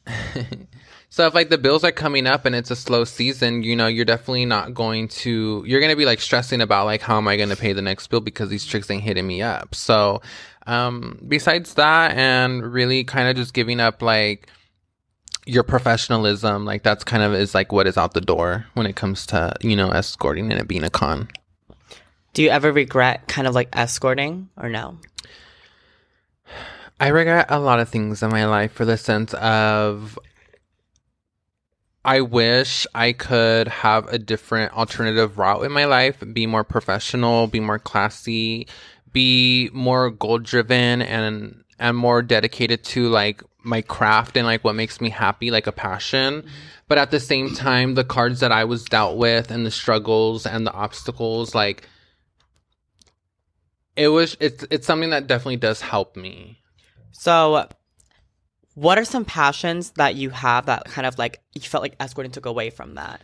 So 1.14 1.28
if 1.28 1.36
like 1.36 1.52
the 1.52 1.60
bills 1.60 1.84
are 1.84 1.92
coming 1.92 2.26
up 2.26 2.44
and 2.44 2.56
it's 2.56 2.72
a 2.72 2.76
slow 2.76 3.04
season, 3.04 3.62
you 3.62 3.76
know, 3.76 3.86
you're 3.86 4.04
definitely 4.04 4.48
not 4.48 4.74
going 4.74 5.10
to 5.10 5.64
you're 5.64 5.80
gonna 5.80 5.96
be 5.96 6.06
like 6.06 6.20
stressing 6.20 6.60
about 6.60 6.86
like 6.86 7.02
how 7.02 7.18
am 7.18 7.28
I 7.28 7.38
gonna 7.38 7.56
pay 7.56 7.72
the 7.72 7.84
next 7.84 8.08
bill 8.08 8.20
because 8.20 8.50
these 8.50 8.66
tricks 8.66 8.90
ain't 8.90 9.04
hitting 9.04 9.28
me 9.28 9.44
up. 9.44 9.76
So 9.76 10.24
um 10.66 11.20
besides 11.28 11.76
that 11.76 12.18
and 12.18 12.64
really 12.64 13.04
kind 13.04 13.28
of 13.30 13.36
just 13.36 13.54
giving 13.54 13.80
up 13.80 14.02
like 14.02 14.50
your 15.46 15.62
professionalism, 15.62 16.66
like 16.66 16.82
that's 16.82 17.04
kind 17.04 17.22
of 17.22 17.36
is 17.36 17.54
like 17.54 17.72
what 17.72 17.86
is 17.86 17.96
out 17.96 18.16
the 18.16 18.22
door 18.22 18.66
when 18.74 18.88
it 18.88 18.96
comes 18.96 19.28
to, 19.28 19.54
you 19.62 19.76
know, 19.76 19.92
escorting 19.92 20.52
and 20.52 20.60
it 20.60 20.68
being 20.68 20.84
a 20.84 20.90
con. 20.90 21.28
Do 22.34 22.42
you 22.42 22.50
ever 22.50 22.72
regret 22.72 23.28
kind 23.28 23.48
of 23.48 23.54
like 23.54 23.70
escorting 23.74 24.50
or 24.58 24.70
no? 24.70 24.98
I 27.00 27.08
regret 27.10 27.48
a 27.50 27.60
lot 27.60 27.80
of 27.80 27.90
things 27.90 28.24
in 28.24 28.30
my 28.30 28.46
life 28.46 28.72
for 28.72 28.86
the 28.86 28.98
sense 28.98 29.34
of 29.36 30.18
I 32.06 32.22
wish 32.22 32.86
I 32.94 33.14
could 33.14 33.68
have 33.68 34.08
a 34.08 34.18
different 34.18 34.74
alternative 34.74 35.38
route 35.38 35.64
in 35.64 35.72
my 35.72 35.86
life, 35.86 36.24
be 36.34 36.48
more 36.48 36.64
professional, 36.64 37.48
be 37.48 37.60
more 37.60 37.80
classy, 37.80 38.68
be 39.12 39.70
more 39.72 40.10
goal 40.10 40.40
driven 40.40 41.02
and 41.02 41.64
and 41.80 41.98
more 41.98 42.22
dedicated 42.22 42.84
to 42.84 43.10
like 43.10 43.44
my 43.64 43.82
craft 43.82 44.38
and 44.38 44.46
like 44.46 44.64
what 44.64 44.76
makes 44.76 45.00
me 45.00 45.10
happy, 45.10 45.52
like 45.52 45.68
a 45.68 45.72
passion. 45.72 46.46
But 46.88 46.98
at 46.98 47.12
the 47.12 47.20
same 47.20 47.54
time, 47.54 47.94
the 47.94 48.04
cards 48.04 48.42
that 48.42 48.52
I 48.52 48.66
was 48.66 48.84
dealt 48.84 49.18
with 49.18 49.52
and 49.52 49.66
the 49.66 49.72
struggles 49.72 50.46
and 50.46 50.68
the 50.68 50.74
obstacles, 50.74 51.56
like 51.56 51.88
it 53.96 54.08
was 54.08 54.38
it's 54.40 54.66
it's 54.70 54.88
something 54.88 55.12
that 55.12 55.28
definitely 55.28 55.58
does 55.58 55.82
help 55.82 56.16
me. 56.16 56.60
So, 57.12 57.68
what 58.76 58.98
are 58.98 59.06
some 59.06 59.26
passions 59.26 59.92
that 59.92 60.16
you 60.16 60.30
have 60.32 60.66
that 60.66 60.86
kind 60.86 61.06
of 61.06 61.18
like 61.18 61.42
you 61.54 61.62
felt 61.62 61.84
like 61.84 61.96
escorting 62.00 62.32
took 62.32 62.46
away 62.46 62.70
from 62.70 62.96
that? 62.96 63.22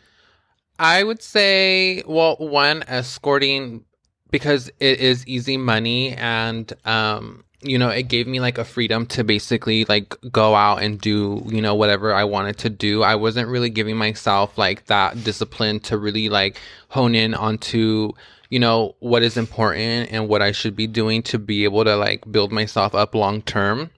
I 0.78 1.04
would 1.04 1.22
say, 1.22 2.04
well, 2.08 2.38
one 2.38 2.84
escorting 2.88 3.84
because 4.32 4.70
it 4.80 5.00
is 5.00 5.28
easy 5.28 5.58
money 5.58 6.14
and 6.14 6.72
um 6.86 7.44
you 7.62 7.78
know, 7.78 7.90
it 7.90 8.04
gave 8.04 8.26
me 8.26 8.40
like 8.40 8.58
a 8.58 8.64
freedom 8.64 9.06
to 9.08 9.24
basically 9.24 9.84
like 9.86 10.16
go 10.32 10.56
out 10.56 10.82
and 10.82 11.00
do, 11.00 11.44
you 11.48 11.62
know, 11.62 11.76
whatever 11.76 12.14
I 12.14 12.24
wanted 12.24 12.58
to 12.60 12.70
do. 12.70 13.04
I 13.04 13.16
wasn't 13.16 13.50
really 13.50 13.70
giving 13.70 13.98
myself 13.98 14.58
like 14.58 14.86
that 14.86 15.24
discipline 15.26 15.82
to 15.82 15.98
really 15.98 16.30
like 16.30 16.58
hone 16.88 17.16
in 17.16 17.34
onto, 17.34 18.14
you 18.50 18.60
know, 18.60 18.96
what 19.00 19.24
is 19.24 19.38
important 19.38 20.12
and 20.12 20.28
what 20.28 20.42
I 20.42 20.52
should 20.52 20.76
be 20.76 20.88
doing 20.88 21.24
to 21.24 21.40
be 21.40 21.64
able 21.64 21.84
to 21.84 21.96
like 21.96 22.30
build 22.32 22.52
myself 22.52 22.96
up 22.96 23.16
long 23.16 23.42
term. 23.42 23.92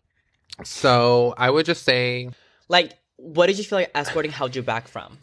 So 0.64 1.34
I 1.38 1.50
would 1.50 1.66
just 1.66 1.84
say 1.84 2.30
Like, 2.68 2.94
what 3.16 3.48
did 3.48 3.58
you 3.58 3.64
feel 3.64 3.80
like 3.80 3.92
escorting 3.96 4.32
held 4.32 4.56
you 4.56 4.62
back 4.62 4.88
from? 4.88 5.18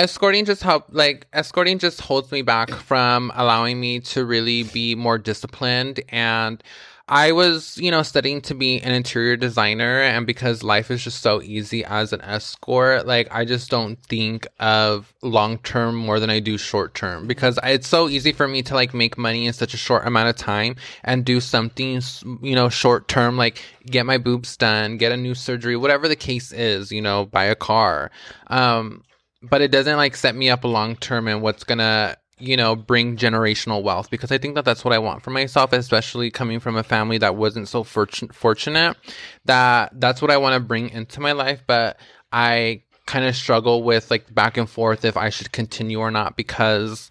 Escorting 0.00 0.46
just 0.46 0.62
help 0.62 0.86
like 0.90 1.26
escorting 1.34 1.78
just 1.78 2.00
holds 2.00 2.32
me 2.32 2.40
back 2.40 2.70
from 2.70 3.30
allowing 3.34 3.78
me 3.78 4.00
to 4.00 4.24
really 4.24 4.62
be 4.62 4.94
more 4.94 5.18
disciplined 5.18 6.00
and 6.08 6.64
I 7.12 7.32
was, 7.32 7.76
you 7.76 7.90
know, 7.90 8.04
studying 8.04 8.40
to 8.42 8.54
be 8.54 8.78
an 8.78 8.92
interior 8.92 9.36
designer 9.36 10.00
and 10.00 10.28
because 10.28 10.62
life 10.62 10.92
is 10.92 11.02
just 11.02 11.20
so 11.20 11.42
easy 11.42 11.84
as 11.84 12.12
an 12.12 12.20
escort, 12.20 13.04
like 13.04 13.26
I 13.32 13.44
just 13.44 13.68
don't 13.68 14.00
think 14.04 14.46
of 14.60 15.12
long 15.20 15.58
term 15.58 15.96
more 15.96 16.20
than 16.20 16.30
I 16.30 16.38
do 16.38 16.56
short 16.56 16.94
term 16.94 17.26
because 17.26 17.58
it's 17.64 17.88
so 17.88 18.08
easy 18.08 18.30
for 18.30 18.46
me 18.46 18.62
to 18.62 18.74
like 18.74 18.94
make 18.94 19.18
money 19.18 19.46
in 19.46 19.52
such 19.52 19.74
a 19.74 19.76
short 19.76 20.06
amount 20.06 20.28
of 20.28 20.36
time 20.36 20.76
and 21.02 21.24
do 21.24 21.40
something, 21.40 22.00
you 22.42 22.54
know, 22.54 22.68
short 22.68 23.08
term 23.08 23.36
like 23.36 23.60
get 23.86 24.06
my 24.06 24.16
boobs 24.16 24.56
done, 24.56 24.96
get 24.96 25.10
a 25.10 25.16
new 25.16 25.34
surgery, 25.34 25.76
whatever 25.76 26.06
the 26.06 26.14
case 26.14 26.52
is, 26.52 26.92
you 26.92 27.02
know, 27.02 27.26
buy 27.26 27.44
a 27.44 27.56
car. 27.56 28.12
Um 28.46 29.02
but 29.42 29.60
it 29.60 29.70
doesn't 29.70 29.96
like 29.96 30.16
set 30.16 30.34
me 30.34 30.50
up 30.50 30.64
long 30.64 30.96
term 30.96 31.28
and 31.28 31.42
what's 31.42 31.64
gonna 31.64 32.16
you 32.38 32.56
know 32.56 32.74
bring 32.74 33.16
generational 33.16 33.82
wealth 33.82 34.10
because 34.10 34.32
i 34.32 34.38
think 34.38 34.54
that 34.54 34.64
that's 34.64 34.84
what 34.84 34.94
i 34.94 34.98
want 34.98 35.22
for 35.22 35.30
myself 35.30 35.72
especially 35.72 36.30
coming 36.30 36.58
from 36.58 36.76
a 36.76 36.82
family 36.82 37.18
that 37.18 37.36
wasn't 37.36 37.68
so 37.68 37.84
fortun- 37.84 38.32
fortunate 38.32 38.96
that 39.44 39.92
that's 40.00 40.22
what 40.22 40.30
i 40.30 40.36
want 40.36 40.54
to 40.54 40.60
bring 40.60 40.88
into 40.90 41.20
my 41.20 41.32
life 41.32 41.62
but 41.66 41.98
i 42.32 42.82
kind 43.06 43.24
of 43.24 43.36
struggle 43.36 43.82
with 43.82 44.10
like 44.10 44.32
back 44.34 44.56
and 44.56 44.70
forth 44.70 45.04
if 45.04 45.16
i 45.16 45.28
should 45.28 45.52
continue 45.52 45.98
or 45.98 46.10
not 46.10 46.36
because 46.36 47.10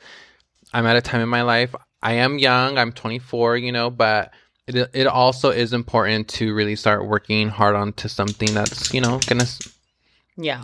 i'm 0.74 0.86
at 0.86 0.96
a 0.96 1.02
time 1.02 1.22
in 1.22 1.30
my 1.30 1.42
life. 1.42 1.76
I 2.02 2.14
am 2.14 2.40
young 2.40 2.78
i'm 2.78 2.92
24 2.92 3.58
you 3.58 3.72
know 3.72 3.90
but 3.90 4.32
it, 4.68 4.90
it 4.94 5.08
also 5.08 5.50
is 5.50 5.74
important 5.74 6.28
to 6.30 6.54
really 6.54 6.76
start 6.76 7.06
working 7.06 7.50
hard 7.50 7.76
onto 7.76 8.08
something 8.08 8.54
that's 8.54 8.94
you 8.94 9.02
know 9.02 9.20
gonna 9.28 9.46
Yeah. 10.42 10.64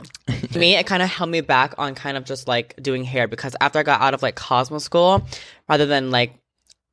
me, 0.55 0.75
it 0.75 0.85
kind 0.87 1.03
of 1.03 1.09
held 1.09 1.29
me 1.29 1.41
back 1.41 1.73
on 1.77 1.95
kind 1.95 2.15
of 2.15 2.23
just 2.23 2.47
like 2.47 2.81
doing 2.81 3.03
hair 3.03 3.27
because 3.27 3.55
after 3.59 3.77
I 3.79 3.83
got 3.83 3.99
out 3.99 4.13
of 4.13 4.23
like 4.23 4.35
Cosmo 4.35 4.77
school, 4.77 5.27
rather 5.67 5.85
than 5.85 6.11
like 6.11 6.33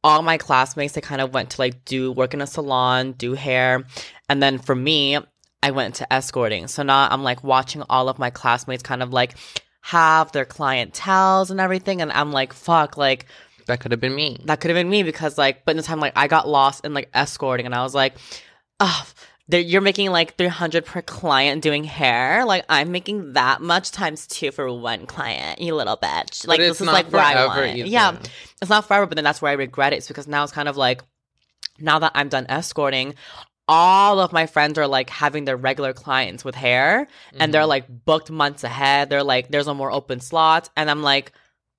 all 0.02 0.22
my 0.22 0.36
classmates, 0.36 0.94
they 0.94 1.00
kind 1.00 1.20
of 1.20 1.32
went 1.32 1.50
to 1.50 1.60
like 1.60 1.84
do 1.84 2.10
work 2.10 2.34
in 2.34 2.40
a 2.42 2.46
salon, 2.46 3.12
do 3.12 3.34
hair. 3.34 3.84
And 4.28 4.42
then 4.42 4.58
for 4.58 4.74
me, 4.74 5.16
I 5.62 5.70
went 5.70 5.94
to 5.96 6.12
escorting. 6.12 6.66
So 6.66 6.82
now 6.82 7.06
I'm 7.08 7.22
like 7.22 7.44
watching 7.44 7.84
all 7.88 8.08
of 8.08 8.18
my 8.18 8.30
classmates 8.30 8.82
kind 8.82 9.00
of 9.00 9.12
like 9.12 9.36
have 9.82 10.32
their 10.32 10.44
clientels 10.44 11.50
and 11.52 11.60
everything. 11.60 12.02
And 12.02 12.10
I'm 12.10 12.32
like, 12.32 12.52
fuck, 12.52 12.96
like 12.96 13.26
that 13.66 13.78
could 13.78 13.92
have 13.92 14.00
been 14.00 14.14
me 14.14 14.38
that 14.46 14.60
could 14.60 14.70
have 14.70 14.76
been 14.76 14.90
me 14.90 15.04
because 15.04 15.38
like, 15.38 15.64
but 15.64 15.70
in 15.70 15.76
the 15.76 15.84
time, 15.84 16.00
like 16.00 16.14
I 16.16 16.26
got 16.26 16.48
lost 16.48 16.84
in 16.84 16.94
like 16.94 17.10
escorting 17.14 17.64
and 17.64 17.74
I 17.76 17.84
was 17.84 17.94
like, 17.94 18.14
oh, 18.80 19.04
there- 19.06 19.14
you're 19.48 19.80
making 19.80 20.10
like 20.10 20.36
300 20.36 20.84
per 20.84 21.02
client 21.02 21.62
doing 21.62 21.84
hair. 21.84 22.44
Like 22.44 22.64
I'm 22.68 22.92
making 22.92 23.34
that 23.34 23.60
much 23.60 23.90
times 23.90 24.26
two 24.26 24.50
for 24.50 24.72
one 24.72 25.06
client, 25.06 25.60
you 25.60 25.74
little 25.74 25.96
bitch. 25.96 26.46
Like 26.46 26.58
this 26.58 26.80
is 26.80 26.86
like 26.86 27.12
where 27.12 27.22
I 27.22 27.32
forever 27.34 27.48
want. 27.66 27.76
either. 27.76 27.88
Yeah, 27.88 28.16
it's 28.60 28.70
not 28.70 28.86
forever, 28.86 29.06
but 29.06 29.16
then 29.16 29.24
that's 29.24 29.42
where 29.42 29.50
I 29.50 29.54
regret 29.54 29.92
it. 29.92 29.96
It's 29.96 30.08
because 30.08 30.26
now 30.28 30.42
it's 30.44 30.52
kind 30.52 30.68
of 30.68 30.76
like, 30.76 31.02
now 31.78 31.98
that 31.98 32.12
I'm 32.14 32.28
done 32.28 32.46
escorting, 32.48 33.14
all 33.68 34.20
of 34.20 34.32
my 34.32 34.46
friends 34.46 34.78
are 34.78 34.86
like 34.86 35.08
having 35.10 35.44
their 35.44 35.56
regular 35.56 35.92
clients 35.92 36.44
with 36.44 36.54
hair 36.54 37.06
and 37.32 37.40
Mm-hmm. 37.40 37.50
they're 37.52 37.66
like 37.66 37.86
booked 38.04 38.30
months 38.30 38.64
ahead. 38.64 39.08
They're 39.10 39.22
like, 39.22 39.48
there's 39.48 39.66
no 39.66 39.74
more 39.74 39.90
open 39.90 40.20
slot. 40.20 40.68
And 40.76 40.90
I'm 40.90 41.02
like, 41.02 41.32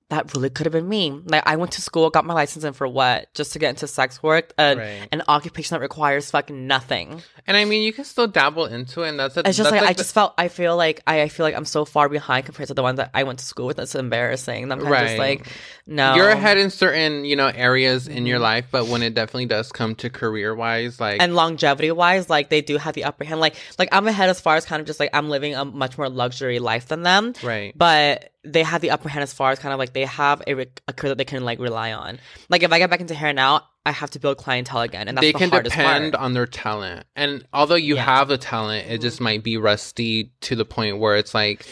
that 0.10 0.34
really 0.36 0.50
could 0.50 0.66
have 0.68 0.74
been 0.74 0.88
me. 0.88 1.22
Like 1.26 1.44
I 1.48 1.56
went 1.56 1.72
to 1.74 1.82
school, 1.82 2.10
got 2.12 2.24
my 2.26 2.34
license 2.36 2.64
in 2.66 2.74
for 2.74 2.88
what? 2.88 3.34
Just 3.34 3.54
to 3.54 3.60
get 3.60 3.70
into 3.70 3.88
sex 3.88 4.22
work, 4.22 4.54
and 4.58 4.80
Right. 4.80 5.08
an 5.12 5.24
occupation 5.28 5.74
that 5.76 5.82
requires 5.82 6.30
fucking 6.30 6.68
nothing. 6.68 7.22
And 7.48 7.58
I 7.58 7.66
mean, 7.66 7.82
you 7.82 7.92
can 7.94 8.06
still 8.06 8.28
dabble 8.28 8.66
into 8.66 9.02
it, 9.04 9.10
and 9.10 9.20
that's 9.20 9.36
a, 9.38 9.40
It's 9.40 9.58
just 9.58 9.70
that's 9.70 9.82
like, 9.82 9.90
I 9.90 9.94
the- 9.94 9.98
just 10.04 10.14
felt 10.14 10.34
I 10.38 10.50
feel 10.50 10.78
like 10.78 11.02
I, 11.08 11.22
I 11.24 11.30
feel 11.30 11.46
like 11.46 11.56
I'm 11.56 11.66
so 11.66 11.84
far 11.86 12.10
behind 12.10 12.46
compared 12.46 12.68
to 12.68 12.74
the 12.74 12.84
ones 12.84 12.98
that 12.98 13.10
I 13.14 13.24
went 13.24 13.40
to 13.40 13.46
school 13.46 13.66
with. 13.66 13.78
That's 13.78 13.96
embarrassing. 13.96 14.64
And 14.64 14.74
I'm 14.74 14.80
of 14.82 14.88
just 14.88 15.18
like, 15.18 15.48
no, 15.88 16.16
you're 16.16 16.30
ahead 16.30 16.58
in 16.58 16.70
certain 16.70 17.26
you 17.26 17.36
know 17.36 17.48
areas 17.48 18.08
in 18.08 18.26
your 18.28 18.38
Mhm. 18.40 18.42
life, 18.44 18.66
but 18.72 18.88
when 18.88 19.02
it 19.04 19.14
definitely 19.16 19.48
does 19.48 19.72
come 19.72 19.96
to 19.96 20.10
career 20.10 20.54
wise, 20.54 21.00
like 21.00 21.22
and 21.22 21.34
longevity 21.36 21.92
wise, 21.92 22.30
like 22.30 22.50
they 22.50 22.62
do 22.62 22.78
have 22.78 22.94
the 22.94 23.06
upper 23.06 23.24
hand. 23.24 23.40
Like 23.40 23.56
like 23.80 23.90
I'm 23.92 24.08
ahead 24.08 24.30
as 24.30 24.40
far 24.40 24.58
as 24.58 24.66
kind 24.66 24.80
of 24.80 24.86
just 24.86 25.00
like 25.00 25.10
I'm 25.14 25.30
living 25.30 25.56
a 25.56 25.66
much 25.66 25.98
more 25.98 26.10
luxury 26.10 26.60
life 26.60 26.88
than 26.90 27.04
them. 27.04 27.34
right, 27.42 27.74
But 27.76 28.30
they 28.46 28.64
have 28.64 28.82
the 28.82 28.92
upper 28.92 29.08
hand 29.10 29.24
as 29.24 29.34
far 29.34 29.52
as 29.52 29.60
kind 29.60 29.72
of 29.74 29.80
like 29.80 29.94
they 29.94 30.06
have 30.06 30.42
a, 30.48 30.54
re- 30.54 30.66
a 30.88 30.94
career 30.94 31.12
that 31.12 31.18
they 31.18 31.26
can 31.26 31.44
like 31.46 31.60
rely 31.60 31.94
on. 31.94 32.20
Like 32.50 32.64
if 32.64 32.72
I 32.74 32.80
get 32.80 32.90
back 32.90 33.00
into 33.02 33.16
hair 33.16 33.32
now, 33.34 33.62
I 33.86 33.92
have 33.92 34.12
to 34.12 34.20
build 34.20 34.38
clientele 34.38 34.82
again, 34.82 35.08
and 35.08 35.18
that's 35.18 35.24
they 35.26 35.32
the 35.34 35.40
can 35.40 35.50
hardest 35.50 35.76
depend 35.76 36.14
part. 36.14 36.24
on 36.24 36.34
their 36.34 36.46
talent. 36.46 37.06
And 37.16 37.46
although 37.54 37.76
you 37.76 37.96
Yeah. 37.96 38.04
have 38.06 38.28
the 38.28 38.38
talent, 38.38 38.90
it 38.90 39.02
just 39.02 39.20
might 39.22 39.44
be 39.44 39.58
rusty 39.58 40.32
to 40.42 40.56
the 40.56 40.66
point 40.66 41.00
where 41.00 41.16
it's 41.18 41.34
like 41.34 41.66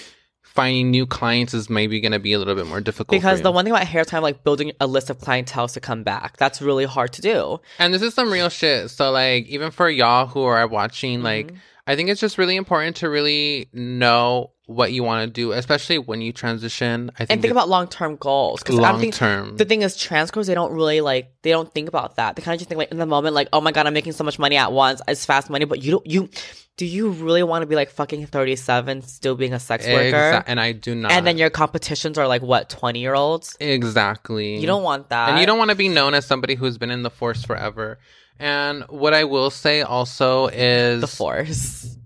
finding 0.44 0.92
new 0.92 1.06
clients 1.06 1.54
is 1.54 1.70
maybe 1.70 2.02
going 2.02 2.12
to 2.12 2.20
be 2.20 2.34
a 2.34 2.38
little 2.40 2.56
bit 2.56 2.68
more 2.68 2.82
difficult. 2.82 3.10
Because 3.18 3.42
the 3.42 3.52
one 3.52 3.64
thing 3.64 3.74
about 3.74 3.88
hair 3.88 4.02
is 4.02 4.08
kind 4.08 4.20
of 4.20 4.24
like 4.24 4.44
building 4.44 4.74
a 4.82 4.88
list 4.88 5.10
of 5.10 5.20
clientele 5.20 5.70
to 5.70 5.80
come 5.80 6.04
back. 6.04 6.36
That's 6.38 6.62
really 6.62 6.84
hard 6.86 7.14
to 7.14 7.22
do. 7.22 7.62
And 7.80 7.94
this 7.94 8.02
is 8.02 8.14
some 8.14 8.32
real 8.32 8.50
shit. 8.50 8.90
So 8.92 9.12
like 9.12 9.46
even 9.48 9.72
for 9.72 9.90
y'all 9.90 10.28
who 10.28 10.42
are 10.44 10.68
watching, 10.68 11.24
like 11.24 11.48
Mhm. 11.54 11.58
I 11.92 11.96
think 11.98 12.10
it's 12.10 12.22
just 12.22 12.38
really 12.38 12.56
important 12.56 12.96
to 12.98 13.10
really 13.10 13.68
know 13.74 14.52
what 14.66 14.94
you 14.94 15.04
want 15.04 15.28
to 15.28 15.32
do, 15.32 15.52
especially 15.52 15.98
when 15.98 16.22
you 16.22 16.32
transition. 16.32 17.12
I 17.16 17.18
think 17.20 17.32
And 17.32 17.42
think 17.42 17.52
about 17.52 17.68
long 17.68 17.88
term 17.90 18.16
goals. 18.16 18.64
Because 18.64 18.76
long 18.76 19.12
term. 19.12 19.58
the 19.58 19.66
thing 19.66 19.82
is, 19.82 19.98
trans 19.98 20.32
girls 20.32 20.48
they 20.48 20.54
don't 20.54 20.72
really 20.72 21.02
like 21.02 21.34
they 21.42 21.50
don't 21.50 21.70
think 21.74 21.90
about 21.90 22.16
that. 22.16 22.38
They 22.38 22.42
kind 22.42 22.56
of 22.56 22.60
just 22.60 22.70
think 22.70 22.80
like 22.80 22.92
in 22.92 22.98
the 22.98 23.06
moment, 23.06 23.36
like, 23.36 23.50
oh 23.52 23.60
my 23.60 23.74
god, 23.74 23.88
I'm 23.88 23.94
making 23.94 24.14
so 24.14 24.24
much 24.24 24.40
money 24.40 24.56
at 24.56 24.72
once. 24.72 25.02
It's 25.06 25.26
fast 25.26 25.50
money, 25.50 25.66
but 25.66 25.84
you 25.84 25.92
don't 25.92 26.08
you 26.08 26.30
do 26.78 26.86
you 26.86 27.10
really 27.10 27.44
want 27.44 27.64
to 27.64 27.66
be 27.66 27.76
like 27.76 27.90
fucking 27.90 28.26
37 28.28 29.02
still 29.02 29.36
being 29.36 29.54
a 29.54 29.60
sex 29.60 29.86
worker? 29.86 30.16
Exa- 30.16 30.44
and 30.48 30.60
I 30.60 30.72
do 30.72 30.96
not. 30.96 31.12
And 31.12 31.28
then 31.28 31.38
your 31.38 31.50
competitions 31.50 32.18
are 32.18 32.28
like 32.28 32.42
what 32.42 32.70
20 32.70 33.00
year 33.00 33.14
olds. 33.14 33.58
exactly. 33.60 34.58
You 34.58 34.68
don't 34.68 34.84
want 34.84 35.10
that. 35.10 35.30
and 35.30 35.40
you 35.40 35.46
don't 35.46 35.58
want 35.58 35.72
to 35.72 35.76
be 35.76 35.90
known 35.90 36.14
as 36.14 36.26
somebody 36.26 36.56
who's 36.56 36.78
been 36.78 36.90
in 36.92 37.04
the 37.04 37.10
force 37.12 37.44
forever. 37.44 38.00
And 38.40 38.84
what 38.90 39.14
I 39.14 39.24
will 39.24 39.50
say 39.50 39.82
also 39.82 40.48
is 40.48 41.02
the 41.02 41.08
force. 41.08 41.98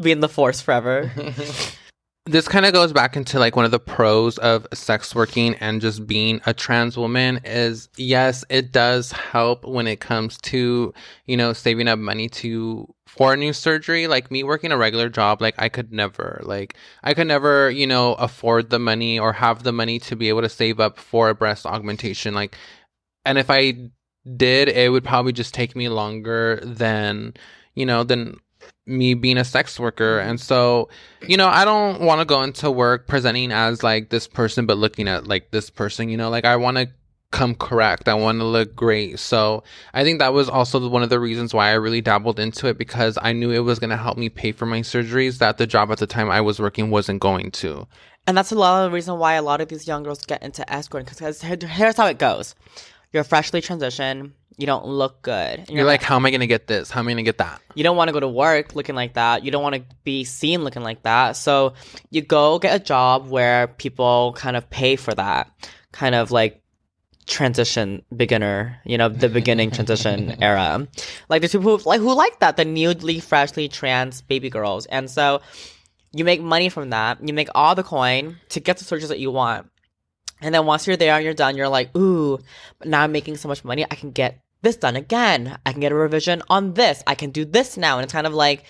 Be 0.00 0.12
in 0.12 0.20
the 0.20 0.28
force 0.28 0.60
forever. 0.60 1.10
this 2.28 2.46
kind 2.46 2.66
of 2.66 2.74
goes 2.74 2.92
back 2.92 3.16
into 3.16 3.38
like 3.38 3.56
one 3.56 3.64
of 3.64 3.70
the 3.70 3.80
pros 3.80 4.36
of 4.38 4.66
sex 4.74 5.14
working 5.14 5.54
and 5.56 5.80
just 5.80 6.06
being 6.06 6.40
a 6.44 6.52
trans 6.52 6.96
woman 6.96 7.40
is 7.44 7.88
yes 7.96 8.44
it 8.50 8.70
does 8.70 9.10
help 9.12 9.64
when 9.64 9.86
it 9.86 9.98
comes 9.98 10.36
to 10.38 10.92
you 11.24 11.36
know 11.36 11.54
saving 11.54 11.88
up 11.88 11.98
money 11.98 12.28
to 12.28 12.86
for 13.06 13.32
a 13.32 13.36
new 13.36 13.52
surgery 13.54 14.06
like 14.06 14.30
me 14.30 14.42
working 14.42 14.72
a 14.72 14.76
regular 14.76 15.08
job 15.08 15.40
like 15.40 15.54
i 15.58 15.70
could 15.70 15.90
never 15.90 16.40
like 16.44 16.76
i 17.02 17.14
could 17.14 17.26
never 17.26 17.70
you 17.70 17.86
know 17.86 18.12
afford 18.14 18.68
the 18.68 18.78
money 18.78 19.18
or 19.18 19.32
have 19.32 19.62
the 19.62 19.72
money 19.72 19.98
to 19.98 20.14
be 20.14 20.28
able 20.28 20.42
to 20.42 20.50
save 20.50 20.78
up 20.78 20.98
for 20.98 21.30
a 21.30 21.34
breast 21.34 21.64
augmentation 21.64 22.34
like 22.34 22.56
and 23.24 23.38
if 23.38 23.48
i 23.48 23.72
did 24.36 24.68
it 24.68 24.90
would 24.90 25.04
probably 25.04 25.32
just 25.32 25.54
take 25.54 25.74
me 25.74 25.88
longer 25.88 26.60
than 26.62 27.34
you 27.74 27.86
know 27.86 28.04
than 28.04 28.36
me 28.86 29.14
being 29.14 29.38
a 29.38 29.44
sex 29.44 29.78
worker. 29.78 30.18
Mm-hmm. 30.18 30.30
And 30.30 30.40
so 30.40 30.88
you 31.26 31.36
know 31.36 31.48
i 31.48 31.64
don't 31.64 32.00
want 32.00 32.20
to 32.20 32.24
go 32.24 32.42
into 32.42 32.70
work 32.70 33.06
presenting 33.06 33.52
as 33.52 33.82
like 33.82 34.10
this 34.10 34.26
person 34.26 34.66
but 34.66 34.78
looking 34.78 35.08
at 35.08 35.26
like 35.26 35.50
this 35.50 35.70
person 35.70 36.08
you 36.08 36.16
know? 36.16 36.30
Like 36.30 36.44
i 36.44 36.56
want 36.56 36.76
to 36.76 36.88
come 37.30 37.54
correct. 37.54 38.08
I 38.08 38.14
want 38.14 38.38
to 38.38 38.44
look 38.44 38.74
great. 38.74 39.18
So 39.18 39.62
i 39.92 40.02
think 40.02 40.18
that 40.18 40.32
was 40.32 40.48
also 40.48 40.88
one 40.88 41.02
of 41.02 41.10
the 41.10 41.20
reasons 41.20 41.52
why 41.52 41.68
i 41.68 41.74
really 41.74 42.00
dabbled 42.00 42.40
into 42.40 42.66
it 42.68 42.78
because 42.78 43.18
i 43.20 43.32
knew 43.32 43.50
it 43.50 43.58
was 43.60 43.78
going 43.78 43.90
to 43.90 43.96
help 43.96 44.16
me 44.16 44.28
pay 44.28 44.52
for 44.52 44.66
my 44.66 44.80
surgeries 44.80 45.38
that 45.38 45.58
the 45.58 45.66
job 45.66 45.90
at 45.92 45.98
the 45.98 46.06
time 46.06 46.30
i 46.30 46.40
was 46.40 46.58
working 46.58 46.90
wasn't 46.90 47.20
going 47.20 47.50
to. 47.52 47.86
And 48.26 48.36
that's 48.36 48.52
a 48.52 48.56
lot 48.56 48.84
of 48.84 48.90
the 48.90 48.94
reason 48.94 49.18
why 49.18 49.34
a 49.34 49.42
lot 49.42 49.62
of 49.62 49.68
these 49.68 49.86
young 49.86 50.02
girls 50.02 50.24
get 50.26 50.42
into 50.42 50.70
escorting 50.70 51.08
because 51.08 51.40
here's 51.40 51.96
how 51.96 52.06
it 52.06 52.18
goes: 52.18 52.54
you're 53.12 53.24
freshly 53.24 53.60
transitioned, 53.60 54.32
you 54.56 54.66
don't 54.66 54.86
look 54.86 55.22
good, 55.22 55.60
and 55.60 55.70
you're 55.70 55.84
like 55.84 56.02
how 56.02 56.16
am 56.16 56.26
i 56.26 56.30
going 56.30 56.40
to 56.40 56.46
get 56.46 56.66
this 56.66 56.90
how 56.90 57.00
am 57.00 57.06
i 57.06 57.12
going 57.12 57.18
to 57.18 57.22
get 57.22 57.38
that 57.38 57.60
you 57.78 57.84
don't 57.84 57.96
want 57.96 58.08
to 58.08 58.12
go 58.12 58.18
to 58.18 58.26
work 58.26 58.74
looking 58.74 58.96
like 58.96 59.14
that. 59.14 59.44
You 59.44 59.52
don't 59.52 59.62
want 59.62 59.76
to 59.76 59.84
be 60.02 60.24
seen 60.24 60.64
looking 60.64 60.82
like 60.82 61.04
that. 61.04 61.36
So 61.36 61.74
you 62.10 62.22
go 62.22 62.58
get 62.58 62.74
a 62.74 62.82
job 62.82 63.28
where 63.28 63.68
people 63.68 64.34
kind 64.36 64.56
of 64.56 64.68
pay 64.68 64.96
for 64.96 65.14
that, 65.14 65.48
kind 65.92 66.16
of 66.16 66.32
like 66.32 66.60
transition 67.28 68.02
beginner, 68.16 68.80
you 68.84 68.98
know, 68.98 69.08
the 69.08 69.28
beginning 69.28 69.70
transition 69.70 70.34
era. 70.42 70.88
Like 71.28 71.40
there's 71.40 71.52
people 71.52 71.78
who 71.78 71.88
like 71.88 72.00
who 72.00 72.12
like 72.16 72.40
that, 72.40 72.56
the 72.56 72.64
newly 72.64 73.20
freshly 73.20 73.68
trans 73.68 74.22
baby 74.22 74.50
girls. 74.50 74.86
And 74.86 75.08
so 75.08 75.40
you 76.12 76.24
make 76.24 76.40
money 76.40 76.68
from 76.68 76.90
that. 76.90 77.24
You 77.24 77.32
make 77.32 77.48
all 77.54 77.76
the 77.76 77.84
coin 77.84 78.38
to 78.48 78.58
get 78.58 78.78
the 78.78 78.84
surgeries 78.84 79.06
that 79.06 79.20
you 79.20 79.30
want. 79.30 79.70
And 80.40 80.54
then 80.54 80.66
once 80.66 80.86
you're 80.86 80.96
there 80.96 81.14
and 81.14 81.24
you're 81.24 81.34
done, 81.34 81.56
you're 81.56 81.68
like, 81.68 81.96
ooh, 81.96 82.38
now 82.84 83.02
I'm 83.02 83.12
making 83.12 83.36
so 83.36 83.48
much 83.48 83.64
money, 83.64 83.84
I 83.90 83.94
can 83.94 84.12
get 84.12 84.40
this 84.62 84.76
done 84.76 84.96
again. 84.96 85.58
I 85.64 85.72
can 85.72 85.80
get 85.80 85.92
a 85.92 85.94
revision 85.94 86.42
on 86.48 86.74
this. 86.74 87.02
I 87.06 87.14
can 87.14 87.30
do 87.30 87.44
this 87.44 87.76
now. 87.76 87.98
And 87.98 88.04
it's 88.04 88.12
kind 88.12 88.26
of 88.26 88.34
like 88.34 88.64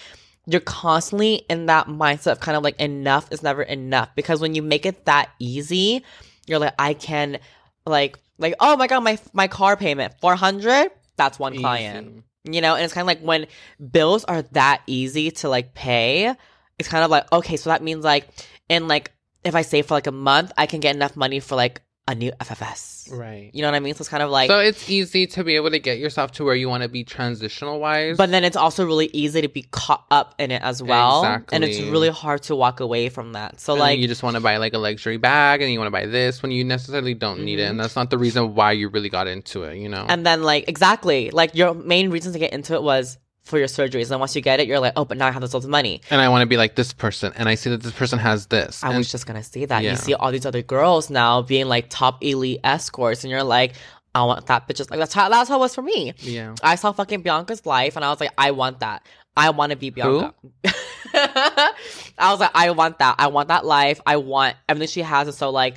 you're 0.46 0.60
constantly 0.60 1.44
in 1.50 1.66
that 1.66 1.86
mindset 1.86 2.32
of 2.32 2.40
kind 2.40 2.56
of 2.56 2.62
like 2.62 2.80
enough 2.80 3.30
is 3.30 3.42
never 3.42 3.62
enough. 3.62 4.14
Because 4.14 4.40
when 4.40 4.54
you 4.54 4.62
make 4.62 4.86
it 4.86 5.04
that 5.04 5.30
easy, 5.38 6.04
you're 6.46 6.58
like, 6.58 6.74
I 6.78 6.94
can 6.94 7.38
like 7.86 8.18
like, 8.38 8.54
oh 8.60 8.76
my 8.76 8.86
god, 8.86 9.00
my 9.00 9.18
my 9.32 9.48
car 9.48 9.76
payment, 9.76 10.14
four 10.20 10.36
hundred, 10.36 10.90
that's 11.16 11.38
one 11.38 11.56
client. 11.56 12.24
You 12.44 12.60
know, 12.60 12.76
and 12.76 12.84
it's 12.84 12.94
kind 12.94 13.02
of 13.02 13.08
like 13.08 13.20
when 13.20 13.46
bills 13.90 14.24
are 14.24 14.42
that 14.52 14.82
easy 14.86 15.30
to 15.32 15.48
like 15.48 15.74
pay, 15.74 16.34
it's 16.78 16.88
kind 16.88 17.04
of 17.04 17.10
like, 17.10 17.30
okay, 17.32 17.56
so 17.56 17.70
that 17.70 17.82
means 17.82 18.04
like 18.04 18.28
in 18.68 18.88
like 18.88 19.12
if 19.44 19.54
I 19.54 19.62
save 19.62 19.86
for 19.86 19.94
like 19.94 20.06
a 20.06 20.12
month, 20.12 20.52
I 20.58 20.66
can 20.66 20.80
get 20.80 20.94
enough 20.94 21.16
money 21.16 21.40
for 21.40 21.56
like 21.56 21.80
a 22.06 22.14
new 22.14 22.32
FFS. 22.40 23.12
right 23.12 23.50
You 23.52 23.60
know 23.60 23.68
what 23.68 23.74
I 23.74 23.80
mean? 23.80 23.94
So 23.94 24.00
it's 24.00 24.08
kind 24.08 24.22
of 24.22 24.30
like 24.30 24.48
so 24.48 24.58
it's 24.60 24.88
easy 24.88 25.26
to 25.26 25.44
be 25.44 25.56
able 25.56 25.70
to 25.70 25.78
get 25.78 25.98
yourself 25.98 26.32
to 26.32 26.44
where 26.44 26.54
you 26.54 26.66
want 26.66 26.82
to 26.82 26.88
be 26.88 27.04
transitional 27.04 27.80
wise 27.80 28.16
but 28.16 28.30
then 28.30 28.44
it's 28.44 28.56
also 28.56 28.86
really 28.86 29.10
easy 29.12 29.42
to 29.42 29.48
be 29.48 29.62
caught 29.70 30.06
up 30.10 30.34
in 30.38 30.50
it 30.50 30.62
as 30.62 30.82
well. 30.82 31.20
Exactly. 31.22 31.54
And 31.56 31.64
it's 31.64 31.78
really 31.80 32.08
hard 32.08 32.42
to 32.44 32.56
walk 32.56 32.80
away 32.80 33.10
from 33.10 33.34
that. 33.34 33.60
So 33.60 33.74
And 33.74 33.80
like 33.80 33.98
you 33.98 34.08
just 34.08 34.22
want 34.22 34.36
to 34.36 34.40
buy 34.40 34.56
like 34.56 34.72
a 34.72 34.78
luxury 34.78 35.18
bag 35.18 35.60
and 35.60 35.70
you 35.70 35.78
want 35.78 35.88
to 35.88 35.92
buy 35.92 36.06
this 36.06 36.40
when 36.42 36.50
you 36.50 36.64
necessarily 36.64 37.12
don't 37.12 37.44
need 37.44 37.58
it 37.58 37.64
Mhm. 37.66 37.70
and 37.72 37.80
that's 37.80 37.94
not 37.94 38.08
the 38.08 38.16
reason 38.16 38.54
why 38.54 38.72
you 38.72 38.88
really 38.88 39.10
got 39.10 39.26
into 39.26 39.64
it 39.64 39.76
you 39.76 39.90
know 39.90 40.06
and 40.08 40.24
then 40.24 40.42
like 40.42 40.66
exactly, 40.66 41.30
like 41.30 41.54
your 41.54 41.74
main 41.74 42.08
reason 42.08 42.32
to 42.32 42.38
get 42.38 42.54
into 42.54 42.72
it 42.72 42.82
was 42.82 43.18
for 43.48 43.58
your 43.58 43.66
surgeries. 43.68 44.10
And 44.10 44.20
once 44.20 44.36
you 44.36 44.42
get 44.42 44.60
it, 44.60 44.66
you're 44.68 44.78
like, 44.78 44.92
oh, 44.96 45.04
but 45.04 45.16
now 45.18 45.26
I 45.26 45.30
have 45.30 45.42
this 45.42 45.52
loads 45.54 45.64
of 45.64 45.70
money. 45.70 46.00
and 46.10 46.20
i 46.20 46.28
want 46.28 46.42
to 46.42 46.46
be 46.46 46.56
like 46.56 46.74
this 46.76 46.92
person 46.92 47.32
and 47.36 47.48
i 47.48 47.54
see 47.54 47.70
that 47.70 47.82
this 47.82 47.92
person 47.92 48.18
has 48.18 48.46
this 48.46 48.84
I 48.84 48.88
and 48.88 48.98
was 48.98 49.10
just 49.10 49.26
gonna 49.26 49.42
say 49.42 49.64
that. 49.64 49.82
Yeah. 49.82 49.90
You 49.92 49.96
see 49.96 50.14
all 50.14 50.30
these 50.30 50.46
other 50.46 50.62
girls 50.62 51.10
now 51.10 51.42
being 51.42 51.66
like 51.66 51.86
top 51.88 52.22
elite 52.22 52.60
escorts, 52.62 53.24
and 53.24 53.30
you're 53.30 53.42
like, 53.42 53.72
I 54.14 54.22
want 54.24 54.46
that 54.46 54.66
bitch. 54.68 54.88
Like 54.90 55.00
that's 55.00 55.14
how 55.14 55.28
that's 55.28 55.48
how 55.48 55.56
it 55.56 55.60
was 55.60 55.74
for 55.74 55.82
me. 55.82 56.14
yeah 56.18 56.54
I 56.62 56.74
saw 56.76 56.92
fucking 56.92 57.22
Bianca's 57.22 57.64
life, 57.66 57.96
and 57.96 58.04
I 58.04 58.10
was 58.10 58.20
like, 58.20 58.32
I 58.38 58.50
want 58.52 58.80
that. 58.80 59.02
I 59.36 59.50
want 59.50 59.70
to 59.70 59.76
be 59.76 59.90
Bianca. 59.90 60.34
I 61.14 62.30
was 62.32 62.40
like, 62.40 62.50
I 62.54 62.70
want 62.72 62.98
that. 62.98 63.16
I 63.18 63.28
want 63.28 63.48
that 63.48 63.64
life. 63.64 64.00
I 64.06 64.16
want 64.16 64.56
everything 64.68 64.88
she 64.88 65.02
has. 65.02 65.28
And 65.28 65.34
so 65.36 65.50
like, 65.50 65.76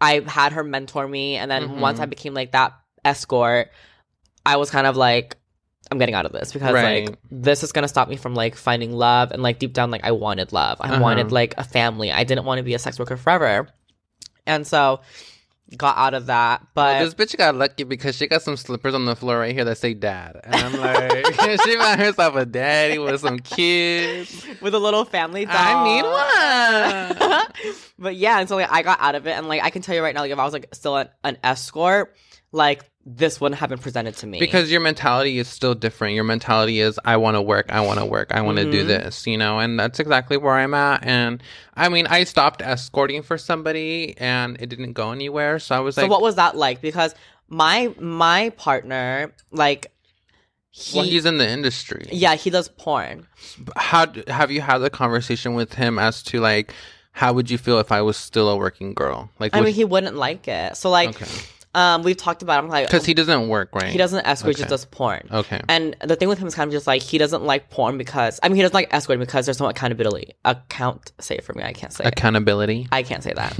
I 0.00 0.20
had 0.26 0.52
her 0.52 0.64
mentor 0.64 1.06
me, 1.06 1.36
and 1.36 1.50
then 1.50 1.68
Mhm. 1.68 1.80
once 1.80 2.00
I 2.00 2.06
became 2.06 2.34
like 2.34 2.52
that 2.52 2.72
escort, 3.04 3.70
I 4.46 4.56
was 4.56 4.70
kind 4.70 4.86
of 4.86 4.96
like. 4.96 5.36
I'm 5.94 5.98
getting 5.98 6.14
out 6.14 6.26
of 6.26 6.32
this 6.32 6.52
because 6.52 6.74
Right. 6.74 7.06
like 7.08 7.18
this 7.30 7.62
is 7.62 7.72
gonna 7.72 7.88
stop 7.88 8.08
me 8.08 8.16
from 8.16 8.34
like 8.34 8.56
finding 8.56 8.92
love 8.92 9.30
and 9.30 9.42
like 9.42 9.58
deep 9.58 9.72
down 9.72 9.90
like 9.90 10.04
I 10.04 10.10
wanted 10.12 10.52
love. 10.52 10.78
I 10.80 10.90
Uh-huh. 10.90 11.00
wanted 11.02 11.32
like 11.32 11.54
a 11.56 11.64
family. 11.64 12.10
I 12.12 12.24
didn't 12.24 12.44
want 12.44 12.58
to 12.58 12.62
be 12.64 12.74
a 12.74 12.78
sex 12.78 12.98
worker 12.98 13.16
forever. 13.16 13.68
And 14.46 14.66
so 14.66 15.00
got 15.76 15.96
out 15.96 16.14
of 16.14 16.26
that. 16.26 16.62
But 16.74 17.02
this 17.02 17.14
bitch 17.14 17.36
got 17.36 17.54
lucky 17.56 17.84
because 17.84 18.14
she 18.16 18.26
got 18.28 18.42
some 18.42 18.56
slippers 18.56 18.94
on 18.94 19.06
the 19.06 19.16
floor 19.16 19.38
right 19.38 19.54
here 19.54 19.64
that 19.64 19.78
say 19.78 19.94
dad 19.94 20.38
and 20.44 20.54
i'm 20.54 20.72
like 20.78 21.26
she 21.64 21.76
found 21.76 22.00
herself 22.00 22.36
a 22.36 22.44
daddy 22.46 22.98
with 22.98 23.20
some 23.20 23.38
kids 23.40 24.46
with 24.60 24.74
a 24.74 24.78
little 24.78 25.04
family 25.04 25.46
doll. 25.46 25.56
i 25.56 25.84
need 25.84 26.02
one 26.02 27.42
but 27.98 28.14
yeah, 28.16 28.38
and 28.40 28.48
so 28.48 28.56
like 28.56 28.70
I 28.70 28.82
got 28.82 29.00
out 29.00 29.14
of 29.14 29.26
it, 29.26 29.32
and 29.32 29.48
like 29.48 29.62
I 29.62 29.70
can 29.70 29.80
tell 29.82 29.94
you 29.94 30.02
right 30.02 30.14
now, 30.14 30.20
like 30.22 30.30
if 30.32 30.38
I 30.38 30.44
was 30.44 30.52
like 30.52 30.68
still 30.74 30.96
an, 30.96 31.08
an 31.22 31.38
escort, 31.42 32.14
like 32.54 32.84
this 33.04 33.38
wouldn't 33.40 33.58
have 33.58 33.68
been 33.68 33.78
presented 33.78 34.16
to 34.16 34.26
me 34.26 34.38
because 34.38 34.70
your 34.70 34.80
mentality 34.80 35.38
is 35.38 35.46
still 35.48 35.74
different. 35.74 36.14
Your 36.14 36.24
mentality 36.24 36.80
is 36.80 36.98
I 37.04 37.18
want 37.18 37.34
to 37.34 37.42
work, 37.42 37.66
I 37.68 37.80
want 37.82 37.98
to 37.98 38.06
work, 38.06 38.32
I 38.32 38.40
want 38.40 38.56
to 38.58 38.70
do 38.70 38.82
Mhm. 38.84 38.86
this, 38.86 39.26
you 39.26 39.36
know, 39.36 39.58
and 39.58 39.78
that's 39.78 40.00
exactly 40.00 40.38
where 40.38 40.54
I'm 40.54 40.72
at. 40.72 41.04
And 41.04 41.42
I 41.74 41.90
mean, 41.90 42.06
I 42.06 42.24
stopped 42.24 42.62
escorting 42.62 43.22
for 43.22 43.36
somebody, 43.36 44.14
and 44.16 44.56
it 44.60 44.70
didn't 44.70 44.94
go 44.94 45.12
anywhere. 45.12 45.58
So 45.58 45.74
I 45.74 45.80
was 45.80 45.96
like 45.98 46.04
so 46.04 46.08
what 46.08 46.22
was 46.22 46.36
that 46.36 46.56
like? 46.56 46.80
Because 46.80 47.14
my 47.48 47.92
my 47.98 48.50
partner, 48.50 49.34
like, 49.50 49.92
he, 50.70 50.98
well, 50.98 51.06
he's 51.06 51.26
in 51.26 51.36
the 51.36 51.48
industry. 51.48 52.06
yeah, 52.10 52.36
he 52.36 52.48
does 52.48 52.68
porn. 52.68 53.26
How 53.76 54.06
have 54.28 54.50
you 54.50 54.62
had 54.62 54.78
the 54.78 54.90
conversation 54.90 55.54
with 55.54 55.74
him 55.74 55.98
as 55.98 56.22
to 56.24 56.40
like? 56.40 56.72
how 57.16 57.32
would 57.32 57.48
you 57.48 57.56
feel 57.56 57.78
if 57.78 57.92
I 57.92 58.02
was 58.02 58.16
still 58.16 58.48
a 58.48 58.56
working 58.56 58.92
girl? 58.92 59.30
Like, 59.38 59.54
I 59.54 59.60
mean, 59.60 59.72
he 59.72 59.84
wouldn't 59.84 60.16
like 60.16 60.48
it. 60.48 60.76
So 60.76 60.90
like, 60.90 61.10
okay, 61.10 61.30
um, 61.74 62.02
we've 62.02 62.16
talked 62.16 62.42
about. 62.42 62.62
I'm 62.62 62.68
like, 62.70 62.86
because 62.86 63.04
he 63.04 63.14
doesn't 63.14 63.48
work, 63.48 63.70
right? 63.74 63.90
he 63.90 63.98
doesn't 63.98 64.24
escort, 64.26 64.56
he 64.56 64.60
just 64.62 64.70
does 64.70 64.84
porn. 64.84 65.28
Okay. 65.30 65.60
And 65.68 65.96
the 66.02 66.16
thing 66.16 66.28
with 66.28 66.38
him 66.38 66.46
is 66.46 66.54
kind 66.54 66.68
of 66.68 66.72
just 66.72 66.86
like 66.86 67.02
he 67.02 67.18
doesn't 67.18 67.44
like 67.44 67.70
porn 67.70 67.98
because 67.98 68.38
I 68.42 68.48
mean 68.48 68.56
he 68.56 68.62
doesn't 68.62 68.74
like 68.74 68.88
escorting 68.92 69.20
because 69.20 69.46
there's 69.46 69.60
no 69.60 69.68
accountability. 69.68 70.34
Account 70.44 71.12
say 71.20 71.36
it 71.36 71.44
for 71.44 71.52
me. 71.54 71.62
I 71.64 71.72
can't 71.72 71.92
say 71.92 72.04
it. 72.04 72.08
Accountability. 72.08 72.88
I 72.92 73.02
can't 73.02 73.22
say 73.22 73.32
that. 73.34 73.52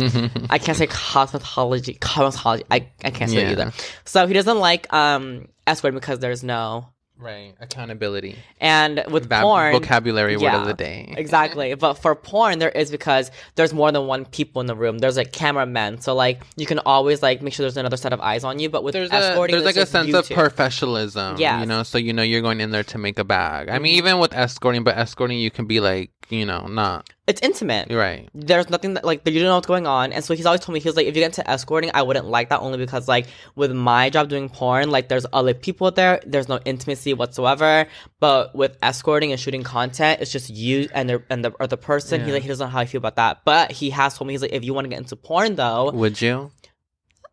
I 0.51 0.59
can't 0.59 0.79
say 0.79 0.87
cosmetology. 0.87 1.99
Cosmetology. 1.99 2.62
I, 2.71 2.89
I 3.05 3.11
can't 3.11 3.31
say 3.31 3.39
it 3.39 3.43
Yeah. 3.47 3.51
either. 3.53 3.73
So 4.05 4.27
he 4.27 4.35
doesn't 4.35 4.59
like 4.59 4.93
um 4.93 5.49
escorting 5.67 5.99
because 5.99 6.19
there's 6.21 6.45
no 6.45 6.89
right. 7.19 7.55
Accountability. 7.61 8.37
and 8.61 9.05
with 9.11 9.29
Vab- 9.29 9.43
porn 9.43 9.73
vocabulary 9.73 10.37
word 10.37 10.55
of 10.55 10.67
the 10.67 10.75
day. 10.75 11.15
Exactly. 11.25 11.75
But 11.75 11.95
for 11.95 12.15
porn 12.15 12.59
there 12.59 12.71
is 12.71 12.91
because 12.91 13.31
there's 13.55 13.73
more 13.73 13.91
than 13.93 14.07
one 14.07 14.25
people 14.25 14.61
in 14.61 14.67
the 14.67 14.75
room. 14.75 14.99
There's 14.99 15.17
like 15.17 15.33
cameramen. 15.33 16.01
So 16.01 16.15
like 16.15 16.43
you 16.57 16.67
can 16.67 16.79
always 16.81 17.23
like 17.23 17.41
make 17.43 17.55
sure 17.55 17.65
there's 17.65 17.77
another 17.77 17.97
set 17.97 18.12
of 18.12 18.21
eyes 18.21 18.45
on 18.45 18.59
you. 18.59 18.69
But 18.69 18.83
with 18.85 18.93
There's 18.95 19.11
a 19.11 19.15
escorting 19.15 19.55
there's 19.55 19.65
like 19.65 19.77
a 19.77 19.87
sense 19.87 20.12
of 20.15 20.27
two. 20.27 20.35
professionalism. 20.35 21.37
Yes. 21.39 21.61
You 21.61 21.67
know, 21.67 21.83
so 21.83 21.99
you 21.99 22.12
know 22.12 22.23
you're 22.23 22.43
going 22.43 22.61
in 22.61 22.71
there 22.71 22.85
to 22.85 22.99
make 22.99 23.19
a 23.19 23.25
bag. 23.25 23.69
I 23.69 23.79
mean, 23.79 23.95
even 23.95 24.19
with 24.19 24.33
escorting, 24.35 24.85
but 24.85 24.97
escorting 24.97 25.39
you 25.39 25.51
can 25.51 25.67
be 25.67 25.81
like, 25.81 26.11
you 26.31 26.47
know, 26.47 26.66
not 26.66 27.11
It's 27.27 27.41
intimate. 27.43 27.91
right. 27.93 28.29
there's 28.35 28.70
nothing 28.70 28.95
that 28.95 29.05
like 29.05 29.27
you 29.27 29.35
don't 29.41 29.45
know 29.45 29.55
what's 29.57 29.66
going 29.66 29.87
on 29.87 30.12
and 30.12 30.25
so 30.25 30.35
he's 30.35 30.47
always 30.47 30.61
told 30.61 30.75
me 30.75 30.81
he 30.81 30.89
was 30.89 30.97
like 30.97 31.07
if 31.07 31.14
you 31.14 31.20
get 31.22 31.27
into 31.27 31.49
escorting 31.51 31.91
i 31.95 32.03
wouldn't 32.03 32.27
like 32.27 32.49
that 32.49 32.61
only 32.61 32.79
because 32.79 33.07
like 33.09 33.27
with 33.57 33.72
my 33.72 34.09
job 34.11 34.29
doing 34.29 34.49
porn 34.49 34.91
like 34.91 35.09
there's 35.09 35.27
other 35.33 35.53
people 35.55 35.91
there 35.91 36.20
there's 36.27 36.49
no 36.49 36.59
intimacy 36.64 37.12
whatsoever 37.14 37.87
but 38.20 38.55
with 38.55 38.77
escorting 38.83 39.33
and 39.33 39.41
shooting 39.41 39.62
content 39.62 40.20
it's 40.22 40.33
just 40.33 40.49
you 40.51 40.89
and 40.95 41.09
the 41.11 41.22
and 41.31 41.45
the 41.45 41.53
other 41.61 41.77
person 41.77 42.20
he 42.20 42.27
Yeah. 42.29 42.35
like 42.35 42.43
he 42.43 42.49
doesn't 42.49 42.66
know 42.66 42.70
how 42.70 42.81
i 42.81 42.87
feel 42.87 42.99
about 42.99 43.16
that 43.16 43.41
but 43.45 43.70
he 43.72 43.91
has 43.91 44.16
told 44.16 44.27
me 44.29 44.35
he's 44.35 44.43
like 44.43 44.53
if 44.53 44.64
you 44.64 44.72
want 44.75 44.87
to 44.87 44.89
get 44.89 44.99
into 44.99 45.16
porn 45.16 45.57
though 45.57 45.91
Would 45.93 46.20
you? 46.22 46.51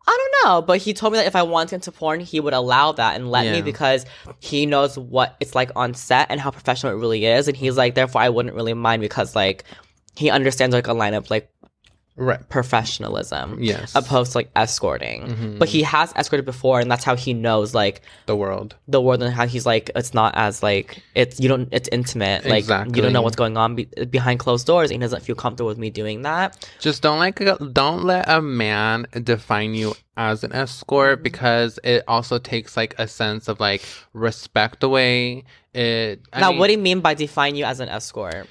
I 0.06 0.18
don't 0.18 0.44
know 0.44 0.62
but 0.62 0.78
he 0.78 0.92
told 0.92 1.12
me 1.12 1.18
that 1.18 1.26
if 1.26 1.36
i 1.36 1.42
wanted 1.42 1.68
to 1.68 1.74
into 1.76 1.92
porn 1.92 2.20
he 2.20 2.40
would 2.40 2.54
allow 2.54 2.92
that 2.92 3.14
and 3.14 3.30
let 3.30 3.50
me 3.52 3.62
because 3.62 4.04
he 4.40 4.66
knows 4.66 4.98
what 4.98 5.36
it's 5.40 5.54
like 5.54 5.70
on 5.76 5.94
set 5.94 6.26
and 6.30 6.40
how 6.40 6.50
professional 6.50 6.92
it 6.92 6.96
really 6.96 7.24
is. 7.26 7.46
And 7.48 7.56
he's 7.56 7.76
like 7.76 7.94
therefore 7.94 8.22
i 8.22 8.28
wouldn't 8.28 8.54
really 8.54 8.74
mind 8.74 9.00
because 9.00 9.36
like 9.36 9.64
he 10.16 10.30
understands 10.30 10.74
like 10.74 10.88
a 10.88 10.94
lineup 10.94 11.30
like 11.30 11.51
Right. 12.14 12.46
professionalism 12.50 13.56
Yes. 13.58 13.92
opposed 13.94 14.32
to 14.32 14.38
like 14.38 14.50
escorting. 14.54 15.22
Mhm. 15.28 15.58
But 15.58 15.68
he 15.68 15.82
has 15.82 16.12
escorted 16.14 16.44
before, 16.44 16.78
and 16.78 16.90
that's 16.90 17.04
how 17.04 17.16
he 17.16 17.32
knows 17.32 17.72
like 17.74 18.02
the 18.26 18.36
world. 18.36 18.74
the 18.86 19.00
world 19.00 19.22
and 19.22 19.32
how 19.32 19.46
he's 19.46 19.64
like 19.64 19.90
it's 19.96 20.12
not 20.12 20.34
as 20.36 20.62
like 20.62 21.02
it's 21.14 21.40
you 21.40 21.48
don't 21.48 21.68
it's 21.72 21.88
intimate 21.90 22.44
like 22.44 22.68
you 22.94 23.00
don't 23.02 23.12
know 23.14 23.22
what's 23.22 23.36
going 23.36 23.56
on 23.56 23.74
be- 23.76 23.88
behind 24.10 24.38
closed 24.40 24.66
doors. 24.66 24.90
And 24.90 25.00
he 25.00 25.04
doesn't 25.06 25.22
feel 25.22 25.34
comfortable 25.36 25.68
with 25.68 25.78
me 25.78 25.88
doing 25.88 26.22
that. 26.22 26.68
Just 26.80 27.02
don't 27.02 27.18
like 27.18 27.40
don't 27.72 28.04
let 28.04 28.28
a 28.28 28.42
man 28.42 29.06
define 29.24 29.72
you 29.74 29.94
as 30.16 30.44
an 30.44 30.52
escort 30.52 31.16
Mm-hmm. 31.18 31.22
because 31.22 31.78
it 31.82 32.04
also 32.06 32.38
takes 32.38 32.76
like 32.76 32.94
a 32.98 33.08
sense 33.08 33.48
of 33.48 33.58
like 33.58 33.82
respect 34.12 34.82
away. 34.82 35.44
It 35.74 36.20
I 36.32 36.40
now, 36.40 36.50
mean, 36.50 36.58
what 36.58 36.66
do 36.66 36.74
you 36.74 36.78
mean 36.78 37.00
by 37.00 37.14
define 37.14 37.54
you 37.56 37.64
as 37.64 37.80
an 37.80 37.88
escort? 37.88 38.46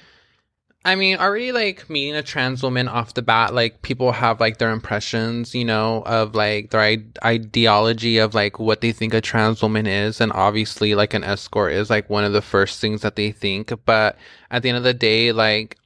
I 0.84 0.96
mean, 0.96 1.18
already 1.18 1.52
like 1.52 1.88
meeting 1.88 2.16
a 2.16 2.24
trans 2.24 2.62
woman 2.62 2.88
off 2.88 3.14
the 3.14 3.22
bat, 3.22 3.54
like 3.54 3.82
people 3.82 4.10
have 4.10 4.40
like 4.40 4.58
their 4.58 4.70
impressions, 4.70 5.54
you 5.54 5.64
know, 5.64 6.02
of 6.04 6.34
like 6.34 6.70
their 6.70 6.80
I- 6.80 7.04
ideology 7.24 8.18
of 8.18 8.34
like 8.34 8.58
what 8.58 8.80
they 8.80 8.90
think 8.90 9.14
a 9.14 9.20
trans 9.20 9.62
woman 9.62 9.86
is. 9.86 10.20
And 10.20 10.32
obviously, 10.32 10.96
like 10.96 11.14
an 11.14 11.22
escort 11.22 11.72
is 11.72 11.88
like 11.88 12.10
one 12.10 12.24
of 12.24 12.32
the 12.32 12.42
first 12.42 12.80
things 12.80 13.02
that 13.02 13.14
they 13.14 13.30
think. 13.30 13.72
But 13.84 14.18
at 14.50 14.62
the 14.62 14.70
end 14.70 14.78
of 14.78 14.84
the 14.84 14.94
day, 14.94 15.30
like 15.30 15.78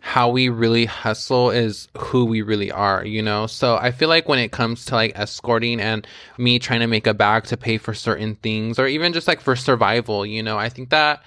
how 0.00 0.28
we 0.28 0.50
really 0.50 0.84
hustle 0.84 1.48
is 1.48 1.88
who 1.96 2.26
we 2.26 2.42
really 2.42 2.70
are, 2.70 3.02
you 3.02 3.22
know? 3.22 3.46
So 3.46 3.76
I 3.76 3.90
feel 3.92 4.10
like 4.10 4.28
when 4.28 4.38
it 4.38 4.52
comes 4.52 4.84
to 4.86 4.94
like 4.94 5.18
escorting 5.18 5.80
and 5.80 6.06
me 6.36 6.58
trying 6.58 6.80
to 6.80 6.86
make 6.86 7.06
a 7.06 7.14
bag 7.14 7.44
to 7.44 7.56
pay 7.56 7.78
for 7.78 7.94
certain 7.94 8.34
things 8.36 8.78
or 8.78 8.86
even 8.86 9.14
just 9.14 9.26
like 9.26 9.40
for 9.40 9.56
survival, 9.56 10.26
you 10.26 10.42
know, 10.42 10.58
I 10.58 10.68
think 10.68 10.90
that 10.90 11.22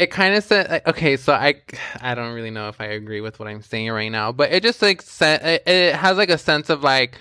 it 0.00 0.10
kind 0.10 0.34
of 0.34 0.42
said 0.42 0.70
like, 0.70 0.88
okay 0.88 1.16
so 1.16 1.34
i 1.34 1.54
i 2.00 2.14
don't 2.14 2.32
really 2.32 2.50
know 2.50 2.68
if 2.68 2.80
i 2.80 2.86
agree 2.86 3.20
with 3.20 3.38
what 3.38 3.46
i'm 3.46 3.60
saying 3.60 3.90
right 3.90 4.08
now 4.08 4.32
but 4.32 4.50
it 4.50 4.62
just 4.62 4.80
like 4.80 5.02
it, 5.20 5.62
it 5.66 5.94
has 5.94 6.16
like 6.16 6.30
a 6.30 6.38
sense 6.38 6.70
of 6.70 6.82
like 6.82 7.18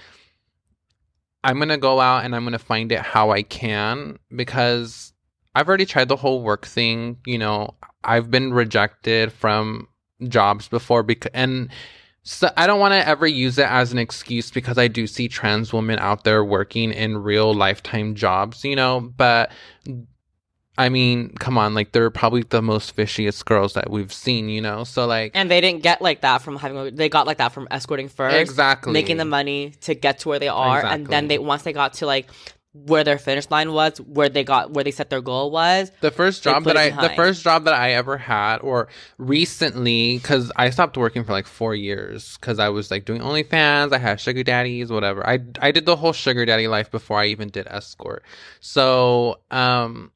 i'm 1.44 1.60
gonna 1.60 1.78
go 1.78 2.00
out 2.00 2.24
and 2.24 2.34
i'm 2.34 2.46
gonna 2.46 2.58
find 2.58 2.92
it 2.94 3.00
how 3.00 3.32
i 3.32 3.42
can 3.42 4.18
because 4.34 5.12
i've 5.56 5.68
already 5.68 5.86
tried 5.86 6.08
the 6.08 6.16
whole 6.16 6.42
work 6.42 6.66
thing 6.66 7.18
you 7.26 7.38
know 7.38 7.70
i've 8.06 8.32
been 8.32 8.54
rejected 8.54 9.32
from 9.32 9.86
jobs 10.30 10.70
before 10.70 11.04
because 11.04 11.32
and 11.34 11.70
so 12.24 12.52
I 12.58 12.68
don't 12.68 12.82
want 12.82 12.94
to 12.94 13.08
ever 13.08 13.26
use 13.26 13.58
it 13.58 13.66
as 13.68 13.92
an 13.92 13.98
excuse 13.98 14.52
because 14.52 14.78
I 14.78 14.88
do 14.88 15.08
see 15.08 15.28
trans 15.28 15.74
women 15.74 15.98
out 16.00 16.26
there 16.26 16.44
working 16.44 16.92
in 16.92 17.18
real 17.18 17.54
lifetime 17.54 18.14
jobs, 18.14 18.64
you 18.64 18.76
know, 18.76 19.00
but 19.00 19.52
I 20.80 20.88
mean, 20.88 21.34
come 21.38 21.58
on, 21.58 21.74
like 21.74 21.92
they're 21.92 22.10
probably 22.10 22.44
the 22.44 22.62
most 22.62 22.96
fishiest 22.96 23.44
girls 23.44 23.74
that 23.74 23.90
we've 23.90 24.14
seen, 24.14 24.48
you 24.48 24.62
know. 24.62 24.86
So 24.86 25.06
like 25.06 25.32
And 25.36 25.52
they 25.52 25.60
didn't 25.60 25.84
get 25.84 26.02
like 26.02 26.22
that 26.22 26.42
from 26.42 26.56
having. 26.56 26.96
They 26.96 27.10
got 27.10 27.28
like 27.28 27.38
that 27.40 27.52
from 27.52 27.68
escorting 27.70 28.08
first, 28.08 28.38
exactly 28.38 28.94
making 28.94 29.18
the 29.18 29.26
money 29.26 29.74
to 29.82 29.94
get 29.94 30.20
to 30.20 30.30
where 30.30 30.40
they 30.40 30.48
are, 30.48 30.84
and 30.86 31.06
then 31.06 31.28
they 31.28 31.38
once 31.38 31.64
they 31.64 31.74
got 31.74 31.96
to 31.96 32.06
like 32.06 32.30
where 32.72 33.04
their 33.04 33.18
finish 33.18 33.50
line 33.50 33.74
was, 33.74 34.00
where 34.00 34.30
they 34.30 34.46
got 34.46 34.72
where 34.72 34.86
they 34.86 34.92
set 34.92 35.10
their 35.10 35.20
goal 35.22 35.52
was. 35.52 35.92
the 36.00 36.12
first 36.12 36.44
job 36.44 36.64
that 36.64 36.78
I 36.78 36.92
the 36.92 37.14
first 37.14 37.44
job 37.44 37.66
that 37.66 37.74
I 37.74 37.92
ever 37.94 38.18
had 38.18 38.60
or 38.60 38.88
recently 39.18 40.20
cuz 40.20 40.50
I 40.56 40.70
stopped 40.70 40.96
working 40.98 41.26
for 41.26 41.34
like 41.34 41.48
4 41.48 41.76
years 41.76 42.38
cuz 42.38 42.58
I 42.58 42.70
was 42.70 42.90
like 42.90 43.04
doing 43.04 43.22
OnlyFans, 43.22 43.92
I 43.92 43.98
had 43.98 44.22
sugar 44.22 44.44
daddies, 44.44 44.90
whatever. 44.92 45.28
I 45.28 45.40
I 45.62 45.72
did 45.72 45.86
the 45.86 45.98
whole 45.98 46.14
sugar 46.14 46.46
daddy 46.46 46.70
life 46.70 46.90
before 46.90 47.20
I 47.20 47.26
even 47.26 47.50
did 47.50 47.68
escort. 47.70 48.24
So, 48.62 49.40
um 49.52 50.12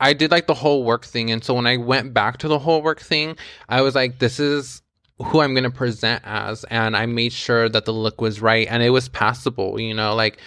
I 0.00 0.12
did 0.12 0.30
like 0.30 0.46
the 0.46 0.54
whole 0.54 0.84
work 0.84 1.04
thing 1.04 1.30
and 1.30 1.42
so 1.44 1.54
when 1.54 1.66
I 1.66 1.76
went 1.76 2.14
back 2.14 2.38
to 2.38 2.48
the 2.48 2.58
whole 2.58 2.82
work 2.82 3.00
thing, 3.00 3.36
I 3.68 3.82
was 3.82 3.94
like 3.94 4.18
this 4.18 4.40
is 4.40 4.82
who 5.22 5.40
I'm 5.40 5.54
going 5.54 5.64
to 5.64 5.70
present 5.70 6.22
as 6.24 6.64
and 6.64 6.96
I 6.96 7.06
made 7.06 7.32
sure 7.32 7.68
that 7.68 7.84
the 7.84 7.92
look 7.92 8.20
was 8.20 8.40
right 8.40 8.66
and 8.68 8.82
it 8.82 8.90
was 8.90 9.08
passable, 9.08 9.80
you 9.80 9.94
know, 9.94 10.14
like 10.14 10.38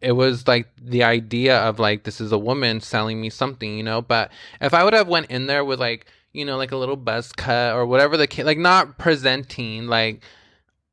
it 0.00 0.12
was 0.12 0.46
like 0.46 0.68
the 0.80 1.02
idea 1.02 1.58
of 1.58 1.78
like 1.78 2.04
this 2.04 2.20
is 2.20 2.30
a 2.32 2.38
woman 2.38 2.80
selling 2.80 3.20
me 3.20 3.30
something, 3.30 3.76
you 3.76 3.82
know. 3.82 4.00
But 4.00 4.30
if 4.60 4.72
I 4.74 4.84
would 4.84 4.94
have 4.94 5.08
went 5.08 5.30
in 5.30 5.46
there 5.46 5.64
with 5.64 5.80
like 5.80 6.06
you 6.32 6.44
know 6.44 6.56
like 6.56 6.72
a 6.72 6.76
little 6.76 6.96
buzz 6.96 7.32
cut 7.32 7.74
or 7.74 7.86
whatever 7.86 8.16
the 8.16 8.26
kid 8.26 8.46
like 8.46 8.58
not 8.58 8.98
presenting 8.98 9.86
like 9.86 10.22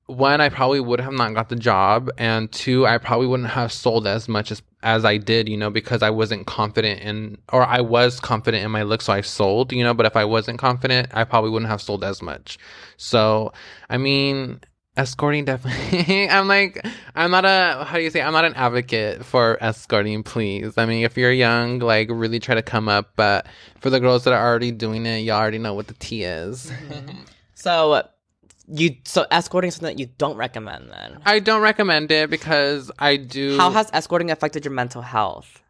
one 0.08 0.40
I 0.40 0.50
probably 0.50 0.80
would 0.80 1.00
have 1.02 1.14
not 1.14 1.34
got 1.34 1.50
the 1.50 1.56
job 1.56 2.12
and 2.18 2.52
two 2.52 2.86
I 2.86 2.98
probably 3.00 3.28
wouldn't 3.28 3.50
have 3.50 3.72
sold 3.72 4.06
as 4.06 4.28
much 4.28 4.52
as 4.52 4.62
as 4.84 5.04
I 5.04 5.18
did, 5.18 5.50
you 5.50 5.58
know, 5.58 5.72
because 5.72 6.04
I 6.04 6.12
wasn't 6.12 6.46
confident 6.46 7.02
in 7.02 7.40
or 7.52 7.66
I 7.66 7.82
was 7.82 8.20
confident 8.20 8.64
in 8.64 8.72
my 8.72 8.84
look 8.84 9.02
so 9.02 9.14
I 9.14 9.22
sold, 9.22 9.72
you 9.72 9.84
know, 9.84 9.96
but 9.96 10.06
if 10.06 10.16
I 10.16 10.26
wasn't 10.26 10.60
confident, 10.60 11.10
I 11.12 11.24
probably 11.24 11.50
wouldn't 11.50 11.72
have 11.72 11.82
sold 11.82 12.04
as 12.04 12.22
much. 12.22 12.60
So, 12.98 13.52
I 13.90 13.98
mean, 13.98 14.60
escorting 14.98 15.44
definitely 15.44 16.30
i'm 16.30 16.48
like 16.48 16.82
i'm 17.16 17.30
not 17.30 17.44
a 17.44 17.84
how 17.86 17.98
do 17.98 18.02
you 18.02 18.10
say 18.10 18.22
i'm 18.22 18.32
not 18.32 18.46
an 18.46 18.54
advocate 18.54 19.26
for 19.26 19.58
escorting 19.62 20.24
please. 20.24 20.78
I 20.78 20.86
mean 20.86 21.04
if 21.04 21.18
you're 21.18 21.34
young 21.34 21.80
like 21.80 22.08
really 22.10 22.40
try 22.40 22.56
to 22.56 22.62
come 22.62 22.88
up 22.88 23.12
but 23.18 23.46
for 23.82 23.90
the 23.90 24.00
girls 24.00 24.24
that 24.24 24.34
are 24.34 24.42
already 24.42 24.72
doing 24.72 25.06
it 25.06 25.20
y'all 25.20 25.38
already 25.38 25.58
know 25.58 25.74
what 25.74 25.88
the 25.88 25.96
tea 25.96 26.24
is. 26.24 26.72
Mm-hmm. 26.72 27.24
So 27.56 28.08
you 28.68 28.96
so 29.06 29.26
escorting 29.32 29.68
is 29.68 29.76
something 29.76 29.96
that 29.96 30.00
you 30.00 30.08
don't 30.18 30.38
recommend 30.38 30.90
then. 30.90 31.20
i 31.26 31.40
don't 31.40 31.62
recommend 31.62 32.12
it 32.12 32.30
because 32.30 32.92
i 33.00 33.16
do 33.16 33.58
How 33.58 33.70
has 33.72 33.90
escorting 33.94 34.32
affected 34.32 34.66
your 34.66 34.74
mental 34.74 35.02
health? 35.02 35.62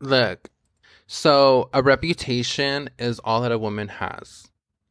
look 0.00 0.50
so 1.06 1.70
a 1.72 1.82
reputation 1.82 2.90
is 2.98 3.18
all 3.20 3.42
that 3.42 3.52
a 3.52 3.58
woman 3.58 3.88
has 3.88 4.48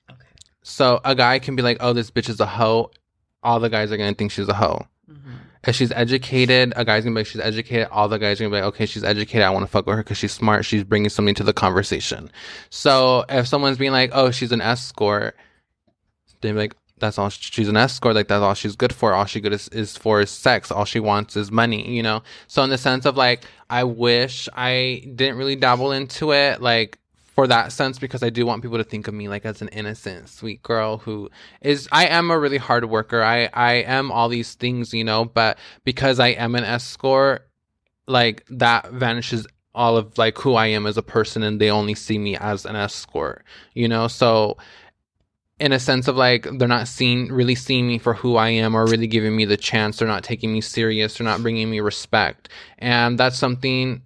Okay. 0.10 0.22
so 0.64 1.00
a 1.06 1.14
guy 1.16 1.40
can 1.40 1.56
be 1.56 1.62
like 1.62 1.78
oh 1.80 1.94
this 1.94 2.10
bitch 2.12 2.30
is 2.30 2.40
a 2.40 2.46
hoe 2.46 2.92
all 3.44 3.60
the 3.60 3.70
guys 3.70 3.92
are 3.92 3.98
gonna 3.98 4.14
think 4.14 4.32
she's 4.32 4.48
a 4.48 4.54
hoe 4.54 4.86
mm-hmm. 5.10 5.34
if 5.68 5.76
she's 5.76 5.92
educated, 5.92 6.74
a 6.76 6.86
guy's 6.86 7.04
gonna 7.04 7.14
be 7.14 7.20
like, 7.22 7.28
she's 7.28 7.42
educated. 7.42 7.88
All 7.92 8.08
the 8.08 8.18
guys 8.18 8.40
are 8.40 8.44
gonna 8.46 8.56
be 8.56 8.62
like, 8.62 8.74
okay, 8.74 8.86
she's 8.88 9.04
educated. 9.04 9.44
I 9.44 9.50
want 9.52 9.64
to 9.64 9.68
fuck 9.72 9.86
with 9.86 9.96
her 9.96 10.04
because 10.04 10.18
she's 10.18 10.32
smart. 10.32 10.66
She's 10.66 10.84
bringing 10.84 11.10
something 11.10 11.36
to 11.36 11.44
the 11.44 11.54
conversation. 11.54 12.32
So 12.72 13.26
if 13.30 13.48
someone's 13.48 13.78
being 13.78 13.92
like, 13.92 14.10
oh, 14.14 14.32
she's 14.32 14.52
an 14.52 14.62
escort, 14.62 15.36
they're 16.42 16.54
like, 16.54 16.76
that's 17.02 17.18
all. 17.18 17.30
She's 17.30 17.68
an 17.68 17.76
escort. 17.76 18.16
Like 18.16 18.30
that's 18.30 18.42
all 18.42 18.54
she's 18.54 18.78
good 18.78 18.94
for. 18.94 19.14
All 19.14 19.26
she 19.26 19.42
good 19.42 19.54
is, 19.54 19.68
is 19.70 19.98
for 19.98 20.22
is 20.22 20.30
sex. 20.32 20.72
All 20.72 20.86
she 20.86 21.02
wants 21.02 21.36
is 21.36 21.52
money. 21.52 21.94
You 21.94 22.04
know. 22.04 22.24
So 22.48 22.64
in 22.64 22.70
the 22.70 22.78
sense 22.78 23.06
of 23.06 23.18
like, 23.18 23.44
I 23.70 23.84
wish 23.84 24.48
I 24.56 25.04
didn't 25.14 25.38
really 25.38 25.58
dabble 25.58 25.92
into 25.92 26.32
it. 26.32 26.62
Like 26.62 26.98
for 27.34 27.48
that 27.48 27.72
sense 27.72 27.98
because 27.98 28.24
I 28.24 28.30
do 28.30 28.46
want 28.46 28.62
people 28.62 28.78
to 28.78 28.84
think 28.84 29.08
of 29.08 29.14
me 29.14 29.28
like 29.28 29.46
as 29.46 29.62
an 29.62 29.70
innocent, 29.70 30.30
sweet 30.30 30.62
girl 30.64 31.00
who 31.00 31.30
is 31.62 31.88
I 31.92 32.08
am 32.08 32.30
a 32.30 32.38
really 32.38 32.58
hard 32.58 32.86
worker. 32.86 33.24
I 33.24 33.50
I 33.54 33.74
am 33.74 34.12
all 34.12 34.30
these 34.30 34.54
things, 34.54 34.94
you 34.94 35.04
know, 35.04 35.26
but 35.26 35.58
because 35.84 36.20
I 36.20 36.30
am 36.30 36.56
an 36.56 36.64
escort, 36.64 37.50
like 38.08 38.46
that 38.50 38.92
vanishes 38.92 39.48
all 39.74 39.98
of 39.98 40.18
like 40.18 40.38
who 40.38 40.56
I 40.56 40.68
am 40.68 40.86
as 40.86 40.98
a 40.98 41.02
person 41.02 41.44
and 41.44 41.60
they 41.60 41.72
only 41.72 41.96
see 41.96 42.18
me 42.18 42.36
as 42.36 42.66
an 42.66 42.76
escort, 42.76 43.44
you 43.74 43.88
know? 43.88 44.08
So 44.08 44.58
in 45.62 45.72
a 45.72 45.80
sense 45.80 46.08
of 46.08 46.18
like 46.18 46.48
they're 46.58 46.68
not 46.68 46.88
seeing 46.88 47.32
really 47.32 47.54
seeing 47.54 47.88
me 47.88 48.00
for 48.00 48.16
who 48.16 48.36
I 48.36 48.50
am 48.50 48.76
or 48.76 48.86
really 48.88 49.06
giving 49.06 49.36
me 49.36 49.46
the 49.46 49.58
chance. 49.58 49.98
They're 49.98 50.08
not 50.08 50.24
taking 50.24 50.52
me 50.52 50.60
serious. 50.60 51.18
They're 51.18 51.26
not 51.26 51.44
bringing 51.44 51.70
me 51.70 51.80
respect, 51.80 52.50
and 52.80 53.18
that's 53.18 53.38
something 53.38 54.02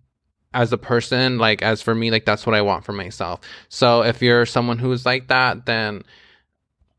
as 0.53 0.71
a 0.71 0.77
person 0.77 1.37
like 1.37 1.61
as 1.61 1.81
for 1.81 1.95
me 1.95 2.11
like 2.11 2.25
that's 2.25 2.45
what 2.45 2.55
I 2.55 2.61
want 2.61 2.83
for 2.83 2.91
myself. 2.91 3.39
So 3.69 4.03
if 4.03 4.21
you're 4.21 4.45
someone 4.45 4.79
who's 4.79 5.05
like 5.05 5.29
that, 5.29 5.65
then 5.65 6.03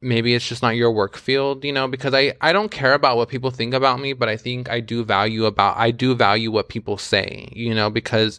maybe 0.00 0.34
it's 0.34 0.48
just 0.48 0.62
not 0.62 0.76
your 0.76 0.90
work 0.90 1.16
field, 1.16 1.62
you 1.62 1.72
know, 1.72 1.86
because 1.86 2.14
I 2.14 2.32
I 2.40 2.54
don't 2.54 2.70
care 2.70 2.94
about 2.94 3.18
what 3.18 3.28
people 3.28 3.50
think 3.50 3.74
about 3.74 4.00
me, 4.00 4.14
but 4.14 4.30
I 4.30 4.38
think 4.38 4.70
I 4.70 4.80
do 4.80 5.04
value 5.04 5.44
about 5.44 5.76
I 5.76 5.90
do 5.90 6.14
value 6.14 6.50
what 6.50 6.70
people 6.70 6.96
say, 6.96 7.50
you 7.52 7.74
know, 7.74 7.90
because 7.90 8.38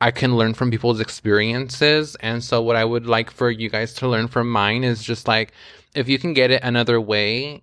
I 0.00 0.10
can 0.10 0.36
learn 0.36 0.54
from 0.54 0.70
people's 0.70 1.00
experiences. 1.00 2.16
And 2.16 2.44
so, 2.44 2.62
what 2.62 2.76
I 2.76 2.84
would 2.84 3.06
like 3.06 3.30
for 3.30 3.50
you 3.50 3.68
guys 3.68 3.94
to 3.94 4.08
learn 4.08 4.28
from 4.28 4.50
mine 4.50 4.84
is 4.84 5.02
just 5.02 5.26
like, 5.26 5.52
if 5.94 6.08
you 6.08 6.18
can 6.18 6.34
get 6.34 6.50
it 6.50 6.62
another 6.62 7.00
way, 7.00 7.62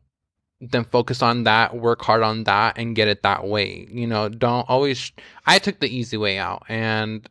then 0.59 0.83
focus 0.85 1.21
on 1.21 1.43
that, 1.43 1.75
work 1.75 2.01
hard 2.01 2.23
on 2.23 2.45
that, 2.45 2.77
and 2.77 2.95
get 2.95 3.07
it 3.07 3.23
that 3.23 3.45
way. 3.45 3.87
You 3.89 4.07
know, 4.07 4.29
don't 4.29 4.67
always. 4.69 5.11
I 5.45 5.59
took 5.59 5.79
the 5.79 5.95
easy 5.95 6.17
way 6.17 6.37
out, 6.37 6.63
and 6.67 7.27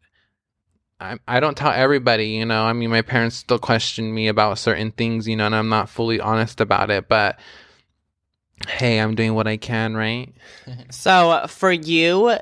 I, 1.01 1.19
I 1.27 1.41
don't 1.41 1.57
tell 1.57 1.73
everybody, 1.73 2.29
you 2.29 2.47
know. 2.47 2.63
I 2.63 2.73
mean, 2.73 2.91
my 2.91 3.03
parents 3.03 3.37
still 3.37 3.59
question 3.59 4.15
me 4.15 4.29
about 4.29 4.59
certain 4.59 4.93
things, 4.93 5.27
you 5.27 5.35
know, 5.37 5.47
and 5.47 5.55
I'm 5.55 5.69
not 5.69 5.89
fully 5.89 6.21
honest 6.21 6.61
about 6.61 6.91
it, 6.91 7.09
but 7.09 7.41
hey, 8.69 8.99
I'm 9.01 9.17
doing 9.17 9.35
what 9.35 9.49
I 9.49 9.57
can, 9.57 9.95
right? 9.97 10.33
So 10.91 11.31
uh, 11.31 11.47
for 11.49 11.73
you, 11.73 12.37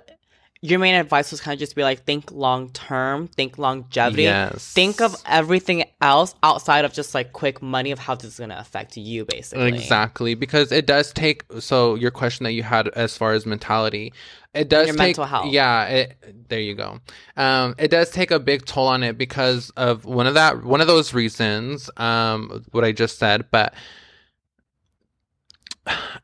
your 0.63 0.79
main 0.79 0.95
advice 0.95 1.31
was 1.31 1.41
kind 1.41 1.55
of 1.55 1.59
just 1.59 1.75
be 1.75 1.83
like 1.83 2.05
think 2.05 2.31
long 2.31 2.69
term, 2.71 3.29
think 3.29 3.57
longevity, 3.57 4.25
Yes. 4.25 4.71
think 4.73 5.01
of 5.01 5.17
everything 5.25 5.85
else 6.03 6.35
outside 6.43 6.85
of 6.85 6.93
just 6.93 7.15
like 7.15 7.33
quick 7.33 7.63
money 7.63 7.93
of 7.93 7.99
how 7.99 8.15
this 8.15 8.27
is 8.33 8.39
gonna 8.39 8.59
affect 8.59 8.97
you, 8.97 9.25
basically. 9.25 9.69
Exactly, 9.69 10.35
because 10.35 10.71
it 10.71 10.85
does 10.87 11.13
take. 11.15 11.45
So 11.61 11.95
your 11.95 12.11
question 12.11 12.45
that 12.45 12.53
you 12.53 12.63
had 12.63 12.89
as 12.89 13.17
far 13.17 13.33
as 13.33 13.47
mentality, 13.47 14.13
it 14.53 14.69
does 14.69 14.89
Your 14.89 14.97
take. 14.97 15.17
mental 15.17 15.25
health. 15.25 15.47
Yeah, 15.47 15.85
it, 15.87 16.49
there 16.49 16.61
you 16.61 16.75
go. 16.75 17.01
Um, 17.39 17.75
it 17.79 17.91
does 17.91 18.11
take 18.11 18.31
a 18.31 18.39
big 18.39 18.67
toll 18.67 18.89
on 18.89 19.03
it 19.03 19.17
because 19.17 19.71
of 19.79 20.05
one 20.05 20.27
of 20.27 20.35
that 20.35 20.63
one 20.63 20.83
of 20.83 20.87
those 20.89 21.15
reasons. 21.15 21.89
Um, 21.97 22.65
what 22.73 22.85
I 22.85 22.93
just 22.93 23.19
said, 23.19 23.47
but 23.51 23.73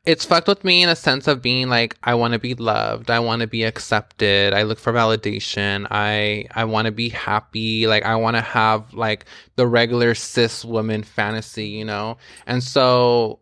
it's 0.05 0.25
fucked 0.25 0.49
with 0.49 0.65
me 0.65 0.83
in 0.83 0.89
a 0.89 0.97
sense 0.97 1.27
of 1.27 1.43
being 1.43 1.69
like 1.69 1.97
I 2.03 2.15
want 2.15 2.33
to 2.35 2.39
be 2.39 2.55
loved, 2.55 3.11
I 3.11 3.19
want 3.21 3.41
to 3.41 3.47
be 3.47 3.65
accepted, 3.65 4.53
I 4.53 4.63
look 4.63 4.79
for 4.79 4.93
validation, 4.93 5.87
I 5.91 6.47
I 6.55 6.65
want 6.65 6.87
to 6.87 6.93
be 6.93 7.09
happy, 7.09 7.87
like 7.87 8.05
I 8.05 8.17
want 8.17 8.37
to 8.37 8.43
have 8.43 8.93
like 8.95 9.25
the 9.57 9.67
regular 9.67 10.15
cis 10.15 10.65
woman 10.65 11.03
fantasy, 11.03 11.69
you 11.69 11.85
know. 11.85 12.19
And 12.47 12.63
so 12.63 13.41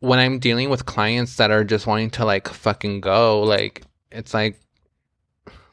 when 0.00 0.18
I'm 0.18 0.38
dealing 0.38 0.70
with 0.70 0.86
clients 0.86 1.36
that 1.36 1.50
are 1.50 1.64
just 1.64 1.86
wanting 1.86 2.10
to 2.10 2.24
like 2.24 2.48
fucking 2.48 3.00
go, 3.00 3.42
like 3.42 3.82
it's 4.10 4.34
like 4.34 4.58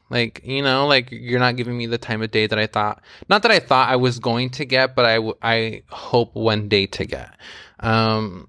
like 0.09 0.41
you 0.45 0.61
know 0.61 0.87
like 0.87 1.09
you're 1.11 1.39
not 1.39 1.57
giving 1.57 1.77
me 1.77 1.85
the 1.85 1.97
time 1.97 2.21
of 2.21 2.31
day 2.31 2.47
that 2.47 2.57
i 2.57 2.65
thought 2.65 3.01
not 3.27 3.41
that 3.41 3.51
i 3.51 3.59
thought 3.59 3.89
i 3.89 3.95
was 3.97 4.19
going 4.19 4.49
to 4.49 4.63
get 4.63 4.95
but 4.95 5.05
i 5.41 5.83
hope 5.89 6.33
one 6.33 6.69
day 6.69 6.85
to 6.85 7.03
get 7.03 7.35
um 7.81 8.47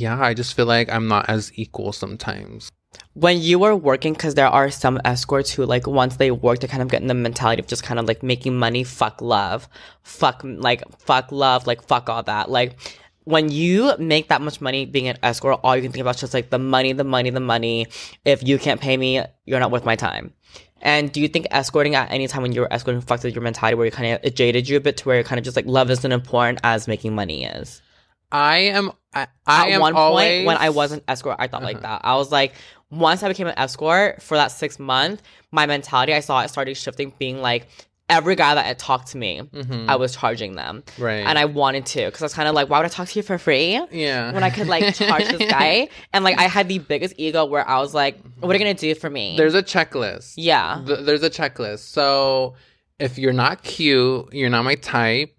yeah 0.00 0.20
i 0.20 0.34
just 0.34 0.54
feel 0.54 0.66
like 0.66 0.88
i'm 0.90 1.08
not 1.08 1.28
as 1.28 1.52
equal 1.56 1.92
sometimes 1.92 2.70
when 3.14 3.40
you 3.40 3.58
were 3.58 3.74
working, 3.74 4.12
because 4.12 4.34
there 4.34 4.46
are 4.46 4.70
some 4.70 5.00
escorts 5.04 5.50
who 5.50 5.66
like 5.66 5.86
once 5.86 6.16
they 6.16 6.30
work, 6.30 6.60
they 6.60 6.68
kind 6.68 6.82
of 6.82 6.88
get 6.88 7.02
in 7.02 7.08
the 7.08 7.14
mentality 7.14 7.60
of 7.60 7.66
just 7.66 7.82
kind 7.82 7.98
of 7.98 8.06
like 8.06 8.22
making 8.22 8.56
money, 8.56 8.84
fuck 8.84 9.20
love, 9.20 9.68
fuck 10.02 10.40
like 10.44 10.82
fuck 11.00 11.32
love, 11.32 11.66
like 11.66 11.82
fuck 11.82 12.08
all 12.08 12.22
that. 12.22 12.50
Like 12.50 12.76
when 13.24 13.50
you 13.50 13.92
make 13.98 14.28
that 14.28 14.40
much 14.40 14.60
money 14.60 14.86
being 14.86 15.08
an 15.08 15.18
escort, 15.22 15.60
all 15.62 15.76
you 15.76 15.82
can 15.82 15.92
think 15.92 16.00
about 16.00 16.14
is 16.14 16.20
just 16.20 16.34
like 16.34 16.50
the 16.50 16.58
money, 16.58 16.92
the 16.92 17.04
money, 17.04 17.30
the 17.30 17.40
money. 17.40 17.86
If 18.24 18.46
you 18.46 18.58
can't 18.58 18.80
pay 18.80 18.96
me, 18.96 19.22
you're 19.44 19.60
not 19.60 19.70
worth 19.70 19.84
my 19.84 19.96
time. 19.96 20.32
And 20.80 21.10
do 21.10 21.20
you 21.20 21.26
think 21.26 21.48
escorting 21.50 21.96
at 21.96 22.12
any 22.12 22.28
time 22.28 22.42
when 22.42 22.52
you 22.52 22.60
were 22.60 22.72
escorting 22.72 23.00
fucked 23.00 23.24
with 23.24 23.34
your 23.34 23.42
mentality 23.42 23.74
where 23.74 23.86
you 23.86 23.90
kind 23.90 24.14
of 24.14 24.20
it 24.22 24.36
jaded 24.36 24.68
you 24.68 24.76
a 24.76 24.80
bit 24.80 24.96
to 24.98 25.04
where 25.08 25.16
you're 25.16 25.24
kind 25.24 25.40
of 25.40 25.44
just 25.44 25.56
like 25.56 25.66
love 25.66 25.90
isn't 25.90 26.12
important 26.12 26.60
as 26.62 26.86
making 26.86 27.14
money 27.14 27.44
is? 27.44 27.82
i 28.30 28.58
am 28.58 28.92
i, 29.14 29.26
I 29.46 29.68
at 29.68 29.72
am 29.74 29.80
one 29.80 29.94
always 29.94 30.28
point 30.38 30.46
when 30.46 30.56
I 30.58 30.70
was 30.70 30.92
an 30.92 31.00
escort, 31.08 31.36
I 31.38 31.46
thought 31.48 31.62
like 31.62 31.80
that. 31.82 32.02
I 32.04 32.16
was 32.16 32.30
like, 32.30 32.52
once 32.90 33.22
I 33.22 33.28
became 33.28 33.46
an 33.46 33.58
escort 33.58 34.22
for 34.22 34.36
that 34.36 34.48
six 34.48 34.78
month, 34.78 35.22
my 35.52 35.66
mentality 35.66 36.12
I 36.14 36.20
saw 36.20 36.40
it 36.40 36.48
started 36.48 36.76
shifting, 36.76 37.12
being 37.18 37.40
like 37.40 37.66
every 38.10 38.34
guy 38.36 38.54
that 38.54 38.64
had 38.64 38.78
talked 38.78 39.08
to 39.08 39.18
me, 39.18 39.42
Mhm. 39.52 39.86
I 39.88 39.96
was 39.96 40.16
charging 40.16 40.54
them, 40.54 40.82
right 40.98 41.26
and 41.26 41.38
I 41.38 41.44
wanted 41.44 41.84
to 41.86 42.06
because 42.06 42.22
I 42.22 42.24
was 42.24 42.32
kind 42.34 42.48
of 42.48 42.54
like, 42.54 42.70
why 42.70 42.78
would 42.78 42.86
I 42.86 42.88
talk 42.88 43.08
to 43.08 43.18
you 43.18 43.22
for 43.22 43.36
free? 43.38 43.80
yeah 43.90 44.32
When 44.32 44.42
I 44.42 44.48
could 44.50 44.66
like 44.66 44.94
charge 44.94 45.28
this 45.28 45.50
guy, 45.58 45.88
and 46.12 46.24
like 46.24 46.38
I 46.38 46.44
had 46.44 46.68
the 46.68 46.78
biggest 46.78 47.14
ego 47.18 47.44
where 47.44 47.66
I 47.68 47.78
was 47.80 47.92
like, 47.94 48.18
"What 48.40 48.50
are 48.50 48.54
you 48.54 48.58
gonna 48.64 48.74
do 48.74 48.94
for 48.94 49.10
me?" 49.10 49.36
there's 49.36 49.54
a 49.54 49.62
checklist 49.62 50.34
yeah, 50.36 50.82
Th- 50.86 51.00
there's 51.00 51.22
a 51.22 51.30
checklist. 51.30 51.80
So 51.80 52.54
if 52.98 53.18
you're 53.18 53.32
not 53.34 53.62
cute, 53.62 54.32
you're 54.32 54.50
not 54.50 54.64
my 54.64 54.74
type, 54.74 55.37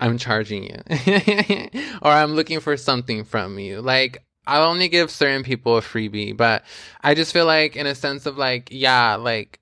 I'm 0.00 0.18
charging 0.18 0.64
you. 0.64 0.78
or 2.02 2.10
I'm 2.10 2.32
looking 2.32 2.60
for 2.60 2.76
something 2.76 3.24
from 3.24 3.58
you. 3.58 3.80
Like 3.80 4.24
I'll 4.46 4.68
only 4.68 4.88
give 4.88 5.10
certain 5.10 5.44
people 5.44 5.76
a 5.76 5.80
freebie, 5.80 6.36
but 6.36 6.64
I 7.00 7.14
just 7.14 7.32
feel 7.32 7.46
like 7.46 7.76
in 7.76 7.86
a 7.86 7.94
sense 7.94 8.26
of 8.26 8.36
like, 8.36 8.68
yeah, 8.70 9.14
like 9.14 9.60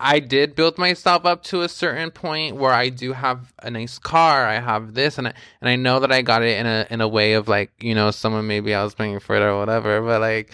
I 0.00 0.18
did 0.18 0.56
build 0.56 0.76
myself 0.76 1.24
up 1.24 1.44
to 1.44 1.62
a 1.62 1.68
certain 1.68 2.10
point 2.10 2.56
where 2.56 2.72
I 2.72 2.88
do 2.88 3.12
have 3.12 3.52
a 3.62 3.70
nice 3.70 3.98
car, 3.98 4.46
I 4.46 4.58
have 4.58 4.94
this 4.94 5.18
and 5.18 5.28
I, 5.28 5.34
and 5.60 5.70
I 5.70 5.76
know 5.76 6.00
that 6.00 6.10
I 6.10 6.22
got 6.22 6.42
it 6.42 6.58
in 6.58 6.66
a 6.66 6.86
in 6.90 7.00
a 7.00 7.08
way 7.08 7.34
of 7.34 7.46
like, 7.46 7.70
you 7.80 7.94
know, 7.94 8.10
someone 8.10 8.46
maybe 8.46 8.74
I 8.74 8.82
was 8.82 8.94
paying 8.94 9.20
for 9.20 9.36
it 9.36 9.42
or 9.42 9.56
whatever, 9.58 10.02
but 10.02 10.20
like 10.20 10.52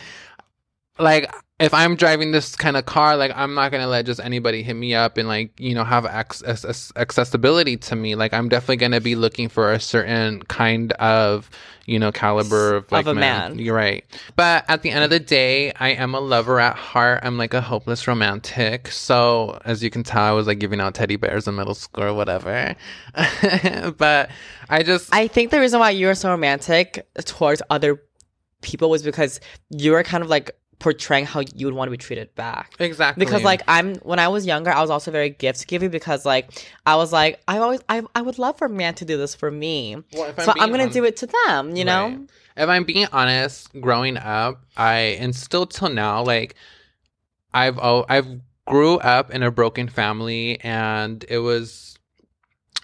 like 0.98 1.32
if 1.60 1.74
I'm 1.74 1.94
driving 1.94 2.32
this 2.32 2.56
kind 2.56 2.76
of 2.76 2.86
car, 2.86 3.18
like 3.18 3.32
I'm 3.36 3.54
not 3.54 3.70
gonna 3.70 3.86
let 3.86 4.06
just 4.06 4.18
anybody 4.18 4.62
hit 4.62 4.74
me 4.74 4.94
up 4.94 5.18
and 5.18 5.28
like 5.28 5.52
you 5.60 5.74
know 5.74 5.84
have 5.84 6.06
access 6.06 6.90
accessibility 6.96 7.76
to 7.76 7.96
me. 7.96 8.14
Like 8.14 8.32
I'm 8.32 8.48
definitely 8.48 8.78
gonna 8.78 9.00
be 9.00 9.14
looking 9.14 9.50
for 9.50 9.70
a 9.70 9.78
certain 9.78 10.42
kind 10.44 10.92
of 10.92 11.50
you 11.84 11.98
know 11.98 12.12
caliber 12.12 12.76
of 12.76 12.84
Of 12.86 12.92
like 12.92 13.06
a 13.06 13.14
man. 13.14 13.58
You're 13.58 13.76
right. 13.76 14.04
But 14.36 14.64
at 14.68 14.80
the 14.80 14.90
end 14.90 15.04
of 15.04 15.10
the 15.10 15.20
day, 15.20 15.72
I 15.72 15.90
am 15.90 16.14
a 16.14 16.20
lover 16.20 16.58
at 16.58 16.76
heart. 16.76 17.20
I'm 17.24 17.36
like 17.36 17.52
a 17.52 17.60
hopeless 17.60 18.08
romantic. 18.08 18.88
So 18.88 19.60
as 19.66 19.82
you 19.82 19.90
can 19.90 20.02
tell, 20.02 20.22
I 20.22 20.32
was 20.32 20.46
like 20.46 20.60
giving 20.60 20.80
out 20.80 20.94
teddy 20.94 21.16
bears 21.16 21.46
in 21.46 21.56
middle 21.56 21.74
school 21.74 22.04
or 22.04 22.14
whatever. 22.14 22.74
but 23.98 24.30
I 24.70 24.82
just 24.82 25.14
I 25.14 25.28
think 25.28 25.50
the 25.50 25.60
reason 25.60 25.78
why 25.78 25.90
you 25.90 26.06
were 26.06 26.14
so 26.14 26.30
romantic 26.30 27.06
towards 27.26 27.60
other 27.68 28.02
people 28.62 28.88
was 28.88 29.02
because 29.02 29.40
you 29.70 29.92
were 29.92 30.02
kind 30.02 30.22
of 30.22 30.30
like 30.30 30.50
portraying 30.80 31.26
how 31.26 31.42
you 31.54 31.66
would 31.66 31.74
want 31.74 31.86
to 31.86 31.92
be 31.92 31.96
treated 31.96 32.34
back. 32.34 32.74
exactly 32.80 33.24
because 33.24 33.44
like 33.44 33.62
I'm 33.68 33.96
when 33.96 34.18
I 34.18 34.28
was 34.28 34.44
younger, 34.44 34.72
I 34.72 34.80
was 34.80 34.90
also 34.90 35.12
very 35.12 35.30
gift 35.30 35.68
giving 35.68 35.90
because 35.90 36.26
like 36.26 36.66
I 36.84 36.96
was 36.96 37.12
like 37.12 37.40
I 37.46 37.58
always 37.58 37.80
I 37.88 38.02
I 38.14 38.22
would 38.22 38.38
love 38.38 38.58
for 38.58 38.64
a 38.66 38.70
man 38.70 38.94
to 38.96 39.04
do 39.04 39.16
this 39.16 39.34
for 39.36 39.50
me, 39.50 40.02
Well, 40.12 40.30
if 40.30 40.42
so 40.42 40.52
I'm 40.58 40.70
gonna 40.70 40.90
do 40.90 41.04
it 41.04 41.16
to 41.18 41.28
them. 41.46 41.76
You 41.76 41.84
know, 41.84 42.08
Right. 42.08 42.18
If 42.56 42.68
I'm 42.68 42.84
being 42.84 43.06
honest, 43.12 43.70
growing 43.80 44.16
up, 44.16 44.64
I 44.76 45.16
and 45.20 45.36
still 45.36 45.66
till 45.66 45.90
now, 45.90 46.22
like 46.24 46.56
I've 47.54 47.78
oh 47.78 48.04
I've 48.08 48.40
grew 48.66 48.98
up 48.98 49.30
in 49.30 49.42
a 49.42 49.50
broken 49.50 49.88
family, 49.88 50.60
and 50.62 51.24
it 51.28 51.38
was 51.38 51.89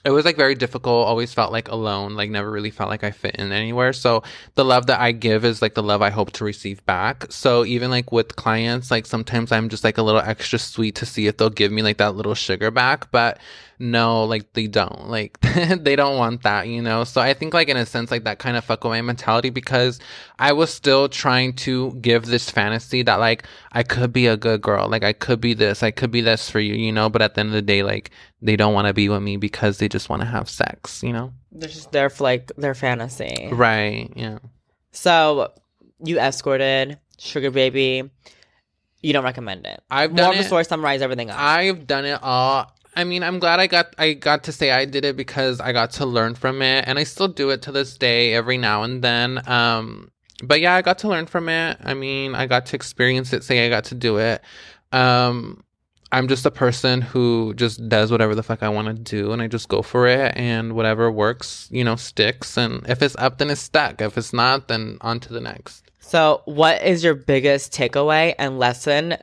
it 0.07 0.11
was 0.11 0.25
like 0.25 0.37
very 0.37 0.55
difficult. 0.55 1.09
Always 1.09 1.35
felt 1.35 1.51
like 1.51 1.67
alone. 1.67 2.15
Like 2.15 2.31
never 2.31 2.49
really 2.49 2.71
felt 2.71 2.91
like 2.91 3.03
I 3.03 3.11
fit 3.11 3.35
in 3.35 3.51
anywhere. 3.51 3.93
So 3.93 4.23
the 4.55 4.65
love 4.65 4.87
that 4.87 5.01
I 5.01 5.11
give 5.11 5.45
is 5.45 5.61
like 5.61 5.75
the 5.75 5.83
love 5.83 6.01
I 6.01 6.11
hope 6.11 6.31
to 6.35 6.45
receive 6.45 6.85
back. 6.87 7.27
So 7.31 7.65
even 7.65 7.91
like 7.91 8.13
with 8.13 8.37
clients, 8.37 8.93
like 8.93 9.05
sometimes 9.05 9.51
I'm 9.51 9.69
just 9.69 9.83
like 9.83 9.99
a 9.99 10.03
little 10.03 10.21
extra 10.21 10.61
sweet 10.61 10.95
to 10.97 11.07
see 11.07 11.27
if 11.27 11.39
they'll 11.39 11.51
give 11.51 11.73
me 11.73 11.83
like 11.83 11.97
that 11.97 12.15
little 12.15 12.37
sugar 12.37 12.71
back, 12.71 13.11
but 13.11 13.41
no, 13.79 14.25
like 14.25 14.53
they 14.55 14.67
don't. 14.67 15.09
Like 15.09 15.39
they 15.41 15.97
don't 15.97 16.17
want 16.17 16.43
that, 16.43 16.69
you 16.69 16.81
know? 16.83 17.05
So 17.05 17.21
I 17.21 17.35
think 17.35 17.55
like 17.55 17.69
in 17.69 17.77
a 17.77 17.87
sense 17.87 18.11
like 18.11 18.25
that 18.25 18.39
kind 18.39 18.57
of 18.57 18.65
fuck 18.65 18.85
my 18.85 19.01
mentality 19.03 19.51
because 19.51 19.99
I 20.39 20.53
was 20.53 20.73
still 20.73 21.09
trying 21.09 21.53
to 21.55 21.93
give 22.01 22.27
this 22.27 22.51
fantasy 22.51 23.03
that 23.03 23.17
like 23.21 23.45
I 23.73 23.83
could 23.83 24.13
be 24.13 24.27
a 24.27 24.37
good 24.37 24.63
girl. 24.63 24.89
Like 24.89 25.05
I 25.05 25.13
could 25.13 25.41
be 25.41 25.55
this, 25.55 25.83
I 25.83 25.91
could 25.91 26.11
be 26.11 26.21
this 26.21 26.49
for 26.51 26.61
you, 26.61 26.75
you 26.75 26.93
know? 26.93 27.09
But 27.09 27.23
at 27.23 27.35
the 27.35 27.41
end 27.41 27.49
of 27.51 27.55
the 27.55 27.63
day, 27.63 27.83
like 27.83 28.11
they 28.43 28.57
don't 28.57 28.75
want 28.75 28.87
to 28.89 28.95
be 28.95 29.09
with 29.09 29.23
me 29.23 29.37
because 29.37 29.79
they 29.79 29.89
just 29.89 30.09
want 30.09 30.23
to 30.23 30.27
have 30.27 30.49
sex, 30.49 31.03
you 31.03 31.13
know? 31.13 31.33
they're 31.59 31.69
just 31.71 31.91
there 31.91 32.11
for 32.11 32.25
like 32.25 32.53
their 32.59 32.75
fantasy. 32.75 33.49
Right. 33.51 34.13
Yeah. 34.15 34.39
So 34.93 35.53
you 36.05 36.19
escorted 36.19 36.99
sugar 37.19 37.51
baby. 37.51 38.11
You 39.03 39.13
don't 39.13 39.25
recommend 39.25 39.67
it. 39.67 39.83
I've 39.91 40.11
More 40.11 40.17
done 40.19 40.31
of 40.31 40.37
the 40.37 40.45
it. 40.45 40.47
story 40.47 40.65
summarize 40.65 41.01
everything 41.01 41.31
up. 41.31 41.39
I've 41.39 41.87
done 41.87 42.05
it 42.05 42.19
all. 42.23 42.73
I 42.97 43.05
mean, 43.05 43.23
I'm 43.23 43.39
glad 43.39 43.61
I 43.61 43.67
got 43.67 43.95
I 43.99 44.15
got 44.15 44.45
to 44.45 44.53
say 44.53 44.71
I 44.73 44.87
did 44.87 45.05
it 45.05 45.17
because 45.17 45.61
I 45.61 45.73
got 45.73 45.91
to 45.93 46.07
learn 46.07 46.35
from 46.35 46.63
it, 46.63 46.85
and 46.89 46.99
I 46.99 47.05
still 47.05 47.29
do 47.29 47.51
it 47.51 47.63
to 47.63 47.73
this 47.73 47.97
day 47.97 48.33
every 48.33 48.57
now 48.57 48.83
and 48.83 49.03
then. 49.03 49.47
Um, 49.47 50.11
but 50.43 50.61
yeah, 50.61 50.75
I 50.75 50.83
got 50.83 50.99
to 51.01 51.09
learn 51.09 51.27
from 51.27 51.49
it. 51.49 51.79
I 51.83 51.95
mean, 51.95 52.35
I 52.35 52.47
got 52.47 52.67
to 52.67 52.77
experience 52.77 53.33
it. 53.33 53.45
Say 53.45 53.67
I 53.67 53.69
got 53.69 53.85
to 53.85 53.95
do 53.95 54.17
it. 54.19 54.43
Um, 54.93 55.63
I'm 56.13 56.29
just 56.29 56.47
a 56.47 56.51
person 56.51 57.01
who 57.01 57.53
just 57.55 57.89
does 57.89 58.11
whatever 58.11 58.35
the 58.35 58.43
fuck 58.43 58.63
I 58.63 58.69
want 58.69 58.89
to 58.89 58.95
do 58.95 59.33
and 59.33 59.43
I 59.43 59.49
just 59.49 59.69
go 59.69 59.83
for 59.83 60.07
it 60.07 60.37
and 60.37 60.75
whatever 60.75 61.11
works, 61.11 61.69
you 61.71 61.83
know, 61.83 61.97
sticks. 61.97 62.57
And 62.57 62.89
if 62.89 63.03
it's 63.03 63.17
up, 63.17 63.39
then 63.39 63.51
it's 63.51 63.61
stuck. 63.61 64.01
If 64.01 64.17
it's 64.17 64.33
not, 64.33 64.69
then 64.69 64.99
on 65.01 65.21
to 65.21 65.33
the 65.33 65.41
next. 65.41 65.83
So, 65.99 66.43
what 66.45 66.83
is 66.83 67.03
your 67.03 67.15
biggest 67.15 67.73
takeaway 67.73 68.35
and 68.39 68.59
lesson 68.61 69.17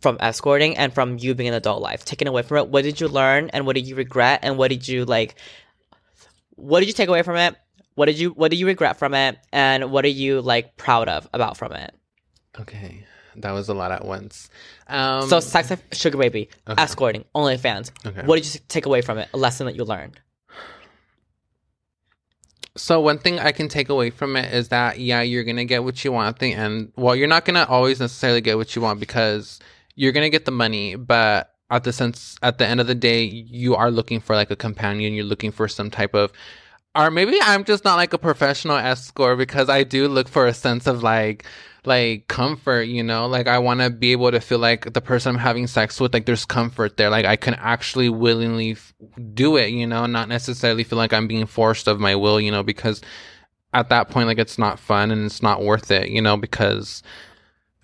from 0.00 0.16
escorting 0.20 0.76
and 0.76 0.92
from 0.92 1.18
you 1.18 1.34
being 1.34 1.48
an 1.48 1.54
adult 1.54 1.82
life? 1.82 2.04
taken 2.04 2.28
away 2.28 2.42
from 2.42 2.58
it, 2.58 2.68
what 2.68 2.82
did 2.84 3.00
you 3.00 3.08
learn 3.08 3.50
and 3.50 3.66
what 3.66 3.74
did 3.74 3.86
you 3.86 3.94
regret 3.94 4.40
and 4.42 4.56
what 4.58 4.68
did 4.68 4.86
you 4.86 5.04
like? 5.04 5.34
What 6.56 6.80
did 6.80 6.86
you 6.86 6.92
take 6.94 7.08
away 7.08 7.22
from 7.22 7.36
it? 7.36 7.56
What 7.94 8.06
did 8.06 8.18
you 8.18 8.30
what 8.30 8.50
do 8.50 8.56
you 8.56 8.66
regret 8.66 8.96
from 8.98 9.14
it 9.14 9.38
and 9.52 9.90
what 9.90 10.04
are 10.04 10.08
you 10.08 10.40
like 10.40 10.76
proud 10.76 11.08
of 11.08 11.28
about 11.32 11.56
from 11.56 11.72
it? 11.72 11.94
Okay, 12.60 13.04
that 13.36 13.52
was 13.52 13.68
a 13.68 13.74
lot 13.74 13.90
at 13.92 14.04
once. 14.04 14.48
Um, 14.86 15.28
So, 15.28 15.40
sex 15.40 15.72
sugar 15.92 16.16
baby, 16.18 16.48
Okay. 16.68 16.80
escorting, 16.82 17.24
OnlyFans. 17.34 17.90
Okay. 18.06 18.22
What 18.24 18.36
did 18.42 18.54
you 18.54 18.60
take 18.68 18.86
away 18.86 19.02
from 19.02 19.18
it? 19.18 19.28
A 19.32 19.36
lesson 19.36 19.66
that 19.66 19.74
you 19.76 19.84
learned. 19.84 20.20
So 22.76 23.00
one 23.00 23.18
thing 23.18 23.40
I 23.40 23.50
can 23.50 23.68
take 23.68 23.88
away 23.88 24.10
from 24.10 24.36
it 24.36 24.52
is 24.54 24.68
that 24.68 25.00
yeah, 25.00 25.20
you're 25.22 25.42
gonna 25.44 25.64
get 25.64 25.82
what 25.82 26.04
you 26.04 26.12
want 26.12 26.28
at 26.28 26.38
the 26.38 26.52
end. 26.52 26.92
Well, 26.96 27.16
you're 27.16 27.26
not 27.28 27.44
gonna 27.44 27.66
always 27.68 27.98
necessarily 27.98 28.40
get 28.40 28.56
what 28.56 28.76
you 28.76 28.82
want 28.82 29.00
because 29.00 29.58
you're 29.98 30.12
gonna 30.12 30.30
get 30.30 30.44
the 30.44 30.52
money, 30.52 30.94
but 30.94 31.52
at 31.70 31.82
the 31.82 31.92
sense 31.92 32.36
at 32.40 32.58
the 32.58 32.66
end 32.66 32.80
of 32.80 32.86
the 32.86 32.94
day, 32.94 33.24
you 33.24 33.74
are 33.74 33.90
looking 33.90 34.20
for 34.20 34.36
like 34.36 34.50
a 34.50 34.56
companion. 34.56 35.12
You're 35.12 35.24
looking 35.24 35.50
for 35.50 35.66
some 35.66 35.90
type 35.90 36.14
of, 36.14 36.32
or 36.94 37.10
maybe 37.10 37.36
I'm 37.42 37.64
just 37.64 37.84
not 37.84 37.96
like 37.96 38.12
a 38.12 38.18
professional 38.18 38.76
escort 38.76 39.38
because 39.38 39.68
I 39.68 39.82
do 39.82 40.06
look 40.06 40.28
for 40.28 40.46
a 40.46 40.54
sense 40.54 40.86
of 40.86 41.02
like 41.02 41.44
like 41.84 42.28
comfort 42.28 42.82
you 42.82 43.02
know? 43.02 43.26
Like 43.26 43.48
i 43.48 43.58
want 43.58 43.80
to 43.80 43.90
be 43.90 44.12
able 44.12 44.30
to 44.30 44.40
feel 44.40 44.58
like 44.58 44.92
the 44.92 45.00
person 45.00 45.34
i'm 45.34 45.40
having 45.40 45.66
sex 45.66 46.00
with 46.00 46.14
like 46.14 46.26
there's 46.26 46.44
comfort 46.44 46.96
there. 46.96 47.10
Like 47.10 47.24
i 47.26 47.34
can 47.36 47.54
actually 47.54 48.08
willingly 48.08 48.72
f- 48.72 48.94
do 49.34 49.56
it 49.56 49.70
you 49.70 49.86
know? 49.86 50.06
Not 50.06 50.28
necessarily 50.28 50.84
feel 50.84 50.98
like 50.98 51.12
i'm 51.12 51.26
being 51.26 51.46
forced 51.46 51.88
of 51.88 51.98
my 51.98 52.14
will 52.14 52.40
you 52.40 52.52
know? 52.52 52.62
Because 52.62 53.00
at 53.74 53.88
that 53.88 54.10
point 54.10 54.28
like 54.28 54.38
it's 54.38 54.58
not 54.58 54.78
fun 54.78 55.10
and 55.10 55.26
it's 55.26 55.42
not 55.42 55.62
worth 55.64 55.90
it 55.90 56.08
you 56.10 56.22
know? 56.22 56.36
Because 56.36 57.02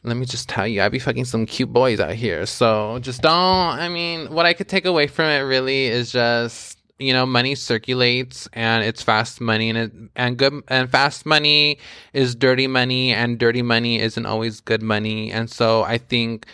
let 0.04 0.16
me 0.16 0.26
just 0.26 0.48
tell 0.48 0.68
you 0.68 0.82
i 0.82 0.88
be 0.88 0.98
fucking 0.98 1.24
some 1.24 1.46
cute 1.46 1.72
boys 1.72 1.98
out 1.98 2.14
here. 2.14 2.46
So 2.46 2.98
just 3.00 3.22
don't 3.22 3.32
i 3.32 3.88
mean 3.88 4.30
what 4.32 4.46
i 4.46 4.52
could 4.52 4.68
take 4.68 4.84
away 4.84 5.06
from 5.06 5.26
it 5.26 5.40
really 5.40 5.86
is 5.86 6.12
just 6.12 6.78
you 6.98 7.12
know 7.12 7.26
money 7.26 7.54
circulates 7.54 8.48
and 8.52 8.84
it's 8.84 9.02
fast 9.02 9.40
money 9.40 9.70
and 9.70 9.78
it 9.78 9.92
and 10.14 10.36
good 10.36 10.62
and 10.68 10.90
fast 10.90 11.26
money 11.26 11.78
is 12.12 12.34
dirty 12.34 12.66
money 12.66 13.12
and 13.12 13.38
dirty 13.38 13.62
money 13.62 13.98
isn't 13.98 14.26
always 14.26 14.60
good 14.60 14.82
money. 14.82 15.32
And 15.32 15.50
so 15.50 15.82
i 15.82 15.98
think 15.98 16.46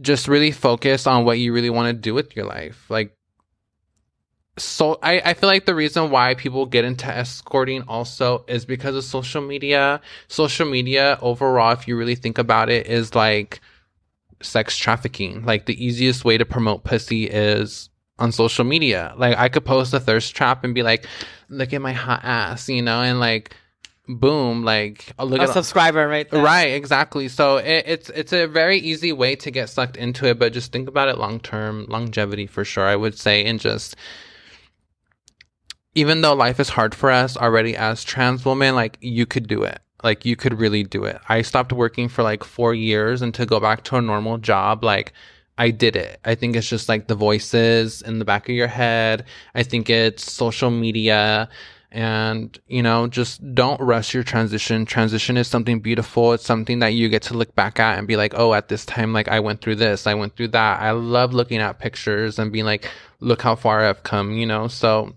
just 0.00 0.26
really 0.26 0.50
focus 0.50 1.06
on 1.06 1.24
what 1.24 1.38
you 1.38 1.52
really 1.52 1.70
want 1.70 1.86
to 1.86 1.92
do 1.92 2.14
with 2.14 2.34
your 2.34 2.46
life. 2.46 2.86
Like 2.88 3.16
so 4.56 4.98
I, 5.02 5.20
I 5.24 5.34
feel 5.34 5.48
like 5.48 5.66
the 5.66 5.74
reason 5.74 6.10
why 6.10 6.34
people 6.34 6.66
get 6.66 6.84
into 6.84 7.06
escorting 7.06 7.82
also 7.88 8.44
is 8.46 8.64
because 8.64 8.94
of 8.94 9.04
social 9.04 9.42
media 9.42 10.00
social 10.28 10.68
media 10.68 11.18
overall 11.20 11.72
if 11.72 11.88
you 11.88 11.96
really 11.96 12.14
think 12.14 12.38
about 12.38 12.70
it 12.70 12.86
is 12.86 13.14
like 13.14 13.60
sex 14.40 14.76
trafficking 14.76 15.44
like 15.44 15.66
the 15.66 15.84
easiest 15.84 16.24
way 16.24 16.38
to 16.38 16.44
promote 16.44 16.84
pussy 16.84 17.24
is 17.24 17.88
on 18.18 18.30
social 18.30 18.64
media 18.64 19.12
like 19.16 19.36
i 19.38 19.48
could 19.48 19.64
post 19.64 19.92
a 19.92 19.98
thirst 19.98 20.36
trap 20.36 20.62
and 20.62 20.74
be 20.74 20.82
like 20.82 21.06
look 21.48 21.72
at 21.72 21.82
my 21.82 21.92
hot 21.92 22.20
ass 22.22 22.68
you 22.68 22.82
know 22.82 23.02
and 23.02 23.18
like 23.18 23.56
boom 24.06 24.64
like 24.64 25.12
oh, 25.18 25.24
look 25.24 25.40
A 25.40 25.44
at 25.44 25.50
subscriber 25.50 26.06
right 26.06 26.28
there. 26.30 26.42
Right, 26.42 26.74
exactly. 26.74 27.28
So 27.28 27.56
it, 27.56 27.84
it's 27.86 28.10
it's 28.10 28.32
a 28.32 28.46
very 28.46 28.78
easy 28.78 29.12
way 29.12 29.34
to 29.36 29.50
get 29.50 29.68
sucked 29.70 29.96
into 29.96 30.26
it, 30.26 30.38
but 30.38 30.52
just 30.52 30.72
think 30.72 30.88
about 30.88 31.08
it 31.08 31.18
long 31.18 31.40
term, 31.40 31.86
longevity 31.88 32.46
for 32.46 32.64
sure. 32.64 32.84
I 32.84 32.96
would 32.96 33.18
say, 33.18 33.44
and 33.44 33.58
just 33.58 33.96
even 35.94 36.20
though 36.20 36.34
life 36.34 36.58
is 36.60 36.70
hard 36.70 36.94
for 36.94 37.10
us 37.10 37.36
already 37.36 37.76
as 37.76 38.04
trans 38.04 38.44
women, 38.44 38.74
like 38.74 38.98
you 39.00 39.26
could 39.26 39.46
do 39.46 39.62
it. 39.62 39.80
Like 40.02 40.24
you 40.24 40.36
could 40.36 40.58
really 40.58 40.82
do 40.84 41.04
it. 41.04 41.20
I 41.28 41.42
stopped 41.42 41.72
working 41.72 42.08
for 42.08 42.22
like 42.22 42.44
four 42.44 42.74
years 42.74 43.22
and 43.22 43.32
to 43.34 43.46
go 43.46 43.58
back 43.58 43.84
to 43.84 43.96
a 43.96 44.02
normal 44.02 44.38
job, 44.38 44.84
like 44.84 45.12
I 45.56 45.70
did 45.70 45.96
it. 45.96 46.20
I 46.24 46.34
think 46.34 46.56
it's 46.56 46.68
just 46.68 46.88
like 46.88 47.06
the 47.06 47.14
voices 47.14 48.02
in 48.02 48.18
the 48.18 48.24
back 48.24 48.48
of 48.48 48.54
your 48.54 48.66
head. 48.66 49.24
I 49.54 49.62
think 49.62 49.88
it's 49.88 50.30
social 50.30 50.70
media 50.70 51.48
and 51.94 52.58
you 52.66 52.82
know 52.82 53.06
just 53.06 53.54
don't 53.54 53.80
rush 53.80 54.14
your 54.14 54.24
transition 54.24 54.84
transition 54.84 55.36
is 55.36 55.46
something 55.46 55.78
beautiful 55.78 56.32
it's 56.32 56.44
something 56.44 56.80
that 56.80 56.88
you 56.88 57.08
get 57.08 57.22
to 57.22 57.34
look 57.34 57.54
back 57.54 57.78
at 57.78 57.96
and 57.96 58.08
be 58.08 58.16
like 58.16 58.34
oh 58.36 58.52
at 58.52 58.66
this 58.66 58.84
time 58.84 59.12
like 59.12 59.28
i 59.28 59.38
went 59.38 59.60
through 59.60 59.76
this 59.76 60.04
i 60.04 60.12
went 60.12 60.34
through 60.34 60.48
that 60.48 60.80
i 60.82 60.90
love 60.90 61.32
looking 61.32 61.60
at 61.60 61.78
pictures 61.78 62.36
and 62.36 62.50
being 62.50 62.64
like 62.64 62.90
look 63.20 63.40
how 63.40 63.54
far 63.54 63.84
i've 63.84 64.02
come 64.02 64.32
you 64.32 64.44
know 64.44 64.66
so 64.66 65.14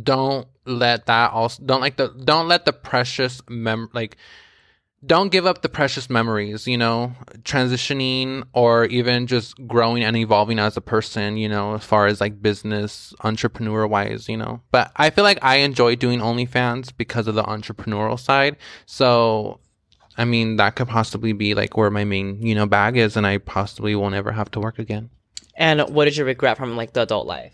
don't 0.00 0.46
let 0.64 1.06
that 1.06 1.32
also 1.32 1.62
don't 1.64 1.80
like 1.80 1.96
the 1.96 2.08
don't 2.24 2.48
let 2.48 2.64
the 2.64 2.72
precious 2.72 3.42
mem 3.48 3.88
like 3.92 4.16
don't 5.04 5.32
give 5.32 5.46
up 5.46 5.62
the 5.62 5.68
precious 5.68 6.08
memories 6.08 6.66
you 6.66 6.78
know 6.78 7.12
transitioning 7.42 8.44
or 8.52 8.84
even 8.86 9.26
just 9.26 9.54
growing 9.66 10.04
and 10.04 10.16
evolving 10.16 10.58
as 10.58 10.76
a 10.76 10.80
person 10.80 11.36
you 11.36 11.48
know 11.48 11.74
as 11.74 11.84
far 11.84 12.06
as 12.06 12.20
like 12.20 12.40
business 12.40 13.12
entrepreneur 13.22 13.86
wise 13.86 14.28
you 14.28 14.36
know. 14.36 14.60
But 14.70 14.92
i 14.96 15.10
feel 15.10 15.24
like 15.24 15.38
i 15.42 15.56
enjoy 15.56 15.96
doing 15.96 16.20
onlyfans 16.20 16.92
because 16.96 17.26
of 17.26 17.34
the 17.34 17.42
entrepreneurial 17.42 18.18
side. 18.18 18.56
So 18.86 19.58
i 20.16 20.24
mean 20.24 20.56
that 20.56 20.76
could 20.76 20.88
possibly 20.88 21.32
be 21.32 21.54
like 21.54 21.76
where 21.76 21.90
my 21.90 22.04
main 22.04 22.40
you 22.40 22.54
know 22.54 22.66
bag 22.66 22.96
is 22.96 23.16
and 23.16 23.26
i 23.26 23.38
possibly 23.38 23.96
won't 23.96 24.14
ever 24.14 24.30
have 24.30 24.50
to 24.52 24.60
work 24.60 24.78
again. 24.78 25.10
And 25.56 25.80
what 25.90 26.06
did 26.06 26.16
you 26.16 26.24
regret 26.24 26.56
from 26.56 26.76
like 26.76 26.92
the 26.92 27.02
adult 27.02 27.26
life? 27.26 27.52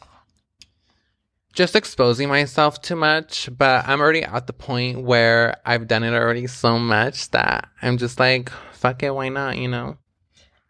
Just 1.58 1.74
exposing 1.74 2.28
myself 2.28 2.80
too 2.80 2.94
much, 2.94 3.48
but 3.58 3.88
I'm 3.88 4.00
already 4.00 4.22
at 4.22 4.46
the 4.46 4.52
point 4.52 5.02
where 5.02 5.56
I've 5.66 5.88
done 5.88 6.04
it 6.04 6.14
already 6.14 6.46
so 6.46 6.78
much 6.78 7.32
that 7.32 7.68
I'm 7.82 7.98
just 7.98 8.20
like, 8.20 8.48
fuck 8.70 9.02
it, 9.02 9.12
why 9.12 9.28
not, 9.28 9.58
you 9.58 9.66
know? 9.66 9.98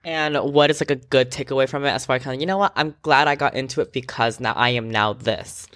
And 0.03 0.35
what 0.37 0.71
is 0.71 0.81
like 0.81 0.91
a 0.91 0.97
good 0.97 1.31
takeaway 1.31 1.69
from 1.69 1.85
it 1.85 1.91
as 1.91 2.07
far 2.07 2.17
as 2.17 2.23
kind 2.23 2.37
of, 2.37 2.41
you 2.41 2.47
know 2.47 2.57
what, 2.57 2.73
I'm 2.75 2.95
glad 3.03 3.29
I 3.29 3.35
got 3.35 3.53
into 3.53 3.83
it 3.83 3.93
because 3.93 4.41
now 4.41 4.55
I 4.55 4.71
am 4.71 4.91
now 4.91 5.13
this. 5.13 5.67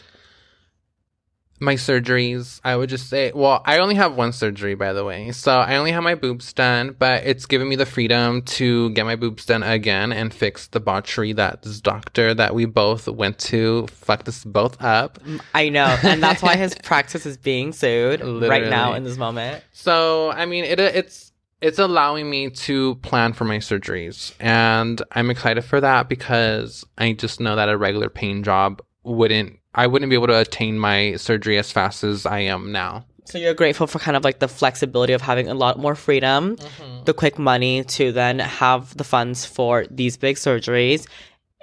My 1.62 1.74
surgeries, 1.74 2.60
I 2.64 2.74
would 2.74 2.88
just 2.88 3.08
say, 3.08 3.30
well, 3.32 3.62
I 3.64 3.78
only 3.78 3.94
have 3.94 4.16
one 4.16 4.32
surgery, 4.32 4.74
by 4.74 4.92
the 4.92 5.04
way. 5.04 5.30
So 5.30 5.52
I 5.52 5.76
only 5.76 5.92
have 5.92 6.02
my 6.02 6.16
boobs 6.16 6.52
done, 6.52 6.96
but 6.98 7.24
it's 7.24 7.46
given 7.46 7.68
me 7.68 7.76
the 7.76 7.86
freedom 7.86 8.42
to 8.42 8.90
get 8.90 9.06
my 9.06 9.14
boobs 9.14 9.46
done 9.46 9.62
again 9.62 10.12
and 10.12 10.34
fix 10.34 10.66
the 10.66 10.80
botchery 10.80 11.32
that 11.34 11.62
this 11.62 11.80
doctor 11.80 12.34
that 12.34 12.52
we 12.54 12.64
both 12.64 13.06
went 13.06 13.38
to 13.38 13.86
fucked 13.86 14.26
us 14.26 14.44
both 14.44 14.82
up. 14.82 15.20
I 15.54 15.68
know. 15.68 15.96
And 16.02 16.20
that's 16.20 16.42
why 16.42 16.56
his 16.56 16.74
practice 16.82 17.26
is 17.26 17.36
being 17.36 17.72
sued 17.72 18.20
right 18.22 18.68
now 18.68 18.94
in 18.94 19.04
this 19.04 19.16
moment. 19.16 19.62
So 19.70 20.32
I 20.32 20.46
mean, 20.46 20.64
it 20.64 20.80
it's 20.80 21.32
it's 21.60 21.78
allowing 21.78 22.28
me 22.28 22.50
to 22.50 22.96
plan 22.96 23.32
for 23.32 23.44
my 23.44 23.58
surgeries, 23.58 24.34
and 24.40 25.00
I'm 25.12 25.30
excited 25.30 25.62
for 25.62 25.80
that 25.80 26.08
because 26.08 26.84
I 26.98 27.12
just 27.12 27.38
know 27.38 27.54
that 27.54 27.68
a 27.68 27.78
regular 27.78 28.08
pain 28.08 28.42
job 28.42 28.82
wouldn't 29.04 29.60
I 29.74 29.86
wouldn't 29.86 30.10
be 30.10 30.16
able 30.16 30.26
to 30.28 30.38
attain 30.38 30.78
my 30.78 31.16
surgery 31.16 31.58
as 31.58 31.72
fast 31.72 32.04
as 32.04 32.26
I 32.26 32.40
am 32.40 32.72
now. 32.72 33.04
So 33.24 33.38
you're 33.38 33.54
grateful 33.54 33.86
for 33.86 33.98
kind 33.98 34.16
of 34.16 34.24
like 34.24 34.40
the 34.40 34.48
flexibility 34.48 35.12
of 35.12 35.22
having 35.22 35.48
a 35.48 35.54
lot 35.54 35.78
more 35.78 35.94
freedom, 35.94 36.56
the 37.04 37.14
quick 37.14 37.38
money 37.38 37.84
to 37.84 38.12
then 38.12 38.40
have 38.40 38.96
the 38.96 39.04
funds 39.04 39.46
for 39.46 39.86
these 39.90 40.16
big 40.16 40.36
surgeries. 40.36 41.06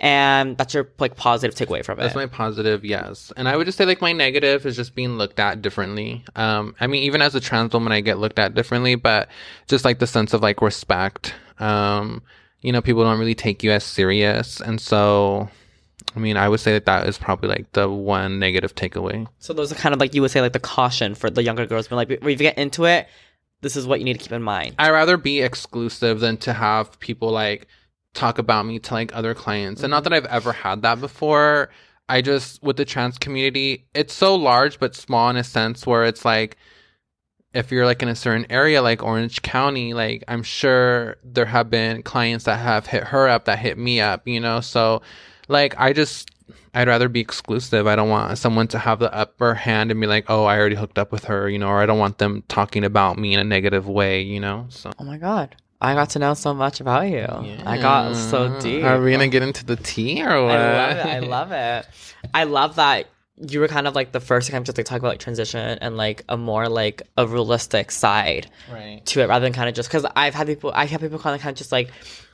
And 0.02 0.58
that's 0.58 0.74
your 0.74 0.90
like 0.98 1.18
positive 1.18 1.56
takeaway 1.56 1.84
from 1.84 2.00
it. 2.00 2.04
That's 2.04 2.16
my 2.16 2.26
positive, 2.26 2.86
yes. 2.86 3.34
And 3.36 3.50
I 3.50 3.58
would 3.58 3.66
just 3.66 3.78
say 3.78 3.86
like 3.86 4.02
my 4.02 4.14
negative 4.14 4.66
is 4.66 4.78
just 4.78 4.96
being 4.96 5.18
looked 5.18 5.40
at 5.40 5.62
differently. 5.62 6.24
Um, 6.38 6.74
I 6.80 6.88
mean, 6.88 7.04
even 7.04 7.22
as 7.22 7.36
a 7.36 7.42
trans 7.42 7.74
woman, 7.74 7.92
I 7.92 8.00
get 8.00 8.18
looked 8.18 8.40
at 8.40 8.54
differently, 8.54 8.96
but 8.96 9.28
just 9.68 9.84
like 9.84 10.00
the 10.00 10.08
sense 10.08 10.34
of 10.34 10.42
like 10.42 10.62
respect. 10.62 11.36
Um, 11.60 12.24
you 12.62 12.72
know, 12.72 12.82
people 12.82 13.04
don't 13.04 13.20
really 13.20 13.36
take 13.36 13.62
you 13.64 13.72
as 13.72 13.84
serious, 13.84 14.60
and 14.62 14.80
so, 14.82 15.50
I 16.16 16.20
mean, 16.20 16.38
I 16.38 16.50
would 16.50 16.60
say 16.60 16.74
that 16.74 16.86
that 16.86 17.08
is 17.08 17.18
probably 17.18 17.50
like 17.50 17.72
the 17.74 17.90
one 17.90 18.40
negative 18.40 18.76
takeaway. 18.76 19.28
So 19.38 19.54
those 19.54 19.72
are 19.72 19.76
kind 19.76 19.94
of 19.94 20.00
like 20.00 20.14
you 20.16 20.22
would 20.22 20.32
say 20.32 20.42
like 20.42 20.54
the 20.54 20.60
caution 20.60 21.16
for 21.16 21.30
the 21.30 21.44
younger 21.44 21.66
girls, 21.66 21.88
but 21.88 21.96
like 21.96 22.10
if 22.10 22.24
you 22.24 22.36
get 22.36 22.58
into 22.58 22.86
it, 22.86 23.08
this 23.62 23.76
is 23.76 23.86
what 23.86 24.00
you 24.00 24.06
need 24.06 24.14
to 24.14 24.20
keep 24.20 24.32
in 24.32 24.44
mind. 24.44 24.76
I 24.80 24.90
rather 24.90 25.18
be 25.18 25.42
exclusive 25.42 26.20
than 26.20 26.38
to 26.38 26.54
have 26.54 27.00
people 27.00 27.32
like 27.32 27.68
talk 28.14 28.40
about 28.40 28.66
me 28.66 28.80
to 28.80 28.94
like 28.94 29.16
other 29.16 29.34
clients. 29.34 29.84
And 29.84 29.92
not 29.92 30.04
mm-hmm. 30.04 30.12
that 30.12 30.18
I've 30.26 30.26
ever 30.26 30.52
had 30.52 30.82
that 30.82 31.00
before. 31.00 31.70
I 32.08 32.22
just 32.22 32.64
with 32.64 32.78
the 32.78 32.86
trans 32.86 33.20
community, 33.20 33.86
it's 33.94 34.14
so 34.14 34.36
large 34.36 34.80
but 34.80 34.96
small 34.96 35.30
in 35.30 35.38
a 35.38 35.44
sense 35.44 35.86
where 35.86 36.06
it's 36.06 36.26
like 36.26 36.58
if 37.54 37.72
you're 37.72 37.86
like 37.86 38.02
in 38.02 38.10
a 38.10 38.16
certain 38.16 38.48
area 38.50 38.82
like 38.82 39.04
Orange 39.04 39.42
County, 39.42 39.94
like 39.94 40.24
I'm 40.28 40.44
sure 40.44 41.18
there 41.24 41.46
have 41.46 41.70
been 41.70 42.02
clients 42.02 42.46
that 42.46 42.58
have 42.58 42.88
hit 42.88 43.06
her 43.06 43.28
up 43.28 43.46
that 43.46 43.60
hit 43.60 43.78
me 43.78 44.02
up, 44.02 44.28
you 44.28 44.40
know? 44.40 44.60
So 44.60 45.04
like 45.50 45.76
I 45.78 45.92
just 45.94 46.30
I'd 46.74 46.88
rather 46.88 47.10
be 47.10 47.20
exclusive. 47.20 47.88
I 47.88 47.96
don't 47.96 48.10
want 48.10 48.38
someone 48.38 48.68
to 48.70 48.80
have 48.80 49.00
the 49.00 49.14
upper 49.14 49.54
hand 49.56 49.92
and 49.92 50.00
be 50.00 50.08
like, 50.08 50.26
"Oh, 50.30 50.46
I 50.46 50.58
already 50.58 50.76
hooked 50.76 50.98
up 51.00 51.12
with 51.12 51.26
her," 51.26 51.50
you 51.50 51.60
know, 51.60 51.68
or 51.68 51.80
I 51.82 51.86
don't 51.86 52.00
want 52.00 52.18
them 52.20 52.44
talking 52.48 52.84
about 52.84 53.18
me 53.18 53.34
in 53.34 53.40
a 53.40 53.44
negative 53.44 53.88
way, 53.88 54.22
you 54.22 54.40
know. 54.40 54.68
So 54.70 54.92
Oh 55.00 55.04
my 55.04 55.18
god. 55.18 55.56
I 55.82 55.94
got 55.94 56.10
to 56.12 56.20
know 56.20 56.34
so 56.34 56.54
much 56.54 56.82
about 56.82 57.08
you. 57.10 57.26
I 57.66 57.78
got 57.78 58.14
so 58.16 58.60
deep. 58.60 58.84
Are 58.84 59.02
we 59.02 59.12
gonna 59.12 59.28
get 59.30 59.44
into 59.44 59.66
the 59.66 59.78
tea 59.78 60.22
or 60.24 60.44
what? 60.46 60.56
I 60.60 60.78
love 60.78 60.98
it. 60.98 61.06
I 61.06 61.20
love 61.20 61.52
it. 61.52 61.88
I 62.34 62.44
love 62.44 62.76
that 62.76 63.08
you 63.38 63.62
were 63.62 63.70
kind 63.70 63.88
of 63.88 63.96
like 63.96 64.12
the 64.12 64.20
first 64.20 64.52
time 64.52 64.66
just 64.66 64.78
like 64.78 64.86
talk 64.86 65.00
about 65.00 65.08
like 65.08 65.20
transition 65.20 65.78
and 65.80 65.96
like 65.96 66.24
a 66.28 66.36
more 66.36 66.68
like 66.68 67.02
a 67.18 67.26
realistic 67.26 67.90
side 67.92 68.52
Right. 68.70 69.02
to 69.06 69.22
it 69.22 69.30
rather 69.30 69.44
than 69.46 69.54
kind 69.54 69.70
of 69.70 69.76
just 69.76 69.88
because 69.88 70.06
I've 70.14 70.34
had 70.36 70.48
people 70.48 70.74
I 70.76 70.84
have 70.86 71.00
people 71.00 71.20
kind 71.20 71.34
of 71.36 71.42
kind 71.42 71.54
of 71.54 71.58
just 71.58 71.72
like 71.72 71.90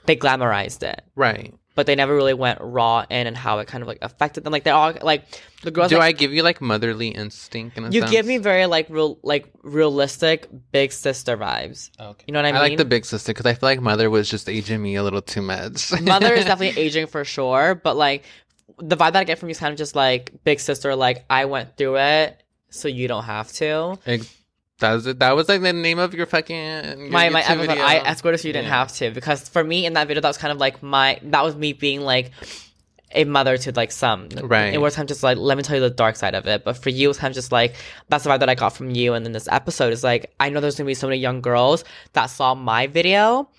they 0.08 0.16
glamorized 0.16 0.82
it, 0.82 1.04
Right. 1.16 1.54
But 1.76 1.86
they 1.86 1.96
never 1.96 2.16
really 2.16 2.34
went 2.34 2.60
raw 2.62 3.06
in 3.10 3.28
and 3.28 3.38
how 3.38 3.60
it 3.60 3.68
kind 3.68 3.82
of 3.82 3.88
like 3.88 4.00
affected 4.02 4.44
them. 4.44 4.52
Like 4.52 4.64
they're 4.64 4.74
all 4.74 4.94
like 5.02 5.24
the 5.62 5.72
girls. 5.72 5.90
Do 5.90 5.98
like, 5.98 6.16
I 6.16 6.18
give 6.18 6.34
you 6.34 6.42
like 6.42 6.62
motherly 6.62 7.10
instinct 7.10 7.78
in 7.78 7.84
a 7.84 7.90
you 7.90 8.00
sense? 8.00 8.12
give 8.12 8.26
me 8.26 8.38
very 8.38 8.66
like 8.66 8.90
real 8.90 9.20
like 9.22 9.52
realistic 9.62 10.48
big 10.72 10.94
sister 10.94 11.38
vibes. 11.38 11.92
Okay. 12.00 12.24
You 12.28 12.32
know 12.32 12.40
what 12.40 12.46
I 12.46 12.52
mean. 12.54 12.58
I 12.58 12.62
like 12.62 12.78
the 12.78 12.86
big 12.86 13.06
sister 13.06 13.34
because 13.34 13.46
I 13.46 13.54
feel 13.54 13.70
like 13.70 13.82
mother 13.82 14.10
was 14.10 14.30
just 14.30 14.50
aging 14.50 14.82
me 14.82 14.96
a 14.96 15.04
little 15.04 15.22
too 15.22 15.42
much. 15.42 15.92
Mother 16.02 16.34
is 16.34 16.46
definitely 16.46 16.82
aging 16.82 17.08
for 17.08 17.26
sure, 17.26 17.76
but 17.76 17.98
like 17.98 18.24
the 18.78 18.96
vibe 18.96 19.14
that 19.14 19.18
I 19.18 19.24
get 19.26 19.38
from 19.38 19.50
you 19.50 19.52
is 19.52 19.60
kind 19.60 19.72
of 19.72 19.78
just 19.78 19.96
like 19.96 20.32
big 20.44 20.60
sister, 20.60 20.96
like 20.96 21.26
I 21.30 21.46
went 21.46 21.76
through 21.78 21.98
it, 21.98 22.42
so 22.70 22.88
you 22.88 23.08
don't 23.08 23.24
have 23.24 23.52
to. 23.54 23.98
Ex- 24.06 24.34
that 24.80 24.94
was 24.94 25.08
it. 25.08 25.20
That 25.20 25.36
was 25.36 25.48
like 25.50 25.62
the 25.62 25.74
name 25.74 26.00
of 26.00 26.14
your 26.14 26.26
fucking 26.26 26.56
your 26.58 27.10
My 27.10 27.30
my 27.30 27.42
YouTube 27.42 27.50
episode, 27.52 27.68
video. 27.68 27.84
I 27.84 27.96
escorted 28.10 28.40
so 28.40 28.48
you 28.48 28.54
didn't 28.54 28.68
Yeah. 28.68 28.78
have 28.80 28.92
to 28.94 29.12
because 29.12 29.48
for 29.48 29.64
me 29.64 29.86
in 29.86 29.94
that 29.94 30.08
video 30.08 30.22
that 30.22 30.28
was 30.28 30.38
kind 30.38 30.52
of 30.52 30.58
like 30.58 30.84
my 30.84 31.20
that 31.24 31.44
was 31.44 31.56
me 31.56 31.74
being 31.74 32.02
like 32.02 32.32
a 33.14 33.24
mother 33.24 33.58
to 33.58 33.72
like 33.72 33.92
some 33.92 34.28
Right. 34.44 34.74
It 34.74 34.82
was 34.82 34.96
kind 34.96 35.06
of 35.06 35.10
just 35.10 35.24
like 35.24 35.38
let 35.38 35.56
me 35.58 35.64
tell 35.64 35.76
you 35.78 35.82
the 35.82 35.90
dark 35.90 36.16
side 36.18 36.36
of 36.36 36.46
it, 36.48 36.66
but 36.66 36.78
for 36.78 36.90
you 36.90 37.10
it's 37.10 37.20
kind 37.20 37.32
of 37.32 37.36
just 37.36 37.52
like 37.52 37.76
that's 38.10 38.26
the 38.26 38.30
vibe 38.30 38.40
that 38.40 38.50
I 38.50 38.56
got 38.56 38.70
from 38.76 38.92
you. 38.92 39.14
And 39.14 39.26
then 39.26 39.32
this 39.32 39.48
episode 39.50 39.94
is 39.94 40.04
like 40.04 40.34
I 40.40 40.50
know 40.50 40.60
there's 40.60 40.76
gonna 40.76 40.88
be 40.88 40.94
so 40.94 41.08
many 41.08 41.20
young 41.20 41.42
girls 41.42 41.86
that 42.14 42.26
saw 42.28 42.54
my 42.56 42.88
video. 42.88 43.50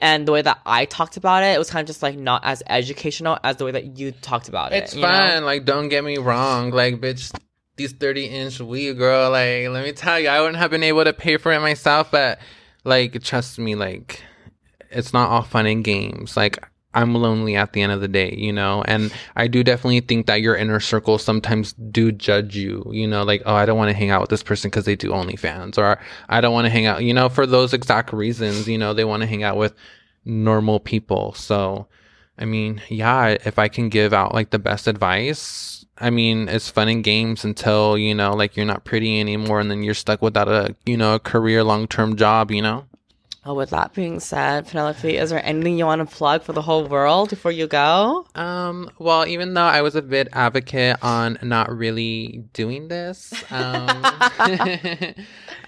And 0.00 0.28
the 0.28 0.32
way 0.32 0.42
that 0.42 0.60
I 0.64 0.84
talked 0.84 1.16
about 1.16 1.42
it, 1.42 1.56
it 1.56 1.58
was 1.58 1.70
kind 1.70 1.80
of 1.82 1.88
just 1.88 2.04
like 2.04 2.16
not 2.16 2.44
as 2.44 2.62
educational 2.68 3.36
as 3.42 3.56
the 3.56 3.64
way 3.64 3.72
that 3.72 3.98
you 3.98 4.12
talked 4.12 4.48
about 4.48 4.72
it. 4.72 4.84
It's 4.84 4.94
you 4.94 5.00
know? 5.02 5.08
fun. 5.08 5.44
Like, 5.44 5.64
don't 5.64 5.88
get 5.88 6.04
me 6.04 6.18
wrong. 6.18 6.70
Like, 6.70 7.00
bitch, 7.00 7.34
these 7.78 7.92
30 7.92 8.26
inch 8.26 8.60
weed, 8.60 8.98
girl. 8.98 9.30
Like, 9.30 9.68
let 9.68 9.84
me 9.84 9.92
tell 9.92 10.20
you, 10.20 10.28
I 10.28 10.40
wouldn't 10.40 10.58
have 10.58 10.70
been 10.70 10.82
able 10.82 11.04
to 11.04 11.12
pay 11.12 11.38
for 11.38 11.52
it 11.52 11.60
myself. 11.60 12.10
But, 12.10 12.38
like, 12.84 13.22
trust 13.22 13.58
me, 13.58 13.74
like, 13.74 14.22
it's 14.90 15.12
not 15.12 15.30
all 15.30 15.42
fun 15.42 15.66
and 15.66 15.82
games. 15.82 16.36
Like, 16.36 16.58
I'm 16.94 17.14
lonely 17.14 17.54
at 17.54 17.74
the 17.74 17.82
end 17.82 17.92
of 17.92 18.00
the 18.00 18.08
day, 18.08 18.34
you 18.36 18.52
know? 18.52 18.82
And 18.86 19.12
I 19.36 19.46
do 19.46 19.62
definitely 19.62 20.00
think 20.00 20.26
that 20.26 20.40
your 20.40 20.56
inner 20.56 20.80
circle 20.80 21.18
sometimes 21.18 21.74
do 21.74 22.10
judge 22.12 22.56
you, 22.56 22.84
you 22.92 23.06
know? 23.06 23.22
Like, 23.22 23.42
oh, 23.46 23.54
I 23.54 23.66
don't 23.66 23.78
want 23.78 23.90
to 23.90 23.96
hang 23.96 24.10
out 24.10 24.20
with 24.20 24.30
this 24.30 24.42
person 24.42 24.70
because 24.70 24.84
they 24.84 24.96
do 24.96 25.10
OnlyFans. 25.10 25.78
Or 25.78 26.00
I 26.28 26.40
don't 26.40 26.52
want 26.52 26.64
to 26.64 26.70
hang 26.70 26.86
out, 26.86 27.04
you 27.04 27.14
know, 27.14 27.28
for 27.28 27.46
those 27.46 27.72
exact 27.72 28.12
reasons, 28.12 28.66
you 28.68 28.78
know, 28.78 28.94
they 28.94 29.04
want 29.04 29.22
to 29.22 29.26
hang 29.26 29.42
out 29.42 29.56
with 29.56 29.74
normal 30.24 30.80
people. 30.80 31.34
So, 31.34 31.86
I 32.38 32.44
mean, 32.46 32.80
yeah, 32.88 33.36
if 33.44 33.58
I 33.58 33.68
can 33.68 33.88
give 33.88 34.12
out 34.12 34.34
like 34.34 34.50
the 34.50 34.58
best 34.58 34.86
advice, 34.86 35.84
I 36.00 36.10
mean, 36.10 36.48
it's 36.48 36.70
fun 36.70 36.88
and 36.88 37.02
games 37.02 37.44
until, 37.44 37.98
you 37.98 38.14
know, 38.14 38.34
like 38.34 38.56
you're 38.56 38.66
not 38.66 38.84
pretty 38.84 39.20
anymore 39.20 39.60
and 39.60 39.70
then 39.70 39.82
you're 39.82 39.94
stuck 39.94 40.22
without 40.22 40.48
a, 40.48 40.74
you 40.86 40.96
know, 40.96 41.14
a 41.14 41.18
career 41.18 41.64
long 41.64 41.88
term 41.88 42.16
job, 42.16 42.50
you 42.50 42.62
know? 42.62 42.84
Oh, 43.44 43.54
with 43.54 43.70
that 43.70 43.94
being 43.94 44.20
said, 44.20 44.66
Penelope, 44.66 45.16
is 45.16 45.30
there 45.30 45.42
anything 45.42 45.78
you 45.78 45.86
want 45.86 46.06
to 46.06 46.16
plug 46.16 46.42
for 46.42 46.52
the 46.52 46.60
whole 46.60 46.86
world 46.86 47.30
before 47.30 47.50
you 47.50 47.66
go? 47.66 48.26
Um, 48.34 48.90
well, 48.98 49.26
even 49.26 49.54
though 49.54 49.62
I 49.62 49.80
was 49.80 49.94
a 49.94 50.02
bit 50.02 50.28
advocate 50.34 50.96
on 51.02 51.38
not 51.40 51.74
really 51.74 52.44
doing 52.52 52.88
this, 52.88 53.32
um, 53.50 53.88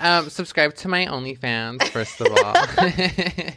um 0.00 0.28
subscribe 0.28 0.74
to 0.74 0.88
my 0.88 1.06
OnlyFans, 1.06 1.88
first 1.88 2.20
of 2.20 2.26
all. 2.32 2.54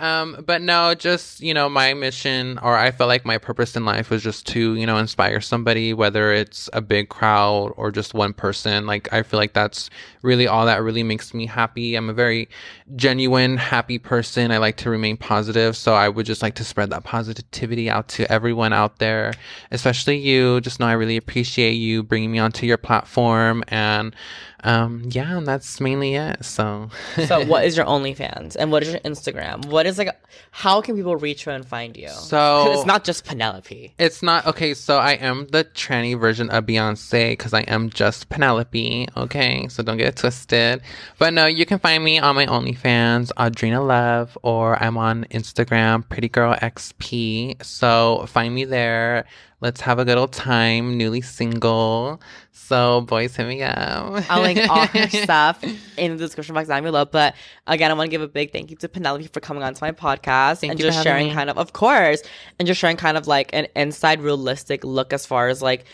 um, 0.00 0.42
but 0.46 0.62
no, 0.62 0.94
just, 0.94 1.40
you 1.40 1.52
know, 1.52 1.68
my 1.68 1.92
mission 1.92 2.58
or 2.58 2.74
I 2.76 2.90
felt 2.90 3.08
like 3.08 3.26
my 3.26 3.36
purpose 3.36 3.76
in 3.76 3.84
life 3.84 4.08
was 4.08 4.22
just 4.22 4.46
to, 4.48 4.74
you 4.74 4.86
know, 4.86 4.96
inspire 4.96 5.42
somebody, 5.42 5.92
whether 5.92 6.32
it's 6.32 6.70
a 6.72 6.80
big 6.80 7.10
crowd 7.10 7.74
or 7.76 7.90
just 7.90 8.14
one 8.14 8.32
person. 8.32 8.86
Like, 8.86 9.12
I 9.12 9.22
feel 9.22 9.38
like 9.38 9.52
that's 9.52 9.90
really 10.22 10.46
all 10.46 10.64
that 10.64 10.82
really 10.82 11.02
makes 11.02 11.34
me 11.34 11.44
happy. 11.44 11.96
I'm 11.96 12.08
a 12.08 12.14
very 12.14 12.48
genuine, 12.96 13.58
happy 13.58 13.98
person. 13.98 14.50
I 14.50 14.56
like 14.56 14.78
to 14.78 14.90
remain 14.90 15.18
positive. 15.18 15.76
So 15.76 15.92
I 15.92 16.08
would 16.08 16.24
just 16.24 16.40
like 16.40 16.54
to 16.54 16.64
spread 16.64 16.88
that 16.90 17.04
positivity 17.04 17.90
out 17.90 18.08
to 18.08 18.30
everyone 18.32 18.72
out 18.72 18.98
there, 19.00 19.34
especially 19.70 20.16
you. 20.16 20.62
Just 20.62 20.80
know 20.80 20.86
I 20.86 20.92
really 20.92 21.18
appreciate 21.18 21.72
you 21.72 22.02
bringing 22.02 22.32
me 22.32 22.38
onto 22.38 22.64
your 22.64 22.78
platform. 22.78 23.64
And 23.68 24.16
um, 24.62 25.04
yeah, 25.08 25.38
and 25.38 25.46
that's 25.46 25.80
mainly 25.80 26.14
it. 26.14 26.44
So, 26.44 26.90
So, 27.26 27.44
what 27.44 27.64
is 27.66 27.76
your 27.76 27.86
OnlyFans 27.86 28.56
and 28.58 28.70
what 28.70 28.82
is 28.82 28.90
your 28.90 29.00
Instagram? 29.00 29.66
What 29.66 29.86
is 29.86 29.89
like, 29.98 30.20
how 30.50 30.80
can 30.80 30.96
people 30.96 31.16
reach 31.16 31.46
you 31.46 31.52
and 31.52 31.66
find 31.66 31.96
you? 31.96 32.08
so 32.08 32.72
it's 32.72 32.86
not 32.86 33.04
just 33.04 33.24
Penelope. 33.24 33.94
It's 33.98 34.22
not 34.22 34.46
okay. 34.46 34.74
So 34.74 34.98
I 34.98 35.12
am 35.12 35.46
the 35.48 35.64
tranny 35.64 36.18
version 36.18 36.50
of 36.50 36.66
Beyonce 36.66 37.30
because 37.32 37.54
I 37.54 37.60
am 37.62 37.90
just 37.90 38.28
Penelope. 38.28 39.08
Okay, 39.16 39.68
so 39.68 39.82
don't 39.82 39.96
get 39.96 40.08
it 40.08 40.16
twisted. 40.16 40.82
But 41.18 41.34
no, 41.34 41.46
you 41.46 41.66
can 41.66 41.78
find 41.78 42.02
me 42.02 42.18
on 42.18 42.34
my 42.36 42.46
OnlyFans, 42.46 43.30
Audrina 43.36 43.86
Love, 43.86 44.36
or 44.42 44.82
I'm 44.82 44.96
on 44.96 45.24
Instagram, 45.30 46.08
Pretty 46.08 46.28
Girl 46.28 46.54
XP. 46.54 47.64
So 47.64 48.24
find 48.28 48.54
me 48.54 48.64
there. 48.64 49.26
Let's 49.60 49.82
have 49.82 49.98
a 49.98 50.04
good 50.04 50.16
old 50.16 50.32
time. 50.32 50.96
Newly 50.96 51.20
single, 51.20 52.20
so 52.50 53.02
boys, 53.02 53.36
hit 53.36 53.46
me 53.46 53.62
up. 53.62 54.24
I'll 54.30 54.40
link 54.40 54.58
all 54.70 54.86
her 54.86 55.08
stuff 55.08 55.62
in 55.98 56.12
the 56.12 56.16
description 56.16 56.54
box 56.54 56.68
down 56.68 56.82
below. 56.82 57.04
But 57.04 57.34
again, 57.66 57.90
I 57.90 57.94
want 57.94 58.08
to 58.08 58.10
give 58.10 58.22
a 58.22 58.28
big 58.28 58.52
thank 58.52 58.70
you 58.70 58.76
to 58.78 58.88
Penelope 58.88 59.26
for 59.26 59.40
coming 59.40 59.62
on 59.62 59.74
to 59.74 59.84
my 59.84 59.92
podcast 59.92 60.60
Thank 60.60 60.72
and 60.72 60.80
just 60.80 61.02
sharing 61.02 61.28
me. 61.28 61.34
kind 61.34 61.50
of, 61.50 61.58
of 61.58 61.72
course, 61.74 62.22
and 62.58 62.66
just 62.66 62.80
sharing 62.80 62.96
kind 62.96 63.18
of 63.18 63.26
like 63.26 63.50
an 63.52 63.66
inside 63.76 64.22
realistic 64.22 64.82
look 64.82 65.12
as 65.12 65.26
far 65.26 65.48
as 65.48 65.60
like 65.60 65.84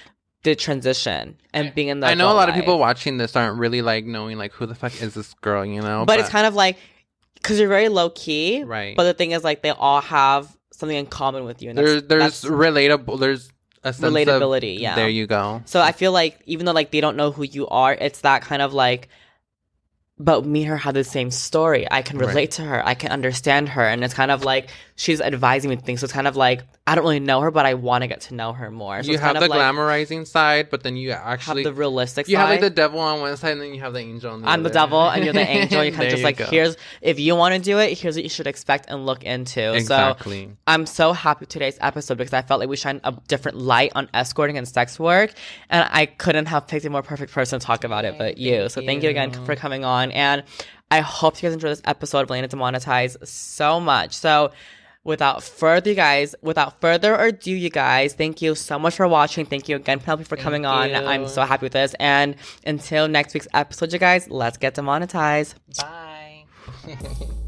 the 0.44 0.54
transition 0.54 1.36
and 1.52 1.74
being 1.74 1.88
in 1.88 2.00
the. 2.00 2.06
I 2.06 2.14
know 2.14 2.30
a 2.30 2.34
lot 2.34 2.48
of 2.48 2.54
people 2.54 2.78
watching 2.78 3.18
this 3.18 3.34
aren't 3.34 3.58
really 3.58 3.82
like 3.82 4.04
knowing 4.04 4.38
like 4.38 4.52
who 4.52 4.66
the 4.66 4.76
fuck 4.76 5.02
is 5.02 5.14
this 5.14 5.34
girl, 5.34 5.64
you 5.64 5.80
know? 5.80 6.04
but, 6.06 6.20
it's 6.20 6.28
kind 6.28 6.46
of 6.46 6.54
like 6.54 6.78
because 7.34 7.58
you're 7.58 7.68
very 7.68 7.88
low 7.88 8.10
key, 8.10 8.64
Right. 8.64 8.96
But 8.96 9.04
the 9.04 9.14
thing 9.14 9.30
is, 9.30 9.44
like, 9.44 9.62
they 9.62 9.70
all 9.70 10.00
have 10.00 10.56
something 10.72 10.96
in 10.96 11.06
common 11.06 11.44
with 11.44 11.62
you, 11.62 11.70
and 11.70 11.78
there's 11.78 12.02
that's 12.04 12.44
relatable. 12.44 13.20
There's 13.20 13.50
a 13.86 13.92
sense 13.92 14.02
of- 14.04 14.12
relatability. 14.12 14.78
yeah. 14.80 14.94
There 14.94 15.08
you 15.08 15.26
go. 15.26 15.62
So 15.64 15.80
I 15.80 15.92
feel 15.92 16.12
like 16.12 16.38
even 16.46 16.66
though 16.66 16.72
like 16.72 16.90
they 16.90 17.00
don't 17.00 17.16
know 17.16 17.30
who 17.30 17.44
you 17.44 17.66
are, 17.68 17.94
it's 17.94 18.20
that 18.22 18.42
kind 18.42 18.62
of 18.62 18.72
like 18.72 19.08
but 20.18 20.46
me 20.46 20.62
and 20.62 20.70
her 20.70 20.76
have 20.78 20.94
the 20.94 21.04
same 21.04 21.30
story. 21.30 21.86
I 21.90 22.02
can 22.02 22.18
Right. 22.18 22.28
relate 22.28 22.50
to 22.52 22.62
her. 22.62 22.84
I 22.86 22.94
can 22.94 23.10
understand 23.12 23.68
her. 23.70 23.82
And 23.86 24.02
it's 24.02 24.14
kind 24.14 24.30
of 24.30 24.44
like 24.44 24.70
she's 24.94 25.20
advising 25.20 25.68
me 25.70 25.76
things. 25.76 26.00
So 26.00 26.04
it's 26.04 26.12
kind 26.12 26.26
of 26.26 26.36
like 26.36 26.62
I 26.88 26.94
don't 26.94 27.02
really 27.02 27.18
know 27.20 27.40
her, 27.40 27.50
but 27.50 27.66
I 27.66 27.74
want 27.74 28.02
to 28.02 28.06
get 28.08 28.20
to 28.22 28.34
know 28.34 28.52
her 28.52 28.70
more. 28.70 29.02
So 29.02 29.08
you 29.08 29.14
it's 29.14 29.22
have 29.22 29.32
kind 29.34 29.42
the 29.42 29.46
of 29.46 29.50
like 29.50 29.60
glamorizing 29.60 30.24
side, 30.24 30.70
but 30.70 30.84
then 30.84 30.96
you 30.96 31.10
actually 31.10 31.64
have 31.64 31.74
the 31.74 31.78
realistic 31.78 32.28
you 32.28 32.36
side. 32.36 32.40
have 32.42 32.48
like 32.50 32.60
the 32.60 32.70
devil 32.70 33.00
on 33.00 33.20
one 33.20 33.36
side, 33.36 33.52
and 33.52 33.60
then 33.60 33.74
you 33.74 33.80
have 33.80 33.92
the 33.92 33.98
angel 33.98 34.32
on 34.32 34.42
the 34.42 34.48
I'm 34.48 34.60
other. 34.60 34.68
the 34.68 34.72
devil 34.72 35.08
and 35.10 35.24
you're 35.24 35.34
the 35.34 35.40
angel. 35.40 35.82
You're 35.82 35.92
kind 35.96 36.04
of 36.04 36.10
just 36.12 36.22
like, 36.22 36.36
go. 36.36 36.46
here's 36.46 36.76
if 37.02 37.18
you 37.18 37.34
want 37.34 37.56
to 37.56 37.60
do 37.60 37.78
it, 37.80 37.98
here's 37.98 38.14
what 38.14 38.22
you 38.22 38.30
should 38.30 38.46
expect 38.46 38.86
and 38.88 39.04
look 39.04 39.24
into. 39.24 39.80
So. 39.80 40.16
I'm 40.66 40.86
so 40.86 41.12
happy 41.12 41.46
today's 41.46 41.76
episode 41.80 42.18
because 42.18 42.32
I 42.32 42.42
felt 42.42 42.60
like 42.60 42.68
we 42.68 42.76
shine 42.76 43.00
a 43.04 43.12
different 43.26 43.58
light 43.58 43.90
on 43.96 44.08
escorting 44.14 44.56
and 44.56 44.66
sex 44.68 44.98
work, 45.00 45.32
and 45.68 45.86
I 45.90 46.06
couldn't 46.06 46.46
have 46.46 46.68
picked 46.68 46.84
a 46.86 46.90
more 46.90 47.02
perfect 47.02 47.32
person 47.32 47.58
to 47.60 47.66
talk 47.66 47.82
about 47.84 48.04
it 48.04 48.16
but 48.16 48.38
you. 48.38 48.68
So 48.68 48.80
thank 48.80 49.02
you 49.02 49.10
again 49.10 49.32
for 49.44 49.56
coming 49.56 49.84
on, 49.84 50.05
and 50.12 50.42
I 50.90 51.00
hope 51.00 51.36
you 51.36 51.48
guys 51.48 51.54
enjoyed 51.54 51.72
this 51.72 51.82
episode 51.84 52.20
of 52.20 52.30
Lana 52.30 52.48
Demonetize 52.48 53.26
so 53.26 53.80
much. 53.80 54.14
So. 54.14 54.52
Without 55.04 55.40
further, 55.44 55.90
you 55.90 55.94
guys, 55.94 56.34
without 56.42 56.80
further 56.80 57.14
ado, 57.14 57.52
you 57.52 57.70
guys, 57.70 58.14
thank 58.14 58.42
you 58.42 58.56
so 58.56 58.76
much 58.76 58.96
for 58.96 59.06
watching. 59.06 59.46
Thank 59.46 59.68
you 59.68 59.76
again, 59.76 60.00
Penelope, 60.00 60.24
for 60.24 60.36
coming 60.36 60.66
on. 60.66 60.92
I'm 60.96 61.28
so 61.28 61.42
happy 61.42 61.66
with 61.66 61.74
this. 61.74 61.94
And 62.00 62.34
until 62.66 63.06
next 63.06 63.32
week's 63.32 63.46
episode, 63.54 63.92
you 63.92 64.00
guys, 64.00 64.28
let's 64.28 64.56
get 64.56 64.74
demonetized. 64.74 65.54
Bye. 65.78 66.46